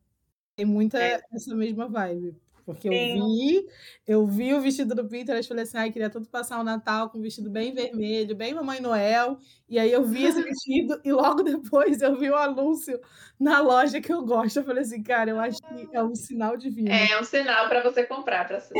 tem 0.55 0.65
muita 0.65 0.97
É. 1.01 1.21
essa 1.33 1.55
mesma 1.55 1.87
vibe. 1.89 2.35
Porque 2.65 2.87
eu 2.87 2.93
Sim. 2.93 3.25
vi, 3.25 3.67
eu 4.07 4.25
vi 4.25 4.53
o 4.53 4.61
vestido 4.61 4.95
do 4.95 5.07
Pinterest 5.07 5.45
e 5.45 5.47
falei 5.49 5.63
assim, 5.63 5.77
ai, 5.77 5.91
queria 5.91 6.09
tanto 6.09 6.29
passar 6.29 6.59
o 6.59 6.63
Natal 6.63 7.09
com 7.09 7.17
um 7.17 7.21
vestido 7.21 7.49
bem 7.49 7.73
vermelho, 7.73 8.35
bem 8.35 8.53
Mamãe 8.53 8.79
Noel. 8.79 9.37
E 9.67 9.77
aí 9.77 9.91
eu 9.91 10.03
vi 10.03 10.23
esse 10.23 10.41
vestido 10.43 10.99
e 11.03 11.11
logo 11.11 11.43
depois 11.43 12.01
eu 12.01 12.17
vi 12.17 12.29
o 12.29 12.35
anúncio 12.35 12.99
na 13.39 13.59
loja 13.59 13.99
que 13.99 14.13
eu 14.13 14.23
gosto. 14.23 14.57
Eu 14.57 14.63
falei 14.63 14.83
assim, 14.83 15.03
cara, 15.03 15.29
eu 15.29 15.39
acho 15.39 15.59
que 15.59 15.89
é 15.91 16.01
um 16.01 16.15
sinal 16.15 16.55
divino. 16.55 16.89
É 16.89 17.19
um 17.19 17.23
sinal 17.23 17.67
pra 17.67 17.83
você 17.83 18.05
comprar, 18.05 18.47
pra 18.47 18.59
ser. 18.59 18.73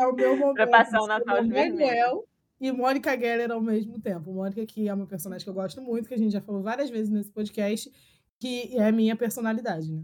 É 0.00 0.06
o 0.06 0.12
meu 0.12 0.36
momento. 0.36 0.56
Pra 0.56 0.66
passar 0.66 0.98
o 0.98 1.02
ser 1.02 1.08
Natal 1.08 1.42
de 1.42 1.50
vermelho. 1.50 1.78
Noel 1.78 2.28
e 2.60 2.72
Mônica 2.72 3.16
Geller 3.18 3.50
ao 3.52 3.60
mesmo 3.60 4.00
tempo. 4.00 4.32
Mônica, 4.32 4.64
que 4.66 4.88
é 4.88 4.94
uma 4.94 5.06
personagem 5.06 5.44
que 5.44 5.50
eu 5.50 5.54
gosto 5.54 5.80
muito, 5.80 6.08
que 6.08 6.14
a 6.14 6.18
gente 6.18 6.32
já 6.32 6.40
falou 6.40 6.62
várias 6.62 6.90
vezes 6.90 7.10
nesse 7.10 7.30
podcast, 7.30 7.92
que 8.40 8.76
é 8.76 8.88
a 8.88 8.92
minha 8.92 9.14
personalidade, 9.14 9.92
né? 9.92 10.02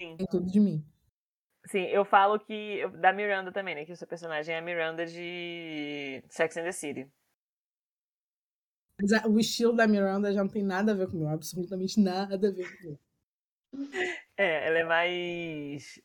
Sim. 0.00 0.16
Tem 0.16 0.26
tudo 0.26 0.50
de 0.50 0.58
mim. 0.58 0.84
Sim, 1.66 1.84
eu 1.86 2.04
falo 2.04 2.38
que. 2.38 2.86
Da 3.00 3.12
Miranda 3.12 3.52
também, 3.52 3.74
né? 3.74 3.84
Que 3.84 3.92
o 3.92 3.96
seu 3.96 4.06
personagem 4.06 4.54
é 4.54 4.58
a 4.58 4.62
Miranda 4.62 5.06
de 5.06 6.22
Sex 6.28 6.56
and 6.56 6.64
the 6.64 6.72
City. 6.72 7.10
Mas 9.00 9.24
o 9.24 9.38
estilo 9.38 9.74
da 9.74 9.86
Miranda 9.86 10.32
já 10.32 10.42
não 10.42 10.50
tem 10.50 10.62
nada 10.62 10.92
a 10.92 10.94
ver 10.94 11.08
com 11.08 11.16
o 11.16 11.20
meu, 11.20 11.28
absolutamente 11.28 12.00
nada 12.00 12.34
a 12.34 12.38
ver 12.38 12.52
com 12.52 12.88
o 12.88 12.90
meu. 12.90 12.98
É, 14.36 14.68
ela 14.68 14.78
é 14.78 14.84
mais. 14.84 16.00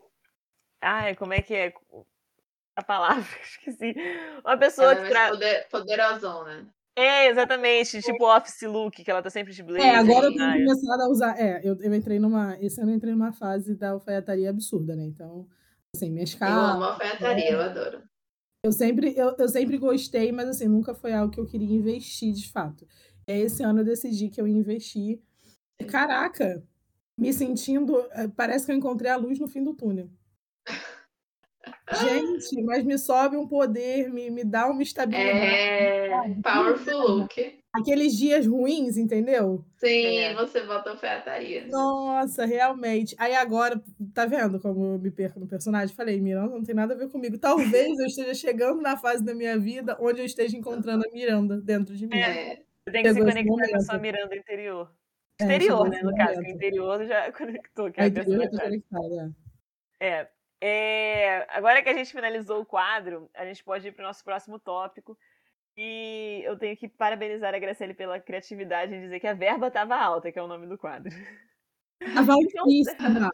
Ai, 0.81 1.15
como 1.15 1.33
é 1.33 1.41
que 1.41 1.53
é 1.53 1.73
a 2.75 2.83
palavra? 2.83 3.23
Esqueci. 3.43 3.93
Uma 4.43 4.57
pessoa 4.57 4.93
Ela 4.93 5.01
é 5.01 5.03
que 5.03 5.09
tra... 5.09 5.29
poder, 5.29 5.67
poderosona. 5.69 6.73
É, 6.97 7.29
exatamente. 7.29 8.01
Tipo 8.01 8.25
office 8.25 8.63
look, 8.63 9.03
que 9.03 9.11
ela 9.11 9.21
tá 9.21 9.29
sempre 9.29 9.53
de 9.53 9.61
blazer. 9.61 9.85
É, 9.85 9.95
agora 9.95 10.25
eu 10.25 10.33
tenho 10.35 10.53
começado 10.65 11.01
a 11.01 11.09
usar. 11.09 11.39
É, 11.39 11.61
eu, 11.63 11.77
eu 11.79 11.93
entrei 11.93 12.17
numa. 12.17 12.57
Esse 12.59 12.81
ano 12.81 12.91
eu 12.91 12.95
entrei 12.95 13.13
numa 13.13 13.31
fase 13.31 13.75
da 13.75 13.91
alfaiataria 13.91 14.49
absurda, 14.49 14.95
né? 14.95 15.03
Então, 15.05 15.47
assim, 15.95 16.09
minhas 16.09 16.33
Eu 16.33 16.39
calças. 16.39 16.75
amo 16.75 16.83
alfaiataria, 16.83 17.51
eu 17.51 17.61
adoro. 17.61 18.01
Eu 18.65 18.71
sempre, 18.71 19.13
eu, 19.15 19.35
eu 19.37 19.47
sempre 19.47 19.77
gostei, 19.77 20.31
mas 20.31 20.49
assim, 20.49 20.67
nunca 20.67 20.95
foi 20.95 21.13
algo 21.13 21.31
que 21.31 21.39
eu 21.39 21.45
queria 21.45 21.73
investir 21.75 22.33
de 22.33 22.51
fato. 22.51 22.85
E 23.27 23.31
aí, 23.31 23.41
esse 23.41 23.61
ano 23.63 23.81
eu 23.81 23.85
decidi 23.85 24.29
que 24.29 24.41
eu 24.41 24.47
ia 24.47 24.57
investir. 24.57 25.21
E, 25.79 25.85
caraca, 25.85 26.63
me 27.17 27.31
sentindo. 27.31 27.99
eh, 28.11 28.27
Parece 28.35 28.65
que 28.65 28.71
eu 28.71 28.75
encontrei 28.75 29.11
a 29.11 29.15
luz 29.17 29.37
no 29.39 29.47
fim 29.47 29.63
do 29.63 29.75
túnel. 29.75 30.09
Gente, 31.89 32.61
mas 32.63 32.83
me 32.83 32.97
sobe 32.97 33.37
um 33.37 33.47
poder, 33.47 34.09
me, 34.11 34.29
me 34.29 34.43
dá 34.43 34.67
uma 34.67 34.83
estabilidade. 34.83 35.37
É 35.39 36.35
powerful 36.43 37.17
look. 37.19 37.59
Aqueles 37.73 38.13
dias 38.17 38.45
ruins, 38.45 38.97
entendeu? 38.97 39.63
Sim, 39.77 40.17
É. 40.17 40.33
você 40.33 40.61
bota 40.65 40.89
alfaiataria. 40.89 41.67
Nossa, 41.67 42.45
realmente. 42.45 43.15
Aí 43.19 43.35
agora, 43.35 43.81
tá 44.13 44.25
vendo 44.25 44.59
como 44.59 44.95
eu 44.95 44.99
me 44.99 45.11
perco 45.11 45.39
no 45.39 45.47
personagem? 45.47 45.95
Falei, 45.95 46.19
Miranda 46.19 46.55
não 46.55 46.63
tem 46.63 46.75
nada 46.75 46.93
a 46.93 46.97
ver 46.97 47.09
comigo. 47.09 47.37
Talvez 47.37 47.97
eu 47.99 48.05
esteja 48.07 48.33
chegando 48.33 48.81
na 48.81 48.97
fase 48.97 49.23
da 49.23 49.33
minha 49.33 49.57
vida 49.57 49.95
onde 50.01 50.19
eu 50.19 50.25
esteja 50.25 50.57
encontrando 50.57 51.05
a 51.07 51.11
Miranda 51.13 51.61
dentro 51.61 51.95
de 51.95 52.05
mim. 52.07 52.17
É. 52.17 52.55
Você 52.85 52.91
tem 52.91 53.03
que 53.03 53.09
se 53.09 53.15
Chegou 53.15 53.31
conectar 53.31 53.69
com 53.69 53.75
a 53.77 53.81
sua. 53.81 53.97
Miranda 53.99 54.35
interior. 54.35 54.91
É, 55.39 55.43
Exterior, 55.43 55.77
chegou 55.85 55.89
né? 55.89 56.01
No 56.01 56.15
caso, 56.15 56.41
interior 56.41 57.05
já 57.05 57.31
conectou, 57.31 57.91
que 57.91 57.99
é 57.99 58.03
A 58.03 58.05
a 58.05 58.09
interior 58.09 58.33
tô 58.33 58.49
personalidade. 58.57 58.83
conectada. 58.89 59.35
É. 59.99 60.07
É, 60.21 60.27
agora 61.49 61.81
que 61.83 61.89
a 61.89 61.93
gente 61.93 62.11
finalizou 62.11 62.61
o 62.61 62.65
quadro, 62.65 63.29
a 63.33 63.45
gente 63.45 63.63
pode 63.63 63.87
ir 63.87 63.91
para 63.91 64.03
o 64.03 64.07
nosso 64.07 64.23
próximo 64.23 64.59
tópico. 64.59 65.17
E 65.75 66.41
eu 66.43 66.57
tenho 66.57 66.75
que 66.75 66.87
parabenizar 66.87 67.53
a 67.53 67.59
Graciele 67.59 67.93
pela 67.93 68.19
criatividade 68.19 68.95
em 68.95 69.01
dizer 69.01 69.19
que 69.19 69.27
a 69.27 69.33
verba 69.35 69.67
estava 69.67 69.95
alta, 69.95 70.31
que 70.31 70.39
é 70.39 70.41
o 70.41 70.47
nome 70.47 70.65
do 70.65 70.77
quadro. 70.77 71.11
Tava 72.15 72.33
altíssima. 72.33 73.29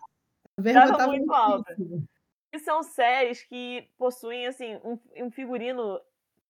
A 0.57 0.61
verba 0.61 0.82
Tava 0.82 0.97
tava 0.97 1.11
muito 1.11 1.34
alta. 1.34 1.71
altíssima. 1.71 2.03
E 2.51 2.59
são 2.59 2.84
séries 2.84 3.43
que 3.43 3.89
possuem, 3.97 4.45
assim, 4.45 4.76
um, 4.84 4.99
um 5.26 5.32
figurino 5.32 5.99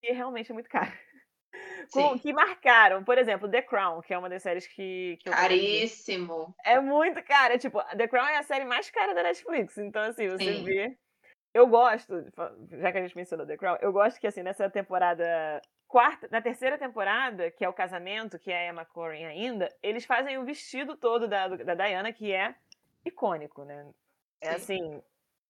que 0.01 0.11
realmente 0.11 0.51
é 0.51 0.53
muito 0.53 0.69
caro. 0.69 0.91
Com- 1.91 2.17
que 2.17 2.33
marcaram, 2.33 3.03
por 3.03 3.17
exemplo, 3.17 3.49
The 3.49 3.61
Crown, 3.61 4.01
que 4.01 4.13
é 4.13 4.17
uma 4.17 4.29
das 4.29 4.41
séries 4.41 4.65
que, 4.67 5.17
que. 5.21 5.29
Caríssimo. 5.29 6.55
É 6.65 6.79
muito 6.79 7.21
cara. 7.23 7.57
Tipo, 7.57 7.81
The 7.95 8.07
Crown 8.07 8.27
é 8.27 8.37
a 8.37 8.43
série 8.43 8.65
mais 8.65 8.89
cara 8.89 9.13
da 9.13 9.23
Netflix. 9.23 9.77
Então, 9.77 10.01
assim, 10.03 10.27
você 10.29 10.55
Sim. 10.55 10.63
vê. 10.63 10.97
Eu 11.53 11.67
gosto, 11.67 12.25
já 12.71 12.91
que 12.91 12.97
a 12.97 13.01
gente 13.01 13.15
mencionou 13.15 13.45
The 13.45 13.57
Crown, 13.57 13.77
eu 13.79 13.93
gosto 13.93 14.19
que, 14.19 14.27
assim, 14.27 14.41
nessa 14.41 14.69
temporada. 14.69 15.61
Quarta, 15.87 16.27
na 16.31 16.41
terceira 16.41 16.75
temporada, 16.75 17.51
que 17.51 17.63
é 17.63 17.69
o 17.69 17.73
casamento, 17.73 18.39
que 18.39 18.51
é 18.51 18.67
a 18.67 18.69
Emma 18.71 18.83
Corrin 18.83 19.25
ainda, 19.25 19.69
eles 19.83 20.03
fazem 20.03 20.39
o 20.39 20.43
vestido 20.43 20.97
todo 20.97 21.27
da, 21.27 21.47
da 21.47 21.75
Diana, 21.75 22.11
que 22.11 22.33
é 22.33 22.55
icônico, 23.05 23.63
né? 23.63 23.87
É 24.41 24.57
Sim. 24.57 24.79
assim. 24.79 25.03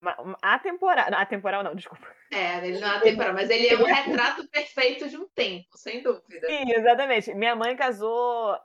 Uma- 0.04 0.22
uma- 0.22 0.38
A 0.42 0.60
temporada. 0.60 1.16
A 1.18 1.26
temporal 1.26 1.64
não, 1.64 1.74
desculpa. 1.74 2.06
É, 2.32 2.68
ele 2.68 2.80
não 2.80 2.92
é 2.94 3.00
temporal, 3.00 3.34
mas 3.34 3.50
ele 3.50 3.68
é 3.68 3.78
um 3.78 3.84
retrato 3.86 4.48
perfeito 4.50 5.08
de 5.10 5.18
um 5.18 5.28
tempo, 5.30 5.78
sem 5.78 6.04
dúvida. 6.04 6.48
Sim, 6.48 6.72
exatamente. 6.72 7.34
Minha 7.34 7.56
mãe 7.56 7.76
casou 7.76 8.58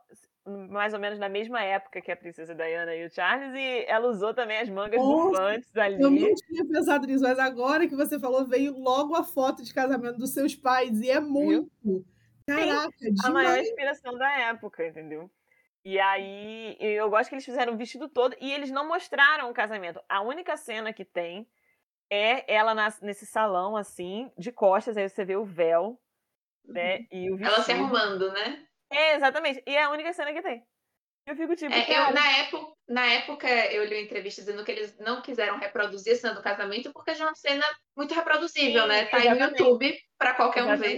mais 0.70 0.94
ou 0.94 0.98
menos 0.98 1.18
na 1.18 1.28
mesma 1.28 1.62
época 1.62 2.00
que 2.00 2.10
a 2.10 2.16
princesa 2.16 2.54
Diana 2.54 2.94
e 2.94 3.04
o 3.04 3.10
Charles, 3.10 3.52
e 3.54 3.84
ela 3.86 4.08
usou 4.08 4.32
também 4.32 4.58
as 4.58 4.68
mangas 4.70 4.98
bufantes 4.98 5.76
ali. 5.76 6.02
Eu 6.02 6.10
não 6.10 6.34
tinha 6.34 6.66
pensado 6.66 7.06
nisso, 7.06 7.22
mas 7.22 7.38
agora 7.38 7.86
que 7.86 7.94
você 7.94 8.18
falou, 8.18 8.46
veio 8.46 8.72
logo 8.72 9.14
a 9.14 9.22
foto 9.22 9.62
de 9.62 9.74
casamento 9.74 10.16
dos 10.16 10.32
seus 10.32 10.54
pais, 10.54 11.00
e 11.02 11.10
é 11.10 11.20
muito. 11.20 11.70
Caraca, 12.46 12.88
a 13.24 13.30
maior 13.30 13.50
demais. 13.50 13.68
inspiração 13.68 14.16
da 14.16 14.38
época, 14.40 14.86
entendeu? 14.86 15.30
E 15.84 15.98
aí, 15.98 16.76
eu 16.80 17.08
gosto 17.08 17.28
que 17.30 17.34
eles 17.36 17.44
fizeram 17.44 17.72
o 17.74 17.76
vestido 17.76 18.08
todo 18.08 18.36
e 18.40 18.52
eles 18.52 18.70
não 18.70 18.86
mostraram 18.86 19.50
o 19.50 19.54
casamento. 19.54 20.00
A 20.08 20.20
única 20.20 20.56
cena 20.56 20.92
que 20.92 21.04
tem 21.04 21.48
é 22.10 22.52
ela 22.52 22.74
nas- 22.74 23.00
nesse 23.00 23.26
salão, 23.26 23.76
assim, 23.76 24.32
de 24.38 24.52
costas, 24.52 24.96
aí 24.96 25.08
você 25.08 25.24
vê 25.24 25.36
o 25.36 25.44
véu, 25.44 26.00
né? 26.66 27.00
E 27.12 27.30
o 27.30 27.36
vestido. 27.36 27.54
Ela 27.54 27.62
se 27.64 27.72
arrumando, 27.72 28.32
né? 28.32 28.66
É, 28.90 29.14
exatamente. 29.16 29.62
E 29.66 29.74
é 29.76 29.82
a 29.84 29.90
única 29.90 30.12
cena 30.12 30.32
que 30.32 30.42
tem. 30.42 30.64
Eu 31.26 31.36
fico 31.36 31.54
tipo, 31.56 31.74
É, 31.74 32.08
eu, 32.10 32.14
na, 32.14 32.38
época, 32.38 32.72
na 32.88 33.06
época, 33.06 33.48
eu 33.72 33.84
li 33.84 33.96
uma 33.96 34.02
entrevista 34.02 34.40
dizendo 34.40 34.64
que 34.64 34.72
eles 34.72 34.96
não 34.98 35.20
quiseram 35.20 35.58
reproduzir 35.58 36.14
a 36.14 36.16
cena 36.16 36.34
do 36.34 36.42
casamento 36.42 36.92
porque 36.92 37.14
já 37.14 37.24
é 37.24 37.28
uma 37.28 37.34
cena 37.34 37.66
muito 37.96 38.14
reproduzível, 38.14 38.82
Sim, 38.82 38.88
né? 38.88 39.04
Tá 39.06 39.18
aí 39.18 39.28
no 39.28 39.36
exatamente. 39.36 39.62
YouTube 39.62 39.98
pra 40.16 40.34
qualquer 40.34 40.64
um 40.64 40.76
ver. 40.76 40.96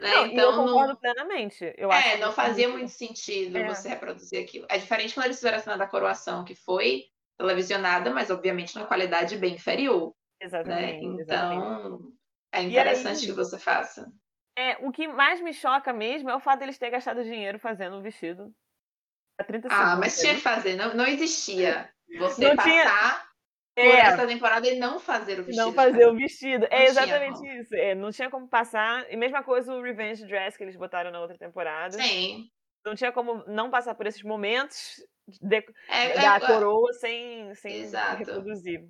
Né? 0.00 0.10
Não, 0.10 0.26
e 0.26 0.28
eu 0.28 0.32
então, 0.50 0.64
concordo 0.66 0.88
não, 0.88 0.96
plenamente. 0.96 1.74
Eu 1.76 1.92
é, 1.92 2.16
não 2.18 2.28
isso 2.28 2.36
fazia 2.36 2.68
muito- 2.68 2.80
muito 2.80 2.92
sentido 2.96 3.58
É. 3.58 3.68
você 3.68 3.88
reproduzir 3.88 4.42
aquilo. 4.42 4.66
É 4.68 4.78
diferente 4.78 5.14
quando 5.14 5.26
eles 5.26 5.36
fizeram 5.36 5.58
a 5.58 5.60
cena 5.60 5.76
da 5.78 5.86
coroação, 5.86 6.44
que 6.44 6.54
foi 6.54 7.04
televisionada, 7.38 8.10
mas 8.10 8.30
obviamente 8.30 8.74
numa 8.74 8.86
qualidade 8.86 9.36
bem 9.36 9.54
inferior. 9.54 10.08
Né? 10.40 10.46
Exatamente, 10.46 11.20
exatamente. 11.22 11.22
Então, 11.66 12.12
é 12.52 12.62
E 12.62 12.66
interessante 12.66 13.20
aí- 13.20 13.26
que 13.26 13.32
você 13.32 13.58
faça. 13.58 14.12
É, 14.56 14.76
o 14.84 14.90
que 14.90 15.06
mais 15.06 15.40
me 15.40 15.52
choca 15.52 15.92
mesmo 15.92 16.28
é 16.30 16.34
o 16.34 16.40
fato 16.40 16.58
deles 16.60 16.76
terem 16.78 16.92
gastado 16.92 17.22
dinheiro 17.22 17.58
fazendo 17.60 17.96
o 17.96 18.02
vestido 18.02 18.52
a 19.38 19.44
30 19.44 19.68
Ah, 19.70 19.94
mas 19.96 20.18
tinha 20.20 20.34
que 20.34 20.40
fazer, 20.40 20.74
não, 20.74 20.94
não 20.94 21.06
existia 21.06 21.88
você 22.18 22.48
Não 22.48 22.56
passar 22.56 22.68
tinha- 22.70 22.84
por 23.84 23.94
É, 23.94 24.00
essa 24.00 24.26
temporada 24.26 24.68
e 24.68 24.78
não 24.78 24.98
fazer 25.00 25.40
o 25.40 25.44
vestido. 25.44 25.64
não 25.64 25.72
fazer 25.72 25.92
casamento. 25.98 26.14
o 26.14 26.18
vestido. 26.18 26.68
Não 26.70 26.76
É 26.78 26.84
exatamente 26.86 27.38
como. 27.38 27.52
isso. 27.52 27.74
É, 27.74 27.94
não 27.94 28.10
tinha 28.10 28.30
como 28.30 28.48
passar. 28.48 29.06
E 29.12 29.16
mesma 29.16 29.42
coisa 29.42 29.74
o 29.74 29.82
Revenge 29.82 30.26
Dress 30.26 30.56
que 30.56 30.64
eles 30.64 30.76
botaram 30.76 31.10
na 31.10 31.20
outra 31.20 31.38
temporada. 31.38 31.96
Sim. 32.00 32.48
Não 32.84 32.94
tinha 32.94 33.12
como 33.12 33.44
não 33.46 33.70
passar 33.70 33.94
por 33.94 34.06
esses 34.06 34.22
momentos 34.22 35.02
de- 35.42 35.64
É, 35.88 36.14
da 36.20 36.36
é- 36.36 36.40
coroa 36.40 36.92
sem, 36.94 37.54
sem 37.54 37.76
Exato. 37.82 38.18
reproduzir. 38.18 38.80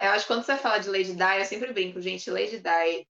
Eu 0.00 0.10
acho 0.10 0.26
que 0.26 0.32
quando 0.32 0.42
você 0.44 0.56
fala 0.56 0.78
de 0.78 0.88
Lady 0.88 1.14
Di, 1.14 1.38
eu 1.38 1.44
sempre 1.44 1.72
brinco, 1.72 2.00
gente, 2.00 2.28
Lady 2.30 2.58
Di, 2.58 3.06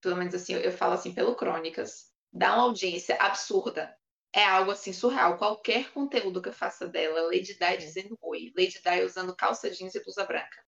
pelo 0.00 0.16
menos 0.16 0.34
assim, 0.34 0.54
eu 0.54 0.70
falo 0.72 0.94
assim 0.94 1.12
pelo 1.14 1.34
Crônicas. 1.34 2.08
dá 2.32 2.54
uma 2.54 2.62
audiência 2.64 3.16
absurda. 3.20 3.92
É 4.32 4.44
algo 4.44 4.70
assim 4.70 4.92
surreal. 4.92 5.36
Qualquer 5.36 5.90
conteúdo 5.90 6.40
que 6.40 6.48
eu 6.50 6.52
faça 6.52 6.86
dela, 6.86 7.22
Lady 7.22 7.58
Di 7.58 7.76
dizendo 7.78 8.16
oi, 8.22 8.52
Lady 8.56 8.80
Di 8.80 9.02
usando 9.04 9.34
calça 9.34 9.68
jeans 9.68 9.92
e 9.96 10.00
blusa 10.04 10.24
branca, 10.24 10.62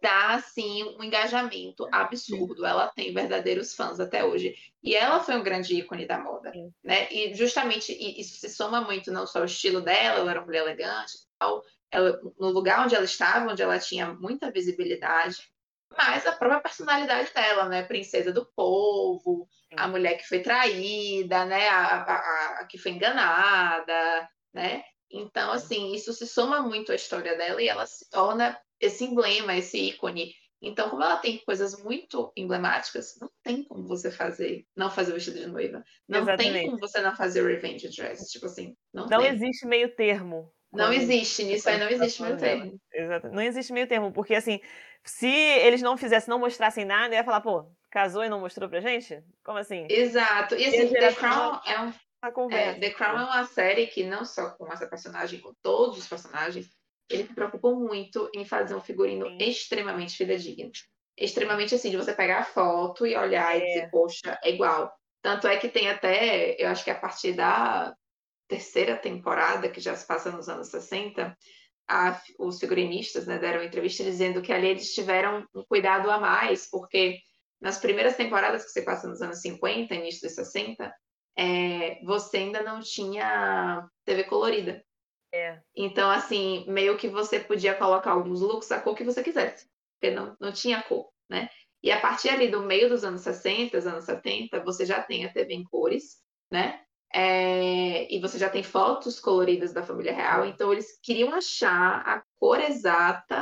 dá 0.00 0.34
assim 0.34 0.84
um 0.98 1.02
engajamento 1.02 1.88
absurdo. 1.90 2.64
Ela 2.64 2.88
tem 2.88 3.12
verdadeiros 3.12 3.74
fãs 3.74 3.98
até 3.98 4.24
hoje. 4.24 4.54
E 4.82 4.94
ela 4.94 5.20
foi 5.20 5.36
um 5.36 5.42
grande 5.42 5.74
ícone 5.74 6.06
da 6.06 6.18
moda, 6.18 6.52
né? 6.82 7.08
E 7.10 7.34
justamente 7.34 7.92
isso 7.92 8.38
se 8.38 8.48
soma 8.48 8.80
muito 8.80 9.10
não 9.10 9.26
só 9.26 9.40
ao 9.40 9.44
estilo 9.44 9.80
dela, 9.80 10.20
ela 10.20 10.30
era 10.30 10.40
uma 10.40 10.46
mulher 10.46 10.62
elegante, 10.62 11.18
tal, 11.38 11.62
ela, 11.90 12.18
no 12.38 12.50
lugar 12.50 12.84
onde 12.84 12.94
ela 12.94 13.04
estava, 13.04 13.50
onde 13.50 13.62
ela 13.62 13.78
tinha 13.78 14.12
muita 14.14 14.50
visibilidade, 14.50 15.50
mas 15.96 16.24
a 16.26 16.32
própria 16.32 16.60
personalidade 16.60 17.32
dela, 17.34 17.68
né? 17.68 17.82
Princesa 17.82 18.32
do 18.32 18.46
povo, 18.46 19.48
a 19.76 19.88
mulher 19.88 20.16
que 20.16 20.28
foi 20.28 20.40
traída, 20.40 21.44
né? 21.44 21.68
A, 21.68 22.02
a, 22.02 22.60
a, 22.60 22.64
que 22.66 22.78
foi 22.78 22.92
enganada, 22.92 24.28
né? 24.54 24.84
Então, 25.10 25.50
assim, 25.50 25.92
isso 25.92 26.12
se 26.12 26.26
soma 26.26 26.62
muito 26.62 26.92
à 26.92 26.94
história 26.94 27.36
dela 27.36 27.60
e 27.60 27.68
ela 27.68 27.84
se 27.86 28.08
torna 28.08 28.56
esse 28.80 29.04
emblema, 29.04 29.56
esse 29.56 29.78
ícone. 29.78 30.34
Então, 30.62 30.90
como 30.90 31.02
ela 31.02 31.16
tem 31.16 31.38
coisas 31.38 31.82
muito 31.82 32.32
emblemáticas, 32.36 33.16
não 33.20 33.30
tem 33.42 33.64
como 33.64 33.86
você 33.86 34.10
fazer, 34.10 34.66
não 34.76 34.90
fazer 34.90 35.12
o 35.12 35.14
vestido 35.14 35.38
de 35.38 35.46
noiva. 35.46 35.82
Não 36.06 36.20
Exatamente. 36.20 36.52
tem 36.52 36.66
como 36.66 36.78
você 36.78 37.00
não 37.00 37.16
fazer 37.16 37.42
o 37.42 37.46
revenge 37.46 37.88
dress. 37.88 38.30
Tipo 38.30 38.46
assim, 38.46 38.76
não, 38.92 39.06
não 39.06 39.20
tem. 39.20 39.28
existe 39.30 39.66
meio 39.66 39.94
termo. 39.94 40.52
Não 40.72 40.92
existe, 40.92 41.44
nisso 41.44 41.68
aí 41.68 41.78
não 41.78 41.88
existe 41.88 42.22
meio 42.22 42.36
termo. 42.36 42.80
Exato. 42.92 43.28
Não 43.30 43.42
existe 43.42 43.72
meio 43.72 43.88
termo, 43.88 44.12
porque 44.12 44.34
assim, 44.34 44.60
se 45.04 45.26
eles 45.26 45.82
não 45.82 45.96
fizessem, 45.96 46.30
não 46.30 46.38
mostrassem 46.38 46.84
nada, 46.84 47.14
ia 47.14 47.24
falar, 47.24 47.40
pô, 47.40 47.66
casou 47.90 48.22
e 48.22 48.28
não 48.28 48.40
mostrou 48.40 48.68
pra 48.68 48.80
gente? 48.80 49.22
Como 49.42 49.58
assim? 49.58 49.86
Exato. 49.90 50.54
E 50.54 50.64
assim, 50.64 50.92
The 50.92 51.12
Crown 51.14 51.60
é 51.66 51.80
um. 51.80 51.92
É, 52.50 52.74
The 52.74 52.90
Crown 52.90 53.18
é 53.18 53.24
uma 53.24 53.44
série 53.46 53.86
que 53.86 54.04
não 54.04 54.26
só 54.26 54.50
com 54.50 54.70
essa 54.70 54.86
personagem, 54.86 55.40
com 55.40 55.54
todos 55.62 55.96
os 55.98 56.06
personagens, 56.06 56.68
ele 57.10 57.26
se 57.26 57.34
preocupou 57.34 57.74
muito 57.76 58.30
em 58.34 58.44
fazer 58.44 58.74
um 58.74 58.80
figurino 58.80 59.26
Sim. 59.26 59.38
extremamente 59.40 60.16
fidedigno. 60.16 60.70
Extremamente 61.18 61.74
assim, 61.74 61.90
de 61.90 61.96
você 61.96 62.14
pegar 62.14 62.38
a 62.38 62.44
foto 62.44 63.06
e 63.06 63.16
olhar 63.16 63.54
é. 63.54 63.58
e 63.58 63.66
dizer, 63.66 63.90
poxa, 63.90 64.38
é 64.42 64.50
igual. 64.50 64.90
Tanto 65.20 65.46
é 65.46 65.56
que 65.56 65.68
tem 65.68 65.90
até, 65.90 66.56
eu 66.58 66.68
acho 66.68 66.84
que 66.84 66.90
a 66.90 66.98
partir 66.98 67.34
da 67.34 67.94
terceira 68.48 68.96
temporada, 68.96 69.68
que 69.68 69.80
já 69.80 69.94
se 69.94 70.06
passa 70.06 70.30
nos 70.30 70.48
anos 70.48 70.68
60, 70.68 71.36
a, 71.88 72.20
os 72.38 72.58
figurinistas 72.58 73.26
né, 73.26 73.38
deram 73.38 73.62
entrevista 73.62 74.02
dizendo 74.02 74.40
que 74.40 74.52
ali 74.52 74.68
eles 74.68 74.94
tiveram 74.94 75.46
um 75.54 75.64
cuidado 75.64 76.10
a 76.10 76.18
mais, 76.18 76.68
porque 76.70 77.18
nas 77.60 77.78
primeiras 77.78 78.16
temporadas 78.16 78.64
que 78.64 78.70
se 78.70 78.82
passa 78.82 79.06
nos 79.06 79.20
anos 79.20 79.40
50, 79.40 79.94
início 79.94 80.26
dos 80.26 80.34
60, 80.34 80.92
é, 81.36 82.00
você 82.04 82.38
ainda 82.38 82.62
não 82.62 82.80
tinha 82.80 83.86
TV 84.04 84.24
colorida. 84.24 84.82
É. 85.32 85.60
Então, 85.76 86.10
assim, 86.10 86.64
meio 86.68 86.96
que 86.96 87.08
você 87.08 87.38
podia 87.38 87.74
colocar 87.74 88.12
alguns 88.12 88.40
looks 88.40 88.70
a 88.72 88.80
cor 88.80 88.96
que 88.96 89.04
você 89.04 89.22
quisesse, 89.22 89.68
porque 89.94 90.14
não, 90.14 90.36
não 90.40 90.52
tinha 90.52 90.82
cor, 90.82 91.10
né? 91.28 91.48
E 91.82 91.90
a 91.90 92.00
partir 92.00 92.28
ali 92.28 92.48
do 92.48 92.62
meio 92.62 92.88
dos 92.88 93.04
anos 93.04 93.22
60, 93.22 93.78
anos 93.78 94.04
70, 94.04 94.62
você 94.64 94.84
já 94.84 95.00
tem 95.02 95.24
a 95.24 95.32
TV 95.32 95.54
em 95.54 95.64
cores, 95.64 96.18
né? 96.50 96.82
É, 97.12 98.12
e 98.12 98.20
você 98.20 98.38
já 98.38 98.48
tem 98.48 98.62
fotos 98.62 99.18
coloridas 99.18 99.72
da 99.72 99.82
família 99.82 100.14
real, 100.14 100.46
então 100.46 100.72
eles 100.72 100.98
queriam 101.02 101.34
achar 101.34 102.02
a 102.06 102.22
cor 102.38 102.60
exata 102.60 103.40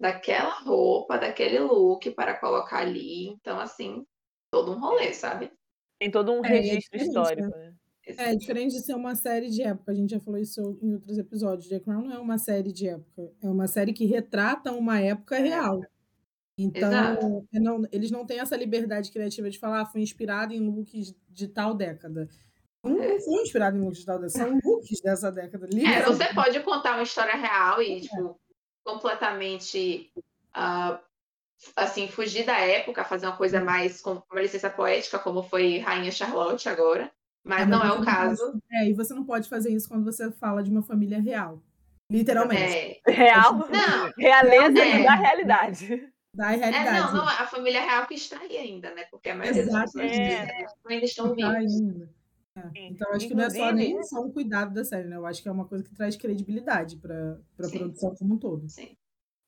daquela 0.00 0.50
roupa, 0.60 1.16
daquele 1.16 1.58
look 1.60 2.10
para 2.10 2.38
colocar 2.38 2.78
ali. 2.78 3.28
Então, 3.28 3.60
assim, 3.60 4.04
todo 4.50 4.72
um 4.72 4.80
rolê, 4.80 5.12
sabe? 5.12 5.52
Tem 5.98 6.10
todo 6.10 6.32
um 6.32 6.44
é, 6.44 6.48
registro 6.48 6.98
é 6.98 7.02
histórico, 7.02 7.48
né? 7.56 7.74
Né? 8.06 8.14
É, 8.18 8.36
diferente 8.36 8.72
de 8.72 8.80
ser 8.80 8.94
uma 8.94 9.14
série 9.14 9.48
de 9.50 9.62
época, 9.62 9.92
a 9.92 9.94
gente 9.94 10.10
já 10.10 10.20
falou 10.20 10.40
isso 10.40 10.78
em 10.82 10.94
outros 10.94 11.18
episódios. 11.18 11.68
The 11.68 11.80
Crown 11.80 12.02
não 12.02 12.12
é 12.12 12.18
uma 12.18 12.38
série 12.38 12.72
de 12.72 12.88
época, 12.88 13.30
é 13.42 13.48
uma 13.48 13.66
série 13.66 13.92
que 13.92 14.04
retrata 14.04 14.72
uma 14.72 15.00
época 15.00 15.36
é. 15.36 15.40
real. 15.40 15.80
Então, 16.56 17.46
não, 17.52 17.82
eles 17.90 18.10
não 18.10 18.24
têm 18.24 18.38
essa 18.38 18.56
liberdade 18.56 19.10
criativa 19.10 19.50
de 19.50 19.58
falar, 19.58 19.80
ah, 19.80 19.86
foi 19.86 20.02
inspirado 20.02 20.54
em 20.54 20.60
looks 20.60 21.14
de 21.28 21.48
tal 21.48 21.74
década. 21.74 22.28
Não, 22.82 22.92
não 22.92 23.20
foi 23.20 23.42
inspirado 23.42 23.76
em 23.76 23.80
looks 23.80 23.98
de 23.98 24.06
tal 24.06 24.20
década, 24.20 24.30
são 24.30 24.60
looks 24.64 25.00
dessa 25.00 25.32
década. 25.32 25.66
É, 25.66 26.02
você 26.02 26.32
pode 26.32 26.60
contar 26.60 26.94
uma 26.94 27.02
história 27.02 27.34
real 27.34 27.82
e, 27.82 28.02
tipo, 28.02 28.38
completamente 28.84 30.12
uh, 30.54 30.98
assim, 31.74 32.06
fugir 32.08 32.44
da 32.44 32.58
época, 32.58 33.04
fazer 33.04 33.26
uma 33.26 33.36
coisa 33.36 33.60
mais 33.60 34.00
com 34.00 34.22
uma 34.30 34.40
licença 34.40 34.70
poética, 34.70 35.18
como 35.18 35.42
foi 35.42 35.78
Rainha 35.78 36.12
Charlotte 36.12 36.68
agora. 36.68 37.10
Mas 37.44 37.62
é, 37.62 37.66
não 37.66 37.84
é 37.84 37.92
o 37.92 38.02
caso. 38.02 38.42
Pode, 38.42 38.62
é, 38.72 38.88
e 38.88 38.94
você 38.94 39.12
não 39.12 39.24
pode 39.24 39.48
fazer 39.48 39.70
isso 39.70 39.88
quando 39.88 40.04
você 40.04 40.30
fala 40.32 40.62
de 40.62 40.70
uma 40.70 40.82
família 40.82 41.20
real. 41.20 41.62
Literalmente. 42.10 43.00
É. 43.06 43.10
Real? 43.10 43.58
Não. 43.58 44.12
Realeza 44.16 44.78
é. 44.78 45.02
da 45.02 45.14
realidade. 45.14 46.12
Da 46.34 46.48
realidade. 46.48 46.88
É, 46.88 47.00
não, 47.00 47.12
não, 47.12 47.28
a 47.28 47.46
família 47.46 47.80
real 47.80 48.06
que 48.06 48.14
está 48.14 48.40
aí 48.40 48.56
ainda, 48.56 48.92
né? 48.94 49.04
Porque 49.10 49.28
a 49.30 49.34
maioria 49.34 49.66
das 49.66 49.92
pessoas 49.92 50.10
é. 50.10 50.66
ainda 50.86 51.04
estão. 51.04 51.32
Ainda. 51.32 52.10
É. 52.56 52.86
Então, 52.86 53.12
acho 53.12 53.28
que 53.28 53.34
não 53.34 53.44
é 53.44 53.50
só 53.50 53.72
nem 53.72 54.02
só 54.04 54.20
um 54.20 54.32
cuidado 54.32 54.72
da 54.72 54.84
série, 54.84 55.08
né? 55.08 55.16
Eu 55.16 55.26
acho 55.26 55.42
que 55.42 55.48
é 55.48 55.52
uma 55.52 55.66
coisa 55.66 55.84
que 55.84 55.94
traz 55.94 56.16
credibilidade 56.16 56.96
para 56.96 57.38
a 57.58 57.68
produção 57.68 58.14
como 58.14 58.34
um 58.34 58.38
todo. 58.38 58.68
Sim. 58.68 58.96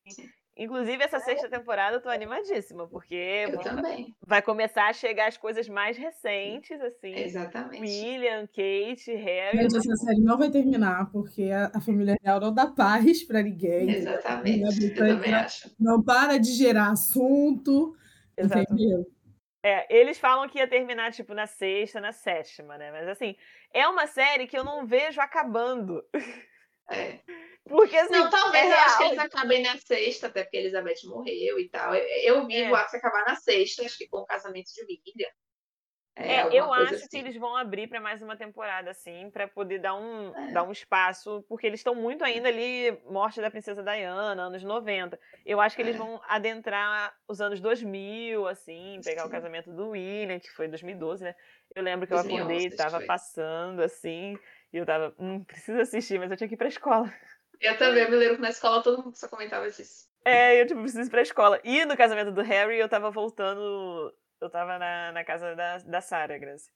Sim. 0.07 0.29
Inclusive, 0.57 1.03
essa 1.03 1.19
sexta 1.19 1.47
temporada 1.47 1.97
eu 1.97 2.01
tô 2.01 2.09
animadíssima, 2.09 2.87
porque 2.87 3.45
eu 3.49 3.59
também. 3.59 4.15
vai 4.25 4.41
começar 4.41 4.87
a 4.87 4.93
chegar 4.93 5.27
as 5.27 5.37
coisas 5.37 5.69
mais 5.69 5.95
recentes, 5.95 6.81
assim. 6.81 7.13
Exatamente. 7.13 7.83
William, 7.83 8.47
Kate, 8.47 9.13
Harry. 9.13 9.57
Gente, 9.57 9.77
essa 9.77 9.95
série 9.97 10.19
não 10.19 10.37
vai 10.37 10.49
terminar, 10.49 11.11
porque 11.11 11.43
a, 11.51 11.71
a 11.75 11.79
família 11.79 12.17
real 12.23 12.39
não 12.39 12.51
dá 12.51 12.65
paz 12.65 13.23
pra 13.23 13.43
ninguém. 13.43 13.91
Exatamente. 13.91 14.85
Eu 14.85 14.95
também 14.95 15.33
acho. 15.33 15.71
Não 15.79 16.01
para 16.01 16.39
de 16.39 16.51
gerar 16.53 16.89
assunto. 16.89 17.95
Exato. 18.35 18.73
Entendeu? 18.73 19.05
É, 19.63 19.95
eles 19.95 20.17
falam 20.17 20.47
que 20.47 20.57
ia 20.57 20.67
terminar, 20.67 21.11
tipo, 21.11 21.33
na 21.33 21.45
sexta, 21.45 21.99
na 21.99 22.11
sétima, 22.11 22.77
né? 22.77 22.91
Mas, 22.91 23.07
assim, 23.07 23.35
é 23.73 23.87
uma 23.87 24.07
série 24.07 24.47
que 24.47 24.57
eu 24.57 24.63
não 24.63 24.87
vejo 24.87 25.21
acabando. 25.21 26.03
É. 26.89 27.19
Porque, 27.67 27.97
assim, 27.97 28.13
não, 28.13 28.29
talvez 28.29 28.65
é 28.65 28.73
eu 28.73 28.79
acho 28.79 28.97
que 28.97 29.03
eles 29.03 29.19
acabem 29.19 29.61
na 29.61 29.77
sexta, 29.77 30.27
até 30.27 30.43
porque 30.43 30.57
Elizabeth 30.57 31.05
morreu 31.05 31.59
e 31.59 31.69
tal. 31.69 31.93
Eu, 31.93 32.35
eu 32.35 32.47
vi 32.47 32.61
é. 32.61 32.71
o 32.71 32.75
Axe 32.75 32.95
acabar 32.95 33.25
na 33.25 33.35
sexta, 33.35 33.83
acho 33.83 33.97
que 33.97 34.07
com 34.07 34.19
o 34.19 34.25
casamento 34.25 34.71
de 34.73 34.81
William. 34.83 35.29
É, 36.19 36.37
é 36.37 36.47
eu 36.51 36.73
acho 36.73 36.95
assim. 36.95 37.07
que 37.07 37.17
eles 37.17 37.37
vão 37.37 37.55
abrir 37.55 37.87
para 37.87 38.01
mais 38.01 38.21
uma 38.21 38.35
temporada, 38.35 38.89
assim, 38.89 39.29
para 39.29 39.47
poder 39.47 39.79
dar 39.79 39.93
um, 39.93 40.35
é. 40.35 40.51
dar 40.51 40.63
um 40.63 40.71
espaço, 40.71 41.45
porque 41.47 41.67
eles 41.67 41.79
estão 41.79 41.93
muito 41.93 42.23
ainda 42.23 42.49
ali, 42.49 42.97
morte 43.05 43.39
da 43.39 43.51
princesa 43.51 43.83
Diana, 43.83 44.41
anos 44.41 44.63
90. 44.63 45.19
Eu 45.45 45.61
acho 45.61 45.75
que 45.75 45.81
eles 45.81 45.95
é. 45.95 45.99
vão 45.99 46.19
adentrar 46.27 47.13
os 47.27 47.39
anos 47.39 47.59
2000, 47.59 48.47
assim, 48.47 48.99
pegar 49.03 49.23
Sim. 49.23 49.27
o 49.27 49.31
casamento 49.31 49.71
do 49.71 49.89
William, 49.89 50.39
que 50.39 50.49
foi 50.49 50.67
2012, 50.67 51.23
né? 51.23 51.35
Eu 51.75 51.83
lembro 51.83 52.07
que 52.07 52.13
2011, 52.13 52.39
eu 52.39 52.45
acordei, 52.45 52.67
estava 52.67 53.05
passando, 53.05 53.81
assim, 53.81 54.39
e 54.73 54.77
eu 54.77 54.85
tava, 54.85 55.13
hum, 55.19 55.43
preciso 55.43 55.79
assistir, 55.79 56.19
mas 56.19 56.31
eu 56.31 56.37
tinha 56.37 56.47
que 56.47 56.55
ir 56.55 56.57
pra 56.57 56.67
escola. 56.67 57.11
Eu 57.59 57.75
também, 57.75 58.03
eu 58.03 58.11
me 58.11 58.17
lembro 58.17 58.35
que 58.35 58.41
na 58.43 58.51
escola 58.51 58.83
todo 58.83 59.03
mundo 59.03 59.15
só 59.15 59.27
comentava 59.27 59.67
disso. 59.67 60.07
É, 60.23 60.61
eu 60.61 60.67
tipo, 60.67 60.79
preciso 60.79 61.07
ir 61.07 61.09
pra 61.09 61.23
escola. 61.23 61.59
E 61.63 61.85
no 61.85 61.97
casamento 61.97 62.31
do 62.31 62.43
Harry, 62.43 62.77
eu 62.77 62.87
tava 62.87 63.09
voltando. 63.09 64.13
Eu 64.39 64.47
tava 64.47 64.77
na, 64.77 65.11
na 65.11 65.23
casa 65.23 65.55
da, 65.55 65.79
da 65.79 65.99
Sarah, 65.99 66.37
Grace. 66.37 66.69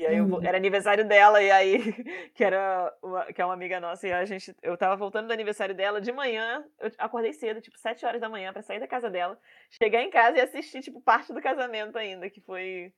E 0.00 0.06
aí 0.06 0.16
eu, 0.16 0.42
era 0.42 0.56
aniversário 0.56 1.06
dela, 1.06 1.42
e 1.42 1.50
aí, 1.50 1.76
que 2.34 2.42
era 2.42 2.90
uma, 3.02 3.26
que 3.26 3.42
é 3.42 3.44
uma 3.44 3.52
amiga 3.52 3.78
nossa, 3.78 4.08
e 4.08 4.12
a 4.12 4.24
gente, 4.24 4.54
eu 4.62 4.74
tava 4.74 4.96
voltando 4.96 5.26
do 5.26 5.32
aniversário 5.32 5.74
dela 5.74 6.00
de 6.00 6.10
manhã, 6.10 6.64
eu 6.78 6.90
acordei 6.96 7.34
cedo, 7.34 7.60
tipo, 7.60 7.78
sete 7.78 8.06
horas 8.06 8.18
da 8.18 8.26
manhã, 8.26 8.50
para 8.50 8.62
sair 8.62 8.80
da 8.80 8.88
casa 8.88 9.10
dela, 9.10 9.38
chegar 9.70 10.00
em 10.00 10.08
casa 10.08 10.38
e 10.38 10.40
assistir, 10.40 10.80
tipo, 10.80 11.02
parte 11.02 11.34
do 11.34 11.42
casamento 11.42 11.98
ainda, 11.98 12.30
que 12.30 12.40
foi. 12.40 12.94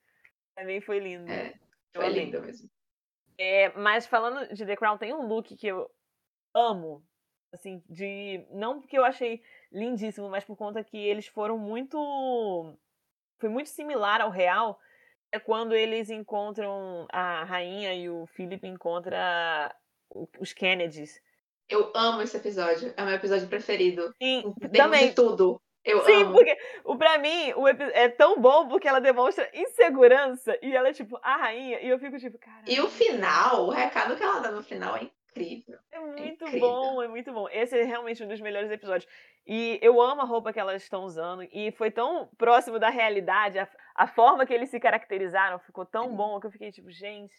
Também 0.54 0.80
foi 0.80 1.00
lindo. 1.00 1.28
É, 1.32 1.54
foi 1.92 2.08
lindo 2.10 2.40
mesmo. 2.40 2.70
É, 3.38 3.70
mas 3.76 4.06
falando 4.06 4.52
de 4.54 4.64
The 4.66 4.76
Crown, 4.76 4.98
tem 4.98 5.12
um 5.12 5.26
look 5.26 5.54
que 5.56 5.66
eu 5.66 5.90
amo, 6.54 7.04
assim, 7.52 7.82
de 7.88 8.46
não 8.50 8.80
porque 8.80 8.98
eu 8.98 9.04
achei 9.04 9.42
lindíssimo, 9.70 10.28
mas 10.28 10.44
por 10.44 10.56
conta 10.56 10.84
que 10.84 10.96
eles 10.96 11.26
foram 11.26 11.58
muito 11.58 12.76
foi 13.38 13.48
muito 13.48 13.70
similar 13.70 14.20
ao 14.20 14.30
real, 14.30 14.78
é 15.32 15.38
quando 15.40 15.74
eles 15.74 16.10
encontram 16.10 17.06
a 17.10 17.42
rainha 17.42 17.92
e 17.92 18.08
o 18.08 18.26
Philip 18.26 18.64
encontra 18.68 19.74
os 20.38 20.52
Kennedys. 20.52 21.20
Eu 21.68 21.90
amo 21.94 22.22
esse 22.22 22.36
episódio, 22.36 22.92
é 22.96 23.02
o 23.02 23.06
meu 23.06 23.14
episódio 23.14 23.48
preferido. 23.48 24.14
Sim, 24.22 24.54
também. 24.72 25.08
De 25.08 25.14
tudo. 25.14 25.60
Eu 25.84 26.04
Sim, 26.04 26.22
amo. 26.22 26.34
porque 26.34 26.56
o, 26.84 26.96
pra 26.96 27.18
mim 27.18 27.52
o 27.54 27.66
é 27.66 28.08
tão 28.08 28.40
bom 28.40 28.68
porque 28.68 28.86
ela 28.86 29.00
demonstra 29.00 29.50
insegurança 29.52 30.56
e 30.62 30.74
ela 30.76 30.88
é 30.88 30.92
tipo 30.92 31.18
a 31.22 31.36
rainha 31.36 31.80
e 31.80 31.88
eu 31.88 31.98
fico 31.98 32.18
tipo, 32.18 32.38
cara. 32.38 32.62
E 32.66 32.80
o 32.80 32.88
final, 32.88 33.66
o 33.66 33.70
recado 33.70 34.16
que 34.16 34.22
ela 34.22 34.38
dá 34.38 34.50
no 34.52 34.62
final 34.62 34.96
é 34.96 35.02
incrível. 35.02 35.78
É 35.90 35.98
muito 35.98 36.44
incrível. 36.44 36.60
bom, 36.60 37.02
é 37.02 37.08
muito 37.08 37.32
bom. 37.32 37.48
Esse 37.48 37.78
é 37.78 37.82
realmente 37.82 38.22
um 38.22 38.28
dos 38.28 38.40
melhores 38.40 38.70
episódios. 38.70 39.10
E 39.44 39.78
eu 39.82 40.00
amo 40.00 40.20
a 40.20 40.24
roupa 40.24 40.52
que 40.52 40.60
elas 40.60 40.82
estão 40.82 41.02
usando. 41.02 41.42
E 41.52 41.72
foi 41.72 41.90
tão 41.90 42.28
próximo 42.38 42.78
da 42.78 42.88
realidade. 42.88 43.58
A, 43.58 43.68
a 43.94 44.06
forma 44.06 44.46
que 44.46 44.54
eles 44.54 44.70
se 44.70 44.78
caracterizaram 44.78 45.58
ficou 45.58 45.84
tão 45.84 46.10
Sim. 46.10 46.16
bom 46.16 46.38
que 46.38 46.46
eu 46.46 46.52
fiquei 46.52 46.70
tipo, 46.70 46.90
gente, 46.92 47.34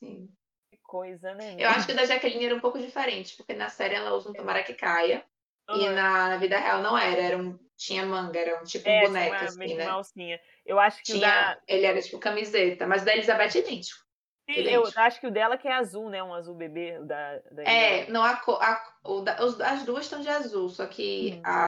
Sim. 0.00 0.28
que 0.70 0.76
coisa, 0.82 1.34
né? 1.34 1.54
Eu 1.56 1.68
acho 1.68 1.86
que 1.86 1.94
da 1.94 2.04
Jaqueline 2.04 2.46
era 2.46 2.54
um 2.56 2.60
pouco 2.60 2.80
diferente, 2.80 3.36
porque 3.36 3.52
na 3.52 3.68
série 3.68 3.94
ela 3.94 4.12
usa 4.14 4.30
um 4.30 4.32
tomara 4.32 4.64
que 4.64 4.74
caia. 4.74 5.24
E 5.70 5.88
na 5.90 6.36
vida 6.36 6.58
real 6.58 6.82
não 6.82 6.96
era, 6.96 7.20
era 7.20 7.38
um, 7.38 7.58
tinha 7.76 8.04
manga, 8.04 8.38
era 8.38 8.60
um 8.60 8.64
tipo 8.64 8.88
um 8.88 8.92
É, 8.92 8.98
tinha 9.00 9.08
boneco, 9.08 9.34
uma, 9.34 9.44
assim, 9.44 9.74
né? 9.74 9.86
alcinha. 9.86 10.40
Eu 10.64 10.78
acho 10.78 11.02
que 11.02 11.12
o 11.12 11.14
Tinha, 11.16 11.26
da. 11.54 11.62
ele 11.66 11.86
era 11.86 12.00
tipo 12.02 12.18
camiseta, 12.18 12.86
mas 12.86 13.02
o 13.02 13.04
da 13.04 13.12
Elizabeth 13.14 13.56
é 13.56 13.58
idêntico. 13.60 14.04
Sim, 14.50 14.60
eu 14.60 14.84
acho 14.96 15.20
que 15.20 15.26
o 15.26 15.30
dela 15.30 15.56
que 15.56 15.66
é 15.66 15.72
azul, 15.72 16.10
né? 16.10 16.22
Um 16.22 16.34
azul 16.34 16.54
bebê. 16.54 16.98
Da, 17.04 17.38
da 17.50 17.62
É, 17.62 18.06
não, 18.10 18.22
a, 18.22 18.32
a, 18.32 18.94
o 19.02 19.22
da- 19.22 19.42
os- 19.42 19.58
as 19.60 19.84
duas 19.84 20.04
estão 20.04 20.20
de 20.20 20.28
azul, 20.28 20.68
só 20.68 20.86
que 20.86 21.32
Uhum. 21.36 21.42
a, 21.46 21.64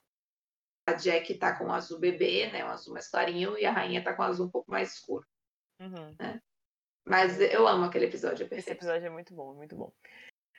a 0.87 0.93
Jack 0.93 1.33
tá 1.39 1.57
com 1.57 1.73
azul 1.73 1.97
bebê, 1.99 2.51
né? 2.51 2.63
Um 2.63 2.69
azul 2.69 2.93
mais 2.93 3.09
clarinho, 3.09 3.57
e 3.57 3.65
a 3.65 3.71
rainha 3.71 4.03
tá 4.03 4.13
com 4.13 4.21
azul 4.21 4.45
um 4.45 4.51
pouco 4.51 4.69
mais 4.69 4.93
escuro. 4.93 5.25
Uhum. 5.79 6.15
Mas 7.03 7.39
eu 7.41 7.67
amo 7.67 7.85
aquele 7.85 8.05
episódio, 8.05 8.47
é 8.51 8.57
Esse 8.57 8.71
episódio 8.71 9.07
é 9.07 9.09
muito 9.09 9.33
bom, 9.33 9.55
muito 9.55 9.75
bom. 9.75 9.91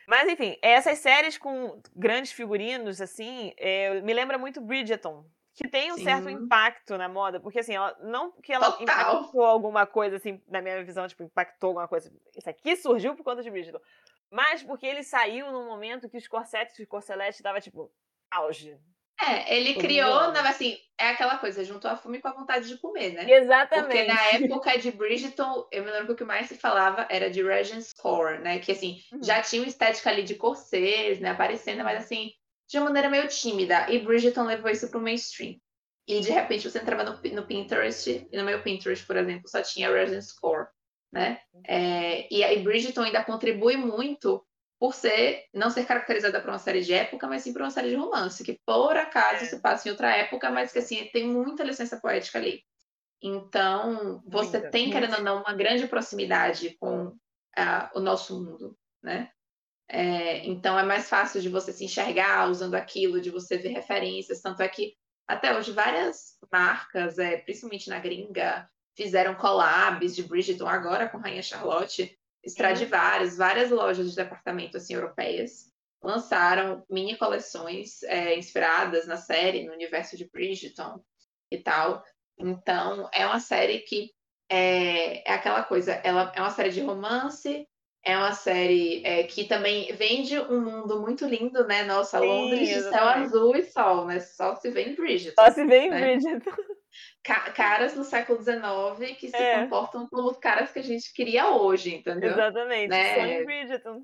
Mas 0.09 0.27
enfim, 0.27 0.57
essas 0.63 1.01
séries 1.01 1.37
com 1.37 1.83
grandes 1.95 2.33
figurinos, 2.33 2.99
assim, 2.99 3.53
é, 3.59 4.01
me 4.01 4.15
lembra 4.15 4.39
muito 4.39 4.59
Bridgerton, 4.59 5.23
que 5.53 5.69
tem 5.69 5.93
um 5.93 5.97
Sim. 5.97 6.05
certo 6.05 6.31
impacto 6.31 6.97
na 6.97 7.11
moda, 7.11 7.39
porque 7.39 7.59
assim, 7.59 7.75
ela, 7.75 7.95
não 8.01 8.33
que 8.33 8.51
ela 8.51 8.73
Total. 8.73 8.83
impactou 8.83 9.45
alguma 9.45 9.87
coisa, 9.87 10.17
assim, 10.17 10.43
na 10.49 10.63
minha 10.63 10.83
visão, 10.83 11.07
tipo, 11.07 11.23
impactou 11.23 11.69
alguma 11.69 11.87
coisa. 11.87 12.11
Isso 12.35 12.49
aqui 12.49 12.75
surgiu 12.75 13.15
por 13.15 13.23
conta 13.23 13.43
de 13.43 13.51
Bridgerton. 13.51 13.83
Mas 14.31 14.63
porque 14.63 14.87
ele 14.87 15.03
saiu 15.03 15.53
num 15.53 15.67
momento 15.67 16.09
que 16.09 16.17
os 16.17 16.27
corsetes 16.27 16.79
e 16.79 16.87
corselete 16.87 17.43
tava, 17.43 17.61
tipo, 17.61 17.93
auge. 18.31 18.79
É, 19.21 19.57
ele 19.57 19.75
criou, 19.75 20.33
não, 20.33 20.47
assim, 20.47 20.77
é 20.99 21.09
aquela 21.09 21.39
coisa, 21.39 21.65
juntou 21.65 21.91
a 21.91 21.97
fome 21.97 22.21
com 22.21 22.29
a 22.29 22.33
vontade 22.33 22.69
de 22.69 22.79
comer, 22.79 23.13
né? 23.15 23.33
Exatamente. 23.33 23.87
Porque 23.87 24.05
na 24.05 24.15
época 24.35 24.79
de 24.79 24.91
Bridgerton, 24.93 25.67
eu 25.73 25.85
me 25.85 25.91
lembro 25.91 26.07
que 26.09 26.13
o 26.13 26.17
que 26.17 26.25
mais 26.25 26.47
se 26.47 26.57
falava 26.57 27.07
era 27.11 27.31
de 27.31 27.43
Regent's 27.43 27.93
Core, 27.93 28.39
né? 28.41 28.59
Que 28.61 28.73
assim, 28.73 29.01
Uhum. 29.13 29.23
já 29.23 29.43
tinha 29.43 29.63
uma 29.63 29.69
estética 29.69 30.11
ali 30.11 30.23
de 30.23 30.37
corsês, 30.37 31.21
né? 31.21 31.31
Aparecendo, 31.31 31.83
mas 31.85 32.05
assim, 32.05 32.33
de 32.69 32.79
uma 32.79 32.87
maneira 32.87 33.11
meio 33.11 33.29
tímida. 33.29 33.91
E 33.91 33.99
Bridgerton 33.99 34.45
levou 34.45 34.71
isso 34.71 34.89
pro 34.91 35.01
mainstream. 35.01 35.57
E 36.07 36.21
de 36.21 36.31
repente 36.31 36.69
você 36.71 36.79
entrava 36.79 37.05
no, 37.05 37.21
no 37.35 37.47
Pinterest, 37.47 38.29
e 38.33 38.37
no 38.37 38.45
meu 38.45 38.63
Pinterest, 38.63 39.05
por 39.07 39.17
exemplo, 39.17 39.49
só 39.49 39.63
tinha 39.63 39.91
Regent's 39.93 40.33
Core, 40.33 40.69
né? 41.13 41.41
É, 41.67 42.33
e 42.33 42.43
aí 42.45 42.63
Bridgerton 42.63 43.03
ainda 43.03 43.25
contribui 43.25 43.77
muito 43.77 44.47
por 44.81 44.95
ser, 44.95 45.45
não 45.53 45.71
ser 45.71 45.87
caracterizada 45.87 46.41
por 46.41 46.51
uma 46.51 46.59
série 46.59 46.83
de 46.83 46.93
época, 46.95 47.27
mas 47.27 47.43
sim 47.43 47.53
por 47.53 47.63
uma 47.63 47.71
série 47.71 47.91
de 47.91 47.97
romance, 47.97 48.45
que 48.45 48.61
por 48.65 48.97
acaso 48.97 49.45
É. 49.45 49.47
se 49.47 49.61
passa 49.61 49.89
em 49.89 49.91
outra 49.91 50.15
época, 50.17 50.51
mas 50.51 50.73
que 50.73 50.79
assim, 50.79 51.09
tem 51.13 51.27
muita 51.27 51.65
licença 51.65 52.01
poética 52.01 52.39
ali. 52.39 52.63
Então, 53.23 54.23
você 54.27 54.71
tem, 54.71 54.91
querendo 54.91 55.17
ou 55.17 55.23
não, 55.23 55.43
uma 55.43 55.55
grande 55.55 55.89
proximidade 55.89 56.77
com 56.79 57.17
ah, 57.57 57.91
o 57.95 58.01
nosso 58.01 58.43
mundo, 58.45 58.79
né? 59.03 59.31
É, 59.89 60.47
então, 60.47 60.79
é 60.79 60.83
mais 60.83 61.09
fácil 61.09 61.41
de 61.41 61.49
você 61.49 61.73
se 61.73 61.85
enxergar 61.85 62.49
usando 62.51 62.75
aquilo, 62.75 63.21
de 63.21 63.31
você 63.31 63.57
ver 63.59 63.71
referências. 63.71 64.41
Tanto 64.41 64.63
é 64.63 64.69
que, 64.69 64.95
até 65.27 65.57
hoje, 65.57 65.73
várias 65.73 66.37
marcas, 66.53 67.19
é, 67.19 67.39
principalmente 67.39 67.89
na 67.89 67.99
gringa, 67.99 68.69
fizeram 68.97 69.35
collabs 69.35 70.15
de 70.15 70.23
Bridgerton 70.23 70.69
agora 70.69 71.09
com 71.09 71.19
Rainha 71.19 71.43
Charlotte. 71.43 72.18
Stradivarius, 72.45 73.37
várias 73.37 73.71
lojas 73.71 74.11
de 74.11 74.17
departamento 74.17 74.77
assim, 74.77 74.95
europeias 74.95 75.69
lançaram 76.03 76.85
mini 76.89 77.17
coleções 77.17 78.03
é, 78.05 78.37
inspiradas 78.39 79.07
na 79.07 79.17
série, 79.17 79.67
no 79.67 79.73
universo 79.73 80.17
de 80.17 80.29
Bridgerton 80.31 81.03
e 81.51 81.59
tal. 81.59 82.03
Então, 82.39 83.09
é 83.13 83.27
uma 83.27 83.41
série 83.41 83.81
que 83.81 84.13
é, 84.49 85.29
é 85.29 85.35
aquela 85.35 85.63
coisa, 85.65 85.93
ela 86.05 86.33
é 86.35 86.41
uma 86.41 86.51
série 86.51 86.71
de 86.71 86.81
romance, 86.81 87.67
é 88.05 88.17
uma 88.17 88.33
série 88.33 89.05
é, 89.05 89.25
que 89.25 89.45
também 89.45 89.93
vende 89.95 90.39
um 90.39 90.61
mundo 90.61 91.01
muito 91.01 91.27
lindo, 91.27 91.67
né? 91.67 91.83
Nossa, 91.83 92.21
Sim, 92.21 92.27
Londres 92.27 92.69
de 92.69 92.83
céu 92.83 93.05
azul 93.05 93.57
e 93.57 93.65
sol, 93.65 94.07
né? 94.07 94.21
Só 94.21 94.55
se 94.55 94.71
vê 94.71 94.85
em 94.85 94.95
Bridgerton. 94.95 95.43
Só 95.43 95.51
se 95.51 95.65
vê 95.65 95.81
em 95.81 95.91
né? 95.91 96.01
Bridgerton. 96.01 96.57
Ca- 97.23 97.51
caras 97.53 97.95
no 97.95 98.05
século 98.05 98.43
XIX 98.43 99.17
que 99.19 99.29
se 99.29 99.37
É. 99.37 99.63
comportam 99.63 100.07
como 100.09 100.35
caras 100.35 100.71
que 100.73 100.79
a 100.79 100.83
gente 100.83 101.13
queria 101.13 101.51
hoje, 101.51 101.95
entendeu? 101.95 102.31
Exatamente. 102.31 102.89
Né? 102.89 103.41
Em 103.41 103.45
Bridgerton. 103.45 104.03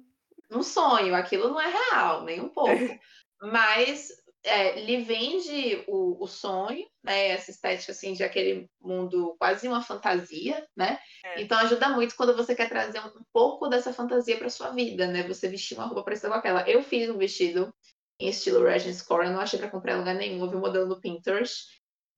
um 0.51 0.63
sonho, 0.63 1.15
aquilo 1.15 1.49
não 1.49 1.61
é 1.61 1.69
real, 1.69 2.23
nem 2.25 2.41
um 2.41 2.49
pouco. 2.49 2.71
Mas 3.41 4.09
é, 4.45 4.81
lhe 4.81 4.99
vende 5.03 5.83
o, 5.89 6.23
o 6.23 6.27
sonho, 6.27 6.87
né? 7.03 7.29
Essa 7.29 7.51
estética 7.51 7.93
assim 7.93 8.13
de 8.13 8.23
aquele 8.23 8.69
mundo 8.81 9.35
quase 9.39 9.67
uma 9.67 9.81
fantasia, 9.83 10.67
né? 10.77 10.99
É. 11.25 11.41
Então 11.41 11.59
ajuda 11.59 11.89
muito 11.89 12.15
quando 12.15 12.37
você 12.37 12.55
quer 12.55 12.69
trazer 12.69 13.01
um, 13.01 13.07
um 13.07 13.25
pouco 13.33 13.69
dessa 13.69 13.93
fantasia 13.93 14.37
para 14.37 14.51
sua 14.51 14.71
vida, 14.71 15.07
né? 15.07 15.23
Você 15.25 15.49
vestir 15.49 15.77
uma 15.77 15.87
roupa 15.87 16.03
parecida 16.05 16.29
com 16.29 16.35
aquela. 16.35 16.69
Eu 16.69 16.83
fiz 16.83 17.09
um 17.09 17.17
vestido 17.19 17.75
em 18.21 18.29
estilo 18.29 18.63
Regent's 18.63 19.03
Core, 19.03 19.27
eu 19.27 19.33
não 19.33 19.41
achei 19.41 19.59
para 19.59 19.71
comprar 19.71 19.95
em 19.95 19.99
lugar 19.99 20.15
nenhum, 20.15 20.45
eu 20.45 20.51
vi 20.51 20.57
um 20.57 20.61
modelo 20.61 20.87
no 20.87 21.01
Pinterest 21.01 21.65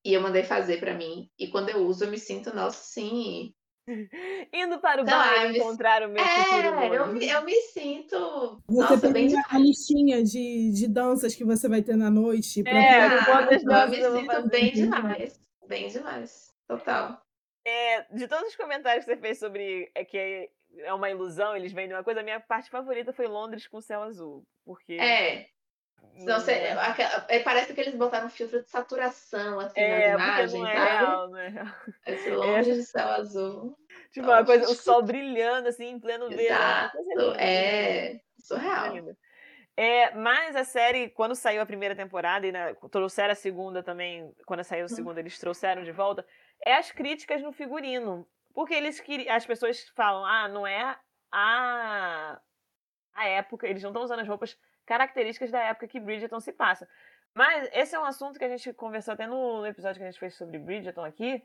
e 0.08 0.14
eu 0.14 0.20
mandei 0.20 0.42
fazer 0.44 0.78
para 0.78 0.94
mim. 0.94 1.28
E 1.38 1.48
quando 1.48 1.68
eu 1.70 1.78
uso, 1.86 2.04
eu 2.04 2.10
me 2.10 2.18
sinto, 2.18 2.54
nossa, 2.54 2.82
sim, 2.82 3.52
Indo 4.52 4.80
para 4.80 5.02
o 5.02 5.04
lá, 5.06 5.10
bar 5.10 5.42
eu 5.44 5.48
e 5.48 5.52
me- 5.52 5.58
encontrar 5.58 6.02
o 6.02 6.08
meu 6.08 6.24
futuro 6.24 6.66
É, 6.80 6.88
eu, 6.88 7.22
eu 7.22 7.44
me 7.44 7.54
sinto. 7.62 8.60
Você 8.68 8.80
Nossa, 8.94 9.10
bem 9.10 9.28
a 9.48 9.58
listinha 9.58 10.24
de, 10.24 10.72
de 10.72 10.88
danças 10.88 11.34
que 11.34 11.44
você 11.44 11.68
vai 11.68 11.82
ter 11.82 11.96
na 11.96 12.10
noite. 12.10 12.64
Pra 12.64 12.72
É, 12.72 13.24
quantas 13.24 13.62
eu 13.62 14.12
me 14.12 14.18
sinto 14.20 14.26
fazer? 14.26 14.48
bem 14.48 14.72
demais. 14.72 15.40
Bem 15.68 15.88
demais. 15.88 16.52
Total. 16.66 17.20
É, 17.64 18.02
de 18.14 18.26
todos 18.26 18.48
os 18.48 18.56
comentários 18.56 19.04
que 19.04 19.12
você 19.14 19.20
fez 19.20 19.38
sobre 19.38 19.90
é 19.94 20.04
que 20.04 20.18
é 20.78 20.92
uma 20.92 21.10
ilusão, 21.10 21.56
eles 21.56 21.72
vendem 21.72 21.96
uma 21.96 22.04
coisa, 22.04 22.20
a 22.20 22.24
minha 22.24 22.40
parte 22.40 22.70
favorita 22.70 23.12
foi 23.12 23.26
Londres 23.28 23.66
com 23.68 23.80
céu 23.80 24.02
azul. 24.02 24.42
Porque. 24.64 24.94
É. 24.94 25.46
Não 26.14 26.40
sei, 26.40 26.54
é, 26.54 26.76
é, 27.28 27.38
parece 27.40 27.74
que 27.74 27.80
eles 27.80 27.94
botaram 27.94 28.26
um 28.26 28.30
filtro 28.30 28.62
de 28.62 28.70
saturação 28.70 29.60
assim 29.60 29.80
é, 29.80 30.10
porque 30.10 30.24
imagens, 30.24 30.52
não 30.54 30.66
é 30.66 30.74
sabe? 30.74 30.88
real, 30.88 31.28
não 31.28 31.38
é 31.38 31.48
real. 31.48 31.66
Esse 32.06 32.30
longe 32.34 32.72
de 32.72 32.82
céu 32.82 33.08
azul. 33.08 33.78
Tipo, 34.10 34.26
uma 34.26 34.44
coisa, 34.44 34.64
o 34.70 34.74
sol 34.74 35.02
brilhando 35.02 35.68
assim 35.68 35.88
em 35.88 36.00
pleno 36.00 36.28
verão. 36.28 36.42
Exato. 36.42 36.96
Coisa 36.96 37.22
linda. 37.22 37.42
É 37.42 38.20
surreal. 38.38 39.16
É, 39.76 40.14
mas 40.14 40.56
a 40.56 40.64
série, 40.64 41.10
quando 41.10 41.34
saiu 41.34 41.60
a 41.60 41.66
primeira 41.66 41.94
temporada 41.94 42.46
e 42.46 42.52
na, 42.52 42.74
trouxeram 42.90 43.32
a 43.32 43.34
segunda 43.34 43.82
também, 43.82 44.32
quando 44.46 44.64
saiu 44.64 44.86
a 44.86 44.88
segunda, 44.88 45.20
eles 45.20 45.38
trouxeram 45.38 45.84
de 45.84 45.92
volta, 45.92 46.26
é 46.64 46.74
as 46.76 46.90
críticas 46.90 47.42
no 47.42 47.52
figurino. 47.52 48.26
Porque 48.54 48.72
eles. 48.72 49.02
As 49.28 49.44
pessoas 49.44 49.86
falam, 49.94 50.24
ah, 50.24 50.48
não 50.48 50.66
é 50.66 50.96
a, 51.30 52.40
a 53.14 53.26
época, 53.26 53.66
eles 53.68 53.82
não 53.82 53.90
estão 53.90 54.02
usando 54.02 54.20
as 54.20 54.28
roupas 54.28 54.56
características 54.86 55.50
da 55.50 55.60
época 55.60 55.88
que 55.88 56.00
Bridgerton 56.00 56.40
se 56.40 56.52
passa. 56.52 56.88
Mas 57.34 57.68
esse 57.72 57.94
é 57.94 58.00
um 58.00 58.04
assunto 58.04 58.38
que 58.38 58.44
a 58.44 58.48
gente 58.48 58.72
conversou 58.72 59.12
até 59.12 59.26
no, 59.26 59.66
episódio 59.66 59.98
que 59.98 60.04
a 60.04 60.10
gente 60.10 60.18
fez 60.18 60.34
sobre 60.34 60.58
Bridgerton 60.58 61.04
aqui, 61.04 61.42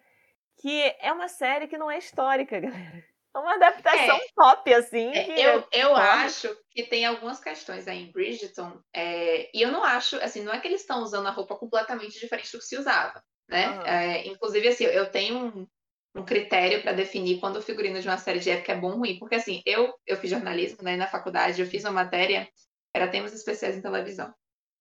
que 0.62 0.96
é 1.00 1.12
uma 1.12 1.28
série 1.28 1.68
que 1.68 1.78
não 1.78 1.92
é 1.92 1.98
histórica, 1.98 2.60
galera. 2.62 3.04
É 3.34 3.40
uma 3.40 3.56
adaptação 3.56 4.18
É. 4.18 4.26
pop, 4.36 4.74
assim. 4.74 5.10
É, 5.14 5.40
eu 5.40 5.68
eu 5.72 5.90
Pode. 5.90 6.02
acho 6.02 6.58
que 6.70 6.84
tem 6.84 7.06
algumas 7.06 7.40
questões 7.40 7.88
aí 7.88 8.04
em 8.04 8.12
Bridgerton, 8.12 8.80
é, 8.94 9.50
e 9.54 9.62
eu 9.62 9.72
não 9.72 9.84
acho, 9.84 10.18
assim, 10.18 10.44
não 10.44 10.54
é 10.54 10.60
que 10.60 10.68
eles 10.68 10.82
estão 10.82 11.02
usando 11.02 11.28
a 11.28 11.32
roupa 11.32 11.56
completamente 11.56 12.20
diferente 12.20 12.52
do 12.52 12.60
que 12.60 12.66
se 12.66 12.78
usava, 12.78 13.24
né? 13.50 13.82
É, 13.86 14.28
inclusive, 14.28 14.68
assim, 14.68 14.84
eu 14.86 15.10
tenho 15.10 15.38
um, 15.46 15.68
um 16.16 16.26
critério 16.26 16.82
para 16.82 16.92
definir 16.92 17.40
quando 17.40 17.58
o 17.58 17.62
figurino 17.62 18.02
de 18.02 18.08
uma 18.08 18.18
série 18.18 18.40
de 18.40 18.50
época 18.50 18.74
é 18.74 18.78
bom 18.78 18.92
ou 18.92 18.98
ruim, 18.98 19.18
porque, 19.18 19.36
assim, 19.36 19.62
eu, 19.66 19.94
eu 20.06 20.18
fiz 20.18 20.30
jornalismo, 20.30 20.84
né, 20.84 20.98
na 20.98 21.08
faculdade 21.08 21.62
eu 21.62 21.68
fiz 21.68 21.84
uma 21.84 21.92
matéria, 21.92 22.48
era 22.94 23.08
temas 23.08 23.34
especiais 23.34 23.76
em 23.76 23.82
televisão, 23.82 24.34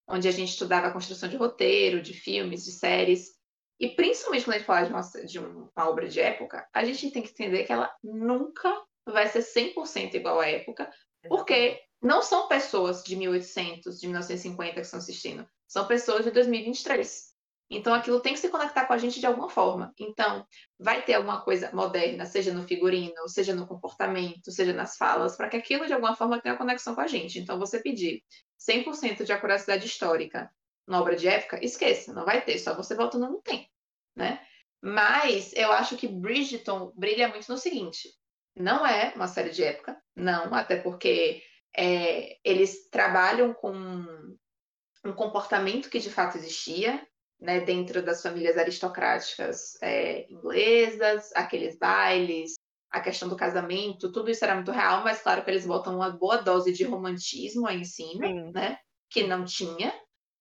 onde 0.08 0.28
a 0.28 0.32
gente 0.32 0.50
estudava 0.50 0.88
a 0.88 0.92
construção 0.92 1.28
de 1.28 1.36
roteiro, 1.36 2.02
de 2.02 2.14
filmes, 2.14 2.64
de 2.64 2.72
séries, 2.72 3.40
e 3.78 3.88
principalmente 3.88 4.44
quando 4.44 4.54
a 4.54 4.58
gente 4.58 4.66
fala 4.66 4.86
de 4.86 4.92
uma, 4.92 5.26
de 5.26 5.38
uma 5.38 5.88
obra 5.88 6.08
de 6.08 6.20
época, 6.20 6.68
a 6.72 6.84
gente 6.84 7.10
tem 7.10 7.22
que 7.22 7.30
entender 7.30 7.64
que 7.64 7.72
ela 7.72 7.90
nunca 8.04 8.70
vai 9.06 9.26
ser 9.26 9.40
100% 9.40 10.14
igual 10.14 10.38
à 10.38 10.46
época, 10.46 10.90
porque 11.26 11.80
não 12.02 12.20
são 12.22 12.46
pessoas 12.46 13.02
de 13.02 13.16
1800, 13.16 13.98
de 13.98 14.06
1950 14.06 14.74
que 14.74 14.80
estão 14.80 14.98
assistindo, 14.98 15.48
são 15.66 15.86
pessoas 15.86 16.24
de 16.24 16.30
2023. 16.30 17.29
Então 17.70 17.94
aquilo 17.94 18.20
tem 18.20 18.32
que 18.32 18.40
se 18.40 18.48
conectar 18.48 18.84
com 18.84 18.92
a 18.92 18.98
gente 18.98 19.20
de 19.20 19.26
alguma 19.26 19.48
forma. 19.48 19.94
Então, 19.98 20.44
vai 20.78 21.02
ter 21.02 21.14
alguma 21.14 21.40
coisa 21.40 21.70
moderna, 21.72 22.26
seja 22.26 22.52
no 22.52 22.66
figurino, 22.66 23.28
seja 23.28 23.54
no 23.54 23.66
comportamento, 23.66 24.50
seja 24.50 24.72
nas 24.72 24.96
falas, 24.96 25.36
para 25.36 25.48
que 25.48 25.56
aquilo 25.56 25.86
de 25.86 25.92
alguma 25.92 26.16
forma 26.16 26.40
tenha 26.40 26.56
conexão 26.56 26.94
com 26.94 27.00
a 27.00 27.06
gente. 27.06 27.38
Então, 27.38 27.58
você 27.58 27.80
pedir 27.80 28.24
100% 28.58 29.24
de 29.24 29.32
acuracidade 29.32 29.86
histórica 29.86 30.50
na 30.86 31.00
obra 31.00 31.14
de 31.14 31.28
época, 31.28 31.64
esqueça, 31.64 32.12
não 32.12 32.24
vai 32.24 32.44
ter, 32.44 32.58
só 32.58 32.74
você 32.74 32.96
voltando 32.96 33.30
no 33.30 33.40
tempo, 33.40 33.68
né? 34.16 34.44
Mas 34.82 35.52
eu 35.54 35.70
acho 35.72 35.96
que 35.96 36.08
Bridgerton 36.08 36.92
brilha 36.96 37.28
muito 37.28 37.50
no 37.50 37.58
seguinte: 37.58 38.08
não 38.56 38.84
é 38.84 39.12
uma 39.14 39.28
série 39.28 39.50
de 39.50 39.62
época, 39.62 39.96
não, 40.16 40.52
até 40.54 40.76
porque 40.76 41.42
é, 41.76 42.38
eles 42.42 42.88
trabalham 42.90 43.54
com 43.54 43.72
um 45.04 45.12
comportamento 45.12 45.88
que 45.88 45.98
de 45.98 46.10
fato 46.10 46.36
existia, 46.36 47.06
né, 47.40 47.60
dentro 47.60 48.02
das 48.02 48.22
famílias 48.22 48.58
aristocráticas 48.58 49.80
é, 49.82 50.30
inglesas, 50.30 51.30
aqueles 51.34 51.78
bailes, 51.78 52.54
a 52.90 53.00
questão 53.00 53.28
do 53.28 53.36
casamento, 53.36 54.12
tudo 54.12 54.30
isso 54.30 54.44
era 54.44 54.54
muito 54.54 54.72
real, 54.72 55.02
mas 55.02 55.22
claro 55.22 55.42
que 55.44 55.50
eles 55.50 55.66
botam 55.66 55.96
uma 55.96 56.10
boa 56.10 56.38
dose 56.38 56.72
de 56.72 56.84
romantismo 56.84 57.66
aí 57.66 57.80
em 57.80 57.84
cima, 57.84 58.26
Sim. 58.26 58.50
né, 58.52 58.78
que 59.08 59.26
não 59.26 59.44
tinha, 59.44 59.94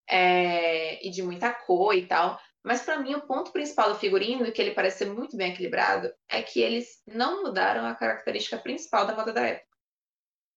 é, 0.09 1.05
e 1.05 1.11
de 1.11 1.21
muita 1.21 1.53
cor 1.53 1.93
e 1.93 2.05
tal. 2.05 2.39
Mas 2.63 2.81
para 2.81 2.99
mim 2.99 3.15
o 3.15 3.25
ponto 3.25 3.51
principal 3.51 3.93
do 3.93 3.99
figurino, 3.99 4.45
e 4.45 4.51
que 4.51 4.61
ele 4.61 4.73
parece 4.73 4.99
ser 4.99 5.13
muito 5.13 5.37
bem 5.37 5.53
equilibrado, 5.53 6.11
é 6.27 6.41
que 6.41 6.59
eles 6.59 7.01
não 7.07 7.43
mudaram 7.43 7.85
a 7.85 7.95
característica 7.95 8.57
principal 8.57 9.05
da 9.05 9.15
moda 9.15 9.31
da 9.31 9.45
época. 9.45 9.69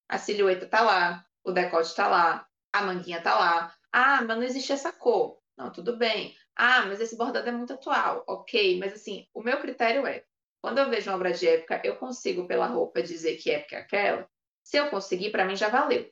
A 0.08 0.18
silhueta 0.18 0.66
tá 0.66 0.80
lá, 0.80 1.24
o 1.44 1.52
decote 1.52 1.94
tá 1.94 2.08
lá, 2.08 2.46
a 2.72 2.82
manguinha 2.82 3.22
tá 3.22 3.38
lá. 3.38 3.74
Ah, 3.92 4.22
mas 4.22 4.36
não 4.36 4.42
existe 4.42 4.72
essa 4.72 4.92
cor. 4.92 5.41
Não, 5.56 5.70
tudo 5.70 5.96
bem. 5.96 6.36
Ah, 6.56 6.86
mas 6.86 7.00
esse 7.00 7.16
bordado 7.16 7.48
é 7.48 7.52
muito 7.52 7.72
atual. 7.72 8.24
Ok, 8.26 8.78
mas 8.78 8.92
assim, 8.92 9.26
o 9.34 9.42
meu 9.42 9.60
critério 9.60 10.06
é, 10.06 10.24
quando 10.62 10.78
eu 10.78 10.88
vejo 10.88 11.10
uma 11.10 11.16
obra 11.16 11.32
de 11.32 11.48
época, 11.48 11.80
eu 11.84 11.96
consigo 11.96 12.46
pela 12.46 12.66
roupa 12.66 13.02
dizer 13.02 13.36
que 13.36 13.50
época 13.50 13.76
é 13.76 13.78
aquela. 13.80 14.30
Se 14.62 14.76
eu 14.76 14.88
conseguir, 14.90 15.30
para 15.30 15.44
mim 15.44 15.56
já 15.56 15.68
valeu. 15.68 16.08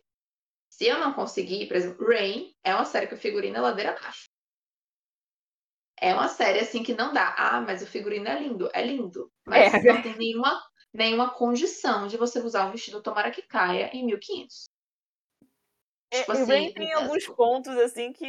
Se 0.69 0.87
eu 0.87 0.99
não 0.99 1.13
conseguir, 1.13 1.67
por 1.67 1.77
exemplo, 1.77 2.07
Rain 2.07 2.55
é 2.65 2.75
uma 2.75 2.85
série 2.85 3.07
que 3.07 3.15
o 3.15 3.19
figurino 3.19 3.57
é 3.57 3.61
ladeira 3.61 3.91
abaixo. 3.91 4.29
É 6.01 6.15
uma 6.15 6.29
série 6.29 6.61
assim 6.61 6.83
que 6.83 6.95
não 6.95 7.13
dá. 7.13 7.35
Ah, 7.37 7.61
mas 7.61 7.83
o 7.83 7.87
figurino 7.87 8.27
é 8.27 8.41
lindo. 8.41 8.71
É 8.73 8.83
lindo. 8.83 9.31
Mas 9.47 9.73
é. 9.75 9.83
não 9.83 10.03
tem 10.03 10.17
nenhuma, 10.17 10.63
nenhuma 10.93 11.31
condição 11.31 12.07
de 12.07 12.17
você 12.17 12.41
usar 12.41 12.67
um 12.67 12.73
vestido 12.73 13.03
tomara 13.03 13.31
que 13.31 13.43
caia 13.43 13.91
em 13.93 14.05
1500. 14.07 14.70
É, 16.11 16.21
tipo 16.21 16.33
assim, 16.33 16.45
Rain 16.45 16.73
tem 16.73 16.93
alguns 16.93 17.27
pontos 17.29 17.77
assim 17.77 18.13
que 18.13 18.27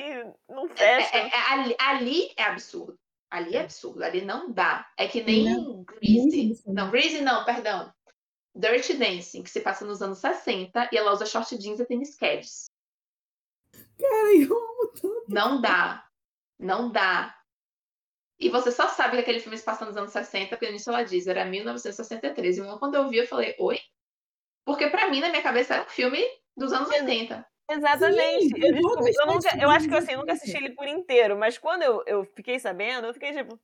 não 0.48 0.68
fecha. 0.70 1.16
É, 1.16 1.20
é, 1.20 1.28
é, 1.28 1.52
ali, 1.52 1.76
ali, 1.80 2.34
é 2.38 2.44
absurdo. 2.44 2.98
Ali 3.30 3.56
é, 3.56 3.60
é 3.60 3.64
absurdo. 3.64 4.04
Ali 4.04 4.24
não 4.24 4.52
dá. 4.52 4.88
É 4.98 5.08
que 5.08 5.24
nem 5.24 5.84
Greasy. 5.84 6.62
Não, 6.68 6.92
Greasy 6.92 7.22
não, 7.22 7.44
perdão. 7.44 7.92
Dirty 8.54 8.96
Dancing, 8.96 9.44
que 9.44 9.50
se 9.50 9.62
passa 9.62 9.86
nos 9.86 10.02
anos 10.02 10.20
60 10.20 10.90
e 10.92 10.98
ela 10.98 11.14
usa 11.14 11.26
short 11.26 11.58
jeans 11.58 11.80
e 11.80 11.86
tênis 11.86 12.16
Keds. 12.16 12.66
Cara, 13.72 14.36
eu 14.36 14.54
amo 14.54 14.92
tanto. 14.94 15.26
Não 15.30 15.62
dá. 15.62 16.06
Não 16.60 16.92
dá. 16.92 17.36
E 18.38 18.50
você 18.50 18.72
só 18.72 18.90
sabe 18.90 19.16
que 19.16 19.22
aquele 19.22 19.40
filme 19.40 19.58
se 19.58 19.64
passa 19.64 19.86
nos 19.86 19.96
anos 19.96 20.12
60, 20.12 20.50
porque 20.50 20.66
no 20.66 20.72
início 20.72 20.90
ela 20.90 21.04
diz, 21.04 21.28
era 21.28 21.46
1963. 21.46 22.58
E 22.58 22.78
quando 22.80 22.96
eu 22.96 23.08
vi, 23.08 23.18
eu 23.18 23.28
falei, 23.28 23.56
oi? 23.60 23.80
Porque 24.66 24.90
pra 24.90 25.10
mim, 25.10 25.20
na 25.20 25.30
minha 25.30 25.44
cabeça, 25.44 25.76
era 25.76 25.84
um 25.84 25.90
filme 25.90 26.20
dos 26.58 26.74
anos 26.74 26.90
80. 26.90 27.48
Exatamente. 27.72 28.50
Sim, 28.50 28.66
eu, 28.66 28.74
descobri, 28.74 29.14
eu, 29.18 29.28
nunca, 29.28 29.58
eu 29.60 29.70
acho 29.70 29.88
que 29.88 29.96
assim, 29.96 30.12
eu 30.12 30.20
nunca 30.20 30.34
assisti 30.34 30.58
ele 30.58 30.72
por 30.72 30.88
inteiro, 30.88 31.38
mas 31.38 31.58
quando 31.58 31.84
eu, 31.84 32.04
eu 32.06 32.26
fiquei 32.26 32.60
sabendo, 32.60 33.08
eu 33.08 33.14
fiquei 33.14 33.34
tipo. 33.34 33.60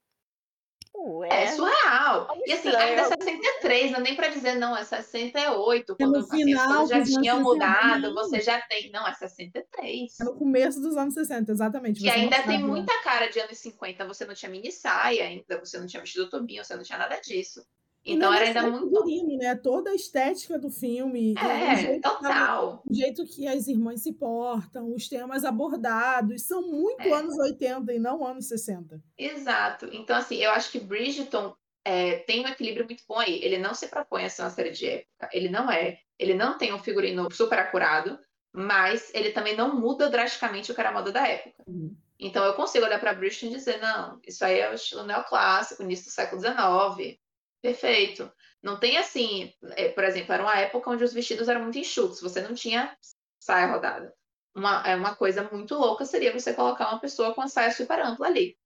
Ué, 0.96 1.28
é 1.30 1.48
surreal. 1.48 2.28
E 2.46 2.54
assim, 2.54 2.70
ainda 2.70 3.02
é 3.02 3.04
63, 3.04 3.92
não 3.92 4.00
é 4.00 4.02
nem 4.02 4.16
para 4.16 4.30
dizer, 4.30 4.56
não, 4.56 4.76
é 4.76 4.84
68. 4.84 5.96
Quando 5.96 6.12
no 6.12 6.18
assim, 6.20 6.44
final, 6.44 6.84
as 6.84 6.90
coisas 6.90 7.14
já 7.14 7.22
tinham 7.22 7.42
mudado, 7.42 8.14
você 8.16 8.42
já 8.42 8.60
tem. 8.62 8.90
Não, 8.92 9.08
é 9.08 9.14
63. 9.14 10.20
É 10.20 10.24
no 10.24 10.36
começo 10.36 10.82
dos 10.82 10.98
anos 10.98 11.14
60, 11.14 11.52
exatamente. 11.52 12.04
E 12.04 12.10
ainda 12.10 12.42
tem 12.42 12.60
muita 12.60 13.00
cara 13.04 13.28
de 13.28 13.40
anos 13.40 13.58
50. 13.60 14.06
Você 14.06 14.26
não 14.26 14.34
tinha 14.34 14.50
mini 14.50 14.72
saia 14.72 15.26
ainda, 15.26 15.60
você 15.60 15.78
não 15.78 15.86
tinha 15.86 16.02
vestido 16.02 16.30
tobinho, 16.30 16.64
você 16.64 16.76
não 16.76 16.84
tinha 16.84 16.98
nada 16.98 17.20
disso. 17.20 17.64
Então 18.08 18.34
era 18.34 18.46
ainda 18.46 18.64
muito. 18.64 18.86
Figurino, 18.86 19.38
né? 19.38 19.54
Toda 19.56 19.92
a 19.92 19.96
estética 19.96 20.58
do 20.58 20.70
filme. 20.70 21.36
É, 21.38 22.00
total. 22.00 22.82
o 22.86 22.94
jeito 22.94 23.26
que 23.26 23.46
as 23.48 23.68
irmãs 23.68 24.02
se 24.02 24.14
portam, 24.14 24.94
os 24.94 25.10
temas 25.10 25.44
abordados, 25.44 26.44
são 26.44 26.62
muito 26.62 27.02
é. 27.02 27.12
anos 27.12 27.38
80 27.38 27.94
e 27.94 28.00
não 28.00 28.26
anos 28.26 28.48
60. 28.48 29.02
Exato. 29.18 29.90
Então, 29.92 30.16
assim, 30.16 30.38
eu 30.38 30.52
acho 30.52 30.72
que 30.72 30.80
Bridgerton 30.80 31.54
é, 31.84 32.20
tem 32.20 32.46
um 32.46 32.48
equilíbrio 32.48 32.86
muito 32.86 33.04
bom 33.08 33.20
aí. 33.20 33.44
Ele 33.44 33.58
não 33.58 33.74
se 33.74 33.88
propõe 33.88 34.24
a 34.24 34.30
ser 34.30 34.44
uma 34.44 34.50
série 34.50 34.72
de 34.72 34.88
época. 34.88 35.30
Ele 35.34 35.50
não 35.50 35.70
é. 35.70 36.00
Ele 36.18 36.34
não 36.34 36.58
tem 36.58 36.74
um 36.74 36.80
figurino 36.80 37.30
super 37.32 37.60
acurado, 37.60 38.18
mas 38.54 39.12
ele 39.14 39.32
também 39.32 39.56
não 39.56 39.80
muda 39.80 40.10
drasticamente 40.10 40.72
o 40.72 40.76
que 40.76 40.80
era 40.80 40.90
a 40.90 40.94
moda 40.94 41.12
da 41.12 41.28
época. 41.28 41.64
Uhum. 41.68 41.96
Então 42.20 42.44
eu 42.46 42.54
consigo 42.54 42.86
olhar 42.86 43.00
para 43.00 43.14
Bridgerton 43.14 43.48
e 43.48 43.58
dizer, 43.58 43.80
não, 43.80 44.20
isso 44.26 44.44
aí 44.44 44.60
é 44.60 44.72
o 44.72 44.74
estilo 44.74 45.04
neoclássico, 45.04 45.84
início 45.84 46.06
do 46.06 46.12
século 46.12 46.42
XIX 46.42 47.20
Perfeito. 47.62 48.32
Não 48.62 48.80
tem 48.80 48.98
assim, 48.98 49.54
é, 49.76 49.90
por 49.90 50.04
exemplo, 50.04 50.34
era 50.34 50.44
uma 50.44 50.58
época 50.58 50.90
onde 50.90 51.04
os 51.04 51.14
vestidos 51.14 51.48
eram 51.48 51.64
muito 51.64 51.78
enxutos, 51.78 52.22
você 52.22 52.42
não 52.42 52.54
tinha 52.54 52.96
saia 53.40 53.68
rodada. 53.68 54.14
Uma, 54.56 54.82
é 54.88 54.96
uma 54.96 55.16
coisa 55.16 55.48
muito 55.52 55.76
louca 55.76 56.06
seria 56.06 56.34
você 56.34 56.54
colocar 56.54 56.90
uma 56.90 57.00
pessoa 57.00 57.34
com 57.34 57.42
a 57.42 57.48
saia 57.48 57.72
super 57.72 58.00
ampla 58.00 58.28
ali. 58.28 58.58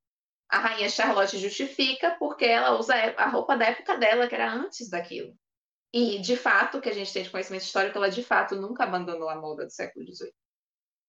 A 0.50 0.60
rainha 0.60 0.90
Charlotte 0.90 1.38
justifica 1.38 2.16
porque 2.20 2.46
ela 2.46 2.78
usa 2.78 2.94
a 2.96 3.28
roupa 3.28 3.58
da 3.58 3.66
época 3.66 3.98
dela, 3.98 4.28
que 4.28 4.36
era 4.36 4.52
antes 4.52 4.90
daquilo. 4.90 5.34
E, 5.94 6.20
de 6.20 6.38
fato, 6.38 6.80
que 6.82 6.90
a 6.90 6.94
gente 6.94 7.12
tem 7.12 7.24
de 7.24 7.30
conhecimento 7.30 7.64
histórico, 7.64 7.98
ela 7.98 8.10
de 8.10 8.24
fato 8.24 8.56
nunca 8.56 8.84
abandonou 8.84 9.30
a 9.30 9.36
moda 9.36 9.66
do 9.66 9.72
século 9.72 10.06
XVIII. 10.06 10.34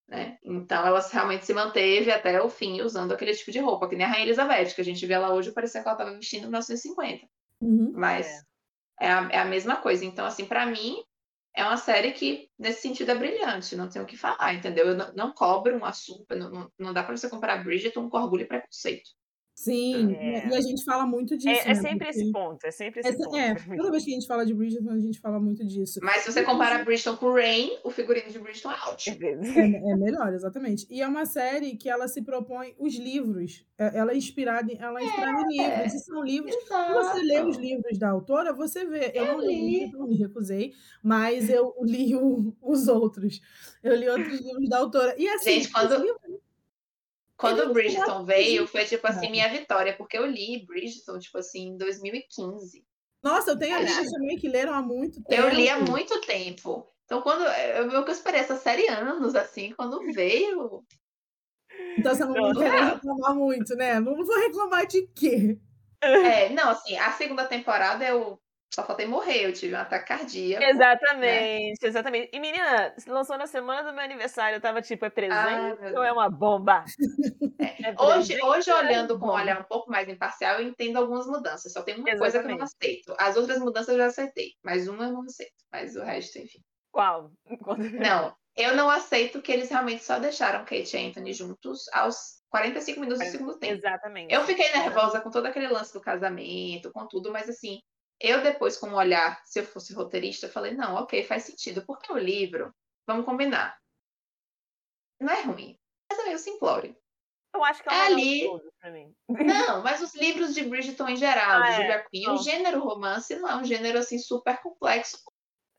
Né? 0.08 0.38
Então, 0.44 0.84
ela 0.86 1.00
realmente 1.00 1.46
se 1.46 1.54
manteve 1.54 2.10
até 2.10 2.40
o 2.42 2.48
fim 2.48 2.82
usando 2.82 3.12
aquele 3.12 3.34
tipo 3.34 3.50
de 3.52 3.60
roupa, 3.60 3.88
que 3.88 3.96
nem 3.96 4.04
a 4.04 4.08
Rainha 4.08 4.26
Elizabeth, 4.26 4.74
que 4.74 4.80
a 4.80 4.84
gente 4.84 5.06
vê 5.06 5.14
ela 5.14 5.32
hoje, 5.32 5.52
parecia 5.52 5.82
que 5.82 5.88
ela 5.88 5.96
estava 5.96 6.16
vestindo 6.16 6.42
em 6.42 6.46
1950. 6.46 7.26
Uhum. 7.62 7.92
Mas 7.94 8.26
é. 9.00 9.08
É, 9.08 9.12
a, 9.12 9.28
é 9.32 9.38
a 9.40 9.44
mesma 9.46 9.76
coisa. 9.76 10.04
Então, 10.04 10.26
assim, 10.26 10.46
para 10.46 10.66
mim, 10.66 11.02
é 11.56 11.64
uma 11.64 11.76
série 11.78 12.12
que, 12.12 12.48
nesse 12.58 12.82
sentido, 12.82 13.10
é 13.12 13.16
brilhante, 13.16 13.76
não 13.76 13.88
tenho 13.88 14.04
o 14.04 14.08
que 14.08 14.16
falar, 14.16 14.54
entendeu? 14.54 14.88
Eu 14.88 14.96
não, 14.96 15.12
não 15.14 15.34
cobro 15.34 15.76
um 15.76 15.84
açúcar, 15.84 16.36
não, 16.36 16.50
não, 16.50 16.72
não 16.78 16.94
dá 16.94 17.02
para 17.04 17.16
você 17.16 17.28
comparar 17.30 17.64
Bridgerton 17.64 18.08
com 18.10 18.18
orgulho 18.18 18.42
e 18.44 18.48
preconceito. 18.48 19.10
Sim, 19.54 20.14
é. 20.14 20.48
e 20.48 20.54
a 20.54 20.60
gente 20.60 20.82
fala 20.82 21.06
muito 21.06 21.36
disso. 21.36 21.60
É, 21.60 21.64
é 21.64 21.68
né? 21.68 21.74
sempre 21.74 22.06
Porque... 22.06 22.20
esse 22.20 22.32
ponto, 22.32 22.66
é 22.66 22.70
sempre 22.70 23.00
esse 23.00 23.10
é, 23.10 23.16
ponto. 23.16 23.36
É, 23.36 23.76
toda 23.76 23.90
vez 23.90 24.04
que 24.04 24.10
a 24.10 24.14
gente 24.14 24.26
fala 24.26 24.46
de 24.46 24.54
Bridgerton, 24.54 24.90
a 24.90 24.98
gente 24.98 25.20
fala 25.20 25.38
muito 25.38 25.64
disso. 25.66 26.00
Mas 26.02 26.22
se 26.22 26.32
você 26.32 26.42
compara 26.42 26.82
Bridgerton 26.84 27.16
com 27.18 27.34
Rain, 27.34 27.70
o 27.84 27.90
figurino 27.90 28.30
de 28.30 28.38
Bridgerton 28.38 28.70
é 28.70 28.90
ótimo. 28.90 29.18
É, 29.62 29.92
é, 29.92 29.96
melhor, 29.96 30.32
exatamente. 30.32 30.86
E 30.90 31.02
é 31.02 31.06
uma 31.06 31.26
série 31.26 31.76
que 31.76 31.88
ela 31.88 32.08
se 32.08 32.22
propõe, 32.22 32.74
os 32.78 32.96
livros, 32.96 33.64
é, 33.78 33.98
ela 33.98 34.12
é 34.12 34.16
inspirada, 34.16 34.72
ela 34.78 35.00
é 35.00 35.04
inspirada 35.04 35.42
em 35.42 35.56
livros, 35.56 35.94
e 35.94 35.98
são 35.98 36.22
livros, 36.24 36.54
Exato. 36.54 36.92
você 36.94 37.22
lê 37.22 37.40
os 37.42 37.56
livros 37.56 37.98
da 37.98 38.10
autora, 38.10 38.52
você 38.52 38.84
vê, 38.84 39.12
eu, 39.14 39.24
eu 39.24 39.32
não 39.38 39.46
li, 39.46 39.92
não 39.92 40.08
me 40.08 40.16
recusei, 40.16 40.72
mas 41.02 41.48
eu 41.48 41.74
li 41.82 42.14
o, 42.14 42.54
os 42.62 42.88
outros, 42.88 43.40
eu 43.82 43.94
li 43.94 44.08
outros 44.08 44.40
livros 44.40 44.68
da 44.68 44.78
autora. 44.78 45.14
E 45.18 45.28
assim, 45.28 45.60
gente, 45.60 45.70
quando... 45.70 45.96
Livros, 46.02 46.41
quando 47.42 47.70
o 47.70 47.72
Bridgerton 47.72 48.24
veio, 48.24 48.66
foi 48.66 48.84
tipo 48.84 49.06
assim, 49.06 49.30
minha 49.30 49.48
vitória, 49.48 49.94
porque 49.96 50.16
eu 50.16 50.24
li 50.24 50.64
Bridgerton, 50.64 51.18
tipo 51.18 51.38
assim, 51.38 51.70
em 51.70 51.76
2015. 51.76 52.86
Nossa, 53.22 53.50
eu 53.50 53.58
tenho 53.58 53.76
amigos 53.76 54.10
também 54.10 54.38
que 54.38 54.48
leram 54.48 54.72
há 54.72 54.80
muito 54.80 55.22
tempo. 55.24 55.42
Eu 55.42 55.48
li 55.50 55.68
há 55.68 55.78
muito 55.78 56.20
tempo. 56.20 56.88
Então, 57.04 57.20
quando 57.20 57.42
eu, 57.42 57.90
eu 57.90 58.06
esperei 58.08 58.40
essa 58.40 58.56
série 58.56 58.88
anos, 58.88 59.34
assim, 59.34 59.74
quando 59.76 60.00
veio. 60.12 60.84
Então 61.98 62.14
você 62.14 62.24
não, 62.24 62.32
não 62.34 62.54
quer 62.54 62.94
reclamar 62.94 63.34
muito, 63.34 63.74
né? 63.74 64.00
Não 64.00 64.24
vou 64.24 64.38
reclamar 64.38 64.86
de 64.86 65.02
quê? 65.08 65.58
É, 66.00 66.48
não, 66.50 66.70
assim, 66.70 66.96
a 66.96 67.12
segunda 67.12 67.44
temporada 67.44 68.04
eu 68.04 68.40
só 68.74 68.84
faltei 68.84 69.06
morrer, 69.06 69.44
eu 69.44 69.52
tive 69.52 69.74
um 69.74 69.78
ataque 69.78 70.06
cardíaco. 70.06 70.64
Exatamente, 70.64 71.82
né? 71.82 71.88
exatamente. 71.88 72.30
E 72.32 72.40
menina, 72.40 72.94
lançou 73.06 73.36
na 73.36 73.46
semana 73.46 73.82
do 73.82 73.94
meu 73.94 74.02
aniversário, 74.02 74.56
eu 74.56 74.60
tava 74.60 74.80
tipo, 74.80 75.04
é 75.04 75.10
presente 75.10 75.36
ah, 75.36 75.92
ou 75.94 76.02
é 76.02 76.12
uma 76.12 76.30
bomba? 76.30 76.84
É. 77.58 77.72
É 77.82 77.94
hoje, 77.98 78.40
hoje, 78.42 78.70
olhando 78.72 79.18
com 79.18 79.26
um 79.26 79.32
olhar 79.32 79.60
um 79.60 79.64
pouco 79.64 79.90
mais 79.90 80.08
imparcial, 80.08 80.60
eu 80.60 80.68
entendo 80.68 80.96
algumas 80.96 81.26
mudanças. 81.26 81.72
Só 81.72 81.82
tem 81.82 81.94
uma 81.96 82.08
exatamente. 82.08 82.18
coisa 82.18 82.38
que 82.38 82.52
eu 82.52 82.56
não 82.56 82.64
aceito. 82.64 83.14
As 83.18 83.36
outras 83.36 83.58
mudanças 83.58 83.88
eu 83.88 83.98
já 83.98 84.06
aceitei, 84.06 84.52
mas 84.62 84.88
uma 84.88 85.04
eu 85.04 85.12
não 85.12 85.22
aceito. 85.22 85.52
Mas 85.70 85.96
o 85.96 86.02
resto, 86.02 86.38
enfim. 86.38 86.60
Qual? 86.90 87.30
Não, 88.00 88.34
eu 88.56 88.76
não 88.76 88.88
aceito 88.88 89.42
que 89.42 89.50
eles 89.50 89.70
realmente 89.70 90.04
só 90.04 90.18
deixaram 90.18 90.64
Kate 90.64 90.96
e 90.96 91.08
Anthony 91.08 91.32
juntos 91.32 91.88
aos 91.92 92.42
45 92.50 93.00
minutos 93.00 93.24
do 93.24 93.30
segundo 93.30 93.58
tempo. 93.58 93.74
Exatamente. 93.74 94.32
Eu 94.32 94.44
fiquei 94.44 94.70
nervosa 94.72 95.20
com 95.20 95.30
todo 95.30 95.46
aquele 95.46 95.68
lance 95.68 95.92
do 95.92 96.00
casamento, 96.00 96.92
com 96.92 97.06
tudo, 97.08 97.32
mas 97.32 97.48
assim, 97.48 97.80
eu 98.22 98.42
depois, 98.42 98.76
com 98.76 98.88
um 98.88 98.94
olhar, 98.94 99.42
se 99.44 99.60
eu 99.60 99.64
fosse 99.64 99.92
roteirista, 99.92 100.46
eu 100.46 100.50
falei, 100.50 100.72
não, 100.74 100.94
ok, 100.94 101.22
faz 101.24 101.42
sentido, 101.42 101.84
porque 101.84 102.12
o 102.12 102.16
livro, 102.16 102.74
vamos 103.06 103.24
combinar, 103.24 103.76
não 105.20 105.32
é 105.32 105.42
ruim, 105.42 105.78
mas 106.10 106.18
é 106.20 106.24
meio 106.24 106.38
simplório. 106.38 106.96
Eu 107.54 107.62
acho 107.64 107.82
que 107.82 107.90
é, 107.90 107.94
é 107.94 108.06
ali. 108.06 108.50
Pra 108.80 108.90
mim. 108.90 109.14
Não, 109.28 109.82
mas 109.82 110.00
os 110.00 110.14
livros 110.14 110.54
de 110.54 110.62
Bridgerton 110.64 111.08
em 111.08 111.16
geral, 111.16 111.62
ah, 111.62 111.70
de 111.70 111.76
Julia 111.76 111.94
é. 111.96 112.06
Quinn, 112.10 112.30
o 112.30 112.38
gênero 112.38 112.80
romance 112.80 113.34
não 113.36 113.48
é 113.48 113.56
um 113.56 113.64
gênero 113.64 113.98
assim 113.98 114.18
super 114.18 114.60
complexo. 114.62 115.18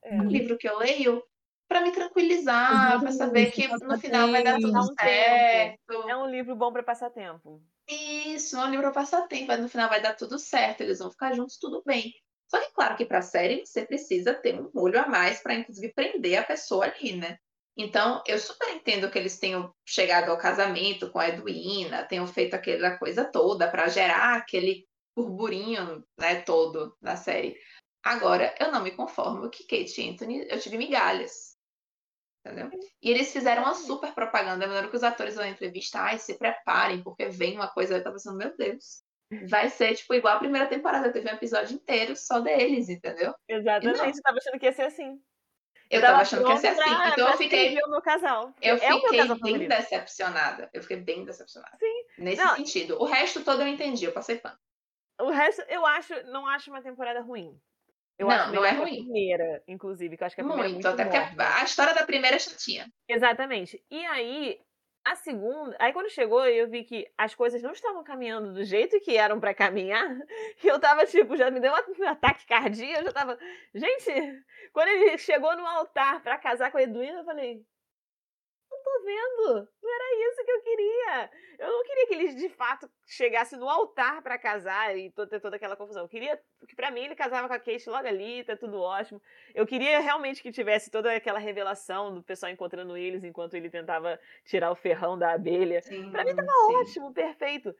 É 0.03 0.15
um 0.15 0.28
livro 0.28 0.57
que 0.57 0.68
eu 0.68 0.78
leio 0.78 1.24
para 1.68 1.82
me 1.82 1.91
tranquilizar, 1.91 2.99
para 2.99 3.11
saber 3.11 3.52
que 3.52 3.68
no 3.68 3.98
final 3.98 4.30
vai 4.30 4.44
dar 4.44 4.60
tudo 4.60 4.94
certo. 4.94 6.07
É 6.07 6.15
um 6.15 6.30
livro 6.30 6.56
bom 6.56 6.72
para 6.72 6.84
passar 6.84 7.10
tempo. 7.10 7.64
Isso, 7.88 8.56
é 8.56 8.65
um 8.65 8.70
livro 8.70 8.84
para 8.84 9.02
passar 9.02 9.28
tempo, 9.28 9.56
no 9.57 9.68
final 9.68 9.90
vai 9.90 10.02
dar 10.02 10.15
tudo 10.15 10.38
certo, 10.38 10.82
eles 10.82 10.99
vão 10.99 11.10
ficar 11.10 11.34
juntos, 11.34 11.57
tudo 11.57 11.82
bem. 11.86 12.14
Só 12.53 12.61
que, 12.61 12.71
claro 12.71 12.95
que 12.95 13.05
para 13.05 13.17
a 13.17 13.23
série 13.23 13.65
você 13.65 13.84
precisa 13.84 14.31
ter 14.31 14.53
um 14.53 14.69
molho 14.75 14.99
a 14.99 15.07
mais 15.07 15.41
para, 15.41 15.55
inclusive, 15.55 15.91
prender 15.91 16.38
a 16.38 16.43
pessoa 16.43 16.85
ali, 16.85 17.15
né? 17.15 17.39
Então, 17.75 18.21
eu 18.27 18.38
super 18.38 18.69
entendo 18.69 19.09
que 19.09 19.17
eles 19.17 19.39
tenham 19.39 19.73
chegado 19.84 20.30
ao 20.30 20.38
casamento 20.38 21.09
com 21.09 21.17
a 21.17 21.30
Edwina, 21.30 22.05
tenham 22.05 22.27
feito 22.27 22.53
aquela 22.53 22.95
coisa 22.99 23.25
toda 23.25 23.67
para 23.67 23.88
gerar 23.88 24.35
aquele 24.35 24.88
burburinho 25.15 26.05
né, 26.15 26.41
todo 26.41 26.95
na 27.01 27.15
série. 27.15 27.57
Agora, 28.03 28.53
eu 28.59 28.71
não 28.71 28.84
me 28.84 28.91
conformo 28.91 29.49
que 29.49 29.63
Kate 29.63 29.99
e 29.99 30.09
Anthony, 30.11 30.45
eu 30.47 30.59
tive 30.59 30.77
migalhas. 30.77 31.57
Entendeu? 32.45 32.69
E 33.01 33.09
eles 33.09 33.34
fizeram 33.34 33.63
uma 33.63 33.73
super 33.73 34.13
propaganda. 34.13 34.65
Eu 34.65 34.89
que 34.91 34.95
os 34.95 35.03
atores 35.03 35.38
na 35.38 35.49
entrevista, 35.49 35.99
ai, 36.01 36.19
se 36.19 36.38
preparem, 36.38 37.01
porque 37.01 37.30
vem 37.30 37.55
uma 37.55 37.69
coisa. 37.69 37.95
Eu 37.95 38.03
tava 38.03 38.17
pensando, 38.17 38.38
meu 38.38 38.55
Deus, 38.55 39.01
vai 39.47 39.69
ser 39.69 39.95
tipo 39.95 40.14
igual 40.14 40.35
a 40.35 40.39
primeira 40.39 40.68
temporada. 40.68 41.11
Teve 41.11 41.30
um 41.30 41.34
episódio 41.34 41.76
inteiro 41.76 42.15
só 42.15 42.39
deles, 42.39 42.89
entendeu? 42.89 43.34
Exatamente, 43.47 44.18
eu 44.18 44.22
tava 44.23 44.38
achando 44.38 44.60
que 44.60 44.65
ia 44.65 44.73
ser 44.73 44.84
assim. 44.84 45.19
Eu, 45.89 45.99
eu 45.99 46.01
tava, 46.01 46.22
achando 46.22 46.45
que 46.45 46.51
ia 46.51 46.57
ser 46.57 46.68
assim. 46.68 46.95
Pra, 46.95 47.10
então 47.10 47.30
eu 47.30 47.38
fiquei. 47.38 47.77
O 47.84 47.89
meu 47.89 48.01
casal. 48.01 48.53
Eu 48.61 48.76
é 48.76 48.80
fiquei 48.80 49.19
casal 49.19 49.35
bem 49.39 49.53
favorito. 49.53 49.69
decepcionada. 49.69 50.69
Eu 50.73 50.81
fiquei 50.81 50.97
bem 50.97 51.23
decepcionada. 51.23 51.77
Sim. 51.77 52.05
Nesse 52.18 52.43
Não. 52.43 52.55
sentido. 52.55 52.99
O 52.99 53.05
resto 53.05 53.43
todo 53.43 53.61
eu 53.61 53.68
entendi, 53.68 54.05
eu 54.05 54.11
passei 54.11 54.38
pano. 54.38 54.57
O 55.22 55.30
resto, 55.30 55.61
eu 55.69 55.85
acho, 55.85 56.14
não 56.26 56.47
acho 56.47 56.72
uma 56.72 56.81
temporada 56.81 57.22
ruim. 57.22 57.60
Eu 58.18 58.27
Não, 58.27 58.35
acho 58.35 58.51
não 58.53 58.65
é 58.65 58.69
que 58.69 58.76
a 58.76 58.80
ruim. 58.80 59.03
primeira, 59.03 59.64
inclusive, 59.68 60.18
que 60.18 60.23
eu 60.23 60.26
acho 60.27 60.35
que 60.35 60.41
a 60.41 60.43
primeira 60.43 60.69
Muito, 60.69 60.88
é 60.88 60.89
muito 60.89 61.01
até 61.01 61.22
porque 61.26 61.41
a 61.41 61.64
história 61.64 61.93
da 61.93 62.05
primeira 62.05 62.35
é 62.35 62.39
chatinha. 62.39 62.91
Exatamente. 63.07 63.84
E 63.89 64.05
aí, 64.05 64.60
a 65.05 65.15
segunda. 65.15 65.75
Aí 65.80 65.91
quando 65.93 66.09
chegou, 66.09 66.45
eu 66.45 66.69
vi 66.69 66.84
que 66.84 67.11
as 67.17 67.35
coisas 67.35 67.61
não 67.61 67.71
estavam 67.71 68.03
caminhando 68.03 68.53
do 68.53 68.63
jeito 68.63 68.99
que 69.01 69.17
eram 69.17 69.39
pra 69.39 69.53
caminhar. 69.53 70.07
E 70.63 70.67
eu 70.67 70.80
tava, 70.80 71.05
tipo, 71.05 71.35
já 71.35 71.51
me 71.51 71.59
deu 71.59 71.71
um 71.73 72.03
ataque 72.07 72.45
cardíaco. 72.45 72.99
Eu 73.01 73.05
já 73.05 73.11
tava. 73.11 73.38
Gente, 73.73 74.43
quando 74.71 74.88
ele 74.88 75.17
chegou 75.17 75.55
no 75.57 75.65
altar 75.65 76.21
pra 76.21 76.38
casar 76.38 76.71
com 76.71 76.77
a 76.77 76.84
Edwina, 76.84 77.19
eu 77.19 77.25
falei. 77.25 77.65
Tô 78.94 79.03
vendo. 79.03 79.68
Não 79.82 79.95
era 79.95 80.30
isso 80.30 80.45
que 80.45 80.52
eu 80.52 80.61
queria. 80.61 81.30
Eu 81.57 81.72
não 81.72 81.84
queria 81.84 82.07
que 82.07 82.14
eles 82.14 82.36
de 82.36 82.49
fato 82.49 82.88
chegassem 83.07 83.57
no 83.57 83.68
altar 83.68 84.22
pra 84.22 84.38
casar 84.38 84.95
e 84.95 85.10
ter 85.10 85.40
toda 85.40 85.56
aquela 85.56 85.76
confusão. 85.76 86.03
Eu 86.03 86.07
queria 86.10 86.40
que 86.68 86.76
pra 86.76 86.91
mim 86.91 87.06
ele 87.06 87.15
casava 87.15 87.48
com 87.48 87.56
a 87.56 87.60
Kate 87.60 87.90
logo 87.90 88.07
ali, 88.07 88.44
tá 88.44 88.56
tudo 88.56 88.80
ótimo. 88.80 89.20
Eu 89.56 89.65
queria 89.65 89.99
realmente 89.99 90.44
que 90.44 90.52
tivesse 90.52 90.91
toda 90.91 91.11
aquela 91.11 91.40
revelação 91.40 92.14
do 92.14 92.22
pessoal 92.22 92.52
encontrando 92.52 92.95
eles 92.95 93.24
enquanto 93.24 93.56
ele 93.56 93.68
tentava 93.68 94.20
tirar 94.45 94.72
o 94.72 94.76
ferrão 94.76 95.18
da 95.18 95.32
abelha. 95.34 95.82
Pra 96.11 96.24
mim 96.24 96.36
tava 96.36 96.52
sim. 96.52 96.76
ótimo, 96.76 97.14
perfeito. 97.14 97.76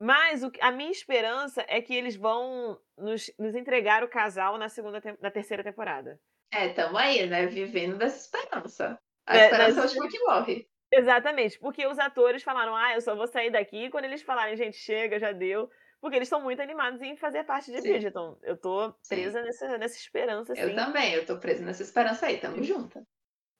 Mas 0.00 0.42
o 0.42 0.50
a 0.62 0.72
minha 0.72 0.90
esperança 0.90 1.62
é 1.68 1.82
que 1.82 1.94
eles 1.94 2.16
vão 2.16 2.80
nos, 2.96 3.30
nos 3.38 3.54
entregar 3.54 4.02
o 4.02 4.08
casal 4.08 4.56
na 4.56 4.70
segunda 4.70 5.02
na 5.20 5.30
terceira 5.30 5.62
temporada. 5.62 6.18
É, 6.50 6.70
tamo 6.70 6.96
aí, 6.96 7.26
né? 7.26 7.46
Vivendo 7.46 7.98
dessa 7.98 8.16
esperança. 8.16 8.98
A 9.26 9.36
É, 9.36 9.44
esperança 9.44 9.70
é 9.70 9.72
a 9.72 9.82
mas- 9.84 9.94
última 9.96 10.08
que 10.08 10.18
morre. 10.20 10.66
Exatamente, 10.92 11.58
porque 11.58 11.86
os 11.86 11.98
atores 11.98 12.42
falaram, 12.42 12.76
ah, 12.76 12.94
eu 12.94 13.00
só 13.00 13.16
vou 13.16 13.26
sair 13.26 13.50
daqui 13.50 13.90
quando 13.90 14.04
eles 14.04 14.22
falarem, 14.22 14.56
gente, 14.56 14.76
chega, 14.76 15.18
já 15.18 15.32
deu. 15.32 15.68
Porque 16.00 16.16
eles 16.16 16.26
estão 16.28 16.42
muito 16.42 16.60
animados 16.60 17.00
em 17.00 17.16
fazer 17.16 17.44
parte 17.44 17.72
de 17.72 17.80
Sim. 17.80 17.88
Bridgerton. 17.90 18.38
Eu 18.42 18.58
tô 18.58 18.94
presa 19.08 19.40
nessa, 19.42 19.78
nessa 19.78 19.96
esperança, 19.96 20.52
assim. 20.52 20.60
Eu 20.60 20.74
também, 20.74 21.14
eu 21.14 21.24
tô 21.24 21.38
presa 21.38 21.64
nessa 21.64 21.82
esperança 21.82 22.26
aí, 22.26 22.36
tamo 22.36 22.62
junto. 22.62 23.00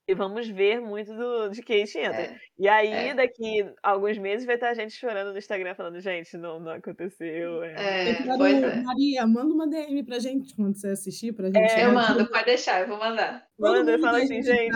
E 0.07 0.15
vamos 0.15 0.47
ver 0.47 0.78
muito 0.82 1.15
do, 1.16 1.49
de 1.49 1.62
Kate 1.62 1.97
e 1.97 2.05
Anthony. 2.05 2.27
É, 2.27 2.41
E 2.59 2.69
aí, 2.69 2.93
é. 3.09 3.15
daqui 3.15 3.62
a 3.82 3.91
alguns 3.93 4.19
meses, 4.19 4.45
vai 4.45 4.57
estar 4.57 4.74
gente 4.74 4.93
chorando 4.95 5.32
no 5.32 5.39
Instagram 5.39 5.74
falando, 5.74 5.99
gente, 6.01 6.36
não, 6.36 6.61
não 6.61 6.73
aconteceu. 6.73 7.62
é." 7.62 8.11
é, 8.11 8.15
quero- 8.16 8.36
pois 8.36 8.62
é. 8.62 8.77
Maria, 8.82 9.27
manda 9.27 9.55
uma 9.55 9.66
DM 9.66 10.05
pra 10.05 10.19
gente 10.19 10.55
quando 10.55 10.77
você 10.78 10.89
assistir, 10.89 11.32
pra 11.32 11.47
gente. 11.47 11.57
É, 11.59 11.86
Eu 11.86 11.95
mando, 11.95 12.28
pode 12.28 12.45
deixar, 12.45 12.82
eu 12.82 12.89
vou 12.89 12.99
mandar. 12.99 13.47
Manda, 13.59 13.99
fala 13.99 14.19
a 14.19 14.23
assim, 14.23 14.43
gente 14.43 14.45
gente. 14.47 14.70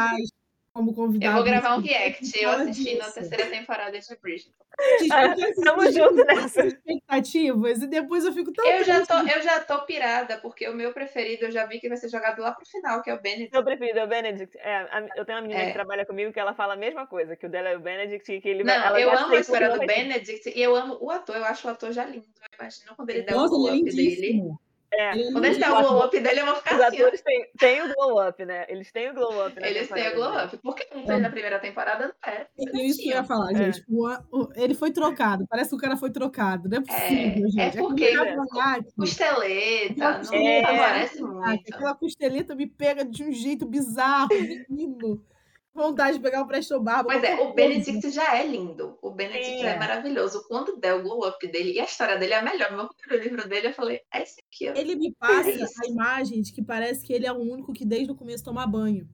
Como 0.79 0.91
Eu 0.93 0.95
convidado. 0.95 1.35
vou 1.35 1.43
gravar 1.45 1.77
um 1.77 1.81
react, 1.81 2.41
eu 2.41 2.51
assistindo 2.51 3.03
a 3.03 3.11
terceira 3.11 3.47
temporada 3.47 3.99
de 3.99 4.17
Bridgerton. 4.23 4.65
Gente, 5.01 5.09
porque, 5.09 5.45
assim, 5.45 5.61
Tamo 5.63 5.83
eu 5.83 5.93
junto 5.93 6.25
tenho 6.25 6.41
nessa. 6.41 6.67
expectativas 6.67 7.83
e 7.83 7.87
depois 7.89 8.25
eu 8.25 8.33
fico 8.33 8.53
tão 8.53 8.65
Eu 8.65 8.85
já, 8.85 9.05
tô, 9.05 9.15
eu 9.19 9.43
já 9.43 9.59
tô 9.61 9.81
pirada, 9.85 10.39
porque 10.39 10.69
o 10.69 10.75
meu 10.75 10.93
preferido 10.93 11.47
eu 11.47 11.51
já 11.51 11.67
vi 11.67 11.81
que 11.81 11.89
vai 11.89 11.97
ser 11.97 12.09
jogado 12.09 12.41
lá 12.41 12.53
pro 12.53 12.65
final, 12.65 13.03
que 13.03 13.11
é 13.11 13.15
o 13.15 13.21
Benedict. 13.21 13.53
Meu 13.53 13.65
preferido 13.65 13.99
é 13.99 14.05
o 14.05 14.07
Benedict. 14.07 14.57
É, 14.59 14.77
a- 14.77 15.09
eu 15.17 15.25
tenho 15.25 15.39
uma 15.39 15.43
menina 15.43 15.63
É. 15.63 15.67
que 15.67 15.73
trabalha 15.73 16.07
comigo 16.07 16.33
que 16.33 16.39
ela 16.39 16.55
fala 16.55 16.75
a 16.75 16.77
mesma 16.77 17.09
coisa, 17.09 17.35
que 17.35 17.47
o 17.47 17.49
dela 17.49 17.71
é 17.71 17.77
o 17.77 17.81
Benedict 17.81 18.33
e 18.33 18.41
que 18.41 18.49
ele 18.49 18.63
Não, 18.63 18.73
vai. 18.73 18.87
ela 18.87 19.01
eu 19.01 19.11
amo 19.11 19.35
a 19.35 19.41
história 19.41 19.71
do. 19.71 19.81
Benedict 19.85 20.53
e 20.55 20.63
eu 20.63 20.77
amo 20.77 20.97
o 21.01 21.11
ator, 21.11 21.35
eu 21.37 21.45
acho 21.45 21.67
o 21.67 21.71
ator 21.73 21.91
já 21.91 22.05
lindo. 22.05 22.25
Eu 22.53 22.59
imagino 22.61 22.95
quando 22.95 23.11
ele 23.11 23.23
der 23.23 23.35
o 23.35 23.37
Nossa, 23.37 23.55
ele 23.55 23.65
é 23.67 23.71
glow-up 23.81 23.97
dele. 23.97 24.53
É, 24.91 25.21
é 25.21 25.33
Quando 25.33 25.45
ele 25.45 25.59
der 25.59 25.67
o 25.71 25.75
lindíssimo. 25.75 25.89
glow-up 25.99 26.21
dele, 26.21 26.41
eu 26.41 26.47
vou 26.47 26.55
ficar 26.57 26.75
os 26.77 26.81
assim, 26.81 26.97
ó. 26.97 27.03
atores 27.03 27.21
têm, 27.23 27.47
têm 27.59 27.83
o 27.83 27.95
glow 27.95 28.29
up, 28.29 28.45
né? 28.45 28.65
Eles 28.69 28.91
têm 28.91 29.11
o 29.11 29.15
glow 29.15 29.47
up. 29.47 29.55
Eles 29.63 29.89
têm 29.89 30.03
o 30.09 30.11
temporada. 30.11 30.15
glow-up. 30.17 30.59
Porque 30.63 30.87
não 30.95 31.05
foi 31.05 31.17
na 31.19 31.31
primeira 31.31 31.59
temporada, 31.59 32.07
não 32.07 32.15
era. 32.33 32.49
É 32.59 32.83
isso 32.87 32.99
que 33.03 33.11
eu 33.11 33.17
ia 33.17 33.25
falar, 33.25 33.53
É. 33.53 33.55
gente. 33.57 33.85
O 33.89 34.07
a- 34.07 34.25
o- 34.33 34.49
ele 34.57 34.75
foi 34.75 34.91
trocado. 34.91 35.47
Parece 35.49 35.71
que 35.71 35.77
o 35.77 35.79
cara 35.79 35.97
foi 35.97 36.11
trocado. 36.11 36.69
Não 36.69 36.79
é 36.79 36.81
possível, 36.81 37.47
É, 37.47 37.51
gente. 37.51 37.79
é 37.79 37.81
porque- 37.81 38.13
cavanhaque, 38.13 38.93
Costeleta, 38.97 40.19
não 40.19 40.25
favorece 40.25 41.19
cavanhaque, 41.19 41.23
muito. 41.23 41.75
Aquela 41.75 41.95
costeleta 41.95 42.55
me 42.55 42.67
pega 42.67 43.05
de 43.05 43.25
um 43.25 43.33
jeito 43.33 43.67
bizarro, 43.67 44.29
menino. 44.69 45.23
Vontade 45.79 46.17
de 46.19 46.23
pegar 46.23 46.43
o 46.43 46.47
Presto 46.47 46.81
Barba. 46.81 47.05
Pois 47.11 47.23
é, 47.23 47.35
o. 47.37 47.55
Benedict 47.55 48.11
já 48.11 48.37
é 48.37 48.47
lindo. 48.47 48.99
O 49.01 49.11
Benedict 49.13 49.61
já 49.61 49.71
É. 49.71 49.75
é 49.75 49.79
maravilhoso. 49.79 50.45
Quando 50.49 50.77
der 50.77 50.95
o 50.95 51.03
glow-up 51.03 51.47
dele, 51.47 51.73
e 51.73 51.81
a 51.81 51.85
história 51.85 52.19
dele 52.19 52.35
é 52.35 52.39
a 52.39 52.43
melhor. 52.43 52.71
Meu 52.75 52.89
primeiro 52.95 53.25
livro 53.31 53.49
dele, 53.49 53.69
eu 53.69 53.73
falei, 53.75 54.01
é 54.13 54.23
esse 54.23 54.41
aqui, 54.41 54.69
ó. 54.71 54.75
Ele 54.75 54.97
me 54.97 55.15
passa 55.15 55.49
É 55.51 55.63
a 55.63 55.89
imagem 55.89 56.43
de 56.43 56.53
que 56.53 56.63
parece 56.63 57.03
que 57.07 57.13
ele 57.13 57.27
é 57.27 57.33
o 57.33 57.39
único 57.39 57.73
que 57.73 57.85
desde 57.87 58.11
o 58.13 58.17
começo 58.17 58.45
toma 58.45 58.67
banho. 58.67 59.09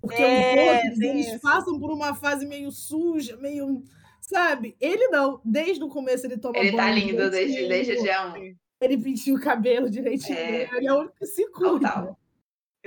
Porque 0.00 0.22
É, 0.22 0.54
os 0.54 0.74
outros, 0.84 1.00
eles 1.00 1.40
passam 1.40 1.78
por 1.80 1.90
uma 1.90 2.14
fase 2.14 2.46
meio 2.46 2.70
suja, 2.70 3.36
meio. 3.36 3.82
Sabe? 4.20 4.76
Ele 4.80 5.08
não. 5.08 5.40
Desde 5.44 5.82
o 5.82 5.88
começo 5.88 6.26
ele 6.26 6.36
toma 6.38 6.56
Ele 6.58 6.70
banho. 6.72 6.76
tá 6.76 6.90
lindo 6.92 7.30
desde, 7.30 7.66
desde 7.66 7.92
o 7.94 8.02
dia 8.02 8.26
1. 8.34 8.54
Ele 8.80 8.98
pintia 8.98 9.34
o 9.34 9.40
cabelo 9.40 9.88
direitinho. 9.90 10.38
É. 10.38 10.68
Ele 10.76 10.86
é 10.86 10.92
o 10.92 10.98
único 10.98 11.14
que 11.16 11.26
se 11.26 11.50
cuida. 11.50 11.88
Total. 11.88 12.18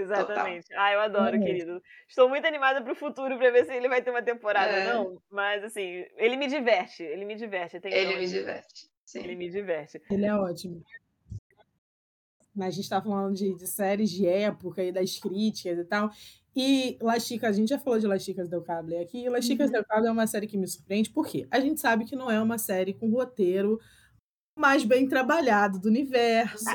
Exatamente. 0.03 0.67
Ah, 0.75 0.93
eu 0.93 0.99
adoro, 1.01 1.39
querido. 1.39 1.81
Estou 2.07 2.27
muito 2.29 2.45
animada 2.45 2.81
pro 2.83 2.95
futuro 2.95 3.37
pra 3.37 3.49
ver 3.51 3.65
se 3.65 3.73
ele 3.73 3.87
vai 3.89 4.01
ter 4.01 4.09
uma 4.11 4.21
temporada 4.21 4.71
É. 4.71 4.95
ou 4.97 5.13
não. 5.13 5.21
Mas, 5.29 5.63
assim, 5.63 6.05
ele 6.17 6.37
me 6.37 6.47
diverte. 6.47 7.03
Ele 7.03 7.25
me 7.25 7.35
diverte. 7.35 7.79
Ele 7.83 8.15
me 8.17 8.27
diverte. 8.27 8.89
Ele 9.15 9.27
Sim. 9.29 9.35
me 9.35 9.49
diverte. 9.49 10.01
Ele 10.09 10.25
é 10.25 10.33
ótimo. 10.35 10.83
Mas 12.53 12.67
A 12.67 12.71
gente 12.71 12.89
tá 12.89 13.01
falando 13.01 13.33
de, 13.35 13.55
de 13.55 13.67
séries 13.67 14.09
de 14.09 14.27
época 14.27 14.83
e 14.83 14.91
das 14.91 15.17
críticas 15.17 15.77
e 15.79 15.85
tal. 15.85 16.09
E 16.53 16.97
Las 17.01 17.25
Chicas, 17.25 17.51
a 17.51 17.53
gente 17.53 17.69
já 17.69 17.79
falou 17.79 17.97
de 17.97 18.07
Las 18.07 18.23
Chicas 18.23 18.49
del 18.49 18.61
Cable 18.61 18.97
aqui. 18.97 19.23
E 19.23 19.29
Las 19.29 19.45
Chicas 19.45 19.67
Uhum. 19.67 19.71
del 19.73 19.85
Cable 19.85 20.07
é 20.07 20.11
uma 20.11 20.27
série 20.27 20.47
que 20.47 20.57
me 20.57 20.67
surpreende, 20.67 21.09
por 21.09 21.25
quê? 21.25 21.47
A 21.49 21.59
gente 21.61 21.79
sabe 21.79 22.03
que 22.03 22.15
não 22.15 22.29
é 22.29 22.41
uma 22.41 22.57
série 22.57 22.93
com 22.93 23.09
roteiro 23.09 23.79
mais 24.57 24.83
bem 24.83 25.07
trabalhado 25.07 25.79
do 25.79 25.87
universo. 25.87 26.65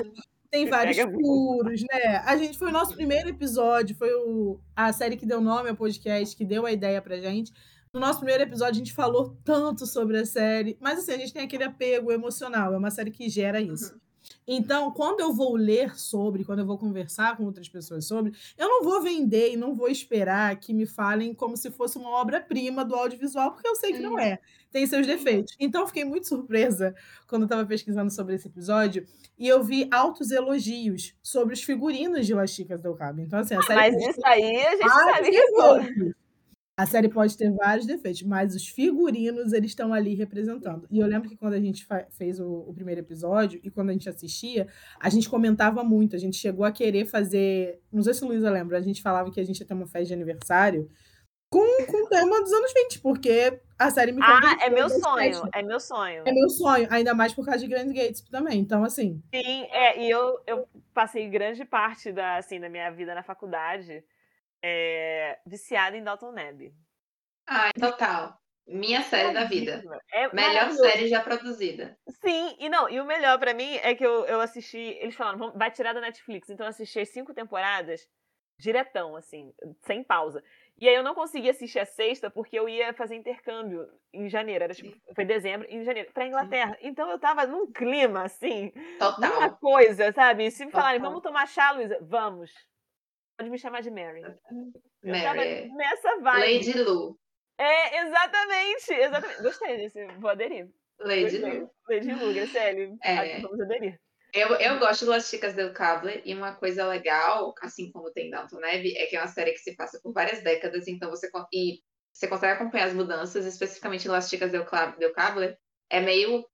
Tem 0.57 0.71
vários 0.71 0.97
furos, 0.97 1.83
né? 1.83 2.17
A 2.25 2.37
gente 2.37 2.59
foi 2.59 2.69
o 2.69 2.73
nosso 2.73 2.95
primeiro 2.95 3.29
episódio, 3.29 3.95
foi 3.97 4.13
o, 4.13 4.59
a 4.75 4.93
série 4.93 5.17
que 5.17 5.27
deu 5.27 5.41
nome 5.41 5.69
ao 5.69 5.77
podcast, 5.77 6.35
que 6.35 6.45
deu 6.45 6.65
a 6.65 6.73
ideia 6.73 7.03
pra 7.03 7.19
gente. 7.19 7.53
No 7.93 8.01
nosso 8.01 8.19
primeiro 8.19 8.43
episódio, 8.43 8.75
a 8.75 8.85
gente 8.85 8.93
falou 8.93 9.37
tanto 9.45 9.87
sobre 9.87 10.19
a 10.19 10.27
série, 10.27 10.77
mas 10.81 10.99
assim, 10.99 11.13
a 11.13 11.19
gente 11.19 11.33
tem 11.33 11.43
aquele 11.43 11.65
apego 11.65 12.11
emocional, 12.13 12.75
é 12.75 12.77
uma 12.77 12.91
série 12.91 13.11
que 13.11 13.29
gera 13.29 13.61
isso. 13.61 13.99
Então, 14.47 14.91
quando 14.93 15.21
eu 15.21 15.33
vou 15.33 15.57
ler 15.57 15.99
sobre, 15.99 16.45
quando 16.45 16.61
eu 16.61 16.67
vou 16.67 16.79
conversar 16.79 17.37
com 17.37 17.45
outras 17.45 17.69
pessoas 17.69 18.07
sobre, 18.07 18.33
eu 18.57 18.69
não 18.69 18.83
vou 18.85 19.03
vender 19.03 19.53
e 19.53 19.57
não 19.57 19.75
vou 19.75 19.89
esperar 19.89 20.55
que 20.61 20.73
me 20.73 20.87
falem 20.87 21.35
como 21.35 21.57
se 21.57 21.71
fosse 21.71 21.99
uma 21.99 22.11
obra-prima 22.11 22.85
do 22.85 22.95
audiovisual, 22.95 23.53
porque 23.53 23.67
eu 23.67 23.75
sei 23.75 23.93
que 23.93 23.99
não 23.99 24.13
Uhum. 24.13 24.19
é. 24.21 24.39
Tem 24.71 24.87
seus 24.87 25.07
defeitos. 25.07 25.57
Então, 25.59 25.81
eu 25.83 25.87
fiquei 25.87 26.05
muito 26.05 26.29
surpresa 26.29 26.95
quando 27.27 27.43
eu 27.43 27.47
estava 27.47 27.65
pesquisando 27.65 28.11
sobre 28.13 28.35
esse 28.35 28.47
episódio 28.47 29.07
e 29.39 29.49
eu 29.49 29.63
vi 29.63 29.89
altos 29.91 30.31
elogios 30.31 31.15
sobre 31.23 31.55
os 31.55 31.63
figurinos 31.63 32.27
de 32.27 32.35
Las 32.35 32.51
Chicas 32.51 32.81
del 32.81 32.95
Cabo. 32.95 33.21
Então, 33.21 33.39
assim, 33.39 33.55
a 33.55 33.63
série 33.63 33.93
Mas 33.93 34.09
isso 34.09 34.21
aí 34.25 34.67
a 34.67 34.77
gente 34.77 34.89
sabe 34.91 35.31
que 35.31 35.53
foi. 35.53 36.15
A 36.79 36.85
série 36.85 37.09
pode 37.09 37.39
ter 37.39 37.51
vários 37.53 37.87
defeitos, 37.87 38.23
mas 38.23 38.55
os 38.55 38.69
figurinos, 38.69 39.55
eles 39.55 39.71
estão 39.71 39.95
ali 39.95 40.15
representando. 40.15 40.87
E 40.91 40.99
eu 40.99 41.07
lembro 41.07 41.27
que 41.27 41.37
quando 41.37 41.55
a 41.55 41.61
gente 41.61 41.87
fez 42.11 42.39
o, 42.39 42.65
o 42.69 42.75
primeiro 42.75 43.01
episódio 43.01 43.59
e 43.65 43.71
quando 43.71 43.89
a 43.89 43.93
gente 43.93 44.09
assistia, 44.09 44.69
a 45.01 45.09
gente 45.09 45.29
comentava 45.29 45.83
muito. 45.83 46.15
A 46.15 46.19
gente 46.19 46.37
chegou 46.37 46.67
a 46.67 46.71
querer 46.73 47.07
fazer. 47.07 47.81
Não 47.91 48.03
sei 48.03 48.13
se 48.13 48.23
a 48.23 48.27
Luísa 48.27 48.51
lembra, 48.51 48.77
a 48.77 48.83
gente 48.83 49.01
falava 49.01 49.31
que 49.31 49.41
a 49.41 49.45
gente 49.45 49.59
ia 49.59 49.67
ter 49.67 49.73
uma 49.73 49.87
festa 49.87 50.09
de 50.09 50.15
aniversário 50.15 50.91
com, 51.51 51.87
com 51.87 52.05
o 52.05 52.09
tema 52.09 52.41
dos 52.43 52.53
anos 52.53 52.73
20, 52.75 53.01
porque 53.01 53.59
a 53.79 53.91
série 53.91 54.13
me 54.13 54.21
Ah, 54.23 54.59
é 54.61 54.69
meu 54.69 54.91
sonho. 54.91 55.21
estética. 55.21 55.59
É 55.59 55.63
meu 55.63 55.81
sonho. 55.81 56.23
É 56.27 56.33
meu 56.33 56.49
sonho, 56.51 56.89
ainda 56.91 57.15
mais 57.15 57.33
por 57.33 57.45
causa 57.45 57.61
de 57.61 57.69
Grand 57.69 57.91
Gates 57.93 58.21
também. 58.23 58.59
Então, 58.59 58.85
assim, 58.85 59.23
Sim, 59.35 59.63
é, 59.71 60.03
e 60.05 60.11
eu, 60.11 60.41
eu 60.47 60.69
passei 60.93 61.29
grande 61.29 61.65
parte 61.65 62.13
da, 62.13 62.37
assim, 62.37 62.61
da 62.61 62.69
minha 62.69 62.91
vida 62.91 63.15
na 63.15 63.23
faculdade 63.23 64.05
é, 64.63 65.39
viciada 65.47 65.97
em 65.97 66.03
Dalton 66.03 66.33
Neb. 66.33 66.73
Ai, 67.47 67.71
total. 67.79 68.37
Minha 68.67 69.03
série 69.03 69.33
da 69.33 69.45
vida. 69.45 69.81
É 70.13 70.33
Melhor 70.35 70.73
série 70.73 71.07
já 71.07 71.21
produzida. 71.21 71.97
Sim, 72.09 72.57
e 72.59 72.69
não, 72.69 72.89
e 72.91 73.01
o 73.01 73.05
melhor 73.05 73.39
pra 73.39 73.55
mim 73.55 73.77
é 73.77 73.95
que 73.95 74.05
eu, 74.05 74.25
eu 74.27 74.41
assisti. 74.41 74.79
Eles 75.01 75.15
falaram, 75.15 75.39
"Vamos- 75.39 75.55
vai 75.57 75.71
tirar 75.71 75.93
da 75.93 76.01
Netflix. 76.01 76.51
Então 76.51 76.67
eu 76.67 76.71
assisti 76.71 76.99
as 76.99 77.09
cinco 77.11 77.33
temporadas 77.33 78.09
diretão, 78.59 79.15
assim, 79.15 79.53
sem 79.83 80.03
pausa. 80.03 80.43
E 80.79 80.89
aí 80.89 80.95
eu 80.97 81.05
não 81.05 81.15
consegui 81.15 81.49
assistir 81.49 81.79
a 81.79 81.85
sexta 81.87 82.29
porque 82.31 82.59
eu 82.59 82.69
ia 82.69 82.93
fazer 82.95 83.15
intercâmbio 83.15 83.87
em 84.13 84.29
janeiro. 84.29 84.65
Era 84.65 84.75
tipo, 84.75 84.97
foi 85.15 85.25
dezembro, 85.25 85.67
em 85.71 85.85
janeiro, 85.85 86.11
pra 86.13 86.27
Inglaterra. 86.27 86.77
Então 86.81 87.09
eu 87.09 87.19
tava 87.21 87.47
num 87.47 87.71
clima, 87.71 88.25
assim, 88.25 88.73
Total. 88.99 89.57
coisa, 89.59 90.11
sabe? 90.13 90.51
Se 90.51 90.65
me 90.67 90.73
falarem, 90.73 90.99
Total. 90.99 91.11
vamos 91.13 91.23
tomar 91.23 91.47
chá, 91.47 91.71
Luísa, 91.71 91.99
vamos. 92.03 92.51
Pode 93.37 93.51
me 93.51 93.59
chamar 93.59 93.83
de 93.83 93.91
Mary. 93.91 94.23
Mary. 95.05 95.41
é. 95.41 95.69
nessa 95.69 96.17
vibe. 96.21 96.41
Lady 96.41 96.73
Lu. 96.83 97.19
É, 97.59 97.99
exatamente, 98.07 98.93
exatamente. 98.93 99.43
Gostei 99.43 99.77
desse, 99.77 100.07
vou 100.19 100.31
aderir. 100.31 100.69
Lady 101.01 101.39
Gostei. 101.39 101.59
Lu. 101.61 101.71
Lady 101.89 102.13
Lu, 102.13 102.35
Graciele. 102.35 102.97
É. 103.03 103.41
Vamos 103.41 103.61
aderir. 103.61 103.99
Eu, 104.33 104.49
eu 104.57 104.79
gosto 104.79 105.05
de 105.05 105.11
Las 105.11 105.29
Chicas 105.31 105.55
del 105.55 105.73
Cable 105.73 106.21
e 106.25 106.35
uma 106.35 106.55
coisa 106.55 106.87
legal, 106.87 107.55
assim 107.63 107.91
como 107.91 108.13
tem 108.13 108.31
Downton 108.31 108.59
Abbey, 108.59 108.95
é 108.97 109.07
que 109.07 109.17
é 109.17 109.21
uma 109.21 109.29
série 109.29 109.53
que 109.53 109.59
se 109.61 109.75
passa 109.77 109.99
por 110.03 110.13
várias 110.13 110.43
décadas, 110.43 110.87
então 110.89 111.09
você 111.09 111.31
e 111.53 111.81
você 112.13 112.27
consegue 112.29 112.53
acompanhar 112.55 112.87
as 112.87 112.93
mudanças, 112.95 113.47
especificamente 113.47 114.07
em 114.07 114.11
Las 114.11 114.29
Chicas 114.29 114.51
del, 114.51 114.65
Cla- 114.67 114.97
del 114.99 115.13
Cable, 115.13 115.57
é 115.91 116.01
meio 116.01 116.45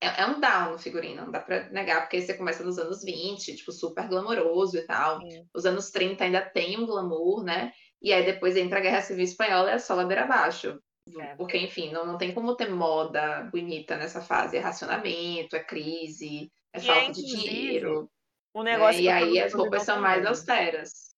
é, 0.00 0.22
é 0.22 0.26
um 0.26 0.40
down 0.40 0.72
no 0.72 0.78
figurino, 0.78 1.24
não 1.24 1.30
dá 1.30 1.40
pra 1.40 1.68
negar, 1.70 2.00
porque 2.00 2.20
você 2.20 2.34
começa 2.34 2.64
nos 2.64 2.78
anos 2.78 3.02
20, 3.02 3.56
tipo, 3.56 3.70
super 3.70 4.08
glamouroso 4.08 4.78
e 4.78 4.86
tal. 4.86 5.20
Sim. 5.20 5.46
Os 5.54 5.66
anos 5.66 5.90
30 5.90 6.24
ainda 6.24 6.40
tem 6.40 6.78
um 6.78 6.86
glamour, 6.86 7.44
né? 7.44 7.72
E 8.00 8.12
aí 8.12 8.24
depois 8.24 8.56
entra 8.56 8.78
a 8.78 8.82
Guerra 8.82 9.02
Civil 9.02 9.24
Espanhola 9.24 9.70
e 9.70 9.74
é 9.74 9.78
só 9.78 9.94
ladeira 9.94 10.24
abaixo. 10.24 10.80
É. 11.18 11.34
Porque, 11.34 11.58
enfim, 11.58 11.90
não, 11.92 12.06
não 12.06 12.16
tem 12.16 12.32
como 12.32 12.56
ter 12.56 12.70
moda 12.70 13.48
bonita 13.52 13.96
nessa 13.96 14.20
fase. 14.22 14.56
É 14.56 14.60
racionamento, 14.60 15.56
é 15.56 15.60
crise, 15.62 16.50
é 16.72 16.80
E 16.80 16.88
é, 16.88 16.94
falta 16.94 17.12
de 17.12 17.20
inclusive, 17.20 17.48
dinheiro. 17.48 18.10
Né? 18.54 18.62
negócio 18.62 19.00
que 19.00 19.06
E 19.06 19.08
aí 19.08 19.38
as 19.38 19.52
roupas 19.52 19.82
são 19.82 20.00
mais 20.00 20.24
austeras. 20.24 21.09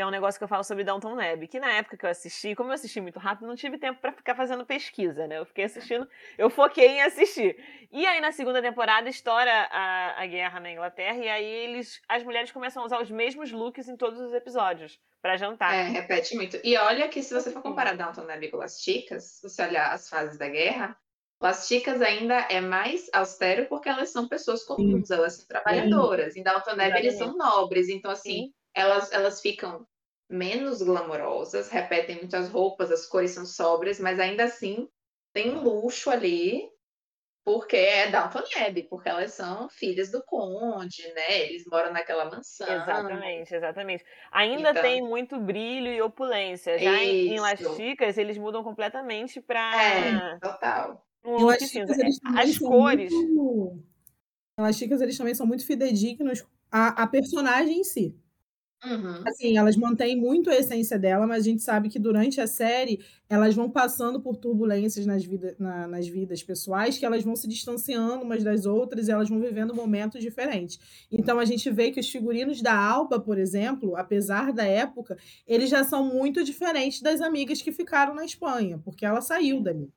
É 0.00 0.06
um 0.06 0.10
negócio 0.10 0.40
que 0.40 0.44
eu 0.44 0.48
falo 0.48 0.64
sobre 0.64 0.82
Downton 0.82 1.20
Abbey, 1.20 1.46
que 1.46 1.60
na 1.60 1.72
época 1.72 1.94
que 1.94 2.06
eu 2.06 2.10
assisti, 2.10 2.54
como 2.54 2.70
eu 2.70 2.74
assisti 2.74 3.02
muito 3.02 3.18
rápido, 3.18 3.46
não 3.46 3.54
tive 3.54 3.76
tempo 3.76 4.00
pra 4.00 4.12
ficar 4.12 4.34
fazendo 4.34 4.64
pesquisa, 4.64 5.26
né? 5.26 5.38
Eu 5.38 5.44
fiquei 5.44 5.64
assistindo, 5.64 6.08
eu 6.38 6.48
foquei 6.48 6.86
em 6.86 7.02
assistir. 7.02 7.54
E 7.92 8.06
aí 8.06 8.18
na 8.18 8.32
segunda 8.32 8.62
temporada 8.62 9.10
estoura 9.10 9.52
a, 9.70 10.22
a 10.22 10.26
guerra 10.26 10.58
na 10.58 10.72
Inglaterra 10.72 11.18
e 11.18 11.28
aí 11.28 11.44
eles, 11.44 12.00
as 12.08 12.22
mulheres 12.22 12.50
começam 12.50 12.82
a 12.82 12.86
usar 12.86 13.02
os 13.02 13.10
mesmos 13.10 13.52
looks 13.52 13.88
em 13.88 13.96
todos 13.96 14.18
os 14.18 14.32
episódios 14.32 14.98
pra 15.20 15.36
jantar. 15.36 15.74
É, 15.74 15.82
repete 15.82 16.34
muito. 16.34 16.58
E 16.64 16.78
olha 16.78 17.06
que 17.08 17.22
se 17.22 17.34
você 17.34 17.50
for 17.50 17.60
comparar 17.60 17.94
Downton 17.94 18.22
Abbey 18.22 18.50
com 18.50 18.56
Las 18.56 18.80
Chicas, 18.80 19.24
se 19.24 19.42
você 19.46 19.62
olhar 19.64 19.92
as 19.92 20.08
fases 20.08 20.38
da 20.38 20.48
guerra, 20.48 20.96
Las 21.42 21.66
Chicas 21.66 22.00
ainda 22.00 22.36
é 22.50 22.60
mais 22.62 23.10
austero 23.12 23.66
porque 23.66 23.90
elas 23.90 24.08
são 24.08 24.26
pessoas 24.26 24.64
comuns, 24.64 25.10
elas 25.10 25.34
são 25.34 25.46
trabalhadoras. 25.46 26.36
Em 26.36 26.42
Downton 26.42 26.70
Abbey 26.70 27.00
eles 27.00 27.18
são 27.18 27.36
nobres, 27.36 27.90
então 27.90 28.10
assim, 28.10 28.44
Sim. 28.44 28.54
Elas, 28.74 29.10
elas 29.12 29.40
ficam 29.40 29.86
menos 30.28 30.80
glamorosas, 30.82 31.68
repetem 31.68 32.16
muitas 32.16 32.48
roupas, 32.48 32.90
as 32.90 33.06
cores 33.06 33.32
são 33.32 33.44
sóbrias, 33.44 33.98
mas 33.98 34.20
ainda 34.20 34.44
assim 34.44 34.88
tem 35.32 35.50
um 35.56 35.62
luxo 35.62 36.08
ali, 36.10 36.68
porque 37.44 37.76
é 37.76 38.10
Downton 38.10 38.42
Abbey, 38.64 38.84
porque 38.84 39.08
elas 39.08 39.32
são 39.32 39.68
filhas 39.68 40.10
do 40.12 40.22
conde, 40.24 41.02
né? 41.14 41.42
Eles 41.48 41.64
moram 41.66 41.92
naquela 41.92 42.26
mansão. 42.26 42.66
Exatamente, 42.66 43.54
exatamente. 43.54 44.04
Ainda 44.30 44.70
Então- 44.70 44.82
tem 44.82 45.02
muito 45.02 45.40
brilho 45.40 45.88
e 45.88 46.00
opulência. 46.02 46.78
Já 46.78 47.02
em, 47.02 47.34
em 47.34 47.40
Las. 47.40 47.58
Chicas, 47.76 48.18
eles 48.18 48.38
mudam 48.38 48.62
completamente 48.62 49.40
pra 49.40 49.82
É, 49.82 50.38
total. 50.38 51.04
um 51.24 51.38
look 51.38 51.60
cinza. 51.60 51.92
também 51.92 52.10
As 52.38 52.58
cores. 52.58 53.10
muito- 53.12 53.82
Elas 54.56 54.76
chicas, 54.76 55.00
eles 55.00 55.16
também 55.16 55.34
são 55.34 55.46
muito 55.46 55.66
fidedignos 55.66 56.44
à, 56.70 57.02
à 57.02 57.06
personagem 57.06 57.78
em 57.80 57.84
si. 57.84 58.19
Uhum. 58.84 59.24
Assim, 59.26 59.58
elas 59.58 59.76
mantêm 59.76 60.16
muito 60.16 60.48
a 60.48 60.54
essência 60.56 60.98
dela, 60.98 61.26
mas 61.26 61.44
a 61.44 61.48
gente 61.50 61.62
sabe 61.62 61.90
que 61.90 61.98
durante 61.98 62.40
a 62.40 62.46
série 62.46 63.00
elas 63.28 63.54
vão 63.54 63.70
passando 63.70 64.20
por 64.22 64.34
turbulências 64.36 65.04
nas, 65.04 65.22
vida, 65.22 65.54
na- 65.58 65.86
nas 65.86 66.08
vidas 66.08 66.42
pessoais, 66.42 66.96
que 66.96 67.04
elas 67.04 67.22
vão 67.22 67.36
se 67.36 67.46
distanciando 67.46 68.24
umas 68.24 68.42
das 68.42 68.64
outras 68.64 69.08
e 69.08 69.12
elas 69.12 69.28
vão 69.28 69.38
vivendo 69.38 69.74
momentos 69.74 70.22
diferentes. 70.22 70.78
Então 71.12 71.38
a 71.38 71.44
gente 71.44 71.70
vê 71.70 71.90
que 71.90 72.00
os 72.00 72.08
figurinos 72.10 72.62
da 72.62 72.74
Alba, 72.74 73.20
por 73.20 73.38
exemplo, 73.38 73.94
apesar 73.94 74.52
da 74.54 74.64
época, 74.64 75.18
eles 75.46 75.68
já 75.68 75.84
são 75.84 76.02
muito 76.06 76.42
diferentes 76.42 77.02
das 77.02 77.20
amigas 77.20 77.60
que 77.60 77.72
ficaram 77.72 78.14
na 78.14 78.24
Espanha, 78.24 78.80
porque 78.82 79.04
ela 79.04 79.20
saiu 79.20 79.60
dali. 79.62 79.90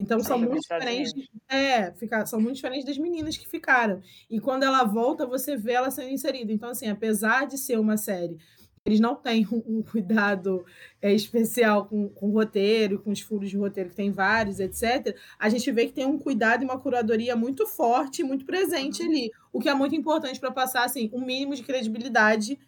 Então 0.00 0.18
são 0.20 0.38
muito 0.38 0.60
diferentes. 0.60 1.12
É, 1.48 1.92
fica, 1.92 2.24
são 2.24 2.40
muito 2.40 2.56
diferentes 2.56 2.86
das 2.86 2.96
meninas 2.96 3.36
que 3.36 3.46
ficaram. 3.46 4.00
E 4.30 4.40
quando 4.40 4.62
ela 4.62 4.82
volta, 4.82 5.26
você 5.26 5.56
vê 5.56 5.72
ela 5.72 5.90
sendo 5.90 6.08
inserida. 6.08 6.50
Então, 6.52 6.70
assim, 6.70 6.88
apesar 6.88 7.46
de 7.46 7.58
ser 7.58 7.78
uma 7.78 7.98
série, 7.98 8.38
eles 8.84 8.98
não 8.98 9.14
têm 9.14 9.46
um, 9.52 9.78
um 9.78 9.82
cuidado 9.82 10.64
é, 11.02 11.12
especial 11.12 11.84
com, 11.86 12.08
com 12.08 12.30
o 12.30 12.32
roteiro, 12.32 12.98
com 13.02 13.10
os 13.10 13.20
furos 13.20 13.50
de 13.50 13.58
roteiro, 13.58 13.90
que 13.90 13.96
tem 13.96 14.10
vários, 14.10 14.58
etc. 14.58 15.14
A 15.38 15.50
gente 15.50 15.70
vê 15.70 15.86
que 15.86 15.92
tem 15.92 16.06
um 16.06 16.18
cuidado 16.18 16.62
e 16.62 16.64
uma 16.64 16.80
curadoria 16.80 17.36
muito 17.36 17.66
forte, 17.66 18.24
muito 18.24 18.46
presente 18.46 19.02
ali. 19.02 19.30
O 19.52 19.60
que 19.60 19.68
é 19.68 19.74
muito 19.74 19.94
importante 19.94 20.40
para 20.40 20.50
passar, 20.50 20.84
assim, 20.84 21.10
um 21.12 21.24
mínimo 21.24 21.54
de 21.54 21.62
credibilidade 21.62 22.58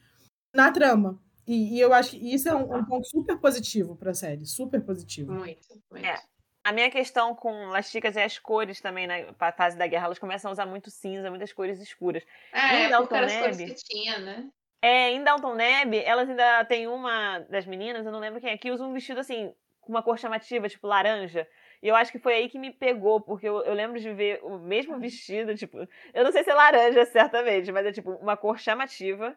na 0.54 0.70
trama. 0.70 1.18
E, 1.46 1.76
e 1.76 1.80
eu 1.80 1.92
acho 1.94 2.10
que 2.10 2.34
isso 2.34 2.48
é 2.48 2.54
um, 2.54 2.76
um 2.76 2.84
ponto 2.84 3.08
super 3.08 3.38
positivo 3.38 3.96
para 3.96 4.10
a 4.10 4.14
série. 4.14 4.44
Super 4.44 4.82
positivo. 4.82 5.32
Muito, 5.32 5.66
muito. 5.90 6.04
É. 6.04 6.31
A 6.64 6.72
minha 6.72 6.90
questão 6.90 7.34
com 7.34 7.66
Las 7.66 7.90
Chicas 7.90 8.16
é 8.16 8.24
as 8.24 8.38
cores 8.38 8.80
também, 8.80 9.06
na 9.06 9.32
pa- 9.32 9.52
fase 9.52 9.76
da 9.76 9.86
guerra. 9.86 10.06
Elas 10.06 10.18
começam 10.18 10.48
a 10.48 10.52
usar 10.52 10.66
muito 10.66 10.90
cinza, 10.90 11.28
muitas 11.28 11.52
cores 11.52 11.80
escuras. 11.80 12.24
É, 12.52 12.58
Em 12.58 12.88
porque 12.88 12.88
Downton 12.90 13.16
eram 13.16 13.26
as 13.26 13.36
cores 13.36 13.56
que 13.56 13.74
tinha, 13.74 14.18
né? 14.18 14.48
É, 14.80 15.10
em 15.10 15.22
Downton 15.22 15.56
Abbey, 15.82 16.02
elas 16.04 16.28
ainda 16.28 16.64
tem 16.64 16.88
uma 16.88 17.38
das 17.48 17.64
meninas, 17.66 18.04
eu 18.04 18.10
não 18.10 18.18
lembro 18.18 18.40
quem 18.40 18.50
é, 18.50 18.58
que 18.58 18.70
usa 18.70 18.84
um 18.84 18.92
vestido 18.92 19.20
assim, 19.20 19.54
com 19.80 19.92
uma 19.92 20.02
cor 20.02 20.18
chamativa, 20.18 20.68
tipo 20.68 20.86
laranja. 20.88 21.48
E 21.80 21.88
eu 21.88 21.94
acho 21.94 22.10
que 22.10 22.18
foi 22.18 22.34
aí 22.34 22.48
que 22.48 22.58
me 22.58 22.72
pegou, 22.72 23.20
porque 23.20 23.48
eu, 23.48 23.62
eu 23.62 23.74
lembro 23.74 24.00
de 24.00 24.12
ver 24.12 24.40
o 24.42 24.58
mesmo 24.58 24.98
vestido, 24.98 25.56
tipo, 25.56 25.78
eu 26.14 26.24
não 26.24 26.32
sei 26.32 26.42
se 26.44 26.50
é 26.50 26.54
laranja, 26.54 27.04
certamente, 27.06 27.70
mas 27.72 27.86
é 27.86 27.92
tipo 27.92 28.10
uma 28.12 28.36
cor 28.36 28.58
chamativa. 28.58 29.36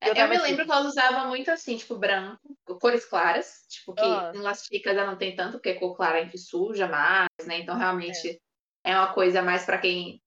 É, 0.00 0.10
Eu 0.10 0.14
Eu, 0.14 0.28
me 0.28 0.36
assim- 0.36 0.46
lembro 0.48 0.64
que 0.64 0.70
elas 0.72 0.86
usavam 0.86 1.28
muito 1.28 1.50
assim, 1.50 1.76
tipo, 1.76 1.96
branco, 1.96 2.38
cores 2.80 3.04
claras, 3.04 3.64
tipo, 3.68 3.94
que 3.94 4.02
Ah. 4.04 4.32
em 4.34 4.38
Las 4.38 4.64
Chicas 4.64 4.94
já 4.94 5.04
não 5.06 5.16
tem 5.16 5.34
tanto, 5.34 5.52
porque 5.52 5.74
cor 5.74 5.96
clara 5.96 6.18
a 6.18 6.22
gente 6.24 6.38
suja 6.38 6.86
mais, 6.86 7.28
né? 7.46 7.58
Então, 7.58 7.76
realmente, 7.76 8.40
é, 8.84 8.94
uma 8.96 9.12
coisa 9.12 9.42
mais 9.42 9.64
pra 9.64 9.78
quem. 9.78 10.22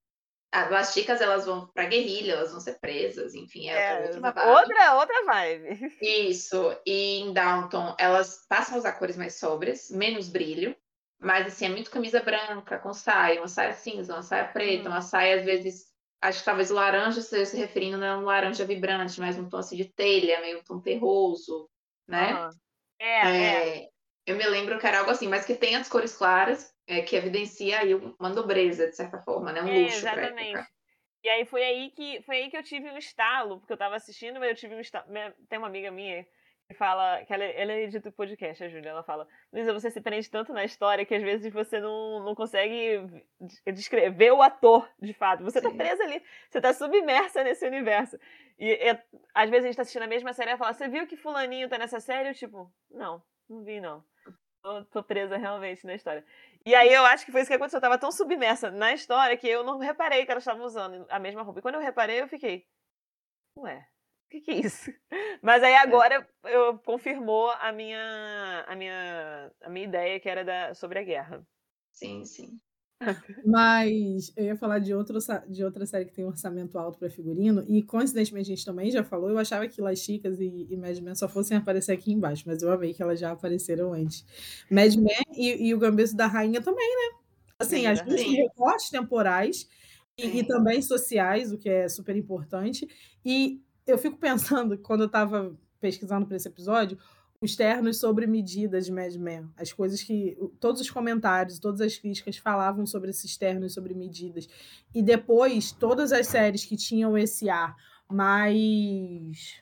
As 0.53 0.69
Las 0.69 0.93
Chicas, 0.93 1.21
elas 1.21 1.45
vão 1.45 1.67
pra 1.73 1.85
guerrilha, 1.85 2.33
elas 2.33 2.51
vão 2.51 2.59
ser 2.59 2.77
presas, 2.81 3.33
enfim, 3.33 3.69
é, 3.69 4.03
É, 4.03 4.19
babado. 4.19 4.49
outra, 4.51 4.95
outra 4.95 5.23
vibe. 5.23 5.69
Isso, 6.01 6.77
e 6.85 7.19
em 7.21 7.31
Downton, 7.31 7.95
elas 7.97 8.45
passam 8.49 8.75
a 8.75 8.79
usar 8.79 8.91
cores 8.93 9.15
mais 9.15 9.35
sóbrias, 9.39 9.89
menos 9.89 10.27
brilho, 10.27 10.75
mas 11.17 11.47
assim, 11.47 11.65
é 11.65 11.69
muito 11.69 11.89
camisa 11.89 12.21
branca, 12.21 12.77
com 12.79 12.93
saia, 12.93 13.39
uma 13.39 13.47
saia 13.47 13.73
cinza, 13.73 14.13
uma 14.13 14.21
saia 14.23 14.45
preta, 14.49 14.89
Hum. 14.89 14.91
uma 14.91 15.01
saia, 15.01 15.39
às 15.39 15.45
vezes, 15.45 15.85
acho 16.21 16.39
que 16.39 16.45
talvez 16.45 16.71
o 16.71 16.75
laranja 16.75 17.19
esteja 17.19 17.45
se 17.45 17.57
referindo 17.57 17.97
não 17.97 18.07
é 18.07 18.17
um 18.17 18.25
laranja 18.25 18.65
vibrante, 18.65 19.19
mas 19.19 19.37
um 19.37 19.49
tom 19.49 19.57
assim 19.57 19.77
de 19.77 19.85
telha, 19.93 20.41
meio 20.41 20.59
um 20.59 20.63
tom 20.63 20.79
terroso, 20.81 21.69
né? 22.07 22.39
Aham. 22.39 22.49
É, 22.99 23.53
é. 23.53 23.65
É, 23.65 23.89
eu 24.25 24.35
me 24.37 24.45
lembro 24.47 24.79
que 24.79 24.87
era 24.87 24.99
algo 24.99 25.11
assim, 25.11 25.27
mas 25.27 25.45
que 25.45 25.55
tem 25.55 25.75
as 25.75 25.89
cores 25.89 26.15
claras, 26.17 26.73
é, 26.87 27.01
que 27.01 27.15
evidencia 27.15 27.79
aí 27.79 27.93
uma 27.95 28.29
nobreza, 28.29 28.87
de 28.87 28.95
certa 28.95 29.19
forma, 29.21 29.51
né? 29.53 29.61
Um 29.63 29.69
É, 29.69 29.81
luxo 29.81 29.97
exatamente. 29.97 30.71
E 31.23 31.29
aí 31.29 31.45
foi 31.45 31.63
aí 31.63 31.91
que 31.91 32.21
foi 32.23 32.37
aí 32.37 32.49
que 32.49 32.57
eu 32.57 32.63
tive 32.63 32.89
um 32.89 32.97
estalo, 32.97 33.59
porque 33.59 33.73
eu 33.73 33.77
tava 33.77 33.95
assistindo, 33.95 34.39
mas 34.39 34.49
eu 34.49 34.55
tive 34.55 34.75
um 34.75 34.79
estalo. 34.79 35.07
Tem 35.49 35.59
uma 35.59 35.67
amiga 35.67 35.91
minha 35.91 36.27
fala, 36.73 37.23
que 37.25 37.33
ela, 37.33 37.43
ela 37.43 37.73
edita 37.73 38.09
o 38.09 38.11
podcast, 38.11 38.63
a 38.63 38.69
Júlia, 38.69 38.89
ela 38.89 39.03
fala, 39.03 39.27
Luísa, 39.51 39.73
você 39.73 39.89
se 39.89 40.01
prende 40.01 40.29
tanto 40.29 40.53
na 40.53 40.63
história 40.63 41.05
que 41.05 41.15
às 41.15 41.21
vezes 41.21 41.51
você 41.51 41.79
não, 41.79 42.23
não 42.23 42.35
consegue 42.35 43.05
de- 43.39 43.71
descrever 43.71 44.31
o 44.31 44.41
ator, 44.41 44.89
de 44.99 45.13
fato. 45.13 45.43
Você 45.43 45.61
tá 45.61 45.69
Sim. 45.69 45.77
presa 45.77 46.03
ali, 46.03 46.23
você 46.49 46.61
tá 46.61 46.73
submersa 46.73 47.43
nesse 47.43 47.65
universo. 47.65 48.19
E 48.59 48.71
é- 48.71 49.03
às 49.33 49.49
vezes 49.49 49.65
a 49.65 49.67
gente 49.67 49.75
tá 49.75 49.81
assistindo 49.81 50.03
a 50.03 50.07
mesma 50.07 50.33
série 50.33 50.49
e 50.49 50.51
ela 50.51 50.57
fala, 50.59 50.73
você 50.73 50.87
viu 50.87 51.07
que 51.07 51.17
fulaninho 51.17 51.69
tá 51.69 51.77
nessa 51.77 51.99
série? 51.99 52.29
Eu 52.29 52.33
tipo, 52.35 52.71
não, 52.89 53.21
não 53.49 53.63
vi 53.63 53.79
não. 53.81 54.03
Tô, 54.61 54.85
tô 54.85 55.03
presa 55.03 55.37
realmente 55.37 55.85
na 55.87 55.95
história. 55.95 56.23
E 56.63 56.75
aí 56.75 56.93
eu 56.93 57.03
acho 57.05 57.25
que 57.25 57.31
foi 57.31 57.41
isso 57.41 57.49
que 57.49 57.55
aconteceu. 57.55 57.77
Eu 57.77 57.81
tava 57.81 57.97
tão 57.97 58.11
submersa 58.11 58.69
na 58.69 58.93
história 58.93 59.35
que 59.35 59.47
eu 59.47 59.63
não 59.63 59.79
reparei 59.79 60.23
que 60.23 60.31
elas 60.31 60.43
estavam 60.43 60.63
usando 60.63 61.05
a 61.09 61.17
mesma 61.17 61.41
roupa. 61.41 61.59
E 61.59 61.61
quando 61.63 61.75
eu 61.75 61.81
reparei, 61.81 62.21
eu 62.21 62.27
fiquei. 62.27 62.67
Ué, 63.57 63.87
que, 64.31 64.39
que 64.39 64.51
é 64.51 64.59
isso? 64.59 64.91
Mas 65.41 65.61
aí 65.61 65.75
agora 65.75 66.25
eu, 66.45 66.77
confirmou 66.79 67.51
a 67.51 67.71
minha, 67.71 68.65
a, 68.67 68.75
minha, 68.75 69.51
a 69.61 69.69
minha 69.69 69.85
ideia 69.85 70.19
que 70.19 70.29
era 70.29 70.43
da, 70.43 70.73
sobre 70.73 70.99
a 70.99 71.03
guerra. 71.03 71.45
Sim, 71.91 72.23
sim. 72.23 72.59
Mas 73.43 74.31
eu 74.37 74.45
ia 74.45 74.55
falar 74.55 74.77
de, 74.77 74.93
outro, 74.93 75.17
de 75.49 75.63
outra 75.65 75.85
série 75.87 76.05
que 76.05 76.13
tem 76.13 76.23
um 76.23 76.29
orçamento 76.29 76.77
alto 76.77 76.99
para 76.99 77.09
figurino, 77.09 77.65
e 77.67 77.81
coincidentemente 77.81 78.51
a 78.51 78.55
gente 78.55 78.65
também 78.65 78.91
já 78.91 79.03
falou. 79.03 79.29
Eu 79.29 79.39
achava 79.39 79.67
que 79.67 79.81
Las 79.81 79.99
Chicas 79.99 80.39
e, 80.39 80.67
e 80.69 80.77
Mad 80.77 80.97
Men 80.99 81.15
só 81.15 81.27
fossem 81.27 81.57
aparecer 81.57 81.93
aqui 81.93 82.13
embaixo, 82.13 82.43
mas 82.45 82.61
eu 82.61 82.71
amei 82.71 82.93
que 82.93 83.01
elas 83.01 83.19
já 83.19 83.31
apareceram 83.31 83.91
antes. 83.93 84.23
Mad 84.69 84.95
Men 84.95 85.23
e, 85.35 85.67
e 85.67 85.73
o 85.73 85.79
Gambito 85.79 86.15
da 86.15 86.27
Rainha 86.27 86.61
também, 86.61 86.87
né? 86.87 87.17
Assim, 87.59 87.81
Sim, 87.81 87.87
as 87.87 88.01
duas 88.01 88.21
recortes 88.21 88.89
temporais 88.89 89.67
e, 90.17 90.39
e, 90.39 90.43
também 90.47 90.81
sociais, 90.81 91.51
o 91.51 91.57
que 91.57 91.69
é 91.69 91.89
super 91.89 92.15
importante. 92.15 92.87
E 93.25 93.61
eu 93.85 93.97
fico 93.97 94.17
pensando, 94.17 94.77
quando 94.79 95.01
eu 95.01 95.07
estava 95.07 95.55
pesquisando 95.79 96.25
para 96.25 96.37
esse 96.37 96.47
episódio, 96.47 96.97
os 97.41 97.55
ternos 97.55 97.99
sobre 97.99 98.27
medidas 98.27 98.85
de 98.85 98.91
Mad 98.91 99.15
Men, 99.15 99.49
as 99.57 99.73
coisas 99.73 100.03
que 100.03 100.37
todos 100.59 100.79
os 100.79 100.91
comentários, 100.91 101.57
todas 101.57 101.81
as 101.81 101.97
críticas 101.97 102.37
falavam 102.37 102.85
sobre 102.85 103.09
esses 103.09 103.35
ternos 103.35 103.73
sobre 103.73 103.95
medidas. 103.95 104.47
E 104.93 105.01
depois 105.01 105.71
todas 105.71 106.11
as 106.11 106.27
séries 106.27 106.63
que 106.63 106.77
tinham 106.77 107.17
esse 107.17 107.49
ar 107.49 107.75
mais 108.07 109.55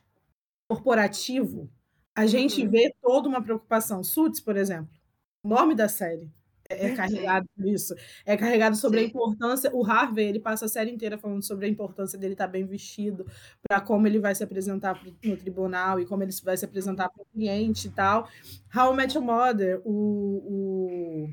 corporativo, 0.68 1.70
a 2.14 2.26
gente 2.28 2.64
uhum. 2.64 2.70
vê 2.70 2.94
toda 3.02 3.30
uma 3.30 3.42
preocupação. 3.42 4.04
Suits, 4.04 4.42
por 4.42 4.58
exemplo, 4.58 4.90
o 5.42 5.48
nome 5.48 5.74
da 5.74 5.88
série 5.88 6.30
é 6.70 6.96
carregado 6.96 7.48
por 7.56 7.68
isso. 7.68 7.96
É 8.26 8.38
carregado 8.38 8.76
sobre 8.76 9.00
Sim. 9.00 9.06
a 9.06 9.08
importância. 9.10 9.72
O 9.74 9.84
Harvey, 9.84 10.28
ele 10.28 10.40
passa 10.40 10.66
a 10.66 10.70
série 10.70 10.92
inteira 10.92 11.18
falando 11.18 11.44
sobre 11.44 11.66
a 11.66 11.70
importância 11.70 12.18
dele 12.18 12.34
estar 12.34 12.48
bem 12.48 12.66
vestido, 12.66 13.26
para 13.68 13.82
como 13.82 14.06
ele 14.06 14.20
vai 14.20 14.36
se 14.36 14.44
apresentar 14.44 15.02
no 15.24 15.36
tribunal 15.38 16.00
e 16.00 16.06
como 16.06 16.24
ele 16.24 16.32
vai 16.44 16.56
se 16.56 16.66
apresentar 16.66 17.10
para 17.10 17.24
o 17.24 17.26
cliente 17.26 17.88
e 17.88 17.92
tal. 17.92 18.30
How 18.76 18.94
I 18.94 18.96
Met 18.96 19.16
Your 19.16 19.26
Mother, 19.26 19.82
o, 19.84 21.28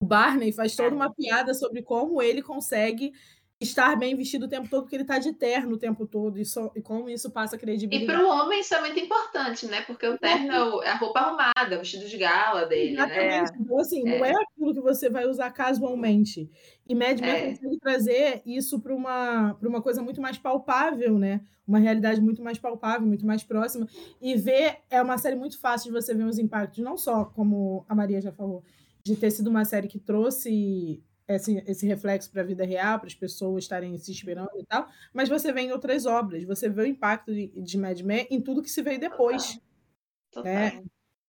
o 0.00 0.04
Barney 0.04 0.52
faz 0.52 0.76
toda 0.76 0.94
uma 0.94 1.12
piada 1.12 1.54
sobre 1.54 1.82
como 1.82 2.22
ele 2.22 2.42
consegue 2.42 3.12
estar 3.60 3.96
bem 3.96 4.14
vestido 4.14 4.46
o 4.46 4.48
tempo 4.48 4.68
todo, 4.68 4.82
porque 4.82 4.94
ele 4.94 5.02
está 5.02 5.18
de 5.18 5.32
terno 5.32 5.74
o 5.74 5.78
tempo 5.78 6.06
todo, 6.06 6.38
e, 6.38 6.44
so, 6.44 6.70
e 6.76 6.80
como 6.80 7.10
isso 7.10 7.28
passa 7.30 7.58
credibilidade. 7.58 8.04
E 8.04 8.06
para 8.06 8.24
o 8.24 8.30
homem 8.30 8.60
isso 8.60 8.72
é 8.72 8.80
muito 8.80 8.98
importante, 9.00 9.66
né? 9.66 9.82
Porque 9.82 10.06
o 10.06 10.16
terno 10.16 10.80
é, 10.82 10.86
é 10.86 10.90
a 10.90 10.96
roupa 10.96 11.18
arrumada, 11.18 11.76
o 11.76 11.78
vestido 11.80 12.08
de 12.08 12.16
gala 12.16 12.66
dele, 12.66 12.94
né? 12.94 13.04
Exatamente. 13.04 13.52
né? 13.52 13.58
Então, 13.60 13.78
assim, 13.80 14.08
é. 14.08 14.18
não 14.18 14.24
é 14.24 14.32
aquilo 14.32 14.74
que 14.74 14.80
você 14.80 15.10
vai 15.10 15.26
usar 15.26 15.50
casualmente. 15.50 16.48
E 16.88 16.94
Mad 16.94 17.20
Men 17.20 17.30
é. 17.30 17.50
consegue 17.50 17.78
trazer 17.80 18.42
isso 18.46 18.80
para 18.80 18.94
uma, 18.94 19.58
uma 19.60 19.82
coisa 19.82 20.02
muito 20.02 20.20
mais 20.20 20.38
palpável, 20.38 21.18
né? 21.18 21.40
Uma 21.66 21.80
realidade 21.80 22.20
muito 22.20 22.42
mais 22.42 22.58
palpável, 22.58 23.06
muito 23.06 23.26
mais 23.26 23.42
próxima. 23.42 23.88
E 24.22 24.36
ver, 24.36 24.78
é 24.88 25.02
uma 25.02 25.18
série 25.18 25.36
muito 25.36 25.60
fácil 25.60 25.92
de 25.92 26.00
você 26.00 26.14
ver 26.14 26.24
os 26.24 26.38
impactos, 26.38 26.78
não 26.78 26.96
só, 26.96 27.24
como 27.24 27.84
a 27.88 27.94
Maria 27.94 28.20
já 28.20 28.30
falou, 28.30 28.62
de 29.02 29.16
ter 29.16 29.30
sido 29.32 29.50
uma 29.50 29.64
série 29.64 29.88
que 29.88 29.98
trouxe 29.98 31.02
esse, 31.28 31.62
esse 31.66 31.86
reflexo 31.86 32.30
para 32.30 32.42
a 32.42 32.44
vida 32.44 32.64
real, 32.64 32.98
para 32.98 33.06
as 33.06 33.14
pessoas 33.14 33.64
estarem 33.64 33.96
se 33.98 34.10
esperando 34.10 34.50
e 34.58 34.64
tal, 34.64 34.88
mas 35.12 35.28
você 35.28 35.52
vê 35.52 35.62
em 35.62 35.72
outras 35.72 36.06
obras, 36.06 36.44
você 36.44 36.68
vê 36.68 36.82
o 36.82 36.86
impacto 36.86 37.32
de, 37.32 37.48
de 37.48 37.78
Mad 37.78 38.00
Men 38.00 38.26
em 38.30 38.40
tudo 38.40 38.62
que 38.62 38.70
se 38.70 38.82
veio 38.82 38.98
depois. 38.98 39.60
Total. 40.32 40.52
Né? 40.52 40.82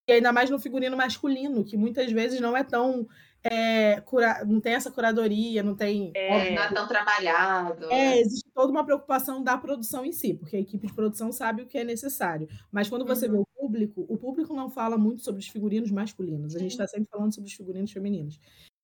E 0.08 0.14
ainda 0.14 0.32
mais 0.32 0.50
no 0.50 0.58
figurino 0.58 0.98
masculino, 0.98 1.64
que 1.64 1.78
muitas 1.78 2.12
vezes 2.12 2.40
não 2.40 2.58
é 2.58 2.64
tão. 2.64 3.08
É, 3.44 4.02
cura... 4.02 4.44
não 4.44 4.60
tem 4.60 4.74
essa 4.74 4.92
curadoria, 4.92 5.62
não 5.62 5.76
tem. 5.76 6.12
É, 6.16 6.56
não 6.56 6.64
é 6.64 6.74
tão 6.74 6.88
trabalhado. 6.88 7.86
É, 7.86 7.90
né? 7.90 8.20
existe 8.20 8.50
toda 8.54 8.72
uma 8.72 8.84
preocupação 8.84 9.44
da 9.44 9.56
produção 9.56 10.04
em 10.04 10.12
si, 10.12 10.34
porque 10.34 10.58
a 10.58 10.60
equipe 10.60 10.88
de 10.88 10.94
produção 10.94 11.32
sabe 11.32 11.62
o 11.62 11.68
que 11.68 11.78
é 11.78 11.84
necessário. 11.84 12.50
Mas 12.72 12.90
quando 12.90 13.06
você 13.06 13.28
uhum. 13.28 13.32
vê 13.34 13.38
o 13.38 13.48
público, 13.56 14.06
o 14.10 14.18
público 14.18 14.54
não 14.56 14.70
fala 14.70 14.98
muito 14.98 15.22
sobre 15.22 15.42
os 15.42 15.48
figurinos 15.48 15.92
masculinos. 15.92 16.56
A 16.56 16.60
gente 16.60 16.72
está 16.72 16.88
sempre 16.88 17.08
falando 17.12 17.34
sobre 17.34 17.50
os 17.50 17.56
figurinos 17.56 17.92
femininos. 17.92 18.40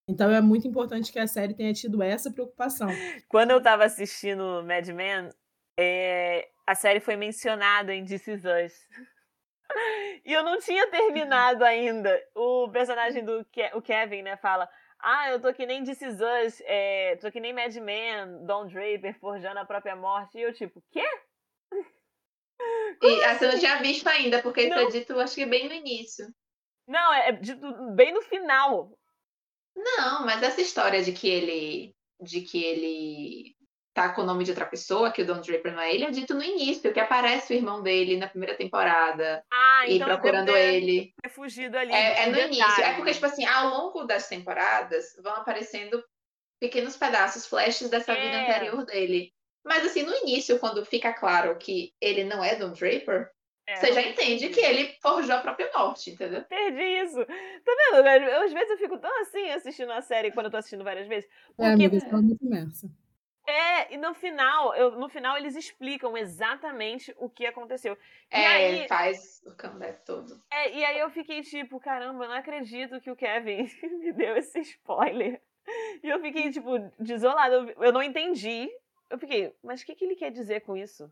Então 0.08 0.32
é 0.32 0.40
muito 0.40 0.68
importante 0.68 1.12
que 1.12 1.20
a 1.20 1.28
série 1.28 1.56
tenha 1.56 1.74
tido 1.74 2.02
essa 2.02 2.32
preocupação. 2.32 2.88
Quando 3.28 3.52
eu 3.52 3.58
estava 3.58 3.86
assistindo 3.86 4.64
Mad 4.64 4.88
Men, 4.90 5.30
é, 5.78 6.48
a 6.66 6.76
série 6.76 7.00
foi 7.00 7.16
mencionada 7.16 7.94
em 7.94 8.06
This 8.06 8.28
Is 8.28 8.44
Us. 8.46 8.74
E 10.24 10.32
eu 10.32 10.44
não 10.44 10.60
tinha 10.60 10.90
terminado 10.90 11.66
ainda. 11.66 12.24
O 12.36 12.70
personagem 12.70 13.26
do 13.26 13.44
Ke 13.46 13.72
o 13.74 13.82
Kevin, 13.82 14.22
né, 14.22 14.38
fala: 14.38 14.70
Ah, 15.00 15.32
eu 15.32 15.42
tô 15.42 15.54
que 15.54 15.66
nem 15.66 15.84
This 15.84 16.02
Is 16.02 16.20
Us, 16.22 16.62
é, 16.66 17.16
tô 17.18 17.32
que 17.32 17.40
nem 17.40 17.52
Mad 17.52 17.76
Men, 17.76 18.46
Don 18.46 18.68
Draper 18.68 19.20
forjando 19.20 19.60
a 19.60 19.66
própria 19.66 19.96
morte. 19.96 20.38
E 20.38 20.42
eu, 20.42 20.54
tipo, 20.54 20.82
quê? 20.92 21.06
E 23.02 23.24
assim? 23.24 23.40
você 23.40 23.48
não 23.52 23.60
tinha 23.60 23.76
visto 23.78 24.08
ainda, 24.08 24.42
porque 24.42 24.68
não. 24.68 24.78
isso 24.78 24.98
é 24.98 25.00
dito, 25.00 25.20
acho 25.20 25.36
que 25.36 25.46
bem 25.46 25.68
no 25.68 25.74
início. 25.74 26.28
Não, 26.88 27.14
é 27.14 27.32
dito 27.32 27.92
bem 27.92 28.14
no 28.14 28.22
final. 28.22 28.98
Não, 29.76 30.26
mas 30.26 30.42
essa 30.42 30.62
história 30.62 31.04
de 31.04 31.12
que 31.12 31.28
ele 31.28 31.96
de 32.22 32.42
que 32.42 32.64
ele 32.64 33.56
tá 33.96 34.10
com 34.10 34.22
o 34.22 34.26
nome 34.26 34.44
de 34.44 34.52
outra 34.52 34.66
pessoa, 34.66 35.10
que 35.10 35.22
o 35.22 35.26
Don 35.26 35.40
Draper 35.40 35.74
não 35.74 35.82
é 35.82 35.94
ele, 35.94 36.04
é 36.04 36.12
dito 36.12 36.34
no 36.34 36.44
início, 36.44 36.94
que 36.94 37.00
aparece 37.00 37.54
o 37.54 37.56
irmão 37.56 37.82
dele 37.82 38.18
na 38.18 38.28
primeira 38.28 38.56
temporada. 38.56 39.42
Ah, 39.52 39.86
e 39.88 39.96
então 39.96 40.08
procurando 40.08 40.56
ele. 40.56 41.14
Ter 41.22 41.30
fugido 41.30 41.78
ali. 41.78 41.94
É, 41.94 42.24
é 42.24 42.26
no 42.28 42.34
detalhe. 42.34 42.56
início. 42.56 42.84
É 42.84 42.94
porque, 42.96 43.14
tipo 43.14 43.26
assim, 43.26 43.46
ao 43.46 43.70
longo 43.70 44.04
das 44.04 44.28
temporadas 44.28 45.16
vão 45.24 45.34
aparecendo 45.34 46.04
pequenos 46.60 46.98
pedaços, 46.98 47.48
flashes 47.48 47.90
dessa 47.90 48.12
é. 48.12 48.22
vida 48.22 48.42
anterior 48.42 48.86
dele. 48.86 49.32
Mas 49.64 49.86
assim, 49.86 50.04
no 50.04 50.14
início, 50.14 50.60
quando 50.60 50.86
fica 50.86 51.14
claro 51.14 51.58
que 51.58 51.94
ele 52.02 52.26
não 52.26 52.44
é 52.44 52.56
Don 52.56 52.74
Draper, 52.74 53.30
é, 53.68 53.76
você 53.78 53.94
já 53.94 54.02
entende 54.02 54.50
que 54.50 54.60
ele 54.60 54.96
forjou 55.02 55.36
a 55.36 55.40
própria 55.40 55.72
morte, 55.74 56.12
entendeu? 56.12 56.44
Perdi 56.44 56.84
isso. 57.04 57.26
Tá 57.26 57.72
vendo? 57.94 58.08
às 58.08 58.54
vezes 58.54 58.70
eu 58.70 58.78
fico 58.78 58.98
tão 58.98 59.22
assim 59.22 59.50
assistindo 59.50 59.92
a 59.92 60.02
série 60.02 60.32
quando 60.32 60.48
eu 60.48 60.52
tô 60.52 60.58
assistindo 60.58 60.84
várias 60.84 61.08
vezes. 61.08 61.30
É, 61.30 61.32
porque... 61.50 61.64
É, 61.64 61.72
amiga, 61.74 62.18
muito 62.18 62.46
imersa. 62.46 62.90
É, 63.48 63.94
e 63.94 63.98
no 63.98 64.14
final, 64.16 64.76
eu, 64.76 64.92
no 65.00 65.08
final 65.08 65.38
eles 65.38 65.56
explicam 65.56 66.18
exatamente 66.18 67.14
o 67.18 67.30
que 67.30 67.46
aconteceu. 67.46 67.96
E 68.32 68.36
é, 68.36 68.48
aí, 68.48 68.88
faz 68.88 69.42
o 69.46 69.52
comeback 69.52 70.04
todo. 70.04 70.42
É, 70.52 70.76
e 70.76 70.84
aí 70.84 71.00
eu 71.00 71.10
fiquei 71.12 71.42
tipo, 71.42 71.80
caramba, 71.80 72.26
eu 72.26 72.30
não 72.30 72.36
acredito 72.36 73.00
que 73.00 73.12
o 73.12 73.16
Kevin 73.16 73.70
me 74.00 74.12
deu 74.14 74.36
esse 74.36 74.60
spoiler. 74.62 75.40
E 76.04 76.10
eu 76.10 76.20
fiquei, 76.22 76.52
tipo, 76.52 76.78
desolada. 77.00 77.56
Eu 77.80 77.92
não 77.92 78.02
entendi. 78.04 78.70
Eu 79.10 79.18
fiquei, 79.18 79.54
mas 79.64 79.82
o 79.82 79.86
que, 79.86 79.96
que 79.96 80.06
ele 80.06 80.16
quer 80.16 80.32
dizer 80.32 80.62
com 80.62 80.76
isso? 80.76 81.12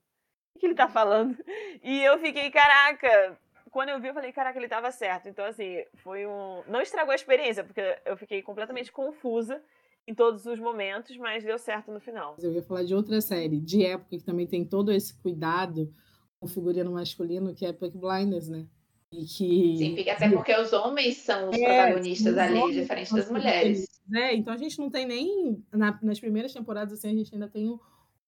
O 0.55 0.59
que 0.59 0.65
ele 0.65 0.75
tá 0.75 0.87
falando? 0.87 1.37
E 1.83 2.01
eu 2.03 2.17
fiquei, 2.19 2.49
caraca. 2.49 3.37
Quando 3.71 3.89
eu 3.89 3.99
vi, 3.99 4.07
eu 4.07 4.13
falei, 4.13 4.31
caraca, 4.31 4.57
ele 4.59 4.67
tava 4.67 4.91
certo. 4.91 5.27
Então, 5.27 5.45
assim, 5.45 5.83
foi 5.95 6.27
um. 6.27 6.63
Não 6.67 6.81
estragou 6.81 7.11
a 7.11 7.15
experiência, 7.15 7.63
porque 7.63 7.81
eu 8.05 8.15
fiquei 8.15 8.41
completamente 8.41 8.91
confusa 8.91 9.61
em 10.07 10.13
todos 10.13 10.45
os 10.45 10.59
momentos, 10.59 11.15
mas 11.17 11.43
deu 11.43 11.57
certo 11.57 11.91
no 11.91 11.99
final. 11.99 12.35
Eu 12.39 12.51
ia 12.51 12.61
falar 12.61 12.83
de 12.83 12.93
outra 12.93 13.19
série, 13.21 13.59
de 13.59 13.85
época, 13.85 14.17
que 14.17 14.23
também 14.23 14.45
tem 14.45 14.65
todo 14.65 14.91
esse 14.91 15.13
cuidado 15.21 15.91
com 16.39 16.45
o 16.45 16.49
figurino 16.49 16.91
masculino, 16.91 17.55
que 17.55 17.65
é 17.65 17.71
Peak 17.71 17.97
Blinders, 17.97 18.49
né? 18.49 18.67
E 19.11 19.25
que... 19.25 19.77
Sim, 19.77 20.09
até 20.09 20.29
porque 20.29 20.53
os 20.55 20.73
homens 20.73 21.17
são 21.17 21.49
os 21.49 21.55
é, 21.55 21.65
protagonistas 21.65 22.37
ali, 22.37 22.73
diferente 22.73 23.13
das 23.13 23.31
mulheres. 23.31 23.85
É, 24.13 24.35
então 24.35 24.53
a 24.53 24.57
gente 24.57 24.77
não 24.79 24.89
tem 24.89 25.05
nem. 25.05 25.63
Na, 25.71 25.97
nas 26.01 26.19
primeiras 26.19 26.51
temporadas, 26.51 26.93
assim, 26.93 27.09
a 27.09 27.13
gente 27.13 27.33
ainda 27.33 27.47
tem 27.47 27.69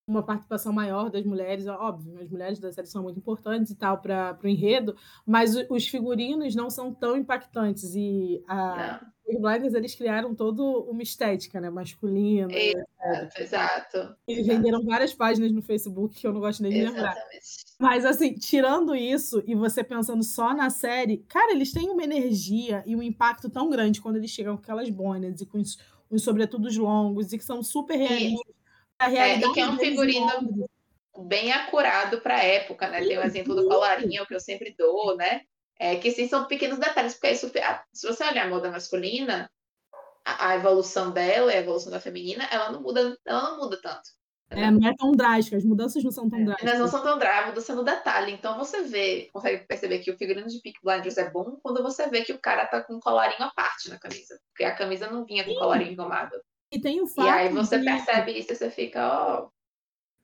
uma 0.07 0.21
participação 0.21 0.71
maior 0.71 1.09
das 1.09 1.25
mulheres, 1.25 1.65
óbvio, 1.67 2.21
as 2.21 2.29
mulheres 2.29 2.59
da 2.59 2.71
série 2.71 2.87
são 2.87 3.01
muito 3.01 3.17
importantes 3.17 3.71
e 3.71 3.75
tal 3.75 3.99
para 3.99 4.37
o 4.43 4.47
enredo, 4.47 4.95
mas 5.25 5.55
os 5.69 5.87
figurinos 5.87 6.55
não 6.55 6.69
são 6.69 6.93
tão 6.93 7.17
impactantes 7.17 7.95
e 7.95 8.43
a 8.47 9.01
Big 9.27 9.41
Blinders 9.41 9.73
eles 9.73 9.95
criaram 9.95 10.35
toda 10.35 10.61
uma 10.61 11.01
estética, 11.01 11.59
né, 11.59 11.71
masculina. 11.71 12.53
Exato, 12.53 13.41
exato. 13.41 14.15
Eles 14.27 14.45
venderam 14.45 14.83
várias 14.85 15.13
páginas 15.13 15.51
no 15.51 15.63
Facebook 15.63 16.15
que 16.15 16.27
eu 16.27 16.33
não 16.33 16.39
gosto 16.39 16.61
nem 16.61 16.71
de 16.71 16.85
lembrar. 16.85 17.15
Mas 17.79 18.05
assim, 18.05 18.35
tirando 18.35 18.95
isso 18.95 19.43
e 19.47 19.55
você 19.55 19.83
pensando 19.83 20.23
só 20.23 20.53
na 20.53 20.69
série, 20.69 21.17
cara, 21.27 21.51
eles 21.51 21.71
têm 21.71 21.89
uma 21.89 22.03
energia 22.03 22.83
e 22.85 22.95
um 22.95 23.01
impacto 23.01 23.49
tão 23.49 23.69
grande 23.69 23.99
quando 23.99 24.17
eles 24.17 24.29
chegam 24.29 24.55
com 24.55 24.61
aquelas 24.61 24.89
bonas 24.89 25.41
e 25.41 25.45
com 25.47 25.57
os, 25.57 25.79
os 26.11 26.23
sobretudos 26.23 26.77
longos 26.77 27.33
e 27.33 27.39
que 27.39 27.43
são 27.43 27.63
super 27.63 27.95
realistas 27.95 28.54
é, 28.99 29.37
e 29.37 29.53
que 29.53 29.59
é 29.59 29.67
um 29.67 29.77
figurino 29.77 30.69
bem 31.27 31.51
acurado 31.51 32.21
para 32.21 32.35
a 32.35 32.43
época, 32.43 32.89
né? 32.89 32.99
Tem 32.99 33.17
o 33.17 33.23
exemplo 33.23 33.55
do 33.55 33.67
colarinho 33.67 34.25
que 34.25 34.35
eu 34.35 34.39
sempre 34.39 34.75
dou, 34.77 35.15
né? 35.15 35.41
É, 35.77 35.95
que 35.97 36.11
sim, 36.11 36.27
são 36.27 36.45
pequenos 36.45 36.79
detalhes, 36.79 37.13
porque 37.13 37.31
isso, 37.31 37.51
se 37.93 38.07
você 38.07 38.23
olhar 38.23 38.45
a 38.45 38.49
moda 38.49 38.71
masculina, 38.71 39.51
a, 40.23 40.49
a, 40.49 40.55
evolução 40.55 41.11
dela 41.11 41.51
e 41.51 41.55
a 41.55 41.59
evolução 41.59 41.91
da 41.91 41.99
feminina, 41.99 42.47
ela 42.49 42.71
não 42.71 42.81
muda, 42.81 43.17
ela 43.25 43.51
não 43.51 43.57
muda 43.57 43.77
tanto. 43.81 44.09
É, 44.49 44.71
não 44.71 44.87
é 44.87 44.95
tão 44.95 45.11
drástica, 45.11 45.57
as 45.57 45.65
mudanças 45.65 46.03
não 46.03 46.11
são 46.11 46.29
tão 46.29 46.39
é, 46.39 46.43
drásticas. 46.45 46.69
Elas 46.69 46.79
não 46.79 46.87
são 46.87 47.03
tão 47.03 47.17
drásticas, 47.17 47.49
mudança 47.49 47.75
no 47.75 47.83
detalhe. 47.83 48.31
Então 48.31 48.57
você 48.57 48.83
vê, 48.83 49.29
consegue 49.33 49.65
perceber 49.65 49.99
que 49.99 50.11
o 50.11 50.17
figurino 50.17 50.47
de 50.47 50.61
Peak 50.61 50.79
Blinders 50.83 51.17
é 51.17 51.29
bom 51.29 51.57
quando 51.61 51.83
você 51.83 52.07
vê 52.07 52.23
que 52.23 52.31
o 52.31 52.39
cara 52.39 52.65
tá 52.65 52.81
com 52.81 52.95
um 52.95 52.99
colarinho 52.99 53.43
à 53.43 53.51
parte 53.51 53.89
na 53.89 53.97
camisa. 53.97 54.39
Porque 54.49 54.63
a 54.63 54.75
camisa 54.75 55.09
não 55.09 55.25
vinha 55.25 55.43
com 55.43 55.51
Sim. 55.51 55.59
colarinho 55.59 55.91
engomado. 55.91 56.35
E 56.75 56.81
tem 56.81 57.01
o 57.01 57.07
fato. 57.07 57.27
E 57.27 57.29
aí 57.29 57.49
você 57.49 57.77
de... 57.79 57.85
percebe 57.85 58.31
isso 58.33 58.51
e 58.51 58.55
você 58.55 58.69
fica, 58.69 59.07
ó. 59.07 59.45
Oh. 59.45 59.55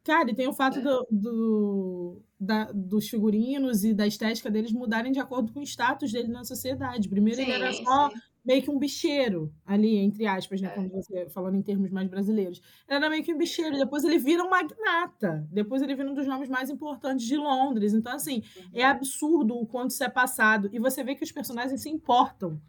Cara, 0.04 0.32
e 0.32 0.36
tem 0.36 0.48
o 0.48 0.54
fato 0.54 0.80
é. 0.80 0.82
do, 0.82 1.08
do 1.10 2.22
da, 2.40 2.72
dos 2.74 3.08
figurinos 3.08 3.86
e 3.86 3.94
da 3.94 4.06
estética 4.06 4.50
deles 4.50 4.74
mudarem 4.74 5.12
de 5.12 5.20
acordo 5.20 5.54
com 5.54 5.60
o 5.60 5.64
status 5.64 6.12
dele 6.12 6.28
na 6.28 6.44
sociedade. 6.44 7.08
Primeiro 7.08 7.38
sim, 7.38 7.44
ele 7.44 7.52
era 7.52 7.72
só 7.72 8.10
sim. 8.10 8.16
meio 8.44 8.64
que 8.64 8.72
um 8.72 8.80
bicheiro 8.80 9.54
ali, 9.64 9.98
entre 9.98 10.26
aspas, 10.26 10.60
né? 10.60 10.70
Quando 10.70 10.92
você 10.92 11.30
falando 11.30 11.56
em 11.56 11.62
termos 11.62 11.90
mais 11.92 12.10
brasileiros. 12.10 12.60
Ele 12.88 12.98
era 12.98 13.10
meio 13.10 13.24
que 13.24 13.34
um 13.34 13.38
bicheiro, 13.38 13.78
depois 13.78 14.04
ele 14.04 14.18
vira 14.18 14.44
um 14.44 14.50
magnata, 14.50 15.48
depois 15.52 15.82
ele 15.84 15.96
vira 15.96 16.10
um 16.10 16.16
dos 16.16 16.28
nomes 16.28 16.50
mais 16.50 16.70
importantes 16.70 17.26
de 17.26 17.38
Londres. 17.38 17.94
Então, 17.94 18.14
assim, 18.14 18.44
é 18.74 18.84
absurdo 18.84 19.56
o 19.56 19.68
quanto 19.68 19.92
isso 19.92 20.04
é 20.04 20.10
passado. 20.10 20.68
E 20.74 20.80
você 20.80 21.04
vê 21.04 21.14
que 21.14 21.24
os 21.24 21.32
personagens 21.32 21.80
se 21.80 21.90
importam 21.90 22.60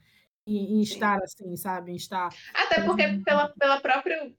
em, 0.46 0.78
em 0.78 0.82
estar 0.82 1.22
assim, 1.22 1.56
sabe? 1.56 1.92
Em 1.92 1.96
estar. 1.96 2.28
Até 2.54 2.82
porque 2.82 3.20
pela, 3.24 3.48
pela 3.48 3.80
próprio 3.80 4.34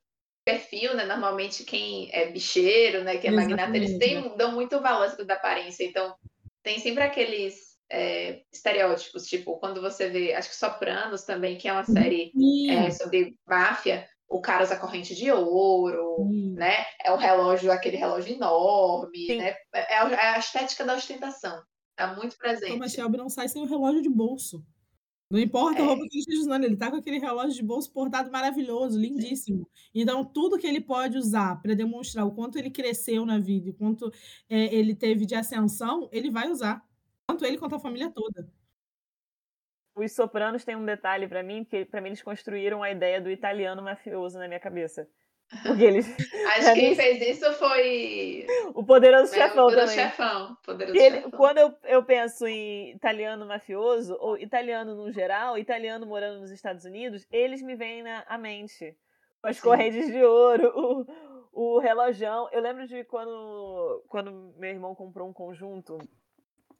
perfil, 0.45 0.95
né? 0.95 1.05
Normalmente 1.05 1.63
quem 1.63 2.09
é 2.13 2.31
bicheiro, 2.31 3.03
né? 3.03 3.17
Que 3.17 3.27
é 3.27 3.31
magnata, 3.31 3.75
eles 3.75 3.97
têm, 3.97 4.35
dão 4.35 4.51
muito 4.51 4.79
valor 4.81 5.15
da 5.25 5.33
aparência. 5.35 5.83
Então, 5.83 6.15
tem 6.61 6.79
sempre 6.79 7.03
aqueles 7.03 7.73
é, 7.89 8.41
estereótipos, 8.51 9.25
tipo, 9.25 9.57
quando 9.59 9.81
você 9.81 10.09
vê, 10.09 10.33
acho 10.33 10.49
que 10.49 10.55
Sopranos 10.55 11.23
também, 11.23 11.57
que 11.57 11.67
é 11.67 11.73
uma 11.73 11.85
série 11.85 12.31
é, 12.69 12.89
sobre 12.91 13.35
máfia, 13.47 14.07
o 14.27 14.41
cara 14.41 14.63
usa 14.63 14.75
corrente 14.75 15.13
de 15.13 15.31
ouro, 15.31 16.27
né? 16.55 16.85
É 17.03 17.11
o 17.11 17.17
relógio, 17.17 17.71
aquele 17.71 17.97
relógio 17.97 18.33
enorme, 18.33 19.27
Sim. 19.27 19.37
né? 19.37 19.55
É, 19.73 19.93
é, 19.93 19.97
a 19.97 20.39
estética 20.39 20.83
da 20.83 20.95
ostentação. 20.95 21.61
Tá 21.95 22.15
muito 22.15 22.35
presente. 22.37 22.71
Thomas 22.71 22.91
Shelby 22.91 23.17
não 23.17 23.29
sai 23.29 23.47
sem 23.47 23.61
o 23.61 23.67
relógio 23.67 24.01
de 24.01 24.09
bolso. 24.09 24.65
Não 25.33 25.39
importa 25.39 25.81
a 25.81 25.85
roupa 25.85 26.03
que 26.03 26.09
ele 26.13 26.19
esteja 26.19 26.41
usando, 26.41 26.63
ele 26.63 26.77
tá 26.77 26.91
com 26.91 26.97
aquele 26.97 27.17
relógio 27.17 27.55
de 27.55 27.63
bolso 27.63 27.91
portado 27.91 28.29
maravilhoso, 28.31 28.99
lindíssimo. 28.99 29.67
Então, 29.91 30.23
tudo 30.23 30.59
que 30.59 30.67
ele 30.67 30.79
pode 30.79 31.17
usar 31.17 31.59
para 31.59 31.73
demonstrar 31.73 32.23
o 32.23 32.31
quanto 32.31 32.59
ele 32.59 32.69
cresceu 32.69 33.25
na 33.25 33.39
vida, 33.39 33.71
o 33.71 33.73
quanto 33.73 34.11
é, 34.47 34.65
ele 34.75 34.93
teve 34.93 35.25
de 35.25 35.33
ascensão, 35.33 36.07
ele 36.11 36.29
vai 36.29 36.51
usar. 36.51 36.87
Tanto 37.25 37.43
ele 37.45 37.57
quanto 37.57 37.73
a 37.73 37.79
família 37.79 38.11
toda. 38.11 38.47
Os 39.95 40.11
Sopranos 40.11 40.63
têm 40.63 40.75
um 40.75 40.85
detalhe 40.85 41.27
para 41.27 41.41
mim, 41.41 41.65
que 41.65 41.83
para 41.83 41.99
mim 41.99 42.09
eles 42.09 42.21
construíram 42.21 42.83
a 42.83 42.91
ideia 42.91 43.19
do 43.19 43.31
italiano 43.31 43.81
mafioso 43.81 44.37
na 44.37 44.47
minha 44.47 44.59
cabeça. 44.59 45.09
Porque 45.61 45.83
eles. 45.83 46.07
Acho 46.57 46.73
que 46.73 46.79
quem 46.79 46.95
fez 46.95 47.37
isso 47.37 47.53
foi. 47.53 48.47
O 48.73 48.83
Poderoso 48.83 49.33
é, 49.35 49.37
Chefão. 49.37 49.65
O 49.65 49.69
poderoso 49.69 49.93
também. 49.93 50.09
Chefão. 50.09 50.57
Poderoso 50.63 50.97
Ele, 50.97 51.15
chefão. 51.17 51.31
Quando 51.31 51.57
eu, 51.59 51.75
eu 51.83 52.03
penso 52.03 52.47
em 52.47 52.91
italiano 52.91 53.45
mafioso, 53.45 54.17
ou 54.19 54.37
italiano 54.37 54.95
no 54.95 55.11
geral, 55.11 55.57
italiano 55.57 56.05
morando 56.05 56.39
nos 56.39 56.51
Estados 56.51 56.85
Unidos, 56.85 57.25
eles 57.31 57.61
me 57.61 57.75
vêm 57.75 58.03
na 58.03 58.23
à 58.27 58.37
mente. 58.37 58.95
As 59.43 59.57
Sim. 59.57 59.63
correntes 59.63 60.07
de 60.07 60.23
ouro, 60.23 61.05
o, 61.51 61.75
o 61.75 61.79
relojão. 61.79 62.49
Eu 62.51 62.61
lembro 62.61 62.87
de 62.87 63.03
quando, 63.03 64.03
quando 64.07 64.53
meu 64.57 64.69
irmão 64.69 64.95
comprou 64.95 65.27
um 65.27 65.33
conjunto 65.33 65.97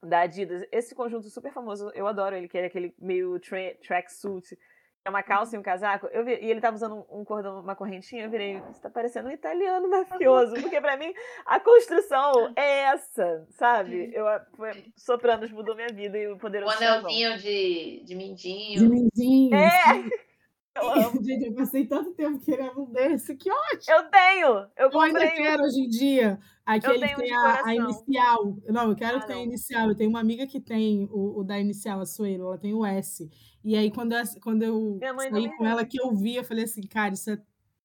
da 0.02 0.22
Adidas. 0.22 0.66
Esse 0.72 0.96
conjunto 0.96 1.30
super 1.30 1.52
famoso, 1.52 1.92
eu 1.94 2.08
adoro 2.08 2.36
ele, 2.36 2.48
que 2.48 2.58
é 2.58 2.66
aquele 2.66 2.94
meio 3.00 3.40
tra 3.40 3.74
tracksuit 3.86 4.58
é 5.06 5.10
uma 5.10 5.22
calça 5.22 5.56
e 5.56 5.60
um 5.60 5.62
casaco, 5.62 6.08
eu 6.08 6.24
vi, 6.24 6.32
e 6.42 6.50
ele 6.50 6.62
tava 6.62 6.76
usando 6.76 7.06
um 7.12 7.26
cordão, 7.26 7.60
uma 7.60 7.76
correntinha, 7.76 8.24
eu 8.24 8.30
virei, 8.30 8.60
você 8.62 8.82
tá 8.82 8.90
parecendo 8.90 9.28
um 9.28 9.32
italiano 9.32 9.90
mafioso, 9.90 10.54
porque 10.62 10.80
para 10.80 10.96
mim 10.96 11.14
a 11.46 11.60
construção 11.60 12.54
é 12.56 12.84
essa, 12.84 13.46
sabe? 13.52 14.12
Eu 14.14 14.26
foi, 14.56 14.86
Sopranos 14.96 15.52
mudou 15.52 15.76
minha 15.76 15.90
vida 15.90 16.18
e 16.18 16.28
o 16.28 16.38
poderoso 16.38 16.74
O 16.74 16.78
anelzinho 16.78 17.38
de, 17.38 18.02
de 18.06 18.16
mindinho. 18.16 18.80
De 18.80 18.90
mindinho. 18.90 19.56
É! 19.56 20.24
Eu 20.76 20.90
amo. 20.92 21.24
Gente, 21.24 21.46
eu 21.46 21.54
passei 21.54 21.86
tanto 21.86 22.14
tempo 22.14 22.40
querendo 22.40 22.82
um 22.82 22.92
desse, 22.92 23.36
que 23.36 23.50
ótimo! 23.52 23.96
Eu 23.96 24.04
tenho! 24.10 24.48
Eu. 24.76 24.92
Eu 24.92 25.00
ainda 25.00 25.32
quero 25.32 25.64
hoje 25.64 25.82
em 25.82 25.90
dia. 25.90 26.40
Aquele 26.66 27.08
que 27.08 27.16
tem 27.16 27.36
a, 27.36 27.66
a, 27.66 27.76
inicial. 27.76 28.58
Não, 28.68 28.90
eu 28.90 28.96
quero 28.96 29.18
ah, 29.18 29.20
que 29.22 29.28
tenha 29.28 29.40
a 29.40 29.44
inicial. 29.44 29.90
Eu 29.90 29.96
tenho 29.96 30.10
uma 30.10 30.22
amiga 30.22 30.48
que 30.48 30.62
tem 30.62 31.08
o, 31.12 31.40
o 31.40 31.44
da 31.44 31.60
inicial, 31.60 32.00
a 32.00 32.06
Suelo, 32.06 32.48
ela 32.48 32.58
tem 32.58 32.74
o 32.74 32.86
S. 32.86 33.30
E 33.64 33.76
aí, 33.76 33.92
quando 33.92 34.14
eu, 34.14 34.24
quando 34.42 34.64
eu 34.64 35.00
saí 35.30 35.56
com 35.58 35.66
ela, 35.66 35.86
que 35.86 36.02
eu 36.02 36.14
vi, 36.16 36.36
eu 36.36 36.44
falei 36.44 36.64
assim, 36.64 36.82
cara, 36.88 37.14
isso 37.14 37.30
é 37.30 37.38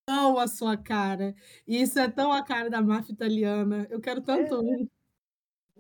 tão 0.07 0.39
a 0.39 0.47
sua 0.47 0.77
cara. 0.77 1.35
Isso 1.67 1.99
é 1.99 2.09
tão 2.09 2.33
a 2.33 2.43
cara 2.43 2.71
da 2.71 2.81
máfia 2.81 3.13
italiana. 3.13 3.87
Eu 3.91 4.01
quero 4.01 4.23
tanto 4.23 4.55
é. 4.55 4.59
um. 4.59 4.89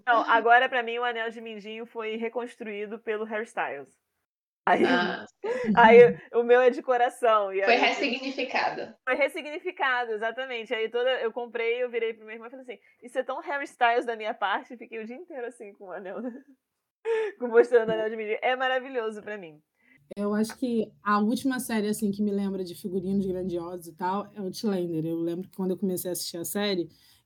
Não, 0.06 0.22
agora 0.28 0.68
para 0.68 0.82
mim 0.82 0.98
o 0.98 1.04
anel 1.04 1.30
de 1.30 1.40
mindinho 1.40 1.86
foi 1.86 2.16
reconstruído 2.16 2.98
pelo 2.98 3.24
hairstyles. 3.24 3.97
Aí, 4.68 4.84
ah. 4.84 5.24
aí 5.76 6.18
o 6.34 6.42
meu 6.42 6.60
é 6.60 6.68
de 6.68 6.82
coração. 6.82 7.50
E 7.52 7.64
foi 7.64 7.76
ressignificado. 7.76 8.94
Foi 9.02 9.14
ressignificado, 9.16 10.12
exatamente. 10.12 10.74
Aí 10.74 10.90
toda 10.90 11.10
eu 11.22 11.32
comprei, 11.32 11.82
eu 11.82 11.90
virei 11.90 12.12
pro 12.12 12.26
meu 12.26 12.34
irmão 12.34 12.48
e 12.48 12.50
falei 12.50 12.64
assim: 12.64 12.78
Isso 13.02 13.18
é 13.18 13.22
tão 13.22 13.40
Harry 13.40 13.64
Styles 13.64 14.04
da 14.04 14.14
minha 14.14 14.34
parte. 14.34 14.76
Fiquei 14.76 15.02
o 15.02 15.06
dia 15.06 15.16
inteiro 15.16 15.46
assim 15.46 15.72
com 15.72 15.86
o 15.86 15.92
anel. 15.92 16.16
mostrando 17.40 17.88
o 17.90 17.92
anel 17.92 18.10
de 18.10 18.16
menino. 18.16 18.38
É 18.42 18.54
maravilhoso 18.54 19.22
para 19.22 19.38
mim. 19.38 19.58
Eu 20.16 20.34
acho 20.34 20.56
que 20.56 20.90
a 21.02 21.18
última 21.18 21.60
série 21.60 21.88
assim 21.88 22.10
que 22.10 22.22
me 22.22 22.30
lembra 22.30 22.64
de 22.64 22.74
figurinos 22.74 23.26
grandiosos 23.26 23.86
e 23.86 23.92
tal 23.94 24.30
é 24.34 24.40
o 24.40 24.44
Outlander. 24.44 25.04
Eu 25.04 25.18
lembro 25.18 25.48
que 25.48 25.56
quando 25.56 25.70
eu 25.70 25.78
comecei 25.78 26.10
a 26.10 26.12
assistir 26.12 26.36
a 26.36 26.44
série, 26.44 26.82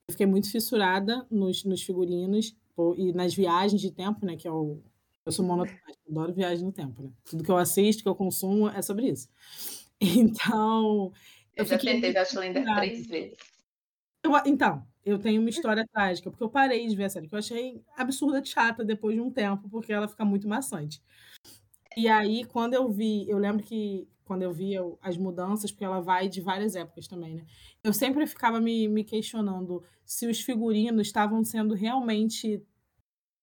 eu 0.08 0.12
fiquei 0.12 0.26
muito 0.26 0.50
fissurada 0.50 1.26
nos, 1.30 1.64
nos 1.64 1.82
figurinos 1.82 2.56
e 2.96 3.12
nas 3.12 3.34
viagens 3.34 3.80
de 3.80 3.90
tempo, 3.90 4.24
né? 4.24 4.36
Que 4.36 4.46
é 4.46 4.52
o 4.52 4.80
eu 5.24 5.32
sou 5.32 5.44
monotemática, 5.44 6.02
adoro 6.08 6.32
viagem 6.32 6.64
no 6.64 6.72
tempo, 6.72 7.02
né? 7.02 7.10
Tudo 7.24 7.44
que 7.44 7.50
eu 7.50 7.56
assisto, 7.56 8.02
que 8.02 8.08
eu 8.08 8.14
consumo, 8.14 8.68
é 8.68 8.82
sobre 8.82 9.08
isso. 9.08 9.28
Então. 10.04 11.12
Eu, 11.54 11.62
eu 11.62 11.64
já 11.64 11.78
tentei 11.78 12.12
ver 12.12 12.18
Outlander 12.18 12.64
três 12.74 13.06
vezes. 13.06 13.38
Eu, 14.24 14.32
então, 14.46 14.84
eu 15.04 15.16
tenho 15.16 15.40
uma 15.40 15.48
história 15.48 15.86
trágica, 15.92 16.28
porque 16.28 16.42
eu 16.42 16.50
parei 16.50 16.88
de 16.88 16.96
ver 16.96 17.04
a 17.04 17.08
série, 17.08 17.28
que 17.28 17.34
eu 17.36 17.38
achei 17.38 17.80
absurda 17.96 18.42
de 18.42 18.48
chata 18.48 18.84
depois 18.84 19.14
de 19.14 19.20
um 19.20 19.30
tempo, 19.30 19.68
porque 19.68 19.92
ela 19.92 20.08
fica 20.08 20.24
muito 20.24 20.48
maçante. 20.48 21.00
E 21.96 22.08
aí, 22.08 22.44
quando 22.46 22.74
eu 22.74 22.90
vi, 22.90 23.28
eu 23.28 23.38
lembro 23.38 23.62
que 23.62 24.08
quando 24.24 24.42
eu 24.42 24.52
via 24.52 24.80
as 25.00 25.16
mudanças, 25.16 25.70
porque 25.70 25.84
ela 25.84 26.00
vai 26.00 26.28
de 26.28 26.40
várias 26.40 26.74
épocas 26.74 27.06
também, 27.06 27.34
né? 27.34 27.44
Eu 27.84 27.92
sempre 27.92 28.26
ficava 28.26 28.60
me, 28.60 28.88
me 28.88 29.04
questionando 29.04 29.82
se 30.04 30.26
os 30.26 30.40
figurinos 30.40 31.06
estavam 31.06 31.44
sendo 31.44 31.74
realmente 31.74 32.64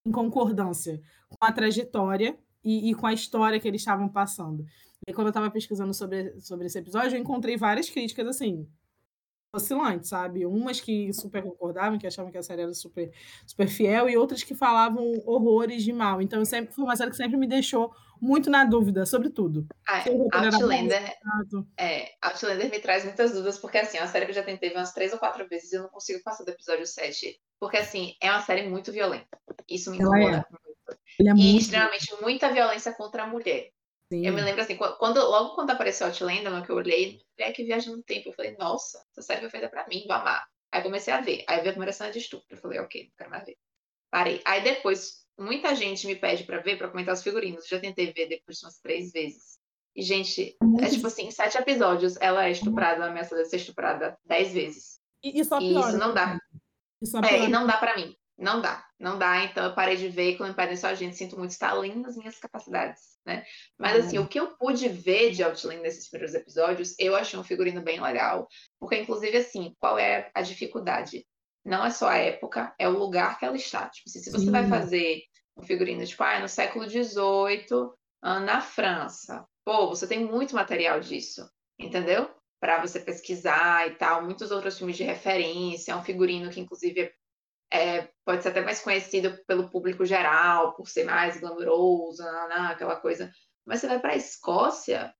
em 0.09 0.11
concordância 0.11 1.01
com 1.29 1.45
a 1.45 1.51
trajetória 1.51 2.37
e, 2.63 2.89
e 2.89 2.95
com 2.95 3.07
a 3.07 3.13
história 3.13 3.59
que 3.59 3.67
eles 3.67 3.81
estavam 3.81 4.09
passando. 4.09 4.65
E 5.07 5.13
quando 5.13 5.27
eu 5.27 5.31
estava 5.31 5.49
pesquisando 5.49 5.93
sobre, 5.93 6.39
sobre 6.41 6.67
esse 6.67 6.77
episódio, 6.77 7.15
eu 7.15 7.21
encontrei 7.21 7.55
várias 7.55 7.89
críticas 7.89 8.27
assim, 8.27 8.67
oscilantes, 9.53 10.09
sabe? 10.09 10.45
Umas 10.45 10.79
que 10.79 11.11
super 11.13 11.41
concordavam, 11.41 11.97
que 11.97 12.05
achavam 12.05 12.31
que 12.31 12.37
a 12.37 12.43
série 12.43 12.63
era 12.63 12.73
super, 12.73 13.11
super 13.47 13.67
fiel, 13.67 14.09
e 14.09 14.17
outras 14.17 14.43
que 14.43 14.53
falavam 14.53 15.11
horrores 15.25 15.83
de 15.83 15.93
mal. 15.93 16.21
Então, 16.21 16.43
sempre 16.43 16.73
foi 16.73 16.83
uma 16.83 16.95
série 16.95 17.11
que 17.11 17.17
sempre 17.17 17.37
me 17.37 17.47
deixou 17.47 17.91
muito 18.21 18.49
na 18.49 18.65
dúvida 18.65 19.05
sobre 19.05 19.29
tudo. 19.29 19.65
Ah, 19.87 20.03
Outlander, 20.33 21.17
é, 21.77 22.11
Outlander 22.21 22.69
me 22.69 22.79
traz 22.79 23.05
muitas 23.05 23.31
dúvidas, 23.31 23.57
porque 23.57 23.77
assim, 23.77 23.97
é 23.97 24.01
uma 24.01 24.07
série 24.07 24.25
que 24.25 24.31
eu 24.31 24.35
já 24.35 24.43
tentei 24.43 24.71
umas 24.71 24.93
três 24.93 25.13
ou 25.13 25.19
quatro 25.19 25.47
vezes 25.47 25.71
e 25.71 25.75
eu 25.77 25.83
não 25.83 25.89
consigo 25.89 26.21
passar 26.23 26.43
do 26.43 26.51
episódio 26.51 26.85
7. 26.85 27.39
Porque 27.59 27.77
assim, 27.77 28.15
é 28.21 28.31
uma 28.31 28.41
série 28.41 28.67
muito 28.67 28.91
violenta. 28.91 29.37
Isso 29.67 29.91
me 29.91 29.97
incomoda 29.97 30.37
é. 30.37 30.51
muito. 30.51 30.99
É 31.19 31.23
e 31.23 31.33
muito... 31.33 31.61
extremamente 31.61 32.15
muita 32.21 32.51
violência 32.51 32.93
contra 32.93 33.23
a 33.23 33.27
mulher. 33.27 33.71
Sim. 34.11 34.25
Eu 34.25 34.33
me 34.33 34.41
lembro 34.41 34.61
assim, 34.61 34.75
quando, 34.75 35.17
logo 35.19 35.53
quando 35.53 35.69
apareceu 35.69 36.07
Outlander, 36.07 36.65
que 36.65 36.71
eu 36.71 36.77
olhei, 36.77 37.21
é 37.37 37.51
que 37.51 37.63
viaja 37.63 37.91
no 37.91 38.01
tempo. 38.01 38.29
Eu 38.29 38.33
falei, 38.33 38.55
nossa, 38.57 39.05
essa 39.11 39.21
série 39.21 39.41
foi 39.41 39.49
feita 39.49 39.69
pra 39.69 39.87
mim, 39.87 40.05
vou 40.07 40.15
amar. 40.15 40.47
Aí 40.71 40.81
comecei 40.81 41.13
a 41.13 41.21
ver. 41.21 41.43
Aí 41.47 41.61
vi 41.61 41.69
a 41.69 41.71
primeira 41.71 41.93
cena 41.93 42.11
de 42.11 42.19
estupro. 42.19 42.47
Eu 42.49 42.57
falei, 42.57 42.79
ok, 42.79 43.03
não 43.03 43.11
quero 43.17 43.29
mais 43.29 43.45
ver. 43.45 43.57
Parei. 44.09 44.41
Aí 44.45 44.63
depois, 44.63 45.25
muita 45.37 45.75
gente 45.75 46.07
me 46.07 46.15
pede 46.15 46.43
pra 46.43 46.59
ver, 46.59 46.77
pra 46.77 46.89
comentar 46.89 47.13
os 47.13 47.21
figurinos. 47.21 47.63
Eu 47.63 47.77
já 47.77 47.79
tentei 47.79 48.11
ver 48.11 48.27
depois 48.27 48.63
umas 48.63 48.79
três 48.79 49.11
vezes. 49.11 49.59
E, 49.95 50.01
gente, 50.01 50.55
é 50.81 50.89
tipo 50.89 51.07
assim, 51.07 51.29
sete 51.29 51.57
episódios, 51.57 52.15
ela 52.21 52.45
é 52.45 52.51
estuprada, 52.51 53.05
ameaçada 53.05 53.43
de 53.43 53.49
ser 53.49 53.57
estuprada 53.57 54.17
dez 54.25 54.53
vezes. 54.53 54.99
E, 55.23 55.39
e 55.39 55.43
só 55.43 55.59
piora. 55.59 55.87
E 55.87 55.89
isso 55.89 55.97
não 55.97 56.13
dá. 56.13 56.39
É, 57.29 57.45
e 57.45 57.47
não 57.47 57.65
dá 57.65 57.77
pra 57.77 57.95
mim. 57.95 58.15
Não 58.39 58.61
dá, 58.61 58.85
não 58.97 59.19
dá. 59.19 59.43
Então 59.43 59.65
eu 59.65 59.75
parei 59.75 59.97
de 59.97 60.07
ver. 60.07 60.37
Quando 60.37 60.49
eu 60.49 60.55
parei 60.55 60.77
só 60.77 60.87
a 60.87 60.93
gente, 60.93 61.17
sinto 61.17 61.37
muito 61.37 61.51
estar 61.51 61.71
além 61.71 62.01
das 62.01 62.15
minhas 62.15 62.39
capacidades, 62.39 63.17
né? 63.25 63.45
Mas 63.77 64.05
assim, 64.05 64.17
o 64.17 64.27
que 64.27 64.39
eu 64.39 64.55
pude 64.55 64.87
ver 64.87 65.31
de 65.31 65.43
Outland 65.43 65.81
nesses 65.81 66.09
primeiros 66.09 66.33
episódios, 66.33 66.95
eu 66.97 67.15
achei 67.15 67.37
um 67.37 67.43
figurino 67.43 67.81
bem 67.81 67.99
legal. 67.99 68.47
Porque, 68.79 68.97
inclusive, 68.97 69.37
assim, 69.37 69.75
qual 69.77 69.99
é 69.99 70.31
a 70.33 70.41
dificuldade? 70.41 71.25
Não 71.65 71.85
é 71.85 71.89
só 71.89 72.07
a 72.07 72.17
época, 72.17 72.73
é 72.79 72.87
o 72.87 72.97
lugar 72.97 73.37
que 73.37 73.45
ela 73.45 73.57
está. 73.57 73.89
Tipo, 73.89 74.09
se 74.09 74.23
você 74.31 74.39
Sim. 74.39 74.51
vai 74.51 74.67
fazer 74.69 75.21
um 75.57 75.63
figurino, 75.63 76.05
tipo, 76.05 76.23
ah, 76.23 76.39
no 76.39 76.47
século 76.47 76.89
XVIII, 76.89 77.91
ah, 78.21 78.39
na 78.39 78.61
França. 78.61 79.45
Pô, 79.65 79.89
você 79.89 80.07
tem 80.07 80.23
muito 80.23 80.55
material 80.55 81.01
disso, 81.01 81.47
entendeu? 81.77 82.33
Para 82.59 82.81
você 82.81 82.99
pesquisar 82.99 83.87
e 83.87 83.95
tal. 83.95 84.23
Muitos 84.23 84.51
outros 84.51 84.77
filmes 84.77 84.97
de 84.97 85.03
referência. 85.03 85.91
É 85.91 85.95
um 85.95 86.03
figurino 86.03 86.49
que, 86.49 86.59
inclusive, 86.59 87.11
é 87.71 88.09
pode 88.25 88.43
ser 88.43 88.49
até 88.49 88.61
mais 88.61 88.81
conhecido 88.81 89.37
pelo 89.45 89.69
público 89.69 90.05
geral, 90.05 90.75
por 90.75 90.87
ser 90.87 91.03
mais 91.03 91.39
glamouroso, 91.39 92.23
aquela 92.23 92.95
coisa. 92.95 93.31
Mas 93.65 93.79
você 93.79 93.87
vai 93.87 93.99
para 93.99 94.13
a 94.13 94.17
Escócia, 94.17 95.13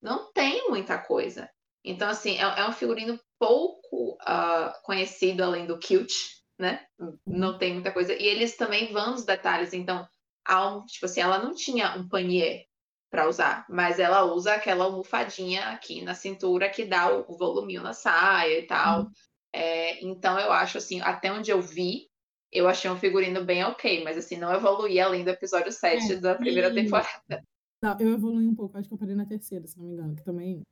não 0.00 0.32
tem 0.32 0.68
muita 0.68 0.98
coisa. 0.98 1.48
Então, 1.84 2.08
assim, 2.08 2.36
é, 2.36 2.42
é 2.42 2.68
um 2.68 2.72
figurino 2.72 3.18
pouco 3.38 4.14
uh, 4.22 4.72
conhecido 4.84 5.42
além 5.42 5.66
do 5.66 5.78
kilt, 5.78 6.12
né? 6.58 6.84
Não 7.26 7.58
tem 7.58 7.74
muita 7.74 7.92
coisa. 7.92 8.12
E 8.12 8.24
eles 8.24 8.56
também 8.56 8.92
vão 8.92 9.12
nos 9.12 9.24
detalhes. 9.24 9.72
Então, 9.72 10.06
um, 10.50 10.84
tipo 10.86 11.06
assim, 11.06 11.20
ela 11.20 11.38
não 11.38 11.54
tinha 11.54 11.96
um 11.96 12.08
panier. 12.08 12.66
Para 13.12 13.28
usar, 13.28 13.66
mas 13.68 13.98
ela 13.98 14.24
usa 14.24 14.54
aquela 14.54 14.86
almofadinha 14.86 15.66
aqui 15.66 16.00
na 16.00 16.14
cintura 16.14 16.70
que 16.70 16.86
dá 16.86 17.14
o, 17.14 17.36
voluminho 17.36 17.82
na 17.82 17.92
saia 17.92 18.60
e 18.60 18.66
tal. 18.66 19.02
Uhum. 19.02 19.10
É, 19.52 20.02
então 20.02 20.38
eu 20.38 20.50
acho 20.50 20.78
assim, 20.78 21.02
até 21.02 21.30
onde 21.30 21.50
eu 21.50 21.60
vi, 21.60 22.08
eu 22.50 22.66
achei 22.66 22.90
um 22.90 22.96
figurino 22.96 23.44
bem 23.44 23.64
ok, 23.64 24.02
mas 24.02 24.16
assim, 24.16 24.38
não 24.38 24.50
evoluí 24.54 24.98
além 24.98 25.24
do 25.24 25.28
episódio 25.28 25.70
7 25.70 26.14
é, 26.14 26.16
da 26.16 26.34
primeira 26.34 26.70
e... 26.70 26.74
temporada. 26.74 27.44
Não, 27.82 27.98
eu 28.00 28.14
evolui 28.14 28.46
um 28.46 28.54
pouco, 28.54 28.78
acho 28.78 28.88
que 28.88 28.94
eu 28.94 28.98
parei 28.98 29.14
na 29.14 29.26
terceira, 29.26 29.66
se 29.66 29.76
não 29.76 29.84
me 29.84 29.92
engano, 29.92 30.16
que 30.16 30.24
também 30.24 30.62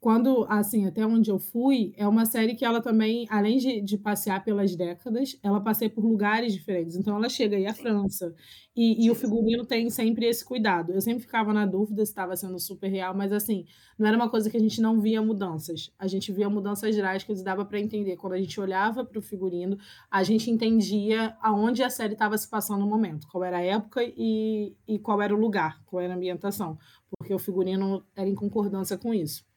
quando, 0.00 0.46
assim, 0.48 0.86
até 0.86 1.06
onde 1.06 1.30
eu 1.30 1.38
fui, 1.38 1.92
é 1.94 2.08
uma 2.08 2.24
série 2.24 2.54
que 2.54 2.64
ela 2.64 2.80
também, 2.80 3.26
além 3.28 3.58
de, 3.58 3.82
de 3.82 3.98
passear 3.98 4.42
pelas 4.42 4.74
décadas, 4.74 5.38
ela 5.42 5.60
passeia 5.60 5.90
por 5.90 6.02
lugares 6.02 6.54
diferentes. 6.54 6.96
Então, 6.96 7.14
ela 7.14 7.28
chega 7.28 7.54
aí 7.54 7.66
à 7.66 7.74
França. 7.74 8.34
E, 8.74 9.04
e 9.04 9.10
o 9.10 9.14
figurino 9.14 9.66
tem 9.66 9.90
sempre 9.90 10.24
esse 10.24 10.42
cuidado. 10.42 10.92
Eu 10.92 11.02
sempre 11.02 11.20
ficava 11.20 11.52
na 11.52 11.66
dúvida 11.66 12.02
se 12.02 12.12
estava 12.12 12.34
sendo 12.34 12.58
super 12.58 12.88
real, 12.88 13.14
mas, 13.14 13.30
assim, 13.30 13.66
não 13.98 14.06
era 14.06 14.16
uma 14.16 14.30
coisa 14.30 14.48
que 14.48 14.56
a 14.56 14.60
gente 14.60 14.80
não 14.80 14.98
via 15.02 15.20
mudanças. 15.20 15.92
A 15.98 16.06
gente 16.06 16.32
via 16.32 16.48
mudanças 16.48 16.96
drásticas 16.96 17.42
e 17.42 17.44
dava 17.44 17.66
para 17.66 17.78
entender. 17.78 18.16
Quando 18.16 18.32
a 18.32 18.38
gente 18.38 18.58
olhava 18.58 19.04
para 19.04 19.18
o 19.18 19.22
figurino, 19.22 19.76
a 20.10 20.22
gente 20.22 20.50
entendia 20.50 21.36
aonde 21.42 21.82
a 21.82 21.90
série 21.90 22.14
estava 22.14 22.38
se 22.38 22.48
passando 22.48 22.80
no 22.80 22.86
momento, 22.86 23.28
qual 23.28 23.44
era 23.44 23.58
a 23.58 23.62
época 23.62 24.00
e, 24.02 24.74
e 24.88 24.98
qual 24.98 25.20
era 25.20 25.34
o 25.34 25.38
lugar, 25.38 25.78
qual 25.84 26.00
era 26.00 26.14
a 26.14 26.16
ambientação. 26.16 26.78
Porque 27.18 27.34
o 27.34 27.38
figurino 27.38 28.02
era 28.16 28.26
em 28.26 28.34
concordância 28.34 28.96
com 28.96 29.12
isso. 29.12 29.49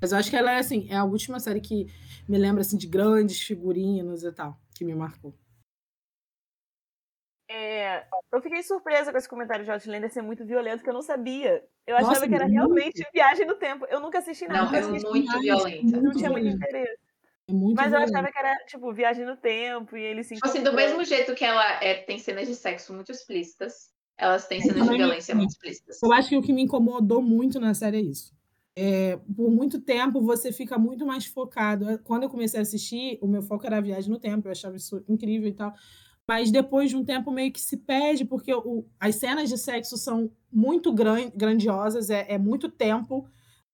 Mas 0.00 0.12
eu 0.12 0.18
acho 0.18 0.30
que 0.30 0.36
ela 0.36 0.52
é 0.52 0.58
assim, 0.58 0.86
é 0.90 0.96
a 0.96 1.04
última 1.04 1.40
série 1.40 1.60
que 1.60 1.86
me 2.28 2.38
lembra 2.38 2.60
assim 2.60 2.76
de 2.76 2.86
grandes 2.86 3.40
figurinos 3.40 4.24
e 4.24 4.32
tal, 4.32 4.58
que 4.74 4.84
me 4.84 4.94
marcou. 4.94 5.34
É, 7.48 8.04
eu 8.32 8.42
fiquei 8.42 8.62
surpresa 8.62 9.12
com 9.12 9.18
esse 9.18 9.28
comentário 9.28 9.64
de 9.64 9.70
Outlander 9.70 10.12
ser 10.12 10.22
muito 10.22 10.44
violento, 10.44 10.82
que 10.82 10.90
eu 10.90 10.94
não 10.94 11.02
sabia. 11.02 11.64
Eu 11.86 11.94
Nossa, 11.94 12.10
achava 12.10 12.28
que 12.28 12.34
era 12.34 12.44
muito. 12.44 12.56
realmente 12.56 13.06
viagem 13.12 13.46
no 13.46 13.54
tempo. 13.54 13.86
Eu 13.86 14.00
nunca 14.00 14.18
assisti 14.18 14.48
nada. 14.48 14.80
Não, 14.80 14.96
é 14.96 15.00
muito 15.00 15.40
violenta. 15.40 16.00
Não 16.00 16.12
tinha 16.12 16.30
muito 16.30 16.48
interesse. 16.48 16.98
É 17.48 17.52
muito 17.52 17.76
Mas 17.76 17.90
violento. 17.90 18.10
eu 18.10 18.18
achava 18.18 18.32
que 18.32 18.38
era, 18.38 18.56
tipo, 18.66 18.92
viagem 18.92 19.24
no 19.24 19.36
tempo 19.36 19.96
e 19.96 20.02
ele 20.02 20.24
se 20.24 20.34
tipo 20.34 20.46
Assim, 20.46 20.62
do 20.62 20.72
mesmo 20.72 21.04
jeito 21.04 21.34
que 21.36 21.44
ela 21.44 21.82
é, 21.82 21.94
tem 21.94 22.18
cenas 22.18 22.48
de 22.48 22.56
sexo 22.56 22.92
muito 22.92 23.12
explícitas, 23.12 23.92
elas 24.18 24.48
têm 24.48 24.60
cenas 24.60 24.88
de 24.88 24.96
violência 24.96 25.32
muito 25.32 25.50
explícitas. 25.50 26.02
Eu 26.02 26.12
acho 26.12 26.28
que 26.28 26.36
o 26.36 26.42
que 26.42 26.52
me 26.52 26.62
incomodou 26.62 27.22
muito 27.22 27.60
na 27.60 27.72
série 27.72 27.98
é 27.98 28.00
isso 28.00 28.36
é, 28.76 29.18
por 29.34 29.50
muito 29.50 29.80
tempo 29.80 30.20
você 30.20 30.52
fica 30.52 30.78
muito 30.78 31.06
mais 31.06 31.24
focado. 31.24 31.98
Quando 32.04 32.24
eu 32.24 32.28
comecei 32.28 32.60
a 32.60 32.62
assistir, 32.62 33.18
o 33.22 33.26
meu 33.26 33.40
foco 33.40 33.66
era 33.66 33.78
a 33.78 33.80
viagem 33.80 34.10
no 34.10 34.18
tempo, 34.18 34.46
eu 34.46 34.52
achava 34.52 34.76
isso 34.76 35.02
incrível 35.08 35.48
e 35.48 35.54
tal. 35.54 35.72
Mas 36.28 36.50
depois 36.50 36.90
de 36.90 36.96
um 36.96 37.04
tempo 37.04 37.30
meio 37.30 37.52
que 37.52 37.60
se 37.60 37.78
perde, 37.78 38.24
porque 38.24 38.52
o, 38.52 38.84
as 39.00 39.14
cenas 39.16 39.48
de 39.48 39.56
sexo 39.56 39.96
são 39.96 40.30
muito 40.52 40.92
gran, 40.92 41.30
grandiosas, 41.34 42.10
é, 42.10 42.26
é 42.28 42.36
muito 42.36 42.68
tempo 42.68 43.26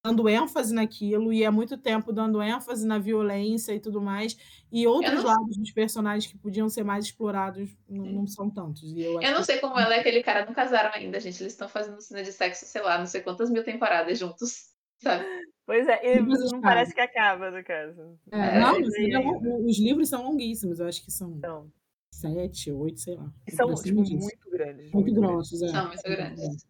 dando 0.05 0.29
ênfase 0.29 0.75
naquilo, 0.75 1.33
e 1.33 1.45
é 1.45 1.51
muito 1.51 1.79
tempo 1.79 2.13
dando 2.13 2.43
ênfase 2.43 2.85
na 2.85 2.99
violência 2.99 3.73
e 3.73 3.81
tudo 3.81 4.01
mais. 4.01 4.37
E 4.71 4.87
outros 4.87 5.23
não... 5.23 5.25
lados 5.25 5.57
dos 5.57 5.71
personagens 5.71 6.31
que 6.31 6.37
podiam 6.37 6.69
ser 6.69 6.85
mais 6.85 7.07
explorados 7.07 7.71
não, 7.89 8.05
não 8.05 8.27
são 8.27 8.51
tantos. 8.51 8.93
eu, 8.97 9.23
eu 9.23 9.33
não 9.33 9.45
sei 9.45 9.59
como 9.59 9.79
ela 9.79 9.97
e 9.97 10.01
aquele 10.01 10.23
cara 10.23 10.45
não 10.45 10.53
casaram 10.53 10.91
ainda, 10.93 11.21
gente. 11.21 11.41
Eles 11.41 11.53
estão 11.53 11.69
fazendo 11.69 12.01
cena 12.01 12.23
de 12.23 12.33
sexo, 12.33 12.67
sei 12.67 12.83
lá, 12.83 12.99
não 12.99 13.07
sei 13.07 13.21
quantas 13.21 13.49
mil 13.49 13.65
temporadas 13.65 14.19
juntos. 14.19 14.72
Sabe? 15.03 15.25
Pois 15.65 15.87
é, 15.89 16.17
e 16.17 16.21
não 16.21 16.61
parece 16.61 16.95
que 16.95 17.01
acaba, 17.01 17.51
no 17.51 17.63
caso. 17.65 18.19
É, 18.33 18.39
é, 18.39 18.61
não, 18.61 18.77
é, 18.77 19.59
os 19.65 19.79
livros 19.79 20.09
são 20.09 20.23
longuíssimos, 20.23 20.81
eu 20.81 20.87
acho 20.87 21.05
que 21.05 21.11
são 21.11 21.31
então. 21.39 21.73
sete, 22.13 22.71
oito, 22.71 23.01
sei 23.01 23.15
lá. 23.15 23.33
E 23.47 23.53
são 23.53 23.73
tipo, 23.75 24.01
muito 24.01 24.51
grandes. 24.51 24.93
Muito, 24.93 25.13
muito 25.13 25.21
grossos, 25.21 25.63
é. 25.63 25.69
São 25.69 25.87
muito 25.87 26.03
grandes. 26.03 26.67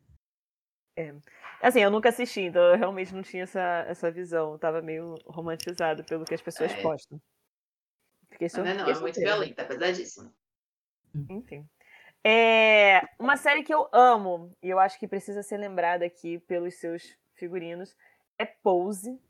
É. 0.96 1.14
Assim, 1.62 1.80
eu 1.80 1.90
nunca 1.90 2.10
assisti, 2.10 2.42
então 2.42 2.62
eu 2.62 2.76
realmente 2.76 3.14
não 3.14 3.22
tinha 3.22 3.44
essa, 3.44 3.84
essa 3.88 4.10
visão. 4.10 4.52
Eu 4.52 4.58
tava 4.58 4.82
meio 4.82 5.14
romantizado 5.26 6.04
pelo 6.04 6.24
que 6.24 6.34
as 6.34 6.42
pessoas 6.42 6.72
é. 6.72 6.82
postam. 6.82 7.20
Fiquei 8.30 8.48
não, 8.56 8.64
não, 8.74 8.88
é 8.88 9.00
muito 9.00 9.20
violenta, 9.20 9.62
é 9.62 9.64
pesadíssimo. 9.64 10.32
Enfim. 11.30 11.66
É 12.24 13.02
uma 13.18 13.36
série 13.36 13.62
que 13.62 13.74
eu 13.74 13.88
amo, 13.92 14.56
e 14.62 14.70
eu 14.70 14.78
acho 14.78 14.98
que 14.98 15.08
precisa 15.08 15.42
ser 15.42 15.56
lembrada 15.56 16.04
aqui 16.04 16.38
pelos 16.40 16.74
seus 16.78 17.16
figurinos, 17.34 17.96
é 18.38 18.46
Pose. 18.46 19.20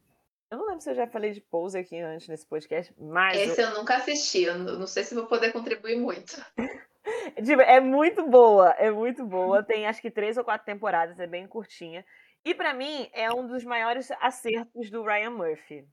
Eu 0.50 0.58
não 0.58 0.66
lembro 0.66 0.82
se 0.82 0.90
eu 0.90 0.94
já 0.94 1.06
falei 1.06 1.32
de 1.32 1.40
Pose 1.40 1.78
aqui 1.78 1.98
antes 1.98 2.28
nesse 2.28 2.46
podcast, 2.46 2.92
mas. 2.98 3.38
Esse 3.38 3.62
eu, 3.62 3.68
eu 3.68 3.78
nunca 3.78 3.96
assisti, 3.96 4.42
eu 4.42 4.58
não 4.58 4.86
sei 4.86 5.04
se 5.04 5.14
vou 5.14 5.26
poder 5.26 5.52
contribuir 5.52 5.96
muito. 5.96 6.34
tipo, 7.44 7.62
é 7.62 7.80
muito 7.80 8.28
boa, 8.28 8.70
é 8.72 8.90
muito 8.90 9.24
boa. 9.24 9.62
Tem 9.62 9.86
acho 9.86 10.02
que 10.02 10.10
três 10.10 10.36
ou 10.36 10.44
quatro 10.44 10.66
temporadas, 10.66 11.18
é 11.18 11.26
bem 11.26 11.46
curtinha. 11.46 12.04
E 12.44 12.54
para 12.54 12.74
mim 12.74 13.08
é 13.12 13.32
um 13.32 13.46
dos 13.46 13.64
maiores 13.64 14.10
acertos 14.20 14.90
do 14.90 15.02
Ryan 15.02 15.30
Murphy. 15.30 15.86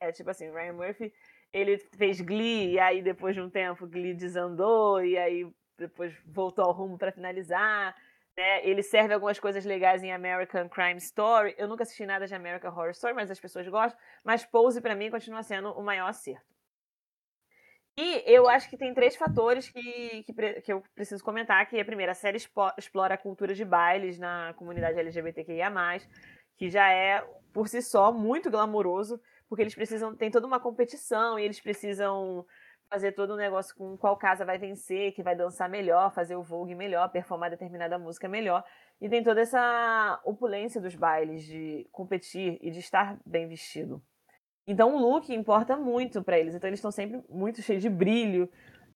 É 0.00 0.10
tipo 0.10 0.30
assim, 0.30 0.50
o 0.50 0.54
Ryan 0.54 0.72
Murphy, 0.72 1.12
ele 1.52 1.78
fez 1.78 2.20
Glee, 2.20 2.72
e 2.72 2.78
aí 2.80 3.00
depois 3.00 3.34
de 3.34 3.40
um 3.40 3.48
tempo 3.48 3.86
Glee 3.86 4.12
desandou, 4.12 5.04
e 5.04 5.16
aí 5.16 5.48
depois 5.78 6.12
voltou 6.26 6.64
ao 6.64 6.72
rumo 6.72 6.98
para 6.98 7.12
finalizar. 7.12 7.94
Né? 8.36 8.66
Ele 8.66 8.82
serve 8.82 9.12
algumas 9.12 9.38
coisas 9.38 9.64
legais 9.64 10.02
em 10.02 10.12
American 10.12 10.68
Crime 10.68 10.98
Story. 10.98 11.54
Eu 11.58 11.68
nunca 11.68 11.82
assisti 11.82 12.06
nada 12.06 12.26
de 12.26 12.34
American 12.34 12.70
Horror 12.70 12.90
Story, 12.90 13.14
mas 13.14 13.30
as 13.30 13.40
pessoas 13.40 13.68
gostam. 13.68 14.00
Mas 14.24 14.44
Pose, 14.44 14.80
para 14.80 14.94
mim, 14.94 15.10
continua 15.10 15.42
sendo 15.42 15.70
o 15.72 15.82
maior 15.82 16.08
acerto. 16.08 16.52
E 17.96 18.22
eu 18.26 18.48
acho 18.48 18.70
que 18.70 18.76
tem 18.78 18.94
três 18.94 19.16
fatores 19.16 19.68
que, 19.68 20.22
que, 20.22 20.32
que 20.62 20.72
eu 20.72 20.82
preciso 20.94 21.22
comentar. 21.22 21.68
Que 21.68 21.78
a 21.78 21.84
primeira, 21.84 22.12
a 22.12 22.14
série 22.14 22.38
explora 22.78 23.14
a 23.14 23.18
cultura 23.18 23.54
de 23.54 23.64
bailes 23.64 24.18
na 24.18 24.54
comunidade 24.54 24.98
LGBTQIA+, 24.98 25.70
que 26.56 26.70
já 26.70 26.90
é, 26.90 27.22
por 27.52 27.68
si 27.68 27.82
só, 27.82 28.10
muito 28.10 28.50
glamouroso, 28.50 29.20
porque 29.46 29.62
eles 29.62 29.74
precisam, 29.74 30.16
tem 30.16 30.30
toda 30.30 30.46
uma 30.46 30.58
competição 30.58 31.38
e 31.38 31.44
eles 31.44 31.60
precisam 31.60 32.46
fazer 32.92 33.12
todo 33.12 33.32
um 33.32 33.36
negócio 33.36 33.74
com 33.74 33.96
qual 33.96 34.14
casa 34.18 34.44
vai 34.44 34.58
vencer, 34.58 35.12
que 35.12 35.22
vai 35.22 35.34
dançar 35.34 35.66
melhor, 35.66 36.12
fazer 36.12 36.36
o 36.36 36.42
vogue 36.42 36.74
melhor, 36.74 37.08
performar 37.08 37.48
determinada 37.48 37.98
música 37.98 38.28
melhor. 38.28 38.62
E 39.00 39.08
tem 39.08 39.22
toda 39.22 39.40
essa 39.40 40.20
opulência 40.26 40.78
dos 40.78 40.94
bailes 40.94 41.42
de 41.42 41.88
competir 41.90 42.58
e 42.60 42.70
de 42.70 42.80
estar 42.80 43.18
bem 43.24 43.48
vestido. 43.48 44.02
Então 44.66 44.94
o 44.94 44.98
look 44.98 45.32
importa 45.32 45.74
muito 45.74 46.22
para 46.22 46.38
eles. 46.38 46.54
Então 46.54 46.68
eles 46.68 46.80
estão 46.80 46.90
sempre 46.90 47.22
muito 47.30 47.62
cheios 47.62 47.80
de 47.80 47.88
brilho. 47.88 48.46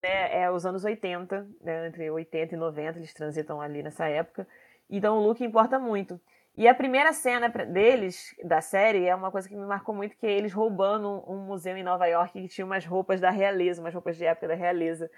Né? 0.02 0.42
É 0.42 0.50
os 0.50 0.66
anos 0.66 0.84
80, 0.84 1.48
né? 1.62 1.86
entre 1.86 2.10
80 2.10 2.54
e 2.54 2.58
90, 2.58 2.98
eles 2.98 3.14
transitam 3.14 3.62
ali 3.62 3.82
nessa 3.82 4.06
época. 4.06 4.46
Então 4.90 5.16
o 5.16 5.22
look 5.22 5.42
importa 5.42 5.78
muito. 5.78 6.20
E 6.56 6.66
a 6.66 6.74
primeira 6.74 7.12
cena 7.12 7.48
deles, 7.48 8.34
da 8.42 8.62
série, 8.62 9.04
é 9.04 9.14
uma 9.14 9.30
coisa 9.30 9.46
que 9.46 9.54
me 9.54 9.66
marcou 9.66 9.94
muito, 9.94 10.16
que 10.16 10.26
é 10.26 10.32
eles 10.32 10.54
roubando 10.54 11.22
um 11.30 11.44
museu 11.44 11.76
em 11.76 11.82
Nova 11.82 12.06
York 12.06 12.32
que 12.32 12.48
tinha 12.48 12.64
umas 12.64 12.86
roupas 12.86 13.20
da 13.20 13.30
realeza, 13.30 13.82
umas 13.82 13.92
roupas 13.92 14.16
de 14.16 14.24
época 14.24 14.48
da 14.48 14.54
realeza. 14.54 15.10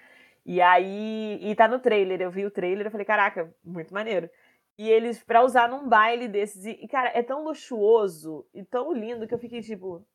E 0.45 0.61
aí, 0.61 1.39
e 1.41 1.55
tá 1.55 1.65
no 1.67 1.79
trailer, 1.79 2.21
eu 2.21 2.29
vi 2.29 2.45
o 2.45 2.51
trailer 2.51 2.87
e 2.87 2.89
falei, 2.89 3.05
caraca, 3.05 3.53
muito 3.63 3.93
maneiro. 3.93 4.29
E 4.77 4.89
eles, 4.89 5.23
pra 5.23 5.43
usar 5.43 5.69
num 5.69 5.87
baile 5.87 6.27
desses, 6.27 6.65
e, 6.65 6.87
cara, 6.87 7.11
é 7.13 7.23
tão 7.23 7.43
luxuoso 7.43 8.45
e 8.53 8.63
tão 8.63 8.91
lindo 8.91 9.27
que 9.27 9.33
eu 9.33 9.39
fiquei 9.39 9.61
tipo, 9.61 10.05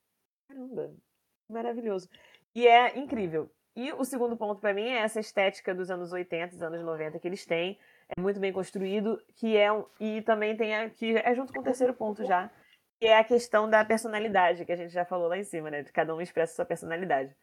caramba, 0.47 0.95
maravilhoso. 1.49 2.09
E 2.55 2.67
é 2.67 2.99
incrível. 2.99 3.51
E 3.75 3.93
o 3.93 4.05
segundo 4.05 4.37
ponto 4.37 4.61
para 4.61 4.75
mim 4.75 4.89
é 4.89 4.99
essa 4.99 5.21
estética 5.21 5.75
dos 5.75 5.91
anos 5.91 6.13
80, 6.13 6.49
dos 6.49 6.63
anos 6.63 6.83
90 6.83 7.19
que 7.19 7.27
eles 7.27 7.47
têm, 7.47 7.79
é 8.09 8.21
muito 8.21 8.41
bem 8.41 8.53
construído, 8.53 9.19
que 9.37 9.57
é 9.57 9.73
um, 9.73 9.87
e 9.99 10.23
também 10.23 10.57
tem 10.57 10.75
a, 10.75 10.91
que 10.91 11.17
é 11.17 11.35
junto 11.35 11.53
com 11.53 11.61
o 11.61 11.65
terceiro 11.65 11.95
ponto 11.95 12.25
já, 12.25 12.51
que 13.01 13.07
é 13.07 13.19
a 13.19 13.25
questão 13.25 13.69
da 13.69 13.85
personalidade, 13.85 14.65
que 14.65 14.73
a 14.73 14.77
gente 14.77 14.93
já 14.93 15.05
falou 15.05 15.29
lá 15.29 15.39
em 15.39 15.45
cima, 15.45 15.71
né? 15.71 15.83
De 15.83 15.93
cada 15.93 16.15
um 16.15 16.21
expressa 16.21 16.55
sua 16.55 16.65
personalidade. 16.65 17.35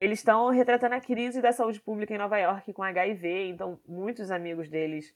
Eles 0.00 0.18
estão 0.18 0.48
retratando 0.50 0.94
a 0.94 1.00
crise 1.00 1.40
da 1.40 1.52
saúde 1.52 1.80
pública 1.80 2.14
em 2.14 2.18
Nova 2.18 2.38
York 2.38 2.72
com 2.72 2.82
HIV, 2.82 3.48
então 3.48 3.80
muitos 3.86 4.30
amigos 4.30 4.68
deles 4.68 5.14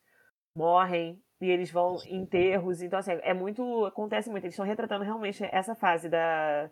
morrem 0.54 1.20
e 1.40 1.50
eles 1.50 1.70
vão 1.70 1.96
em 2.06 2.22
enterros, 2.22 2.80
então 2.80 2.98
assim, 2.98 3.12
é 3.22 3.34
muito, 3.34 3.84
acontece 3.84 4.30
muito, 4.30 4.44
eles 4.44 4.54
estão 4.54 4.64
retratando 4.64 5.04
realmente 5.04 5.44
essa 5.52 5.74
fase 5.74 6.08
da 6.08 6.70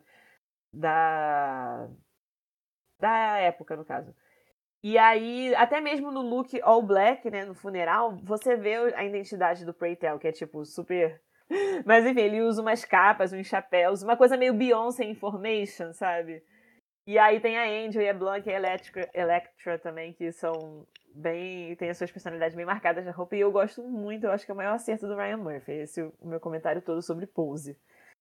da 0.73 1.89
da 2.99 3.39
época, 3.39 3.77
no 3.77 3.85
caso. 3.85 4.15
E 4.85 4.99
aí, 4.99 5.55
até 5.55 5.81
mesmo 5.81 6.13
no 6.13 6.21
look 6.21 6.61
all 6.61 6.83
black, 6.83 7.31
né, 7.31 7.47
no 7.47 7.55
funeral, 7.55 8.19
você 8.23 8.55
vê 8.55 8.75
a 8.95 9.03
identidade 9.03 9.65
do 9.65 9.73
Preytel, 9.73 10.19
que 10.19 10.29
é 10.29 10.33
tipo 10.33 10.63
super. 10.67 11.23
Mas 11.87 12.05
enfim, 12.05 12.21
ele 12.21 12.43
usa 12.43 12.61
umas 12.61 12.85
capas, 12.85 13.33
uns 13.33 13.47
chapéus, 13.47 14.03
uma 14.03 14.15
coisa 14.15 14.37
meio 14.37 14.53
Beyoncé 14.53 15.05
Information, 15.05 15.95
sabe? 15.95 16.43
E 17.07 17.19
aí 17.19 17.41
tem 17.41 17.57
a 17.57 17.65
Angel 17.65 18.03
e 18.03 18.09
a 18.11 18.13
Blanca 18.13 18.51
e 18.51 18.53
a 18.53 18.59
Electra, 18.59 19.11
Electra 19.15 19.79
também, 19.79 20.13
que 20.13 20.31
são 20.33 20.87
bem. 21.15 21.75
tem 21.77 21.89
as 21.89 21.97
suas 21.97 22.13
personalidades 22.13 22.55
bem 22.55 22.67
marcadas 22.67 23.07
na 23.07 23.11
roupa. 23.11 23.37
E 23.37 23.41
eu 23.41 23.51
gosto 23.51 23.83
muito, 23.83 24.25
eu 24.25 24.33
acho 24.33 24.45
que 24.45 24.51
é 24.51 24.55
o 24.55 24.57
maior 24.57 24.75
acerto 24.75 25.07
do 25.07 25.17
Ryan 25.17 25.39
Murphy. 25.39 25.73
Esse 25.73 26.03
é 26.03 26.11
o 26.21 26.29
meu 26.29 26.41
comentário 26.41 26.83
todo 26.83 27.01
sobre 27.01 27.27
pose. 27.27 27.75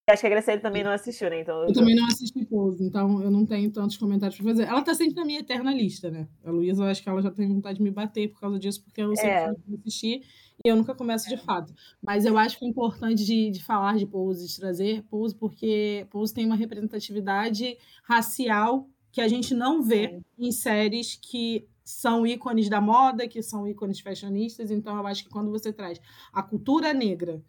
Acho 0.09 0.19
que 0.19 0.27
a 0.27 0.29
Graciele 0.31 0.61
também 0.61 0.83
não 0.83 0.91
assistiu, 0.91 1.29
né? 1.29 1.39
Então, 1.39 1.61
eu, 1.61 1.67
eu 1.69 1.73
também 1.73 1.95
não 1.95 2.05
assisti 2.05 2.43
Pose, 2.45 2.83
então 2.83 3.23
eu 3.23 3.31
não 3.31 3.45
tenho 3.45 3.71
tantos 3.71 3.95
comentários 3.95 4.37
para 4.37 4.49
fazer. 4.49 4.63
Ela 4.63 4.81
tá 4.81 4.93
sempre 4.93 5.15
na 5.15 5.23
minha 5.23 5.39
eterna 5.39 5.73
lista, 5.73 6.11
né? 6.11 6.27
A 6.43 6.51
Luísa, 6.51 6.83
eu 6.83 6.87
acho 6.87 7.01
que 7.01 7.07
ela 7.07 7.21
já 7.21 7.31
tem 7.31 7.47
vontade 7.47 7.77
de 7.77 7.83
me 7.83 7.89
bater 7.89 8.29
por 8.29 8.41
causa 8.41 8.59
disso, 8.59 8.83
porque 8.83 9.01
eu 9.01 9.15
sempre 9.15 9.31
é. 9.31 9.53
assisti. 9.79 10.21
Eu 10.63 10.75
nunca 10.75 10.93
começo 10.93 11.29
de 11.29 11.37
fato. 11.37 11.73
Mas 12.01 12.25
eu 12.25 12.37
acho 12.37 12.59
que 12.59 12.65
é 12.65 12.67
importante 12.67 13.23
de, 13.23 13.49
de 13.49 13.63
falar 13.63 13.97
de 13.97 14.05
Pose, 14.05 14.45
de 14.45 14.59
trazer 14.59 15.03
Pose, 15.03 15.33
porque 15.35 16.05
Pose 16.09 16.33
tem 16.33 16.45
uma 16.45 16.55
representatividade 16.55 17.77
racial 18.03 18.89
que 19.09 19.21
a 19.21 19.27
gente 19.29 19.53
não 19.53 19.81
vê 19.81 20.19
em 20.37 20.51
séries 20.51 21.17
que 21.21 21.65
são 21.83 22.27
ícones 22.27 22.67
da 22.67 22.81
moda, 22.81 23.27
que 23.27 23.41
são 23.41 23.67
ícones 23.67 24.01
fashionistas. 24.01 24.69
Então, 24.69 24.97
eu 24.97 25.07
acho 25.07 25.23
que 25.23 25.29
quando 25.29 25.49
você 25.49 25.71
traz 25.71 25.99
a 26.33 26.43
cultura 26.43 26.93
negra 26.93 27.41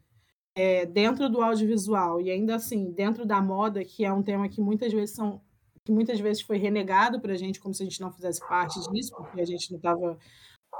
é, 0.57 0.87
dentro 0.87 1.29
do 1.29 1.43
audiovisual 1.43 2.21
e 2.21 2.31
ainda 2.31 2.55
assim 2.55 2.91
dentro 2.93 3.27
da 3.27 3.41
moda, 3.41 3.85
que 3.85 4.05
é 4.05 4.13
um 4.13 4.23
tema 4.23 4.49
que 4.49 4.61
muitas 4.61 4.93
vezes 4.93 5.15
são 5.15 5.41
que 5.85 5.93
muitas 5.93 6.19
vezes 6.19 6.43
foi 6.43 6.57
renegado 6.57 7.21
para 7.21 7.35
a 7.35 7.37
gente, 7.37 7.61
como 7.61 7.75
se 7.75 7.83
a 7.83 7.87
gente 7.87 8.01
não 8.01 8.11
fizesse 8.11 8.41
parte 8.41 8.81
disso, 8.91 9.15
porque 9.15 9.41
a 9.41 9.45
gente 9.45 9.71
não 9.71 9.77
estava 9.77 10.19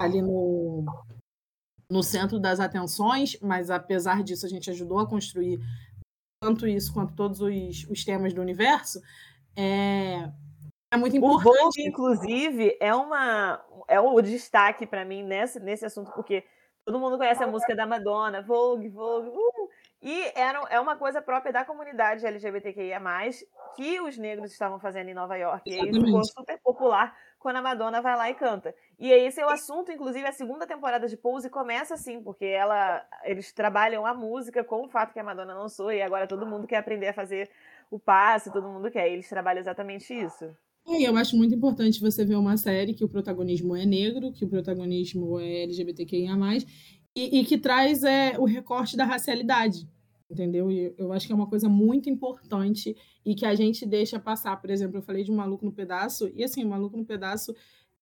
ali 0.01 0.23
no, 0.23 0.83
no 1.91 2.03
centro 2.03 2.41
das 2.41 2.59
atenções, 2.59 3.39
mas 3.43 3.71
apesar 3.71 4.23
disso 4.23 4.47
a 4.47 4.49
gente 4.49 4.71
ajudou 4.71 4.99
a 4.99 5.07
construir 5.07 5.61
tanto 6.43 6.67
isso 6.67 6.93
quanto 6.93 7.15
todos 7.15 7.41
os, 7.43 7.87
os 7.91 8.03
temas 8.03 8.33
do 8.33 8.41
universo. 8.41 8.99
É, 9.55 10.31
é 10.91 10.97
muito 10.97 11.17
importante. 11.17 11.49
O 11.49 11.65
Vogue, 11.65 11.83
inclusive, 11.87 12.77
é 12.81 12.95
uma 12.95 13.63
é 13.89 14.01
o 14.01 14.21
destaque 14.23 14.87
para 14.87 15.05
mim 15.05 15.23
nesse, 15.23 15.61
nesse 15.61 15.85
assunto, 15.85 16.11
porque 16.13 16.45
todo 16.85 16.99
mundo 16.99 17.17
conhece 17.17 17.43
a 17.43 17.47
música 17.47 17.75
da 17.75 17.87
Madonna, 17.87 18.43
Vogue, 18.43 18.89
Vogue, 18.89 19.29
uh, 19.29 19.54
e 20.05 20.31
era, 20.35 20.61
é 20.69 20.79
uma 20.79 20.97
coisa 20.97 21.23
própria 21.23 21.51
da 21.51 21.65
comunidade 21.65 22.27
LGBTQIA+, 22.27 23.01
que 23.75 23.99
os 24.03 24.19
negros 24.19 24.53
estavam 24.53 24.79
fazendo 24.79 25.09
em 25.09 25.15
Nova 25.15 25.35
York. 25.35 25.63
E 25.65 25.81
aí 25.81 25.91
ficou 25.91 26.23
super 26.23 26.61
popular 26.63 27.17
quando 27.39 27.57
a 27.57 27.63
Madonna 27.63 28.03
vai 28.03 28.15
lá 28.15 28.31
e 28.31 28.35
canta. 28.35 28.75
E 28.99 29.11
esse 29.11 29.41
é 29.41 29.47
o 29.47 29.49
assunto, 29.49 29.91
inclusive, 29.91 30.27
a 30.27 30.33
segunda 30.33 30.67
temporada 30.67 31.09
de 31.09 31.17
Pose 31.17 31.49
começa 31.49 31.95
assim, 31.95 32.23
porque 32.23 32.45
ela, 32.45 33.03
eles 33.25 33.51
trabalham 33.51 34.05
a 34.05 34.13
música 34.13 34.63
com 34.63 34.85
o 34.85 34.89
fato 34.91 35.15
que 35.15 35.21
a 35.21 35.25
Madonna 35.25 35.55
lançou, 35.55 35.91
e 35.91 36.03
agora 36.03 36.27
todo 36.27 36.47
mundo 36.47 36.67
quer 36.67 36.77
aprender 36.77 37.09
a 37.09 37.15
fazer 37.15 37.51
o 37.91 37.99
passe, 37.99 38.53
todo 38.53 38.69
mundo 38.69 38.91
quer. 38.91 39.09
E 39.09 39.15
eles 39.15 39.29
trabalham 39.29 39.61
exatamente 39.61 40.13
isso. 40.13 40.55
E 40.87 41.03
eu 41.03 41.17
acho 41.17 41.35
muito 41.35 41.55
importante 41.55 41.99
você 41.99 42.27
ver 42.27 42.37
uma 42.37 42.59
série 42.59 42.93
que 42.93 43.05
o 43.05 43.09
protagonismo 43.09 43.75
é 43.75 43.87
negro, 43.87 44.33
que 44.33 44.45
o 44.45 44.49
protagonismo 44.49 45.41
é 45.41 45.63
LGBTQIA+, 45.63 46.37
e, 47.17 47.41
e 47.41 47.45
que 47.45 47.59
traz 47.59 48.03
é, 48.03 48.39
o 48.39 48.45
recorte 48.45 48.97
da 48.97 49.05
racialidade 49.05 49.89
entendeu? 50.31 50.71
E 50.71 50.95
eu 50.99 51.13
acho 51.13 51.27
que 51.27 51.33
é 51.33 51.37
uma 51.37 51.47
coisa 51.47 51.69
muito 51.69 52.11
importante 52.11 52.97
e 53.25 53.35
que 53.35 53.47
a 53.47 53.55
gente 53.55 53.87
deixa 53.87 54.19
passar. 54.19 54.61
Por 54.61 54.71
exemplo, 54.71 54.99
eu 54.99 55.03
falei 55.03 55.25
de 55.25 55.33
um 55.33 55.37
Maluco 55.37 55.65
no 55.65 55.73
Pedaço, 55.73 56.31
e 56.35 56.45
assim, 56.45 56.65
o 56.65 56.69
Maluco 56.69 56.97
no 56.97 57.05
Pedaço, 57.05 57.55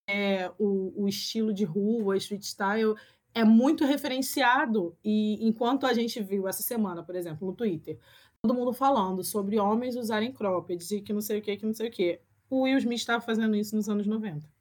é, 0.07 0.51
o, 0.59 1.05
o 1.05 1.09
estilo 1.09 1.53
de 1.53 1.65
rua, 1.65 2.17
street 2.17 2.43
style, 2.43 2.95
é 3.35 3.45
muito 3.45 3.85
referenciado. 3.85 4.97
E 5.05 5.47
enquanto 5.47 5.87
a 5.87 5.93
gente 5.93 6.21
viu 6.23 6.49
essa 6.49 6.63
semana, 6.63 7.03
por 7.03 7.15
exemplo, 7.15 7.47
no 7.47 7.55
Twitter, 7.55 7.99
todo 8.41 8.55
mundo 8.55 8.73
falando 8.73 9.23
sobre 9.23 9.59
homens 9.59 9.97
usarem 9.97 10.33
cropped, 10.33 10.83
e 10.95 11.01
que 11.01 11.13
não 11.13 11.21
sei 11.21 11.39
o 11.39 11.43
que, 11.43 11.57
que 11.57 11.67
não 11.67 11.75
sei 11.75 11.89
o 11.89 11.93
que. 11.93 12.21
O 12.51 12.63
Will 12.63 12.79
Smith 12.79 12.99
estava 12.99 13.23
fazendo 13.23 13.55
isso 13.57 13.77
nos 13.77 13.89
anos 13.89 14.07
90. 14.07 14.52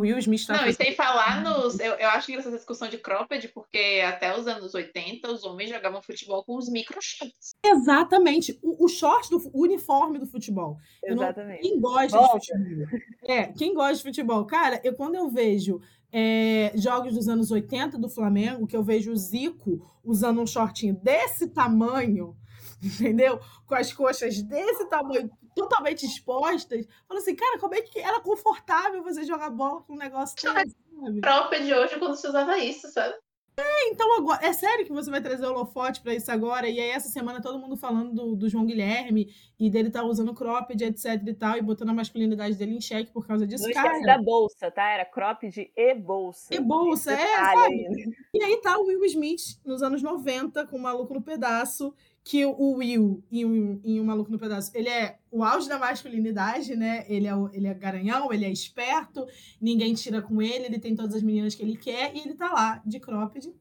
O 0.00 0.02
Will 0.02 0.18
Smith 0.18 0.46
tá 0.46 0.56
Não, 0.56 0.66
e 0.66 0.72
sem 0.72 0.94
falar 0.94 1.42
nos. 1.42 1.78
Eu, 1.78 1.92
eu 1.92 2.08
acho 2.08 2.30
engraçada 2.30 2.56
essa 2.56 2.64
discussão 2.64 2.88
de 2.88 2.96
cropped, 2.96 3.48
porque 3.48 4.02
até 4.02 4.34
os 4.36 4.46
anos 4.46 4.74
80 4.74 5.30
os 5.30 5.44
homens 5.44 5.68
jogavam 5.68 6.00
futebol 6.00 6.42
com 6.42 6.56
os 6.56 6.70
micro 6.70 6.98
shorts. 7.02 7.54
Exatamente. 7.62 8.58
O, 8.62 8.86
o 8.86 8.88
short 8.88 9.28
do 9.28 9.50
o 9.52 9.62
uniforme 9.62 10.18
do 10.18 10.26
futebol. 10.26 10.78
Exatamente. 11.04 11.62
Não, 11.62 11.70
quem 11.70 11.80
gosta 11.80 12.18
Volta. 12.18 12.38
de 12.38 12.46
futebol? 12.46 13.00
É, 13.24 13.46
quem 13.52 13.74
gosta 13.74 13.96
de 13.96 14.02
futebol? 14.02 14.46
Cara, 14.46 14.80
eu 14.82 14.94
quando 14.94 15.16
eu 15.16 15.28
vejo 15.28 15.82
é, 16.10 16.72
jogos 16.76 17.14
dos 17.14 17.28
anos 17.28 17.50
80 17.50 17.98
do 17.98 18.08
Flamengo, 18.08 18.66
que 18.66 18.76
eu 18.76 18.82
vejo 18.82 19.12
o 19.12 19.16
Zico 19.16 19.86
usando 20.02 20.40
um 20.40 20.46
shortinho 20.46 20.94
desse 20.94 21.46
tamanho, 21.48 22.34
entendeu? 22.82 23.38
Com 23.66 23.74
as 23.74 23.92
coxas 23.92 24.42
desse 24.42 24.88
tamanho, 24.88 25.30
totalmente 25.60 26.06
expostas. 26.06 26.86
Falando 27.06 27.22
assim, 27.22 27.36
cara, 27.36 27.58
como 27.58 27.74
é 27.74 27.82
que 27.82 27.98
era 27.98 28.20
confortável 28.20 29.02
você 29.02 29.24
jogar 29.24 29.50
bola 29.50 29.82
com 29.82 29.94
um 29.94 29.98
negócio 29.98 30.36
desse, 30.36 30.76
sabe? 30.94 31.20
Própria 31.20 31.62
de 31.62 31.74
hoje 31.74 31.98
quando 31.98 32.16
se 32.16 32.26
usava 32.26 32.58
isso, 32.58 32.88
sabe? 32.88 33.14
É, 33.60 33.88
então 33.88 34.16
agora, 34.16 34.44
é 34.44 34.52
sério 34.52 34.86
que 34.86 34.92
você 34.92 35.10
vai 35.10 35.20
trazer 35.20 35.44
o 35.44 35.50
holofote 35.50 36.00
para 36.00 36.14
isso 36.14 36.30
agora? 36.32 36.68
E 36.68 36.80
aí, 36.80 36.90
essa 36.90 37.08
semana, 37.08 37.42
todo 37.42 37.58
mundo 37.58 37.76
falando 37.76 38.14
do, 38.14 38.36
do 38.36 38.48
João 38.48 38.64
Guilherme 38.64 39.28
e 39.58 39.68
dele 39.68 39.90
tá 39.90 40.02
usando 40.02 40.34
cropped, 40.34 40.82
etc 40.82 41.20
e 41.26 41.34
tal, 41.34 41.58
e 41.58 41.62
botando 41.62 41.90
a 41.90 41.94
masculinidade 41.94 42.56
dele 42.56 42.76
em 42.76 42.80
xeque 42.80 43.12
por 43.12 43.26
causa 43.26 43.46
disso. 43.46 43.64
Não 43.64 43.72
cara. 43.72 44.00
da 44.00 44.18
bolsa, 44.22 44.70
tá? 44.70 44.90
Era 44.90 45.04
cropped 45.04 45.70
e 45.76 45.94
bolsa. 45.94 46.54
E 46.54 46.60
bolsa, 46.60 47.12
é, 47.12 47.36
sabe? 47.36 48.16
E 48.32 48.42
aí 48.42 48.56
tá 48.62 48.78
o 48.78 48.86
Will 48.86 49.04
Smith 49.04 49.60
nos 49.64 49.82
anos 49.82 50.02
90, 50.02 50.66
com 50.66 50.76
o 50.76 50.82
maluco 50.82 51.12
no 51.12 51.22
pedaço, 51.22 51.94
que 52.24 52.44
o 52.44 52.74
Will, 52.76 53.24
em 53.30 53.44
um, 53.44 53.80
em 53.82 54.00
um 54.00 54.04
Maluco 54.04 54.30
no 54.30 54.38
Pedaço, 54.38 54.70
ele 54.74 54.88
é 54.88 55.18
o 55.30 55.42
auge 55.42 55.68
da 55.68 55.78
masculinidade, 55.78 56.76
né? 56.76 57.04
Ele 57.08 57.26
é, 57.26 57.34
o, 57.34 57.48
ele 57.52 57.66
é 57.66 57.74
garanhão, 57.74 58.32
ele 58.32 58.44
é 58.44 58.50
esperto, 58.50 59.26
ninguém 59.60 59.94
tira 59.94 60.20
com 60.20 60.40
ele, 60.40 60.66
ele 60.66 60.78
tem 60.78 60.94
todas 60.94 61.14
as 61.16 61.22
meninas 61.22 61.54
que 61.54 61.62
ele 61.62 61.76
quer, 61.76 62.14
e 62.14 62.20
ele 62.20 62.34
tá 62.34 62.52
lá, 62.52 62.82
de 62.84 63.00
cropped. 63.00 63.52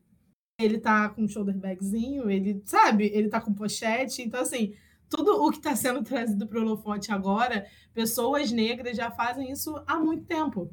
Ele 0.60 0.78
tá 0.78 1.08
com 1.10 1.28
shoulder 1.28 1.58
bagzinho, 1.58 2.30
ele, 2.30 2.62
sabe? 2.66 3.06
Ele 3.14 3.30
tá 3.30 3.40
com 3.40 3.54
pochete. 3.54 4.22
Então, 4.22 4.42
assim, 4.42 4.76
tudo 5.10 5.42
o 5.42 5.50
que 5.50 5.58
está 5.58 5.74
sendo 5.76 6.04
trazido 6.04 6.46
para 6.46 6.60
o 6.60 6.62
holofote 6.62 7.12
agora, 7.12 7.66
pessoas 7.94 8.52
negras 8.52 8.98
já 8.98 9.10
fazem 9.10 9.52
isso 9.52 9.82
há 9.88 9.98
muito 9.98 10.26
tempo. 10.26 10.70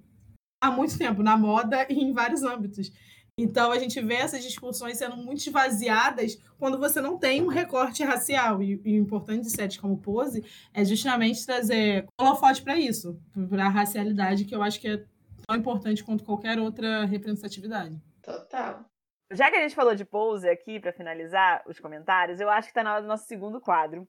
Há 0.61 0.71
muito 0.71 0.99
tempo, 0.99 1.23
na 1.23 1.37
moda 1.37 1.87
e 1.89 1.95
em 1.95 2.13
vários 2.13 2.43
âmbitos. 2.43 2.91
Então 3.39 3.71
a 3.71 3.79
gente 3.79 4.01
vê 4.01 4.15
essas 4.15 4.43
discussões 4.43 4.97
sendo 4.97 5.15
muito 5.17 5.41
esvaziadas 5.41 6.37
quando 6.59 6.79
você 6.79 7.03
não 7.03 7.19
tem 7.19 7.43
um 7.43 7.49
recorte 7.49 8.03
racial. 8.03 8.63
E, 8.63 8.81
e 8.83 8.99
o 8.99 9.03
importante 9.03 9.43
de 9.43 9.51
séries 9.51 9.77
como 9.77 9.99
Pose 9.99 10.43
é 10.73 10.83
justamente 10.83 11.45
trazer 11.45 12.07
holofote 12.19 12.63
para 12.63 12.79
isso, 12.79 13.21
para 13.51 13.67
a 13.67 13.69
racialidade, 13.69 14.47
que 14.47 14.55
eu 14.55 14.63
acho 14.63 14.81
que 14.81 14.89
é 14.89 15.05
tão 15.47 15.55
importante 15.55 16.03
quanto 16.03 16.25
qualquer 16.25 16.59
outra 16.59 17.05
representatividade. 17.05 18.01
Total. 18.23 18.87
Já 19.31 19.51
que 19.51 19.57
a 19.57 19.61
gente 19.61 19.75
falou 19.75 19.95
de 19.95 20.05
Pose 20.05 20.49
aqui, 20.49 20.81
para 20.81 20.93
finalizar 20.93 21.63
os 21.67 21.79
comentários, 21.79 22.41
eu 22.41 22.49
acho 22.49 22.69
que 22.69 22.71
está 22.71 22.83
na 22.83 22.95
hora 22.95 23.03
do 23.03 23.09
nosso 23.09 23.27
segundo 23.27 23.61
quadro, 23.61 24.09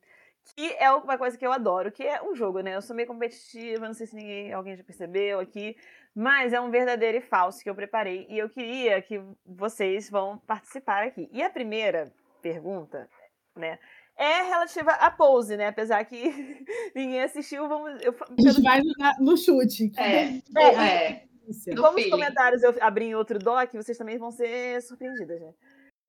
que 0.56 0.74
é 0.80 0.90
uma 0.92 1.18
coisa 1.18 1.38
que 1.38 1.46
eu 1.46 1.52
adoro, 1.52 1.92
que 1.92 2.04
é 2.04 2.24
um 2.24 2.34
jogo, 2.34 2.62
né? 2.62 2.76
Eu 2.76 2.82
sou 2.82 2.96
meio 2.96 3.08
competitiva, 3.08 3.88
não 3.88 3.94
sei 3.94 4.08
se 4.08 4.16
ninguém, 4.16 4.54
alguém 4.54 4.78
já 4.78 4.84
percebeu 4.84 5.40
aqui, 5.40 5.76
mas 6.18 6.52
é 6.52 6.60
um 6.60 6.72
verdadeiro 6.72 7.20
e 7.20 7.22
falso 7.22 7.62
que 7.62 7.70
eu 7.70 7.76
preparei 7.76 8.26
e 8.28 8.40
eu 8.40 8.50
queria 8.50 9.00
que 9.04 9.22
vocês 9.46 10.10
vão 10.10 10.40
participar 10.40 11.04
aqui. 11.04 11.30
E 11.32 11.44
a 11.44 11.50
primeira 11.50 12.12
pergunta, 12.42 13.08
né, 13.56 13.78
é 14.18 14.42
relativa 14.42 14.94
à 14.94 15.12
pose, 15.12 15.56
né? 15.56 15.68
Apesar 15.68 16.04
que 16.06 16.18
ninguém 16.96 17.22
assistiu, 17.22 17.70
vamos. 17.70 18.02
Eu, 18.04 18.16
a 18.20 18.42
gente 18.42 18.64
vai 18.64 18.82
no 19.20 19.38
chute. 19.38 19.92
É, 19.96 20.40
é. 20.60 21.12
é. 21.12 21.28
Como 21.76 22.00
os 22.00 22.10
comentários 22.10 22.64
eu 22.64 22.74
abri 22.82 23.06
em 23.06 23.16
outro 23.16 23.38
doc, 23.38 23.72
vocês 23.74 23.96
também 23.96 24.18
vão 24.18 24.32
ser 24.32 24.82
surpreendidas, 24.82 25.40
né? 25.40 25.54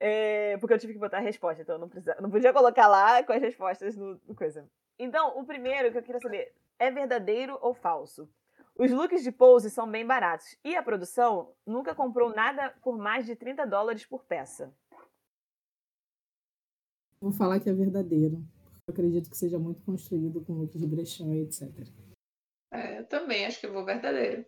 É, 0.00 0.56
porque 0.56 0.72
eu 0.72 0.78
tive 0.78 0.94
que 0.94 0.98
botar 0.98 1.18
a 1.18 1.20
resposta, 1.20 1.60
então 1.60 1.74
eu 1.74 1.80
não, 1.80 1.88
precisa, 1.88 2.16
não 2.18 2.30
podia 2.30 2.52
colocar 2.54 2.86
lá 2.86 3.22
com 3.22 3.32
as 3.34 3.42
respostas 3.42 3.94
no, 3.94 4.18
no 4.26 4.34
coisa. 4.34 4.66
Então, 4.98 5.38
o 5.38 5.44
primeiro 5.44 5.92
que 5.92 5.98
eu 5.98 6.02
queria 6.02 6.20
saber 6.20 6.54
é 6.78 6.90
verdadeiro 6.90 7.58
ou 7.60 7.74
falso? 7.74 8.26
Os 8.78 8.92
looks 8.92 9.24
de 9.24 9.32
pose 9.32 9.70
são 9.70 9.90
bem 9.90 10.06
baratos 10.06 10.56
e 10.64 10.76
a 10.76 10.82
produção 10.82 11.52
nunca 11.66 11.96
comprou 11.96 12.32
nada 12.32 12.70
por 12.80 12.96
mais 12.96 13.26
de 13.26 13.34
30 13.34 13.66
dólares 13.66 14.06
por 14.06 14.24
peça. 14.24 14.72
Vou 17.20 17.32
falar 17.32 17.58
que 17.58 17.68
é 17.68 17.72
verdadeiro. 17.72 18.36
Eu 18.86 18.92
acredito 18.92 19.28
que 19.28 19.36
seja 19.36 19.58
muito 19.58 19.82
construído 19.82 20.44
com 20.44 20.52
looks 20.52 20.80
de 20.80 20.86
brechó 20.86 21.24
e 21.24 21.42
etc. 21.42 21.62
É, 22.72 23.00
eu 23.00 23.06
também 23.08 23.44
acho 23.44 23.58
que 23.58 23.66
eu 23.66 23.72
vou 23.72 23.84
verdadeiro. 23.84 24.46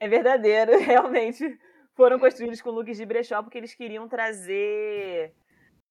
É 0.00 0.08
verdadeiro, 0.08 0.72
realmente. 0.80 1.60
Foram 1.94 2.18
construídos 2.18 2.62
com 2.62 2.70
looks 2.70 2.96
de 2.96 3.04
brechó 3.04 3.42
porque 3.42 3.58
eles 3.58 3.74
queriam 3.74 4.08
trazer 4.08 5.36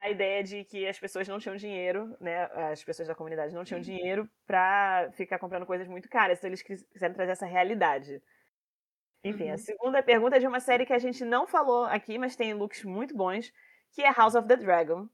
a 0.02 0.10
ideia 0.10 0.44
de 0.44 0.64
que 0.64 0.88
as 0.88 1.00
pessoas 1.00 1.28
não 1.28 1.40
tinham 1.40 1.56
dinheiro, 1.56 2.18
né? 2.20 2.46
As 2.72 2.84
pessoas 2.84 3.08
da 3.08 3.14
comunidade 3.14 3.54
não 3.54 3.64
tinham 3.64 3.78
uhum. 3.78 3.84
dinheiro 3.86 4.30
para 4.48 5.12
ficar 5.12 5.38
comprando 5.38 5.66
coisas 5.66 5.88
muito 5.88 6.10
caras. 6.10 6.40
Então 6.40 6.50
eles 6.50 6.64
quiseram 6.64 7.14
trazer 7.14 7.34
essa 7.34 7.46
realidade. 7.46 8.22
Enfim, 9.24 9.50
uhum. 9.50 9.54
a 9.54 9.58
segunda 9.58 10.02
pergunta 10.02 10.38
é 10.38 10.40
de 10.40 10.48
uma 10.48 10.60
série 10.60 10.88
que 10.88 10.94
a 10.94 10.98
gente 10.98 11.24
não 11.24 11.46
falou 11.46 11.86
aqui, 11.86 12.18
mas 12.18 12.36
tem 12.36 12.56
looks 12.56 12.84
muito 12.84 13.16
bons, 13.16 13.54
que 13.92 14.02
é 14.02 14.12
House 14.12 14.34
of 14.34 14.48
the 14.48 14.56
Dragon. 14.56 15.08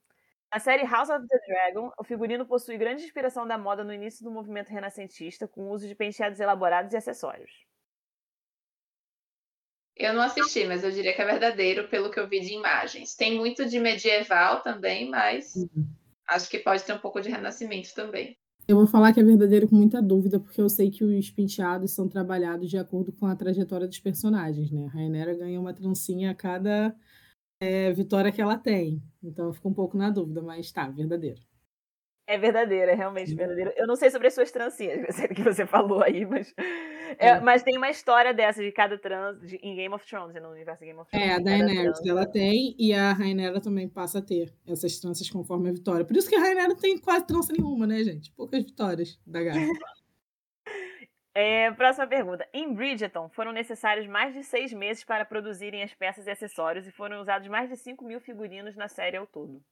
Na 0.49 0.59
série 0.59 0.85
House 0.85 1.09
of 1.09 1.27
the 1.27 1.37
Dragon, 1.45 1.91
o 1.99 2.03
figurino 2.05 2.45
possui 2.45 2.77
grande 2.77 3.03
inspiração 3.03 3.45
da 3.45 3.57
moda 3.57 3.83
no 3.83 3.93
início 3.93 4.23
do 4.23 4.31
movimento 4.31 4.69
renascentista, 4.69 5.45
com 5.45 5.63
o 5.63 5.69
uso 5.71 5.85
de 5.85 5.95
penteados 5.95 6.39
elaborados 6.39 6.93
e 6.93 6.97
acessórios. 6.97 7.66
Eu 9.99 10.13
não 10.13 10.21
assisti, 10.21 10.65
mas 10.65 10.83
eu 10.83 10.91
diria 10.91 11.13
que 11.13 11.21
é 11.21 11.25
verdadeiro 11.25 11.87
pelo 11.87 12.11
que 12.11 12.19
eu 12.19 12.27
vi 12.27 12.39
de 12.39 12.53
imagens. 12.53 13.15
Tem 13.15 13.35
muito 13.35 13.67
de 13.67 13.79
medieval 13.79 14.61
também, 14.61 15.09
mas 15.09 15.55
uhum. 15.55 15.87
acho 16.29 16.49
que 16.49 16.59
pode 16.59 16.83
ter 16.83 16.93
um 16.93 16.99
pouco 16.99 17.19
de 17.19 17.29
renascimento 17.29 17.93
também. 17.95 18.37
Eu 18.67 18.75
vou 18.75 18.85
falar 18.85 19.13
que 19.13 19.19
é 19.19 19.23
verdadeiro 19.23 19.67
com 19.67 19.75
muita 19.75 20.01
dúvida, 20.01 20.39
porque 20.39 20.61
eu 20.61 20.67
sei 20.67 20.91
que 20.91 21.03
os 21.03 21.29
penteados 21.31 21.91
são 21.91 22.07
trabalhados 22.07 22.69
de 22.69 22.77
acordo 22.77 23.13
com 23.13 23.25
a 23.25 23.35
trajetória 23.35 23.87
dos 23.87 23.99
personagens, 23.99 24.69
né? 24.69 24.85
A 24.85 24.89
Rainera 24.89 25.33
ganha 25.33 25.59
uma 25.59 25.73
trancinha 25.73 26.31
a 26.31 26.35
cada, 26.35 26.93
é 27.61 27.91
vitória 27.93 28.31
que 28.31 28.41
ela 28.41 28.57
tem. 28.57 29.01
Então 29.23 29.47
eu 29.47 29.53
fico 29.53 29.69
um 29.69 29.73
pouco 29.73 29.97
na 29.97 30.09
dúvida, 30.09 30.41
mas 30.41 30.69
tá, 30.71 30.89
verdadeiro. 30.89 31.39
É 32.27 32.37
verdadeiro, 32.37 32.91
é 32.91 32.93
realmente 32.93 33.33
verdadeiro. 33.33 33.71
Eu 33.77 33.87
não 33.87 33.95
sei 33.95 34.11
sobre 34.11 34.27
as 34.27 34.33
suas 34.33 34.51
trancinhas, 34.51 35.15
que 35.33 35.41
você 35.41 35.65
falou 35.65 36.03
aí, 36.03 36.25
mas. 36.25 36.53
É, 37.17 37.39
mas 37.39 37.63
tem 37.63 37.77
uma 37.77 37.89
história 37.89 38.33
dessa 38.33 38.61
de 38.61 38.71
cada 38.71 38.97
trans 38.97 39.39
de, 39.41 39.55
em 39.57 39.75
Game 39.75 39.93
of 39.93 40.05
Thrones, 40.05 40.35
no 40.41 40.49
universo 40.49 40.83
Game 40.83 40.99
of 40.99 41.09
Thrones. 41.09 41.27
É, 41.27 41.33
a 41.33 41.39
Daenerys 41.39 42.05
ela 42.05 42.25
tem 42.25 42.75
e 42.77 42.93
a 42.93 43.13
Rainera 43.13 43.61
também 43.61 43.87
passa 43.87 44.19
a 44.19 44.21
ter 44.21 44.53
essas 44.67 44.99
tranças 44.99 45.29
conforme 45.29 45.69
a 45.69 45.73
vitória. 45.73 46.05
Por 46.05 46.15
isso 46.15 46.29
que 46.29 46.35
a 46.35 46.39
Rainera 46.39 46.69
não 46.69 46.75
tem 46.75 46.97
quase 46.97 47.25
trança 47.25 47.53
nenhuma, 47.53 47.87
né, 47.87 48.03
gente? 48.03 48.31
Poucas 48.31 48.63
vitórias 48.63 49.19
da 49.25 49.43
gata. 49.43 49.57
É, 51.39 51.71
próxima 51.73 52.07
pergunta. 52.07 52.49
Em 52.51 52.73
Bridgerton, 52.73 53.29
foram 53.29 53.51
necessários 53.51 54.07
mais 54.07 54.33
de 54.33 54.43
seis 54.43 54.73
meses 54.73 55.03
para 55.03 55.23
produzirem 55.23 55.83
as 55.83 55.93
peças 55.93 56.25
e 56.25 56.31
acessórios 56.31 56.87
e 56.87 56.91
foram 56.91 57.21
usados 57.21 57.47
mais 57.47 57.69
de 57.69 57.77
5 57.77 58.03
mil 58.03 58.19
figurinos 58.19 58.75
na 58.75 58.87
série 58.87 59.17
ao 59.17 59.27
todo. 59.27 59.63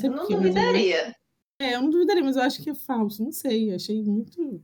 Eu 0.00 0.10
não 0.12 0.28
duvidaria. 0.28 1.12
É, 1.58 1.74
eu 1.74 1.82
não 1.82 1.90
duvidaria, 1.90 2.22
mas 2.22 2.36
eu 2.36 2.42
acho 2.42 2.62
que 2.62 2.70
é 2.70 2.74
falso. 2.76 3.24
Não 3.24 3.32
sei, 3.32 3.74
achei 3.74 4.00
muito. 4.00 4.62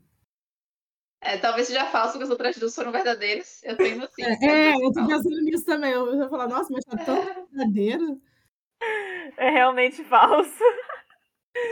É, 1.25 1.39
talvez 1.39 1.69
seja 1.69 1.85
falso 1.87 2.19
que 2.19 2.25
as 2.25 2.31
outras 2.31 2.57
duas 2.57 2.75
foram 2.75 2.91
verdadeiras. 2.91 3.63
Eu 3.63 3.77
tenho 3.77 4.03
assim. 4.03 4.23
É, 4.23 4.73
é 4.73 4.75
eu 4.75 4.93
tô 4.93 5.07
pensando 5.07 5.41
nisso 5.43 5.65
também. 5.65 5.93
Eu 5.93 6.19
vou 6.19 6.29
falar, 6.29 6.49
nossa, 6.49 6.73
mas 6.73 6.85
tá 6.85 6.97
tão 7.05 7.25
verdadeira. 7.25 8.05
É 9.37 9.49
realmente 9.51 10.03
falso. 10.03 10.65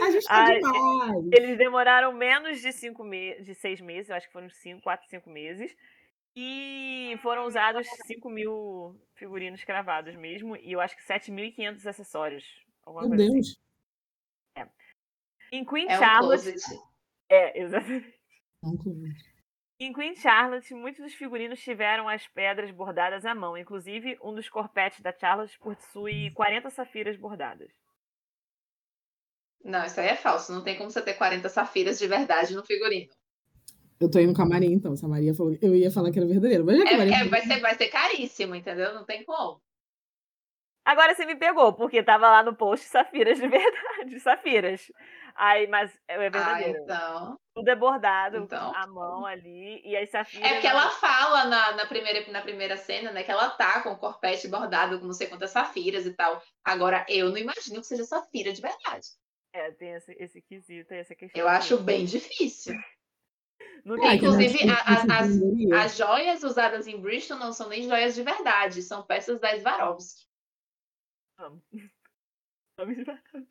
A 0.01 0.09
gente 0.09 0.25
tá 0.25 0.45
Ai, 0.45 0.59
demais. 0.59 1.25
Eles 1.33 1.57
demoraram 1.57 2.13
menos 2.13 2.61
de, 2.61 2.71
cinco 2.71 3.03
me 3.03 3.41
de 3.41 3.53
seis 3.53 3.81
meses, 3.81 4.09
eu 4.09 4.15
acho 4.15 4.27
que 4.27 4.33
foram 4.33 4.49
cinco, 4.49 4.81
quatro, 4.83 5.09
cinco 5.09 5.29
meses. 5.29 5.75
E 6.33 7.19
foram 7.21 7.45
usados 7.45 7.85
5 8.07 8.29
mil 8.29 8.95
figurinos 9.15 9.65
cravados 9.65 10.15
mesmo, 10.15 10.55
e 10.55 10.71
eu 10.71 10.79
acho 10.79 10.95
que 10.95 11.03
7.500 11.03 11.85
acessórios. 11.85 12.45
Alguma 12.85 13.05
Meu 13.05 13.17
coisa 13.17 13.33
Deus. 13.33 13.59
assim. 14.55 14.69
Em 15.51 15.65
Queen 15.65 15.89
É 15.89 15.97
um 15.97 15.99
Charlotte. 15.99 16.43
closet. 16.43 16.81
É, 17.29 17.61
exatamente. 17.61 18.13
Não 18.63 18.77
conheço. 18.77 19.30
Em 19.83 19.91
Queen 19.91 20.15
Charlotte, 20.15 20.75
muitos 20.75 21.01
dos 21.01 21.15
figurinos 21.15 21.59
tiveram 21.59 22.07
as 22.07 22.27
pedras 22.27 22.69
bordadas 22.69 23.25
à 23.25 23.33
mão. 23.33 23.57
Inclusive, 23.57 24.15
um 24.21 24.31
dos 24.31 24.47
corpetes 24.47 25.01
da 25.01 25.11
Charlotte 25.11 25.57
possui 25.57 26.29
40 26.35 26.69
safiras 26.69 27.17
bordadas. 27.17 27.71
Não, 29.63 29.83
isso 29.83 29.99
aí 29.99 30.09
é 30.09 30.15
falso. 30.15 30.53
Não 30.53 30.63
tem 30.63 30.77
como 30.77 30.91
você 30.91 31.01
ter 31.01 31.15
40 31.15 31.49
safiras 31.49 31.97
de 31.97 32.05
verdade 32.05 32.53
no 32.53 32.63
figurino. 32.63 33.11
Eu 33.99 34.07
tô 34.07 34.19
indo 34.19 34.35
com 34.35 34.43
a 34.43 34.45
Maria, 34.45 34.69
então. 34.69 34.95
Se 34.95 35.03
a 35.03 35.07
Maria 35.07 35.33
falou. 35.33 35.57
Eu 35.59 35.75
ia 35.75 35.89
falar 35.89 36.11
que 36.11 36.19
era 36.19 36.27
verdadeiro. 36.27 36.63
Mas 36.63 36.77
já 36.77 36.85
que 36.85 36.97
Maria 36.97 37.15
É, 37.15 37.21
é, 37.21 37.27
vai, 37.27 37.41
ser, 37.41 37.59
vai 37.59 37.73
ser 37.73 37.87
caríssimo, 37.87 38.53
entendeu? 38.53 38.93
Não 38.93 39.03
tem 39.03 39.25
como. 39.25 39.59
Agora 40.85 41.15
você 41.15 41.25
me 41.25 41.35
pegou, 41.35 41.73
porque 41.73 42.03
tava 42.03 42.29
lá 42.29 42.43
no 42.43 42.55
post 42.55 42.87
safiras 42.87 43.39
de 43.39 43.47
verdade, 43.49 44.19
safiras. 44.19 44.91
Aí, 45.35 45.67
mas 45.67 45.91
é 46.07 46.15
Ah, 46.15 46.19
verdadeiro. 46.19 46.79
então. 46.83 47.39
Tudo 47.53 47.67
é 47.69 47.75
bordado 47.75 48.37
Então. 48.37 48.73
à 48.75 48.87
mão 48.87 49.25
ali, 49.25 49.81
e 49.85 49.95
as 49.97 50.09
safiras. 50.09 50.49
É 50.49 50.53
porque 50.53 50.67
ela 50.67 50.89
fala 50.91 51.45
na, 51.45 51.71
na, 51.73 51.85
primeira, 51.85 52.31
na 52.31 52.41
primeira 52.41 52.77
cena, 52.77 53.11
né, 53.11 53.23
que 53.23 53.31
ela 53.31 53.49
tá 53.49 53.81
com 53.83 53.89
o 53.91 53.97
corpete 53.97 54.47
bordado 54.47 54.99
com 54.99 55.05
não 55.05 55.13
sei 55.13 55.27
quantas 55.27 55.51
safiras 55.51 56.05
e 56.05 56.13
tal. 56.13 56.41
Agora, 56.63 57.05
eu 57.09 57.29
não 57.29 57.37
imagino 57.37 57.81
que 57.81 57.87
seja 57.87 58.03
safira 58.05 58.53
de 58.53 58.61
verdade. 58.61 59.07
É, 59.53 59.69
tem 59.71 59.89
esse, 59.91 60.13
esse 60.17 60.41
quesito, 60.41 60.93
essa 60.93 61.13
questão. 61.13 61.41
Eu 61.41 61.47
acho 61.49 61.77
bem 61.77 62.05
difícil. 62.05 62.73
É, 64.03 64.09
que 64.09 64.15
Inclusive, 64.17 64.57
que 64.59 64.69
a- 64.69 64.75
a- 64.75 65.19
as-. 65.21 65.41
As 65.85 65.97
joias 65.97 66.43
usadas 66.43 66.85
em 66.85 67.01
Bristol 67.01 67.37
não 67.37 67.51
são 67.51 67.67
nem 67.67 67.81
joias 67.81 68.13
de 68.13 68.21
verdade, 68.21 68.81
são 68.83 69.01
peças 69.03 69.39
da 69.39 69.59
Swarovski. 69.59 70.27
como. 71.35 71.63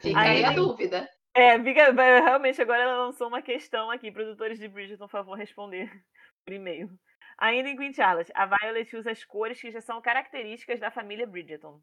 Fica 0.00 0.18
Aí 0.18 0.38
aí 0.38 0.44
a 0.44 0.52
dúvida. 0.52 1.08
É, 1.34 1.62
fica, 1.62 1.92
realmente 1.92 2.60
agora 2.62 2.82
ela 2.82 3.06
lançou 3.06 3.28
uma 3.28 3.42
questão 3.42 3.90
aqui, 3.90 4.10
produtores 4.10 4.58
de 4.58 4.68
Bridgerton, 4.68 5.04
por 5.04 5.10
favor, 5.10 5.34
responder 5.34 5.90
por 6.44 6.54
e-mail. 6.54 6.90
Ainda 7.38 7.68
em 7.68 7.76
Queen 7.76 7.92
Charlotte, 7.92 8.32
a 8.34 8.46
Violet 8.46 8.96
usa 8.96 9.10
as 9.10 9.22
cores 9.22 9.60
que 9.60 9.70
já 9.70 9.80
são 9.82 10.00
características 10.00 10.80
da 10.80 10.90
família 10.90 11.26
Bridgerton. 11.26 11.82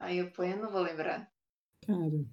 Aí 0.00 0.18
eu 0.18 0.30
ponho, 0.32 0.56
não 0.56 0.70
vou 0.70 0.82
lembrar. 0.82 1.30
Cara. 1.86 2.26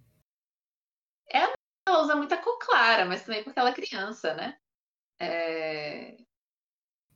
Ela 1.29 2.01
usa 2.01 2.15
muita 2.15 2.37
cor 2.37 2.57
clara, 2.57 3.05
mas 3.05 3.23
também 3.23 3.43
porque 3.43 3.59
ela 3.59 3.69
é 3.69 3.73
criança, 3.73 4.33
né? 4.33 4.57
É, 5.19 6.17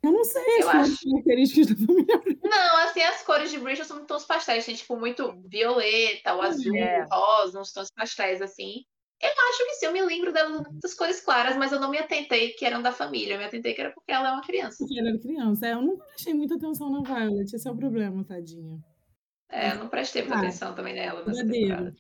Eu 0.04 0.12
não 0.12 0.24
sei 0.24 0.44
Eu 0.62 0.70
acho. 0.70 0.98
características 1.12 1.68
da 1.68 1.86
família. 1.86 2.38
Não, 2.44 2.78
assim, 2.80 3.02
as 3.02 3.22
cores 3.24 3.52
de 3.52 3.60
Bristol 3.60 3.86
são 3.86 4.06
tons 4.06 4.26
pastéis. 4.26 4.66
Tem, 4.66 4.74
tipo, 4.76 4.96
muito 4.98 5.34
violeta, 5.46 6.36
o 6.36 6.42
azul, 6.42 6.76
É. 6.76 7.06
o 7.06 7.16
rosa, 7.16 7.60
uns 7.62 7.72
tons 7.72 7.92
pastéis, 7.96 8.42
assim. 8.42 8.84
Eu 9.22 9.30
acho 9.30 9.66
que 9.66 9.74
sim, 9.76 9.86
eu 9.86 9.92
me 9.94 10.02
lembro 10.02 10.34
muitas 10.50 10.96
cores 10.96 11.22
claras, 11.22 11.56
mas 11.56 11.72
eu 11.72 11.80
não 11.80 11.92
me 11.92 12.00
atentei 12.00 12.54
que 12.54 12.66
eram 12.66 12.82
da 12.82 12.92
família. 12.92 13.36
Eu 13.36 13.38
me 13.38 13.46
atentei 13.46 13.76
que 13.76 13.82
era 13.82 13.92
porque 13.92 14.12
ela 14.12 14.30
é 14.30 14.32
uma 14.32 14.42
criança. 14.42 14.78
Porque 14.80 15.00
ela 15.00 15.10
era 15.10 15.20
criança. 15.20 15.68
É, 15.68 15.74
eu 15.74 15.82
nunca 15.84 16.04
prestei 16.06 16.34
muita 16.34 16.56
atenção 16.56 16.90
na 16.90 17.02
Violet. 17.04 17.56
Esse 17.56 17.68
é 17.68 17.72
o 17.72 17.76
problema, 17.78 18.24
tadinha. 18.26 18.80
É, 19.52 19.72
eu 19.74 19.76
não 19.76 19.88
prestei 19.90 20.24
muita 20.24 20.38
Ah, 20.38 20.40
atenção 20.40 20.74
também 20.74 20.96
nela 20.96 21.20
nessa 21.24 21.34
verdadeiro. 21.44 21.68
temporada. 21.68 21.96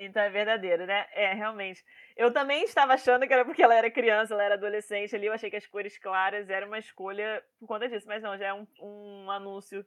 Então 0.00 0.22
é 0.22 0.30
verdadeiro, 0.30 0.86
né? 0.86 1.06
É, 1.12 1.32
realmente. 1.34 1.84
Eu 2.16 2.32
também 2.32 2.62
estava 2.64 2.94
achando 2.94 3.26
que 3.26 3.32
era 3.32 3.44
porque 3.44 3.62
ela 3.62 3.74
era 3.74 3.90
criança, 3.90 4.32
ela 4.34 4.44
era 4.44 4.54
adolescente 4.54 5.14
ali. 5.16 5.26
Eu 5.26 5.32
achei 5.32 5.50
que 5.50 5.56
as 5.56 5.66
cores 5.66 5.98
claras 5.98 6.48
eram 6.48 6.68
uma 6.68 6.78
escolha 6.78 7.44
por 7.58 7.66
conta 7.66 7.88
disso, 7.88 8.06
mas 8.06 8.22
não, 8.22 8.38
já 8.38 8.46
é 8.48 8.54
um, 8.54 8.66
um 8.80 9.30
anúncio. 9.30 9.84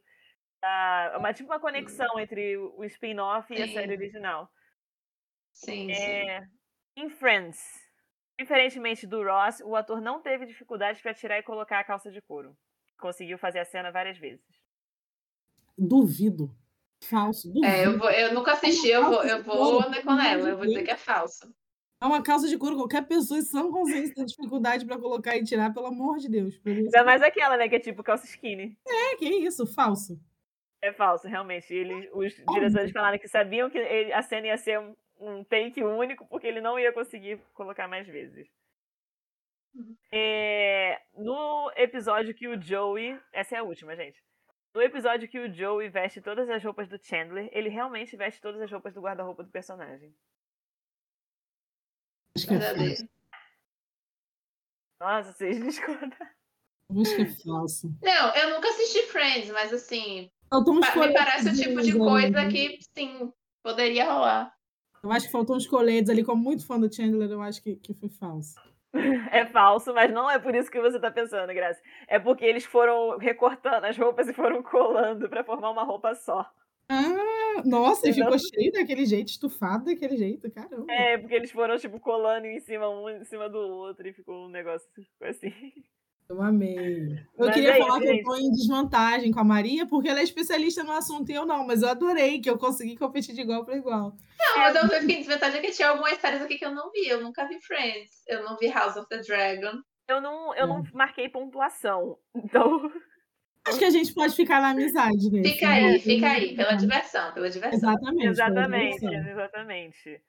da- 0.62 1.16
uma, 1.20 1.34
tipo 1.34 1.50
uma 1.52 1.60
conexão 1.60 2.20
entre 2.20 2.58
o 2.58 2.84
spin-off 2.86 3.54
e 3.54 3.62
a 3.62 3.68
Sim. 3.68 3.74
série 3.74 3.94
original. 3.96 4.52
Sim, 5.54 5.94
sim. 5.94 6.02
É, 6.02 6.42
em 6.98 7.10
Friends, 7.10 7.60
diferentemente 8.40 9.08
do 9.08 9.24
Ross, 9.24 9.62
o 9.62 9.76
ator 9.76 10.02
não 10.02 10.22
teve 10.22 10.46
dificuldades 10.46 11.02
para 11.02 11.14
tirar 11.14 11.40
e 11.40 11.44
colocar 11.44 11.80
a 11.80 11.84
calça 11.84 12.12
de 12.12 12.22
couro. 12.22 12.58
Conseguiu 13.00 13.38
fazer 13.38 13.60
a 13.60 13.66
cena 13.66 13.92
várias 13.92 14.18
vezes. 14.18 14.46
Duvido. 15.78 16.56
Falso. 17.04 17.48
Duvido. 17.48 17.66
É, 17.66 17.86
eu, 17.86 17.98
vou, 17.98 18.10
eu 18.12 18.34
nunca 18.34 18.54
assisti, 18.54 18.88
eu 18.90 19.04
vou, 19.06 19.24
eu 19.24 19.44
vou 19.44 19.90
né, 19.90 20.02
com 20.02 20.12
ela. 20.20 20.50
Eu 20.50 20.58
vou 20.58 20.66
dizer 20.68 20.84
que 20.84 20.92
é 20.92 20.98
falso. 20.98 21.54
É 22.02 22.06
uma 22.06 22.22
calça 22.24 22.48
de 22.48 22.58
couro. 22.58 22.76
Qualquer 22.78 23.08
pessoa 23.08 23.40
em 23.40 23.44
sã 23.44 23.70
consciência 23.72 24.16
tem 24.16 24.26
dificuldade 24.26 24.86
pra 24.86 24.98
colocar 24.98 25.36
e 25.38 25.44
tirar, 25.44 25.72
pelo 25.74 25.88
amor 25.88 26.18
de 26.18 26.30
Deus. 26.30 26.60
Ainda 26.66 27.04
mais 27.04 27.22
aquela, 27.22 27.58
né? 27.58 27.70
Que 27.70 27.76
é 27.76 27.80
tipo 27.80 28.04
calça 28.04 28.26
skinny. 28.26 28.76
É, 28.88 29.16
que 29.18 29.26
isso, 29.28 29.66
falso. 29.68 30.20
É 30.82 30.92
falso, 30.92 31.28
realmente. 31.28 31.72
Eles, 31.74 32.10
os 32.14 32.34
diretores 32.54 32.92
falaram 32.92 33.20
que 33.20 33.28
sabiam 33.28 33.70
que 33.70 33.78
ele- 33.78 34.14
a 34.14 34.22
cena 34.24 34.48
ia 34.48 34.58
ser 34.58 34.80
um, 34.80 34.96
um 35.20 35.44
take 35.44 35.84
único, 35.84 36.26
porque 36.28 36.48
ele 36.48 36.60
não 36.62 36.80
ia 36.80 36.92
conseguir 36.92 37.40
colocar 37.54 37.88
mais 37.88 38.08
vezes. 38.08 38.48
É, 40.12 41.00
no 41.16 41.72
episódio 41.76 42.34
que 42.34 42.48
o 42.48 42.60
Joey. 42.60 43.18
Essa 43.32 43.56
é 43.56 43.60
a 43.60 43.64
última, 43.64 43.96
gente. 43.96 44.20
No 44.74 44.82
episódio 44.82 45.28
que 45.28 45.40
o 45.40 45.54
Joey 45.54 45.90
veste 45.90 46.22
todas 46.22 46.50
as 46.50 46.64
roupas 46.64 46.88
do 46.88 46.98
Chandler, 47.04 47.50
ele 47.52 47.70
realmente 47.70 48.16
veste 48.16 48.40
todas 48.40 48.62
as 48.62 48.72
roupas 48.72 48.94
do 48.94 49.02
guarda-roupa 49.02 49.44
do 49.44 49.52
personagem. 49.52 50.16
É. 52.38 53.08
Nossa, 55.00 55.34
vocês 55.34 55.60
discordam. 55.64 56.18
Acho 57.02 57.16
que 57.16 57.22
é 57.22 57.36
falso. 57.44 57.94
Não, 58.02 58.36
eu 58.36 58.50
nunca 58.52 58.70
assisti 58.70 59.08
Friends, 59.08 59.50
mas 59.52 59.74
assim, 59.74 60.32
Faltou 60.52 60.74
uns 60.74 60.96
me 60.96 61.14
parece 61.14 61.48
o 61.48 61.56
tipo 61.56 61.82
de 61.82 61.92
ali, 61.92 61.98
coisa 62.00 62.30
né? 62.44 62.50
que, 62.50 62.78
sim, 62.94 63.32
poderia 63.64 64.12
rolar. 64.12 64.54
Eu 65.02 65.10
acho 65.10 65.28
que 65.28 65.32
faltou 65.32 65.56
uns 65.56 65.66
coletes 65.66 66.10
ali, 66.10 66.26
como 66.26 66.44
muito 66.44 66.66
fã 66.66 66.78
do 66.78 66.94
Chandler, 66.94 67.32
eu 67.32 67.42
acho 67.42 67.64
que, 67.64 67.78
que 67.78 67.94
foi 67.94 68.10
falso. 68.10 68.56
É 69.32 69.46
falso, 69.46 69.94
mas 69.94 70.12
não 70.12 70.30
é 70.30 70.38
por 70.38 70.54
isso 70.54 70.70
que 70.70 70.80
você 70.80 71.00
tá 71.00 71.10
pensando, 71.10 71.54
Graça. 71.54 71.82
É 72.08 72.20
porque 72.20 72.46
eles 72.46 72.66
foram 72.66 73.18
recortando 73.18 73.86
as 73.86 73.98
roupas 73.98 74.28
e 74.28 74.34
foram 74.34 74.62
colando 74.62 75.30
pra 75.30 75.44
formar 75.44 75.72
uma 75.72 75.84
roupa 75.84 76.14
só. 76.16 76.46
Ah, 76.90 77.64
nossa, 77.66 78.10
e 78.10 78.14
ficou 78.14 78.38
cheio 78.38 78.72
daquele 78.74 79.06
jeito, 79.06 79.30
estufado 79.30 79.86
daquele 79.86 80.18
jeito, 80.18 80.52
caramba. 80.52 80.92
É, 80.92 81.18
porque 81.18 81.36
eles 81.36 81.52
foram, 81.52 81.78
tipo, 81.78 82.00
colando 82.00 82.48
em 82.48 82.60
cima 82.60 82.90
um 82.90 83.10
em 83.10 83.24
cima 83.24 83.48
do 83.48 83.60
outro 83.60 84.08
e 84.08 84.14
ficou 84.14 84.46
um 84.46 84.50
negócio 84.50 84.90
ficou 84.94 85.28
assim. 85.28 85.54
Eu 86.32 86.42
amei. 86.42 87.12
Eu 87.38 87.46
Mas 87.46 87.54
queria 87.54 87.76
é 87.76 87.78
falar 87.78 87.90
isso, 87.98 88.00
que 88.00 88.08
eu 88.08 88.14
gente. 88.14 88.24
tô 88.24 88.36
em 88.38 88.52
desvantagem 88.52 89.32
com 89.32 89.40
a 89.40 89.44
Maria, 89.44 89.86
porque 89.86 90.08
ela 90.08 90.20
é 90.22 90.24
especialista 90.24 90.82
no 90.84 90.94
assunto 90.94 91.30
e 91.30 91.36
eu 91.36 91.46
não, 91.46 91.68
mas 91.68 91.82
eu 91.82 91.90
adorei 91.90 92.40
que 92.40 92.50
eu 92.50 92.58
consegui 92.58 92.96
competir 92.96 93.36
de 93.36 93.42
igual 93.42 93.66
para 93.66 93.76
igual. 93.76 94.16
Não, 94.40 94.58
mas 94.58 94.76
eu 94.76 94.88
fiquei 95.02 95.16
em 95.18 95.20
desvantagem 95.20 95.62
que 95.62 95.72
tinha 95.72 95.90
algumas 95.90 96.18
séries 96.20 96.42
aqui 96.42 96.58
que 96.58 96.66
eu 96.66 96.72
não 96.74 96.90
vi. 96.92 97.06
Eu 97.08 97.22
nunca 97.22 97.46
vi 97.48 97.60
Friends. 97.60 98.24
Eu 98.28 98.44
não 98.44 98.58
vi 98.58 98.68
House 98.70 98.96
of 98.96 99.08
the 99.10 99.20
Dragon. 99.20 99.78
Eu 100.08 100.22
não, 100.22 100.56
eu 100.56 100.64
É. 100.64 100.68
não 100.68 100.84
marquei 100.94 101.28
pontuação. 101.30 102.18
Então, 102.36 102.90
Acho 103.68 103.78
que 103.78 103.86
a 103.86 103.90
gente 103.92 104.14
pode 104.14 104.36
ficar 104.36 104.60
na 104.62 104.70
amizade 104.70 105.30
nesse. 105.30 105.54
Fica 105.54 105.68
né? 105.68 105.74
aí, 105.74 106.00
fica 106.00 106.28
aí, 106.32 106.56
pela 106.56 106.74
diversão, 106.74 107.32
pela 107.34 107.50
diversão. 107.50 107.78
Exatamente. 107.92 108.26
exatamente, 108.28 109.00
diversão. 109.02 109.30
exatamente. 109.32 110.22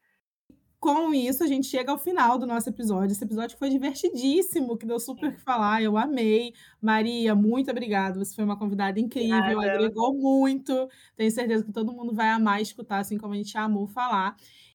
Com 0.82 1.14
isso, 1.14 1.44
a 1.44 1.46
gente 1.46 1.68
chega 1.68 1.92
ao 1.92 1.96
final 1.96 2.36
do 2.36 2.44
nosso 2.44 2.68
episódio. 2.68 3.12
Esse 3.12 3.22
episódio 3.22 3.56
foi 3.56 3.70
divertidíssimo, 3.70 4.76
que 4.76 4.84
deu 4.84 4.98
super 4.98 5.28
o 5.28 5.32
que 5.32 5.40
falar. 5.40 5.80
Eu 5.80 5.96
amei. 5.96 6.52
Maria, 6.80 7.36
muito 7.36 7.70
obrigada. 7.70 8.18
Você 8.18 8.34
foi 8.34 8.42
uma 8.42 8.58
convidada 8.58 8.98
incrível, 8.98 9.60
Nada. 9.60 9.74
agregou 9.74 10.12
muito. 10.12 10.88
Tenho 11.16 11.30
certeza 11.30 11.64
que 11.64 11.70
todo 11.70 11.92
mundo 11.92 12.12
vai 12.12 12.30
amar 12.30 12.60
escutar, 12.60 12.98
assim 12.98 13.16
como 13.16 13.32
a 13.32 13.36
gente 13.36 13.56
amou 13.56 13.86
falar. 13.86 14.34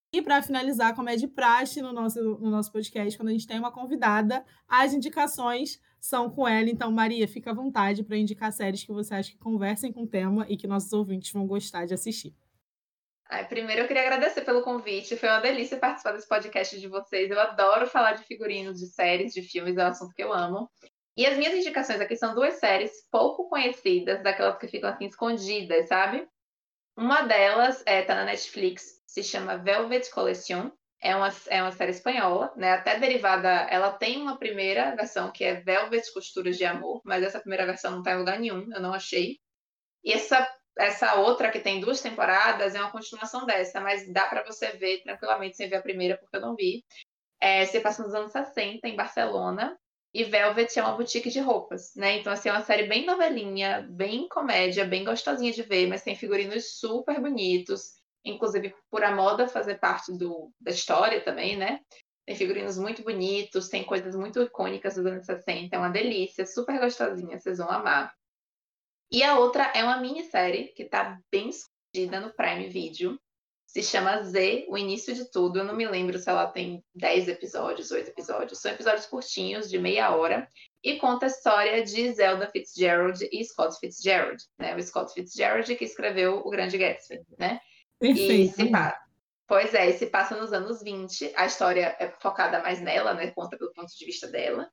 E 0.09 0.21
para 0.21 0.41
finalizar, 0.41 0.95
como 0.95 1.09
é 1.09 1.17
de 1.17 1.27
praxe 1.27 1.81
no 1.81 1.91
nosso, 1.91 2.21
no 2.39 2.49
nosso 2.49 2.71
podcast, 2.71 3.17
quando 3.17 3.27
a 3.27 3.33
gente 3.33 3.45
tem 3.45 3.59
uma 3.59 3.69
convidada, 3.69 4.45
as 4.65 4.93
indicações 4.93 5.77
são 5.99 6.29
com 6.29 6.47
ela. 6.47 6.69
Então, 6.69 6.89
Maria, 6.89 7.27
fica 7.27 7.51
à 7.51 7.53
vontade 7.53 8.01
para 8.01 8.17
indicar 8.17 8.53
séries 8.53 8.81
que 8.81 8.93
você 8.93 9.13
acha 9.13 9.31
que 9.31 9.37
conversem 9.37 9.91
com 9.91 10.03
o 10.03 10.07
tema 10.07 10.45
e 10.47 10.55
que 10.55 10.67
nossos 10.67 10.93
ouvintes 10.93 11.33
vão 11.33 11.45
gostar 11.45 11.85
de 11.85 11.93
assistir. 11.93 12.33
Ai, 13.29 13.45
primeiro 13.45 13.81
eu 13.81 13.87
queria 13.87 14.03
agradecer 14.03 14.41
pelo 14.41 14.61
convite. 14.61 15.17
Foi 15.17 15.27
uma 15.27 15.41
delícia 15.41 15.77
participar 15.77 16.13
desse 16.13 16.27
podcast 16.27 16.79
de 16.79 16.87
vocês. 16.87 17.29
Eu 17.29 17.39
adoro 17.39 17.85
falar 17.87 18.13
de 18.13 18.23
figurinos, 18.23 18.79
de 18.79 18.87
séries, 18.87 19.33
de 19.33 19.41
filmes, 19.41 19.77
é 19.77 19.83
um 19.83 19.87
assunto 19.87 20.13
que 20.13 20.23
eu 20.23 20.31
amo. 20.31 20.69
E 21.15 21.25
as 21.25 21.37
minhas 21.37 21.55
indicações 21.55 21.99
aqui 21.99 22.15
são 22.15 22.33
duas 22.33 22.53
séries 22.55 22.91
pouco 23.11 23.49
conhecidas, 23.49 24.23
daquelas 24.23 24.57
que 24.57 24.67
ficam 24.67 24.89
assim 24.89 25.05
escondidas, 25.07 25.87
sabe? 25.87 26.27
Uma 26.95 27.23
delas 27.23 27.83
é, 27.85 28.01
tá 28.01 28.15
na 28.15 28.23
Netflix, 28.23 29.03
se 29.05 29.23
chama 29.23 29.57
Velvet 29.57 30.09
Collection. 30.11 30.71
É 31.01 31.15
uma, 31.15 31.29
é 31.47 31.61
uma 31.61 31.71
série 31.71 31.91
espanhola, 31.91 32.53
né? 32.55 32.71
Até 32.71 32.97
derivada, 32.97 33.49
ela 33.69 33.91
tem 33.91 34.21
uma 34.21 34.37
primeira 34.37 34.95
versão 34.95 35.31
que 35.31 35.43
é 35.43 35.55
Velvet 35.55 36.11
Costuras 36.13 36.57
de 36.57 36.65
Amor, 36.65 37.01
mas 37.03 37.23
essa 37.23 37.39
primeira 37.39 37.65
versão 37.65 37.91
não 37.91 38.03
tá 38.03 38.13
em 38.13 38.17
lugar 38.17 38.39
nenhum, 38.39 38.71
eu 38.73 38.79
não 38.79 38.93
achei. 38.93 39.37
E 40.03 40.13
essa 40.13 40.47
essa 40.77 41.15
outra 41.15 41.51
que 41.51 41.59
tem 41.59 41.79
duas 41.79 42.01
temporadas 42.01 42.75
é 42.75 42.79
uma 42.79 42.91
continuação 42.91 43.45
dessa, 43.45 43.79
mas 43.81 44.11
dá 44.11 44.27
para 44.27 44.43
você 44.43 44.71
ver 44.71 45.01
tranquilamente 45.03 45.57
sem 45.57 45.69
ver 45.69 45.77
a 45.77 45.81
primeira, 45.81 46.17
porque 46.17 46.37
eu 46.37 46.41
não 46.41 46.55
vi. 46.55 46.83
É, 47.39 47.65
se 47.65 47.79
passa 47.79 48.03
nos 48.03 48.13
anos 48.13 48.31
60, 48.31 48.87
em 48.87 48.95
Barcelona, 48.95 49.77
e 50.13 50.23
Velvet 50.23 50.79
é 50.79 50.81
uma 50.81 50.95
boutique 50.95 51.29
de 51.29 51.39
roupas, 51.39 51.93
né? 51.95 52.17
Então, 52.17 52.33
assim, 52.33 52.49
é 52.49 52.51
uma 52.51 52.63
série 52.63 52.87
bem 52.87 53.05
novelinha, 53.05 53.87
bem 53.89 54.27
comédia, 54.27 54.85
bem 54.85 55.03
gostosinha 55.03 55.51
de 55.51 55.61
ver, 55.61 55.87
mas 55.87 56.01
tem 56.01 56.15
figurinos 56.15 56.79
super 56.79 57.19
bonitos, 57.21 57.97
inclusive 58.25 58.73
por 58.89 59.03
a 59.03 59.15
moda 59.15 59.47
fazer 59.47 59.79
parte 59.79 60.11
do, 60.17 60.51
da 60.59 60.71
história 60.71 61.21
também, 61.21 61.55
né? 61.55 61.81
Tem 62.25 62.35
figurinos 62.35 62.77
muito 62.77 63.03
bonitos, 63.03 63.69
tem 63.69 63.83
coisas 63.83 64.15
muito 64.15 64.41
icônicas 64.41 64.95
dos 64.95 65.05
anos 65.05 65.25
60, 65.25 65.75
é 65.75 65.79
uma 65.79 65.89
delícia, 65.89 66.45
super 66.45 66.79
gostosinha, 66.79 67.39
vocês 67.39 67.57
vão 67.57 67.69
amar. 67.69 68.16
E 69.11 69.23
a 69.23 69.39
outra 69.39 69.71
é 69.73 69.83
uma 69.83 69.97
minissérie 69.97 70.73
que 70.75 70.83
está 70.83 71.19
bem 71.31 71.49
escondida 71.49 72.19
no 72.19 72.33
Prime 72.33 72.67
Video. 72.67 73.19
Se 73.65 73.83
chama 73.83 74.23
Z, 74.23 74.65
o 74.69 74.77
início 74.77 75.13
de 75.13 75.29
tudo. 75.29 75.59
Eu 75.59 75.65
não 75.65 75.75
me 75.75 75.87
lembro 75.87 76.17
se 76.17 76.29
ela 76.29 76.47
tem 76.47 76.83
10 76.95 77.27
episódios, 77.27 77.91
8 77.91 78.09
episódios. 78.09 78.59
São 78.59 78.71
episódios 78.71 79.05
curtinhos, 79.05 79.69
de 79.69 79.77
meia 79.77 80.15
hora. 80.15 80.47
E 80.83 80.97
conta 80.97 81.25
a 81.25 81.27
história 81.27 81.83
de 81.83 82.13
Zelda 82.13 82.49
Fitzgerald 82.49 83.27
e 83.31 83.43
Scott 83.43 83.77
Fitzgerald. 83.79 84.41
Né? 84.57 84.75
O 84.75 84.81
Scott 84.81 85.13
Fitzgerald 85.13 85.75
que 85.75 85.85
escreveu 85.85 86.41
O 86.45 86.49
Grande 86.49 86.77
Gatsby. 86.77 87.21
Né? 87.37 87.59
E 88.01 88.13
Perfeito. 88.13 88.55
se 88.55 88.65
pa... 88.69 88.99
Pois 89.47 89.73
é, 89.73 89.89
e 89.89 89.93
se 89.93 90.07
passa 90.07 90.35
nos 90.35 90.51
anos 90.51 90.81
20. 90.81 91.33
A 91.35 91.45
história 91.45 91.95
é 91.99 92.09
focada 92.19 92.61
mais 92.61 92.81
nela, 92.81 93.13
né? 93.13 93.31
Conta 93.31 93.57
pelo 93.57 93.71
ponto 93.73 93.87
de 93.97 94.05
vista 94.05 94.27
dela. 94.27 94.69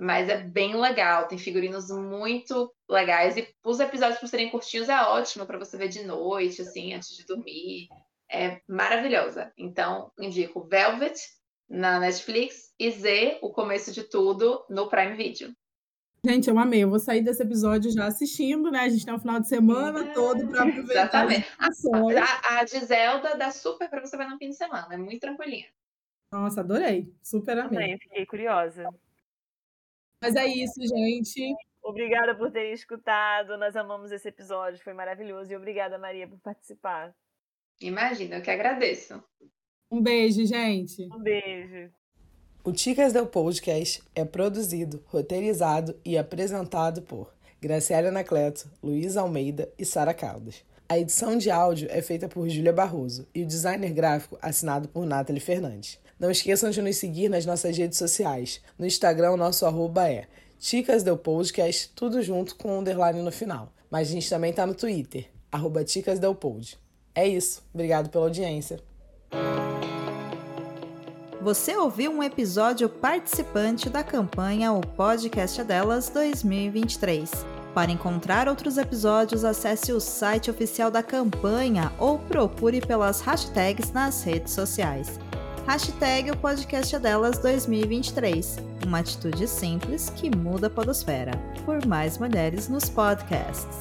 Mas 0.00 0.30
é 0.30 0.38
bem 0.38 0.74
legal, 0.74 1.28
tem 1.28 1.36
figurinos 1.36 1.90
muito 1.90 2.72
legais. 2.88 3.36
E 3.36 3.46
os 3.62 3.80
episódios, 3.80 4.18
por 4.18 4.28
serem 4.28 4.48
curtinhos, 4.48 4.88
é 4.88 4.98
ótimo 5.02 5.44
para 5.44 5.58
você 5.58 5.76
ver 5.76 5.88
de 5.88 6.02
noite, 6.04 6.62
assim, 6.62 6.94
antes 6.94 7.14
de 7.14 7.26
dormir. 7.26 7.86
É 8.32 8.62
maravilhosa. 8.66 9.52
Então, 9.58 10.10
indico 10.18 10.66
Velvet 10.66 11.20
na 11.68 12.00
Netflix 12.00 12.72
e 12.78 12.90
Z, 12.90 13.40
o 13.42 13.52
começo 13.52 13.92
de 13.92 14.02
tudo, 14.04 14.64
no 14.70 14.88
Prime 14.88 15.16
Video. 15.16 15.54
Gente, 16.24 16.48
eu 16.48 16.58
amei. 16.58 16.82
Eu 16.82 16.88
vou 16.88 16.98
sair 16.98 17.20
desse 17.20 17.42
episódio 17.42 17.90
já 17.90 18.06
assistindo, 18.06 18.70
né? 18.70 18.80
A 18.80 18.88
gente 18.88 19.04
tem 19.04 19.12
um 19.12 19.20
final 19.20 19.38
de 19.38 19.48
semana 19.48 20.14
todo 20.14 20.48
para 20.48 20.62
aproveitar 20.62 20.92
Exatamente. 20.92 21.46
informações. 21.46 22.16
A, 22.16 22.58
a 22.58 22.64
de 22.64 22.78
Zelda 22.78 23.36
dá 23.36 23.50
super 23.50 23.90
para 23.90 24.00
você 24.00 24.16
ver 24.16 24.28
no 24.28 24.38
fim 24.38 24.48
de 24.48 24.56
semana, 24.56 24.88
é 24.94 24.96
muito 24.96 25.20
tranquilinha. 25.20 25.66
Nossa, 26.32 26.60
adorei. 26.60 27.12
Super 27.22 27.58
amei. 27.58 27.68
Também 27.68 27.98
fiquei 27.98 28.24
curiosa. 28.24 28.88
Mas 30.22 30.36
é 30.36 30.46
isso, 30.46 30.80
gente. 30.86 31.54
Obrigada 31.82 32.34
por 32.34 32.50
terem 32.50 32.72
escutado. 32.72 33.56
Nós 33.56 33.74
amamos 33.74 34.12
esse 34.12 34.28
episódio, 34.28 34.82
foi 34.82 34.92
maravilhoso. 34.92 35.50
E 35.50 35.56
obrigada, 35.56 35.98
Maria, 35.98 36.28
por 36.28 36.38
participar. 36.40 37.14
Imagina, 37.80 38.36
eu 38.36 38.42
que 38.42 38.50
agradeço. 38.50 39.22
Um 39.90 40.02
beijo, 40.02 40.44
gente. 40.44 41.08
Um 41.10 41.22
beijo. 41.22 41.90
O 42.62 42.72
Ticas 42.72 43.14
del 43.14 43.26
Podcast 43.26 44.02
é 44.14 44.22
produzido, 44.22 45.02
roteirizado 45.06 45.98
e 46.04 46.18
apresentado 46.18 47.00
por 47.00 47.32
Graciela 47.58 48.08
Anacleto, 48.08 48.70
Luísa 48.82 49.22
Almeida 49.22 49.72
e 49.78 49.84
Sara 49.86 50.12
Caldas. 50.12 50.62
A 50.86 50.98
edição 50.98 51.38
de 51.38 51.50
áudio 51.50 51.88
é 51.90 52.02
feita 52.02 52.28
por 52.28 52.48
Júlia 52.48 52.72
Barroso 52.72 53.26
e 53.34 53.42
o 53.42 53.46
designer 53.46 53.92
gráfico 53.94 54.38
assinado 54.42 54.88
por 54.88 55.06
Nathalie 55.06 55.40
Fernandes. 55.40 55.98
Não 56.20 56.30
esqueçam 56.30 56.68
de 56.68 56.82
nos 56.82 56.98
seguir 56.98 57.30
nas 57.30 57.46
nossas 57.46 57.78
redes 57.78 57.96
sociais. 57.96 58.60
No 58.78 58.84
Instagram, 58.84 59.38
nosso 59.38 59.64
arroba 59.64 60.06
é 60.06 60.26
Ticas 60.58 61.02
del 61.02 61.16
Podcast, 61.16 61.90
tudo 61.94 62.20
junto 62.20 62.56
com 62.56 62.76
um 62.76 62.80
underline 62.80 63.22
no 63.22 63.32
final. 63.32 63.72
Mas 63.90 64.10
a 64.10 64.12
gente 64.12 64.28
também 64.28 64.52
tá 64.52 64.66
no 64.66 64.74
Twitter, 64.74 65.30
arroba 65.50 65.82
Ticas. 65.82 66.20
É 67.14 67.26
isso. 67.26 67.62
Obrigado 67.72 68.10
pela 68.10 68.26
audiência. 68.26 68.78
Você 71.40 71.74
ouviu 71.74 72.12
um 72.12 72.22
episódio 72.22 72.86
participante 72.90 73.88
da 73.88 74.04
campanha 74.04 74.74
O 74.74 74.82
Podcast 74.82 75.62
é 75.62 75.64
Delas 75.64 76.10
2023. 76.10 77.30
Para 77.72 77.90
encontrar 77.90 78.46
outros 78.46 78.76
episódios, 78.76 79.42
acesse 79.42 79.90
o 79.90 79.98
site 79.98 80.50
oficial 80.50 80.90
da 80.90 81.02
campanha 81.02 81.90
ou 81.98 82.18
procure 82.18 82.82
pelas 82.82 83.22
hashtags 83.22 83.90
nas 83.90 84.22
redes 84.22 84.52
sociais. 84.52 85.18
Hashtag 85.70 86.32
o 86.32 86.36
podcast 86.36 86.96
é 86.96 86.98
delas 86.98 87.38
2023. 87.38 88.56
Uma 88.84 88.98
atitude 88.98 89.46
simples 89.46 90.10
que 90.16 90.28
muda 90.28 90.66
a 90.66 90.70
podosfera. 90.70 91.30
Por 91.64 91.86
mais 91.86 92.18
mulheres 92.18 92.68
nos 92.68 92.88
podcasts. 92.88 93.78